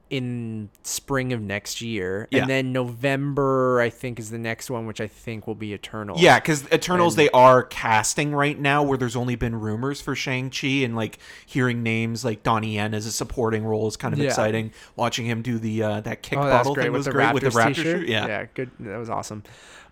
in 0.08 0.68
spring 0.84 1.32
of 1.32 1.40
next 1.42 1.80
year, 1.80 2.28
Yeah. 2.30 2.42
and 2.42 2.50
then 2.50 2.72
November 2.72 3.80
I 3.80 3.90
think 3.90 4.18
is 4.20 4.30
the 4.30 4.38
next 4.38 4.70
one, 4.70 4.86
which 4.86 5.00
I 5.00 5.06
think 5.08 5.46
will 5.46 5.54
be 5.56 5.72
Eternal. 5.72 6.16
Yeah, 6.18 6.38
because 6.38 6.64
Eternals 6.72 7.14
And- 7.14 7.26
they 7.26 7.30
are 7.30 7.62
casting 7.64 8.32
right 8.32 8.58
now, 8.58 8.82
where 8.82 8.96
there's 8.96 9.16
only 9.16 9.34
been 9.34 9.56
rumors 9.58 10.00
for 10.00 10.14
Shang 10.14 10.50
Chi, 10.50 10.68
and 10.84 10.94
like 10.94 11.18
hearing 11.44 11.82
names 11.82 12.24
like 12.24 12.42
Donnie 12.42 12.74
Yen 12.76 12.94
as 12.94 13.06
a 13.06 13.12
supporting 13.12 13.64
role 13.64 13.88
is 13.88 13.96
kind 13.96 14.14
of 14.14 14.20
Yeah. 14.20 14.26
exciting. 14.26 14.72
Watching 14.94 15.26
him 15.26 15.42
do 15.42 15.58
the 15.58 15.82
uh, 15.82 16.00
that 16.02 16.22
kick 16.22 16.38
Oh, 16.38 16.42
bottle 16.42 16.74
great 16.74 16.84
thing 16.84 16.92
with 16.92 16.98
was 17.00 17.06
the 17.06 17.12
great 17.12 17.26
Raptors 17.28 17.34
with 17.34 17.42
the 17.42 17.50
Raptor 17.60 17.74
t-shirt. 17.74 17.98
shoot. 18.00 18.08
Yeah. 18.08 18.26
yeah, 18.26 18.44
good. 18.54 18.70
That 18.80 18.98
was 18.98 19.10
awesome. 19.10 19.42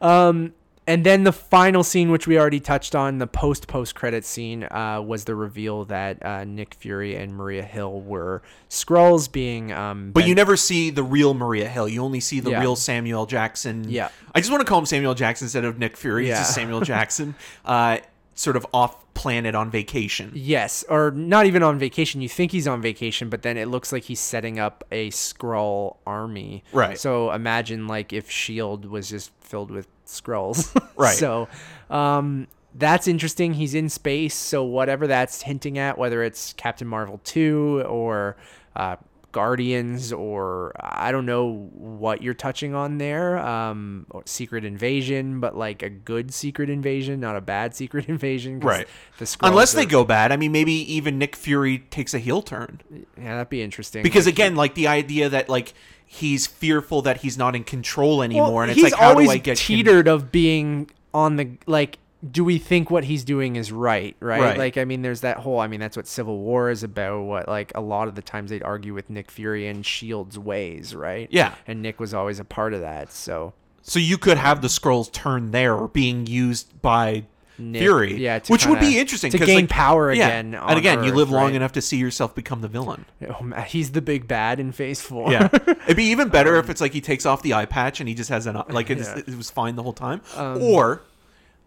Um, 0.00 0.52
and 0.86 1.04
then 1.04 1.24
the 1.24 1.32
final 1.32 1.82
scene, 1.82 2.10
which 2.10 2.26
we 2.26 2.38
already 2.38 2.60
touched 2.60 2.94
on, 2.94 3.18
the 3.18 3.26
post 3.26 3.66
post 3.68 3.94
credit 3.94 4.24
scene, 4.24 4.64
uh, 4.64 5.00
was 5.04 5.24
the 5.24 5.34
reveal 5.34 5.84
that 5.86 6.24
uh, 6.24 6.44
Nick 6.44 6.74
Fury 6.74 7.16
and 7.16 7.34
Maria 7.34 7.62
Hill 7.62 8.00
were 8.02 8.42
Skrulls, 8.68 9.30
being. 9.30 9.72
Um, 9.72 10.10
But 10.12 10.20
Ben- 10.20 10.28
you 10.28 10.34
never 10.34 10.56
see 10.56 10.90
the 10.90 11.02
real 11.02 11.32
Maria 11.34 11.68
Hill. 11.68 11.88
You 11.88 12.02
only 12.02 12.20
see 12.20 12.40
the 12.40 12.50
Yeah. 12.50 12.60
real 12.60 12.76
Samuel 12.76 13.26
Jackson. 13.26 13.84
Yeah. 13.88 14.08
I 14.34 14.40
just 14.40 14.50
want 14.50 14.60
to 14.60 14.66
call 14.66 14.78
him 14.78 14.86
Samuel 14.86 15.14
Jackson 15.14 15.46
instead 15.46 15.64
of 15.64 15.78
Nick 15.78 15.96
Fury. 15.96 16.28
Yeah. 16.28 16.38
just 16.38 16.54
Samuel 16.54 16.80
Jackson. 16.92 17.34
Uh, 17.64 17.98
sort 18.34 18.56
of 18.56 18.66
off 18.74 18.96
planet 19.14 19.54
on 19.54 19.70
vacation. 19.70 20.32
Yes, 20.34 20.84
or 20.88 21.12
not 21.12 21.46
even 21.46 21.62
on 21.62 21.78
vacation. 21.78 22.20
You 22.20 22.28
think 22.28 22.50
he's 22.50 22.66
on 22.66 22.82
vacation, 22.82 23.28
but 23.30 23.42
then 23.42 23.56
it 23.56 23.68
looks 23.68 23.92
like 23.92 24.02
he's 24.02 24.18
setting 24.18 24.58
up 24.58 24.82
a 24.90 25.08
Skrull 25.10 25.98
army. 26.04 26.64
Right. 26.72 26.98
So 26.98 27.30
imagine 27.30 27.86
like 27.86 28.12
if 28.12 28.28
Shield 28.28 28.86
was 28.86 29.08
just 29.08 29.30
filled 29.40 29.70
with 29.70 29.86
Skrulls. 30.06 30.74
Right. 30.96 31.16
So, 31.16 31.48
um, 31.90 32.46
that's 32.76 33.08
interesting. 33.08 33.54
He's 33.54 33.74
in 33.74 33.88
space, 33.88 34.34
so 34.34 34.62
whatever 34.64 35.06
that's 35.08 35.42
hinting 35.42 35.76
at, 35.78 35.98
whether 35.98 36.22
it's 36.22 36.52
Captain 36.52 36.86
Marvel 36.86 37.20
two 37.24 37.82
or 37.86 38.36
uh, 38.76 38.96
Guardians 39.34 40.12
or 40.12 40.72
I 40.80 41.12
don't 41.12 41.26
know 41.26 41.68
what 41.74 42.22
you're 42.22 42.32
touching 42.32 42.74
on 42.74 42.96
there, 42.96 43.38
um, 43.38 44.06
or 44.10 44.22
Secret 44.24 44.64
Invasion, 44.64 45.40
but 45.40 45.54
like 45.54 45.82
a 45.82 45.90
good 45.90 46.32
Secret 46.32 46.70
Invasion, 46.70 47.20
not 47.20 47.36
a 47.36 47.42
bad 47.42 47.74
Secret 47.80 48.08
Invasion. 48.08 48.60
Right. 48.60 48.88
The 49.18 49.36
Unless 49.42 49.74
they 49.74 49.84
go 49.84 50.04
bad. 50.04 50.32
I 50.32 50.36
mean, 50.38 50.52
maybe 50.52 50.72
even 50.72 51.18
Nick 51.18 51.36
Fury 51.36 51.80
takes 51.80 52.14
a 52.14 52.18
heel 52.18 52.40
turn. 52.40 52.80
yeah, 53.18 53.34
that'd 53.34 53.50
be 53.50 53.60
interesting. 53.60 54.02
Because 54.02 54.24
Like, 54.24 54.34
again, 54.34 54.54
like 54.56 54.74
the 54.74 54.86
idea 54.86 55.28
that 55.28 55.48
like 55.50 55.74
he's 56.06 56.46
fearful 56.46 57.02
that 57.02 57.18
he's 57.18 57.36
not 57.36 57.54
in 57.56 57.64
control 57.64 58.22
anymore, 58.22 58.52
well, 58.52 58.60
and 58.62 58.70
it's 58.70 58.80
he's 58.80 58.92
like, 58.92 59.00
how 59.00 59.10
always 59.10 59.28
do 59.28 59.32
I 59.34 59.38
get 59.38 59.58
him- 59.58 59.76
teetered 59.76 60.08
of 60.08 60.32
being 60.32 60.90
on 61.12 61.36
the 61.36 61.50
like. 61.66 61.98
Do 62.30 62.44
we 62.44 62.58
think 62.58 62.90
what 62.90 63.04
he's 63.04 63.24
doing 63.24 63.56
is 63.56 63.70
right, 63.72 64.16
right? 64.20 64.40
Right. 64.40 64.58
Like, 64.58 64.78
I 64.78 64.84
mean, 64.84 65.02
there's 65.02 65.20
that 65.20 65.38
whole. 65.38 65.60
I 65.60 65.66
mean, 65.66 65.80
that's 65.80 65.96
what 65.96 66.06
Civil 66.06 66.38
War 66.38 66.70
is 66.70 66.82
about. 66.82 67.22
What 67.24 67.48
like 67.48 67.72
a 67.74 67.80
lot 67.80 68.08
of 68.08 68.14
the 68.14 68.22
times 68.22 68.50
they'd 68.50 68.62
argue 68.62 68.94
with 68.94 69.10
Nick 69.10 69.30
Fury 69.30 69.66
and 69.66 69.84
Shield's 69.84 70.38
ways, 70.38 70.94
right? 70.94 71.28
Yeah. 71.30 71.54
and 71.66 71.82
Nick 71.82 72.00
was 72.00 72.14
always 72.14 72.40
a 72.40 72.44
part 72.44 72.72
of 72.74 72.80
that. 72.80 73.12
So 73.12 73.52
So 73.82 73.98
you 73.98 74.16
could 74.18 74.38
have 74.38 74.62
the 74.62 74.68
Skrulls 74.68 75.12
turn 75.12 75.50
there 75.50 75.76
being 75.88 76.26
used 76.26 76.80
by 76.80 77.24
Nick- 77.58 77.82
Fury, 77.82 78.14
yeah, 78.16 78.40
which 78.48 78.66
would 78.66 78.80
be 78.80 78.98
interesting 78.98 79.30
to 79.30 79.38
gain 79.38 79.56
like, 79.56 79.68
power 79.68 80.12
yeah. 80.12 80.26
again 80.26 80.54
on 80.56 80.70
And 80.70 80.78
again, 80.78 81.04
you 81.04 81.12
live 81.12 81.30
long 81.30 81.44
right? 81.48 81.54
enough 81.54 81.70
to 81.72 81.80
see 81.80 81.98
yourself 81.98 82.34
become 82.34 82.62
the 82.62 82.68
villain. 82.68 83.04
Oh, 83.28 83.52
he's 83.66 83.92
the 83.92 84.02
big 84.02 84.26
bad 84.26 84.58
in 84.58 84.72
Phase 84.72 85.00
Four. 85.00 85.30
Yeah, 85.30 85.48
it'd 85.86 85.96
be 85.96 86.06
even 86.06 86.30
better 86.30 86.56
if 86.56 86.68
it's 86.68 86.80
like 86.80 86.92
he 86.92 87.00
takes 87.00 87.24
off 87.26 87.42
the 87.42 87.54
eye 87.54 87.66
patch 87.66 88.00
and 88.00 88.08
he 88.08 88.14
just 88.16 88.30
has 88.30 88.46
an 88.46 88.60
like 88.70 88.90
Um, 88.90 88.98
Yeah. 89.02 89.18
it 89.18 89.36
was 89.36 89.50
fine 89.50 89.76
the 89.76 89.84
whole 89.84 89.92
time, 89.92 90.20
Um, 90.36 90.60
or 90.62 91.02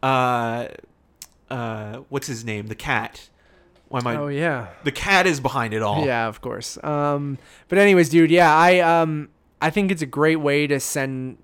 uh, 0.03 0.67
uh, 1.49 1.97
what's 2.09 2.27
his 2.27 2.43
name? 2.45 2.67
The 2.67 2.75
cat. 2.75 3.29
Why 3.89 3.99
am 3.99 4.07
I? 4.07 4.15
oh 4.17 4.27
yeah. 4.27 4.67
The 4.83 4.91
cat 4.91 5.25
is 5.27 5.39
behind 5.39 5.73
it 5.73 5.81
all. 5.81 6.05
Yeah, 6.05 6.27
of 6.27 6.41
course. 6.41 6.77
Um, 6.83 7.37
but 7.69 7.77
anyways, 7.77 8.09
dude, 8.09 8.31
yeah, 8.31 8.53
I 8.53 8.79
um, 8.79 9.29
I 9.61 9.69
think 9.69 9.91
it's 9.91 10.01
a 10.01 10.07
great 10.07 10.37
way 10.37 10.67
to 10.67 10.79
send, 10.79 11.37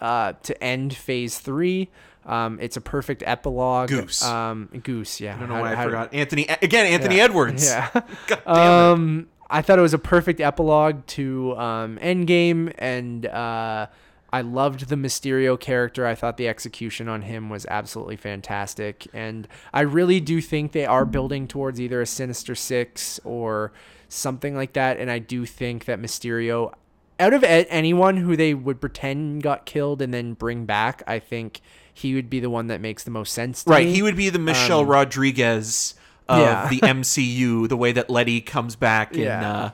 uh, 0.00 0.32
to 0.44 0.64
end 0.64 0.94
Phase 0.96 1.38
Three. 1.38 1.90
Um, 2.24 2.58
it's 2.60 2.76
a 2.76 2.80
perfect 2.80 3.22
epilogue. 3.26 3.88
Goose. 3.88 4.24
Um, 4.24 4.68
Goose. 4.82 5.20
Yeah. 5.20 5.36
I 5.36 5.38
don't 5.38 5.48
know 5.48 5.56
How- 5.56 5.60
why 5.62 5.74
I 5.74 5.84
forgot 5.84 6.14
Anthony 6.14 6.46
again. 6.62 6.86
Anthony 6.86 7.18
yeah. 7.18 7.24
Edwards. 7.24 7.64
Yeah. 7.64 7.90
God 8.26 8.28
damn 8.28 8.38
it. 8.38 8.46
um, 8.48 9.26
I 9.48 9.62
thought 9.62 9.78
it 9.78 9.82
was 9.82 9.94
a 9.94 9.98
perfect 9.98 10.40
epilogue 10.40 11.06
to 11.08 11.56
um, 11.56 11.98
Endgame, 12.02 12.72
and 12.78 13.26
uh, 13.26 13.86
I 14.32 14.40
loved 14.40 14.88
the 14.88 14.96
Mysterio 14.96 15.58
character. 15.58 16.06
I 16.06 16.14
thought 16.14 16.36
the 16.36 16.48
execution 16.48 17.08
on 17.08 17.22
him 17.22 17.48
was 17.48 17.64
absolutely 17.66 18.16
fantastic, 18.16 19.06
and 19.14 19.46
I 19.72 19.80
really 19.82 20.20
do 20.20 20.40
think 20.40 20.72
they 20.72 20.84
are 20.86 21.04
building 21.04 21.46
towards 21.48 21.80
either 21.80 22.00
a 22.00 22.06
Sinister 22.06 22.54
Six 22.54 23.20
or 23.24 23.72
something 24.08 24.54
like 24.54 24.72
that. 24.74 24.98
And 24.98 25.10
I 25.10 25.18
do 25.20 25.46
think 25.46 25.84
that 25.86 26.00
Mysterio, 26.00 26.72
out 27.18 27.34
of 27.34 27.42
anyone 27.44 28.18
who 28.18 28.36
they 28.36 28.52
would 28.54 28.80
pretend 28.80 29.42
got 29.42 29.64
killed 29.66 30.02
and 30.02 30.12
then 30.12 30.34
bring 30.34 30.64
back, 30.66 31.02
I 31.06 31.18
think 31.18 31.60
he 31.94 32.14
would 32.14 32.28
be 32.28 32.40
the 32.40 32.50
one 32.50 32.66
that 32.66 32.80
makes 32.80 33.04
the 33.04 33.10
most 33.10 33.32
sense. 33.32 33.64
To 33.64 33.70
Right, 33.70 33.86
me. 33.86 33.94
he 33.94 34.02
would 34.02 34.16
be 34.16 34.28
the 34.28 34.38
Michelle 34.38 34.84
Rodriguez 34.84 35.94
of 36.28 36.38
Um, 36.38 36.42
Yeah. 36.42 36.68
the 36.68 36.80
MCU, 36.82 37.68
the 37.68 37.76
way 37.76 37.92
that 37.92 38.10
Letty 38.10 38.40
comes 38.40 38.76
back 38.76 39.14
in 39.16 39.28
uh, 39.28 39.70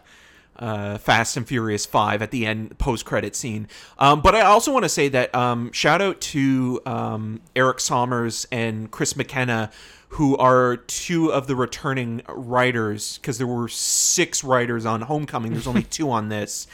uh, 0.62 0.96
Fast 0.96 1.36
and 1.36 1.46
Furious 1.46 1.84
Five 1.84 2.22
at 2.22 2.30
the 2.30 2.46
end 2.46 2.78
post 2.78 3.04
credit 3.04 3.34
scene. 3.34 3.66
Um, 3.98 4.22
but 4.22 4.36
I 4.36 4.42
also 4.42 4.72
want 4.72 4.84
to 4.84 4.88
say 4.88 5.08
that 5.08 5.34
um, 5.34 5.72
shout 5.72 6.00
out 6.00 6.20
to 6.20 6.80
um, 6.86 7.40
Erik 7.56 7.78
Sommers 7.78 8.46
and 8.52 8.90
Chris 8.90 9.16
McKenna. 9.16 9.70
Who 10.16 10.36
are 10.36 10.76
two 10.76 11.32
of 11.32 11.46
the 11.46 11.56
returning 11.56 12.20
writers? 12.28 13.18
Because 13.18 13.38
there 13.38 13.46
were 13.46 13.66
six 13.68 14.44
writers 14.44 14.84
on 14.84 15.00
Homecoming. 15.00 15.52
There's 15.52 15.66
only 15.66 15.82
two 15.90 16.10
on 16.10 16.28
this, 16.28 16.66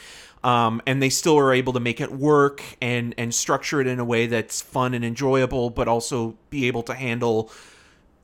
um, 0.42 0.82
and 0.86 1.00
they 1.00 1.08
still 1.08 1.38
are 1.38 1.52
able 1.52 1.72
to 1.72 1.80
make 1.80 2.00
it 2.00 2.12
work 2.12 2.62
and 2.82 3.14
and 3.16 3.34
structure 3.34 3.80
it 3.80 3.86
in 3.86 4.00
a 4.00 4.04
way 4.04 4.26
that's 4.26 4.60
fun 4.60 4.92
and 4.92 5.04
enjoyable, 5.04 5.70
but 5.70 5.88
also 5.88 6.36
be 6.50 6.66
able 6.66 6.82
to 6.82 6.94
handle 6.94 7.50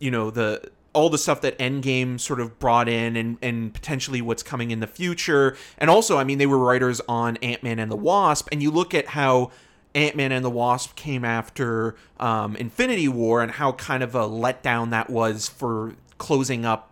you 0.00 0.10
know 0.10 0.30
the 0.30 0.68
all 0.94 1.10
the 1.10 1.18
stuff 1.18 1.40
that 1.42 1.58
Endgame 1.58 2.18
sort 2.18 2.40
of 2.40 2.58
brought 2.58 2.88
in 2.88 3.16
and 3.16 3.36
and 3.42 3.74
potentially 3.74 4.22
what's 4.22 4.42
coming 4.42 4.70
in 4.70 4.80
the 4.80 4.86
future. 4.86 5.56
And 5.76 5.90
also, 5.90 6.16
I 6.16 6.24
mean, 6.24 6.38
they 6.38 6.46
were 6.46 6.58
writers 6.58 7.00
on 7.08 7.36
Ant-Man 7.38 7.78
and 7.78 7.90
the 7.90 7.96
Wasp 7.96 8.48
and 8.50 8.62
you 8.62 8.70
look 8.70 8.94
at 8.94 9.08
how 9.08 9.50
Ant-Man 9.94 10.32
and 10.32 10.44
the 10.44 10.50
Wasp 10.50 10.96
came 10.96 11.24
after 11.24 11.94
um, 12.18 12.56
Infinity 12.56 13.08
War 13.08 13.42
and 13.42 13.52
how 13.52 13.72
kind 13.72 14.02
of 14.02 14.14
a 14.14 14.28
letdown 14.28 14.90
that 14.90 15.08
was 15.08 15.48
for 15.48 15.94
closing 16.18 16.64
up 16.64 16.90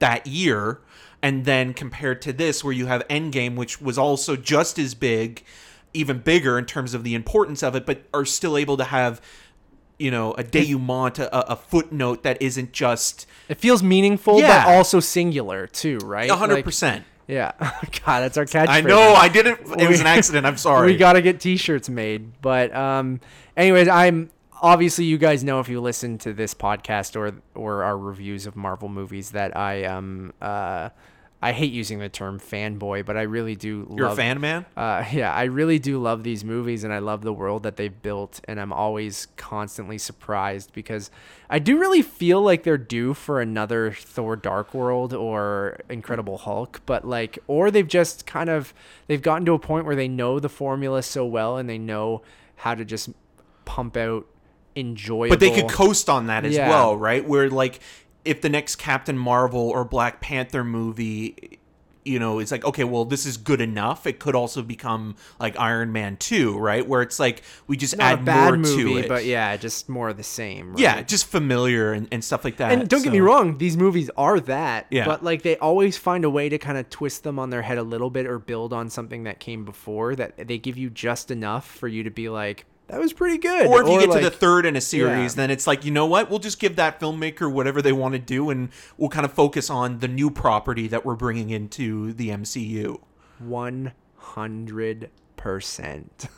that 0.00 0.26
year. 0.26 0.80
And 1.22 1.44
then 1.44 1.72
compared 1.72 2.20
to 2.22 2.32
this, 2.32 2.62
where 2.62 2.74
you 2.74 2.86
have 2.86 3.06
Endgame, 3.08 3.56
which 3.56 3.80
was 3.80 3.96
also 3.96 4.36
just 4.36 4.78
as 4.78 4.94
big, 4.94 5.42
even 5.94 6.18
bigger 6.18 6.58
in 6.58 6.66
terms 6.66 6.92
of 6.92 7.04
the 7.04 7.14
importance 7.14 7.62
of 7.62 7.74
it, 7.74 7.86
but 7.86 8.02
are 8.12 8.26
still 8.26 8.56
able 8.56 8.76
to 8.76 8.84
have, 8.84 9.20
you 9.98 10.10
know, 10.10 10.32
a 10.34 10.42
denouement, 10.44 11.18
a, 11.18 11.52
a 11.52 11.56
footnote 11.56 12.22
that 12.22 12.40
isn't 12.42 12.72
just 12.72 13.26
It 13.48 13.58
feels 13.58 13.82
meaningful, 13.82 14.40
Yeah. 14.40 14.64
but 14.64 14.74
also 14.76 15.00
singular 15.00 15.66
too, 15.66 15.98
right? 16.04 16.30
a 16.30 16.36
hundred 16.36 16.56
Like- 16.56 16.64
percent. 16.64 17.04
Yeah. 17.28 17.52
God, 18.04 18.20
that's 18.20 18.36
our 18.36 18.44
catchphrase. 18.44 18.68
I 18.68 18.80
know 18.82 19.14
I 19.14 19.28
didn't. 19.28 19.58
It 19.80 19.88
was 19.88 20.00
an 20.00 20.06
accident. 20.06 20.46
I'm 20.46 20.56
sorry. 20.68 20.92
We 20.92 20.96
got 20.96 21.14
to 21.14 21.22
get 21.22 21.40
t-shirts 21.40 21.88
made. 21.88 22.40
But 22.40 22.72
um 22.74 23.20
anyways, 23.56 23.88
I'm 23.88 24.30
obviously 24.62 25.06
you 25.06 25.18
guys 25.18 25.42
know 25.42 25.58
if 25.58 25.68
you 25.68 25.80
listen 25.80 26.18
to 26.18 26.32
this 26.32 26.54
podcast 26.54 27.16
or 27.16 27.34
or 27.56 27.82
our 27.82 27.98
reviews 27.98 28.46
of 28.46 28.54
Marvel 28.54 28.88
movies 28.88 29.32
that 29.32 29.56
I 29.56 29.84
um 29.86 30.34
uh 30.40 30.90
I 31.42 31.52
hate 31.52 31.70
using 31.70 31.98
the 31.98 32.08
term 32.08 32.40
fanboy, 32.40 33.04
but 33.04 33.16
I 33.16 33.22
really 33.22 33.54
do 33.54 33.86
You're 33.94 34.06
a 34.06 34.08
love 34.08 34.16
fan, 34.16 34.40
man. 34.40 34.64
uh, 34.76 35.04
yeah, 35.12 35.32
I 35.32 35.44
really 35.44 35.78
do 35.78 35.98
love 36.00 36.22
these 36.24 36.44
movies 36.44 36.82
and 36.82 36.92
I 36.92 36.98
love 36.98 37.22
the 37.22 37.32
world 37.32 37.62
that 37.64 37.76
they've 37.76 38.02
built. 38.02 38.40
And 38.48 38.58
I'm 38.58 38.72
always 38.72 39.28
constantly 39.36 39.98
surprised 39.98 40.72
because 40.72 41.10
I 41.50 41.58
do 41.58 41.78
really 41.78 42.00
feel 42.00 42.40
like 42.40 42.62
they're 42.62 42.78
due 42.78 43.12
for 43.12 43.40
another 43.42 43.92
Thor 43.92 44.34
Dark 44.34 44.72
World 44.72 45.12
or 45.12 45.78
Incredible 45.90 46.38
Hulk. 46.38 46.80
But 46.86 47.06
like, 47.06 47.38
or 47.46 47.70
they've 47.70 47.86
just 47.86 48.26
kind 48.26 48.48
of, 48.48 48.72
they've 49.06 49.22
gotten 49.22 49.44
to 49.44 49.52
a 49.52 49.58
point 49.58 49.84
where 49.84 49.96
they 49.96 50.08
know 50.08 50.40
the 50.40 50.48
formula 50.48 51.02
so 51.02 51.26
well 51.26 51.58
and 51.58 51.68
they 51.68 51.78
know 51.78 52.22
how 52.56 52.74
to 52.74 52.84
just 52.84 53.10
pump 53.66 53.96
out 53.98 54.26
enjoyable. 54.74 55.32
But 55.32 55.40
they 55.40 55.50
could 55.54 55.70
coast 55.70 56.08
on 56.08 56.26
that 56.26 56.44
as 56.44 56.54
Yeah. 56.54 56.68
well, 56.68 56.96
right? 56.96 57.26
Where 57.26 57.48
like 57.50 57.80
if 58.26 58.40
the 58.40 58.48
next 58.48 58.76
Captain 58.76 59.16
Marvel 59.16 59.70
or 59.70 59.84
Black 59.84 60.20
Panther 60.20 60.64
movie, 60.64 61.58
you 62.04 62.18
know, 62.18 62.38
it's 62.38 62.52
like 62.52 62.64
okay, 62.64 62.84
well, 62.84 63.04
this 63.04 63.26
is 63.26 63.36
good 63.36 63.60
enough. 63.60 64.06
It 64.06 64.18
could 64.18 64.34
also 64.34 64.62
become 64.62 65.16
like 65.40 65.58
Iron 65.58 65.92
Man 65.92 66.16
two, 66.16 66.56
right? 66.58 66.86
Where 66.86 67.02
it's 67.02 67.18
like 67.18 67.42
we 67.66 67.76
just 67.76 67.96
not 67.96 68.12
add 68.12 68.18
a 68.20 68.22
bad 68.22 68.48
more 68.48 68.56
movie, 68.58 68.94
to 68.94 68.98
it. 68.98 69.08
but 69.08 69.24
yeah, 69.24 69.56
just 69.56 69.88
more 69.88 70.08
of 70.08 70.16
the 70.16 70.22
same. 70.22 70.70
Right? 70.70 70.78
yeah, 70.78 71.02
just 71.02 71.26
familiar 71.26 71.92
and, 71.92 72.08
and 72.12 72.22
stuff 72.22 72.44
like 72.44 72.58
that. 72.58 72.72
And 72.72 72.88
don't 72.88 73.02
get 73.02 73.12
me 73.12 73.20
wrong, 73.20 73.58
these 73.58 73.76
movies 73.76 74.10
are 74.16 74.40
that. 74.40 74.86
Yeah. 74.90 75.04
But 75.04 75.24
like 75.24 75.42
they 75.42 75.56
always 75.56 75.96
find 75.96 76.24
a 76.24 76.30
way 76.30 76.48
to 76.48 76.58
kind 76.58 76.78
of 76.78 76.88
twist 76.90 77.24
them 77.24 77.38
on 77.38 77.50
their 77.50 77.62
head 77.62 77.78
a 77.78 77.82
little 77.82 78.10
bit 78.10 78.26
or 78.26 78.38
build 78.38 78.72
on 78.72 78.90
something 78.90 79.24
that 79.24 79.40
came 79.40 79.64
before 79.64 80.14
that 80.16 80.48
they 80.48 80.58
give 80.58 80.76
you 80.76 80.90
just 80.90 81.30
enough 81.30 81.68
for 81.68 81.88
you 81.88 82.02
to 82.04 82.10
be 82.10 82.28
like, 82.28 82.66
that 82.88 83.00
was 83.00 83.12
pretty 83.12 83.38
good. 83.38 83.66
Or 83.66 83.82
if 83.82 83.88
you 83.88 84.00
get 84.06 84.12
to 84.16 84.22
the 84.24 84.30
third 84.30 84.64
in 84.66 84.76
a 84.76 84.80
series, 84.80 85.34
Yeah. 85.34 85.42
then 85.42 85.50
it's 85.50 85.66
like, 85.66 85.84
you 85.84 85.90
know 85.90 86.06
what? 86.06 86.30
We'll 86.30 86.38
just 86.38 86.60
give 86.60 86.76
that 86.76 87.00
filmmaker 87.00 87.50
whatever 87.50 87.82
they 87.82 87.92
want 87.92 88.12
to 88.14 88.18
do, 88.18 88.50
and 88.50 88.68
we'll 88.96 89.08
kind 89.10 89.24
of 89.24 89.32
focus 89.32 89.68
on 89.70 89.98
the 89.98 90.08
new 90.08 90.30
property 90.30 90.86
that 90.88 91.04
we're 91.04 91.16
bringing 91.16 91.50
into 91.50 92.12
the 92.12 92.30
MCU. 92.30 93.00
100%. 93.42 96.06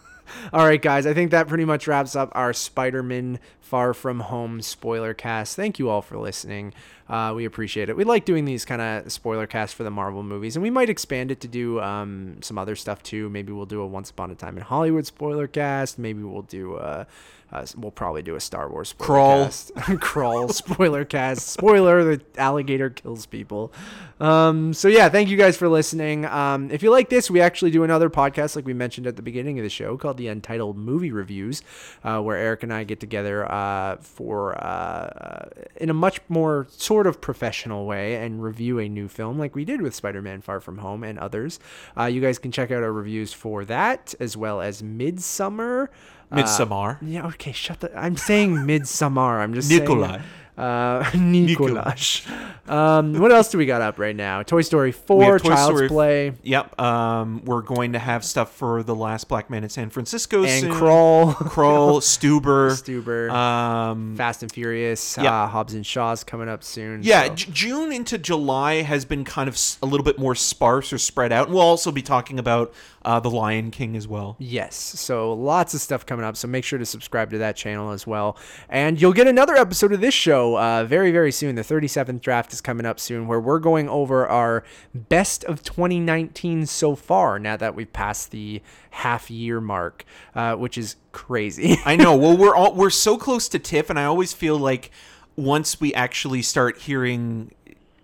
All 0.52 0.66
right, 0.66 0.82
guys, 0.82 1.06
I 1.06 1.14
think 1.14 1.30
that 1.30 1.48
pretty 1.48 1.64
much 1.64 1.86
wraps 1.86 2.14
up 2.14 2.30
our 2.34 2.52
Spider 2.52 3.02
Man 3.02 3.38
Far 3.60 3.94
From 3.94 4.20
Home 4.20 4.60
spoiler 4.60 5.14
cast. 5.14 5.56
Thank 5.56 5.78
you 5.78 5.88
all 5.88 6.02
for 6.02 6.18
listening. 6.18 6.74
Uh, 7.08 7.32
we 7.34 7.44
appreciate 7.46 7.88
it. 7.88 7.96
We 7.96 8.04
like 8.04 8.24
doing 8.24 8.44
these 8.44 8.64
kind 8.64 8.82
of 8.82 9.10
spoiler 9.10 9.46
casts 9.46 9.74
for 9.74 9.82
the 9.82 9.90
Marvel 9.90 10.22
movies, 10.22 10.56
and 10.56 10.62
we 10.62 10.70
might 10.70 10.90
expand 10.90 11.30
it 11.30 11.40
to 11.40 11.48
do 11.48 11.80
um, 11.80 12.36
some 12.42 12.58
other 12.58 12.76
stuff 12.76 13.02
too. 13.02 13.30
Maybe 13.30 13.52
we'll 13.52 13.66
do 13.66 13.80
a 13.80 13.86
Once 13.86 14.10
Upon 14.10 14.30
a 14.30 14.34
Time 14.34 14.56
in 14.58 14.62
Hollywood 14.62 15.06
spoiler 15.06 15.46
cast. 15.46 15.98
Maybe 15.98 16.22
we'll 16.22 16.42
do 16.42 16.76
a. 16.76 17.06
Uh, 17.50 17.64
we'll 17.78 17.90
probably 17.90 18.20
do 18.20 18.34
a 18.34 18.40
Star 18.40 18.68
Wars 18.68 18.90
spoiler 18.90 19.06
Crawl. 19.06 19.44
cast. 19.44 19.74
Crawl 20.00 20.48
spoiler 20.50 21.06
cast. 21.06 21.48
Spoiler: 21.48 22.16
the 22.16 22.22
alligator 22.36 22.90
kills 22.90 23.24
people. 23.24 23.72
Um, 24.20 24.74
so 24.74 24.88
yeah, 24.88 25.08
thank 25.08 25.30
you 25.30 25.38
guys 25.38 25.56
for 25.56 25.66
listening. 25.68 26.26
Um, 26.26 26.70
if 26.70 26.82
you 26.82 26.90
like 26.90 27.08
this, 27.08 27.30
we 27.30 27.40
actually 27.40 27.70
do 27.70 27.84
another 27.84 28.10
podcast, 28.10 28.54
like 28.56 28.66
we 28.66 28.74
mentioned 28.74 29.06
at 29.06 29.16
the 29.16 29.22
beginning 29.22 29.58
of 29.58 29.62
the 29.62 29.70
show, 29.70 29.96
called 29.96 30.18
the 30.18 30.26
Untitled 30.28 30.76
Movie 30.76 31.12
Reviews, 31.12 31.62
uh, 32.04 32.20
where 32.20 32.36
Eric 32.36 32.64
and 32.64 32.74
I 32.74 32.84
get 32.84 33.00
together 33.00 33.50
uh, 33.50 33.96
for 33.96 34.62
uh, 34.62 35.48
in 35.76 35.88
a 35.88 35.94
much 35.94 36.20
more 36.28 36.66
sort 36.70 36.97
of 37.06 37.20
professional 37.20 37.86
way 37.86 38.16
and 38.16 38.42
review 38.42 38.78
a 38.78 38.88
new 38.88 39.08
film, 39.08 39.38
like 39.38 39.54
we 39.54 39.64
did 39.64 39.80
with 39.82 39.94
Spider-Man: 39.94 40.40
Far 40.40 40.60
From 40.60 40.78
Home 40.78 41.04
and 41.04 41.18
others. 41.18 41.58
Uh, 41.96 42.04
you 42.04 42.20
guys 42.20 42.38
can 42.38 42.50
check 42.52 42.70
out 42.70 42.82
our 42.82 42.92
reviews 42.92 43.32
for 43.32 43.64
that 43.66 44.14
as 44.20 44.36
well 44.36 44.60
as 44.60 44.82
Midsummer. 44.82 45.90
Uh, 46.30 46.36
Midsommar. 46.36 46.98
yeah, 47.00 47.26
okay, 47.26 47.52
shut 47.52 47.80
the. 47.80 47.98
I'm 47.98 48.16
saying 48.16 48.66
Midsummer. 48.66 49.40
I'm 49.40 49.54
just 49.54 49.70
Nikolai. 49.70 50.08
Saying, 50.08 50.22
Uh, 50.58 51.08
Nicolas. 51.14 52.26
um, 52.66 53.14
what 53.14 53.30
else 53.30 53.48
do 53.50 53.58
we 53.58 53.64
got 53.66 53.80
up 53.80 53.98
right 53.98 54.16
now? 54.16 54.42
Toy 54.42 54.62
Story 54.62 54.90
4, 54.92 55.38
Toy 55.38 55.48
Child's 55.48 55.76
Story- 55.76 55.88
Play, 55.88 56.32
Yep. 56.42 56.80
Um, 56.80 57.44
we're 57.44 57.62
going 57.62 57.92
to 57.92 57.98
have 58.00 58.24
stuff 58.24 58.52
for 58.54 58.82
the 58.82 58.94
last 58.94 59.28
Black 59.28 59.50
Man 59.50 59.62
in 59.62 59.70
San 59.70 59.88
Francisco 59.90 60.42
and 60.44 60.62
soon. 60.62 60.72
Crawl. 60.72 61.32
Kroll, 61.34 62.00
Stuber. 62.00 62.70
Stuber. 62.72 63.30
Um, 63.30 64.16
Fast 64.16 64.42
and 64.42 64.50
Furious. 64.50 65.16
yeah. 65.16 65.44
Uh, 65.44 65.46
Hobbs 65.46 65.74
and 65.74 65.86
Shaw's 65.86 66.24
coming 66.24 66.48
up 66.48 66.64
soon. 66.64 67.02
yeah, 67.04 67.26
so- 67.28 67.34
J- 67.36 67.50
June 67.52 67.92
into 67.92 68.18
July 68.18 68.82
has 68.82 69.04
been 69.04 69.24
kind 69.24 69.48
of 69.48 69.56
a 69.82 69.86
little 69.86 70.04
bit 70.04 70.18
more 70.18 70.34
sparse 70.34 70.92
or 70.92 70.98
spread 70.98 71.32
out. 71.32 71.46
And 71.46 71.54
we'll 71.54 71.62
also 71.64 71.92
be 71.92 72.02
talking 72.02 72.38
about 72.38 72.74
uh, 73.04 73.20
The 73.20 73.30
Lion 73.30 73.70
King 73.70 73.96
as 73.96 74.08
well. 74.08 74.34
Yes. 74.40 74.74
So 74.74 75.32
lots 75.32 75.72
of 75.74 75.80
stuff 75.80 76.04
coming 76.04 76.24
up. 76.24 76.36
So 76.36 76.48
make 76.48 76.64
sure 76.64 76.78
to 76.80 76.84
subscribe 76.86 77.30
to 77.30 77.38
that 77.38 77.54
channel 77.56 77.92
as 77.92 78.06
well. 78.06 78.36
And 78.68 79.00
you'll 79.00 79.12
get 79.12 79.26
another 79.28 79.54
episode 79.56 79.92
of 79.92 80.00
this 80.00 80.14
show 80.14 80.47
uh, 80.56 80.84
very, 80.84 81.10
very 81.10 81.32
soon. 81.32 81.54
The 81.54 81.62
37th 81.62 82.20
draft 82.20 82.52
is 82.52 82.60
coming 82.60 82.86
up 82.86 83.00
soon 83.00 83.26
where 83.26 83.40
we're 83.40 83.58
going 83.58 83.88
over 83.88 84.26
our 84.26 84.64
best 84.94 85.44
of 85.44 85.62
2019 85.62 86.66
so 86.66 86.94
far 86.94 87.38
now 87.38 87.56
that 87.56 87.74
we've 87.74 87.92
passed 87.92 88.30
the 88.30 88.62
half 88.90 89.30
year 89.30 89.60
mark, 89.60 90.04
uh, 90.34 90.54
which 90.54 90.78
is 90.78 90.96
crazy. 91.12 91.76
I 91.84 91.96
know. 91.96 92.16
Well, 92.16 92.36
we're 92.36 92.54
all 92.54 92.74
we're 92.74 92.90
so 92.90 93.16
close 93.18 93.48
to 93.50 93.58
TIFF, 93.58 93.90
and 93.90 93.98
I 93.98 94.04
always 94.04 94.32
feel 94.32 94.58
like 94.58 94.90
once 95.36 95.80
we 95.80 95.94
actually 95.94 96.42
start 96.42 96.78
hearing 96.78 97.52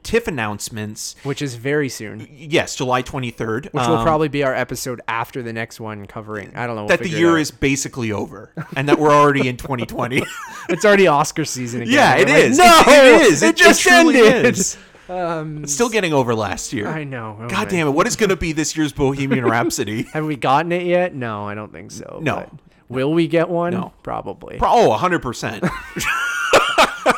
TIFF 0.05 0.29
announcements, 0.29 1.17
which 1.25 1.43
is 1.43 1.57
very 1.57 1.89
soon. 1.89 2.29
yes, 2.31 2.77
July 2.77 3.03
twenty 3.03 3.31
third, 3.31 3.67
Which 3.73 3.87
will 3.87 3.97
um, 3.97 4.05
probably 4.05 4.29
be 4.29 4.45
our 4.45 4.55
episode 4.55 5.01
after 5.09 5.43
the 5.43 5.53
next 5.53 5.81
one 5.81 6.07
covering. 6.07 6.53
I 6.55 6.67
don't 6.67 6.77
know. 6.77 6.83
we'll 6.83 6.89
that 6.89 7.01
the 7.01 7.09
year 7.09 7.37
is 7.39 7.51
basically 7.51 8.13
over, 8.13 8.53
and 8.77 8.89
that 8.89 8.99
we're 8.99 9.11
already 9.13 9.49
in 9.49 9.57
twenty 9.57 9.87
twenty. 9.87 10.23
It's 10.67 10.85
already 10.87 11.07
Oscar 11.07 11.45
season 11.45 11.83
again. 11.83 11.93
yeah, 11.93 12.17
We're 12.17 12.49
like. 12.49 12.57
No, 12.57 12.83
it, 12.87 13.21
it 13.21 13.23
is. 13.33 13.43
It, 13.43 13.55
just 13.57 13.83
truly 13.83 14.17
ended. 14.23 14.57
is. 14.57 14.79
Um, 15.11 15.65
it's 15.65 15.75
still 15.75 15.91
getting 15.91 16.15
over 16.15 16.35
last 16.35 16.73
year. 16.73 16.89
I 16.89 17.05
know. 17.05 17.37
Oh, 17.39 17.49
God 17.49 17.69
damn 17.69 17.87
it! 17.87 17.91
What 17.91 18.07
is 18.07 18.17
going 18.17 18.31
to 18.31 18.37
be 18.37 18.53
this 18.53 18.75
year's 18.75 18.91
Bohemian 18.93 19.45
Rhapsody? 19.51 20.05
Have 20.15 20.25
we 20.25 20.37
gotten 20.37 20.73
it 20.73 20.87
yet? 20.87 21.15
No, 21.15 21.47
I 21.47 21.55
don't 21.55 21.71
think 21.71 21.91
so. 21.91 22.19
No. 22.23 22.51
Will 22.89 23.13
we 23.13 23.29
get 23.29 23.51
one? 23.51 23.73
No. 23.75 23.93
Probably. 24.03 24.57
Pro- 24.57 24.71
Oh, 24.71 24.89
100 24.89 25.21
percent. 25.21 25.63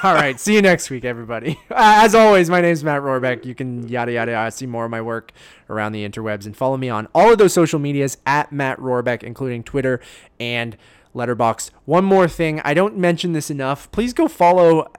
All 0.02 0.14
right. 0.14 0.38
See 0.38 0.54
you 0.54 0.62
next 0.62 0.90
week, 0.90 1.04
everybody. 1.04 1.58
Uh, 1.76 2.00
as 2.04 2.14
always, 2.14 2.48
my 2.48 2.62
name 2.62 2.72
is 2.72 2.82
Matt 2.82 3.02
Rohrbeck. 3.02 3.44
You 3.44 3.54
can 3.54 3.86
yada 3.86 4.10
yada 4.10 4.32
yada 4.32 4.50
see 4.50 4.64
more 4.64 4.86
of 4.86 4.90
my 4.90 5.02
work 5.02 5.30
around 5.68 5.92
the 5.92 6.08
interwebs 6.08 6.46
and 6.46 6.56
follow 6.56 6.78
me 6.78 6.88
on 6.88 7.06
all 7.14 7.30
of 7.30 7.36
those 7.36 7.52
social 7.52 7.78
medias 7.78 8.16
at 8.24 8.50
Matt 8.50 8.78
Rohrbeck, 8.78 9.22
including 9.22 9.62
Twitter 9.62 10.00
and 10.40 10.78
Letterboxd. 11.14 11.70
One 11.84 12.04
more 12.04 12.28
thing, 12.28 12.62
I 12.64 12.72
don't 12.72 12.96
mention 12.96 13.34
this 13.34 13.50
enough. 13.50 13.90
Please 13.90 14.14
go 14.14 14.26
follow 14.26 14.90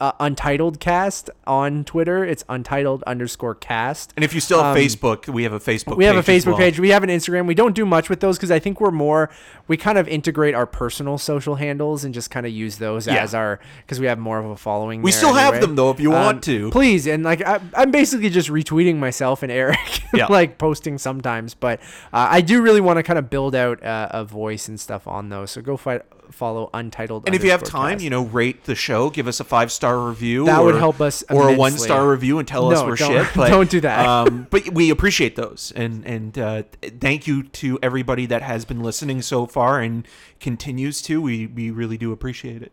uh, 0.00 0.12
Untitled 0.20 0.80
Cast 0.80 1.30
on 1.46 1.84
Twitter. 1.84 2.24
It's 2.24 2.44
Untitled 2.48 3.02
underscore 3.06 3.54
Cast. 3.54 4.12
And 4.16 4.24
if 4.24 4.34
you 4.34 4.40
still 4.40 4.62
have 4.62 4.76
Um, 4.76 4.82
Facebook, 4.82 5.28
we 5.28 5.42
have 5.44 5.52
a 5.52 5.60
Facebook. 5.60 5.96
We 5.96 6.04
have 6.04 6.16
a 6.16 6.22
Facebook 6.22 6.46
well. 6.52 6.56
page. 6.58 6.78
We 6.80 6.90
have 6.90 7.02
an 7.02 7.10
Instagram. 7.10 7.46
We 7.46 7.54
don't 7.54 7.74
do 7.74 7.86
much 7.86 8.08
with 8.08 8.20
those 8.20 8.36
because 8.36 8.50
I 8.50 8.58
think 8.58 8.80
we're 8.80 8.90
more. 8.90 9.30
We 9.68 9.76
kind 9.76 9.98
of 9.98 10.06
integrate 10.08 10.54
our 10.54 10.66
personal 10.66 11.18
social 11.18 11.56
handles 11.56 12.04
and 12.04 12.14
just 12.14 12.30
kind 12.30 12.46
of 12.46 12.52
use 12.52 12.78
those 12.78 13.06
Yeah. 13.06 13.16
as 13.22 13.34
our 13.34 13.58
because 13.84 13.98
we 14.00 14.06
have 14.06 14.18
more 14.18 14.38
of 14.38 14.46
a 14.46 14.56
following. 14.56 15.02
We 15.02 15.12
still 15.12 15.34
have 15.34 15.60
them, 15.60 15.74
though, 15.76 15.90
if 15.90 16.00
you 16.00 16.12
Um, 16.12 16.22
want 16.24 16.42
to. 16.44 16.70
Please 16.70 17.06
and 17.06 17.24
like 17.24 17.42
I, 17.44 17.60
I'm 17.74 17.90
basically 17.90 18.30
just 18.30 18.48
retweeting 18.48 18.96
myself 18.98 19.42
and 19.42 19.50
Eric, 19.50 20.02
Yeah. 20.14 20.26
like 20.26 20.58
posting 20.58 20.98
sometimes. 20.98 21.54
But 21.54 21.80
uh, 22.12 22.28
I 22.30 22.40
do 22.40 22.62
really 22.62 22.80
want 22.80 22.98
to 22.98 23.02
kind 23.02 23.18
of 23.18 23.28
build 23.30 23.54
out 23.54 23.82
uh, 23.82 24.08
a 24.10 24.24
voice 24.24 24.68
and 24.68 24.78
stuff 24.78 25.06
on 25.08 25.28
those. 25.30 25.50
So 25.50 25.62
go 25.62 25.76
fi- 25.76 26.02
follow 26.34 26.70
Untitled. 26.74 27.24
And 27.26 27.34
if 27.34 27.42
you 27.44 27.50
have 27.50 27.62
time, 27.62 27.94
cast. 27.94 28.04
you 28.04 28.10
know, 28.10 28.22
rate 28.24 28.64
the 28.64 28.74
show, 28.74 29.10
give 29.10 29.26
us 29.28 29.40
a 29.40 29.44
five 29.44 29.70
star 29.72 29.98
review. 30.08 30.44
That 30.46 30.62
would 30.62 30.74
help 30.76 31.00
us 31.00 31.22
Or 31.30 31.48
a 31.50 31.56
one 31.56 31.72
star 31.78 32.08
review 32.10 32.38
and 32.38 32.46
tell 32.46 32.70
us 32.72 32.82
we're 32.82 32.96
don't- 32.96 33.24
shit. 33.26 33.26
But, 33.36 33.48
don't 33.50 33.70
do 33.70 33.80
that. 33.80 34.06
um, 34.06 34.46
but 34.50 34.70
we 34.70 34.90
appreciate 34.90 35.36
those, 35.36 35.72
and 35.76 36.04
and 36.06 36.38
uh, 36.38 36.62
thank 37.00 37.26
you 37.26 37.42
to 37.44 37.78
everybody 37.82 38.26
that 38.26 38.42
has 38.42 38.64
been 38.64 38.82
listening 38.82 39.22
so 39.22 39.46
far 39.46 39.80
and 39.80 40.06
continues 40.40 41.02
to. 41.02 41.20
We 41.20 41.46
we 41.46 41.70
really 41.70 41.96
do 41.98 42.12
appreciate 42.12 42.62
it. 42.62 42.72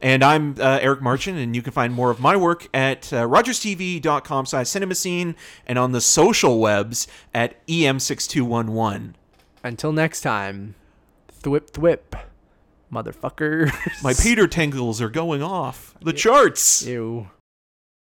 And 0.00 0.22
I'm 0.22 0.56
uh, 0.60 0.78
Eric 0.82 1.00
Marchand, 1.00 1.38
and 1.38 1.56
you 1.56 1.62
can 1.62 1.72
find 1.72 1.92
more 1.94 2.10
of 2.10 2.20
my 2.20 2.36
work 2.36 2.68
at 2.74 3.12
uh, 3.12 3.26
rogerstv.com 3.26 4.44
slash 4.46 4.66
cinemascene 4.66 5.34
and 5.66 5.78
on 5.78 5.92
the 5.92 6.00
social 6.02 6.58
webs 6.60 7.06
at 7.34 7.56
E 7.66 7.82
em6211. 7.84 9.14
until 9.64 9.92
next 9.92 10.20
time, 10.20 10.74
thwip 11.42 11.70
thwip, 11.70 12.20
motherfucker. 12.92 13.70
My 14.02 14.14
Peter 14.14 14.46
tangles 14.46 15.00
are 15.00 15.08
going 15.08 15.42
off 15.42 15.94
the 16.00 16.12
charts. 16.12 16.86
Ew. 16.86 17.28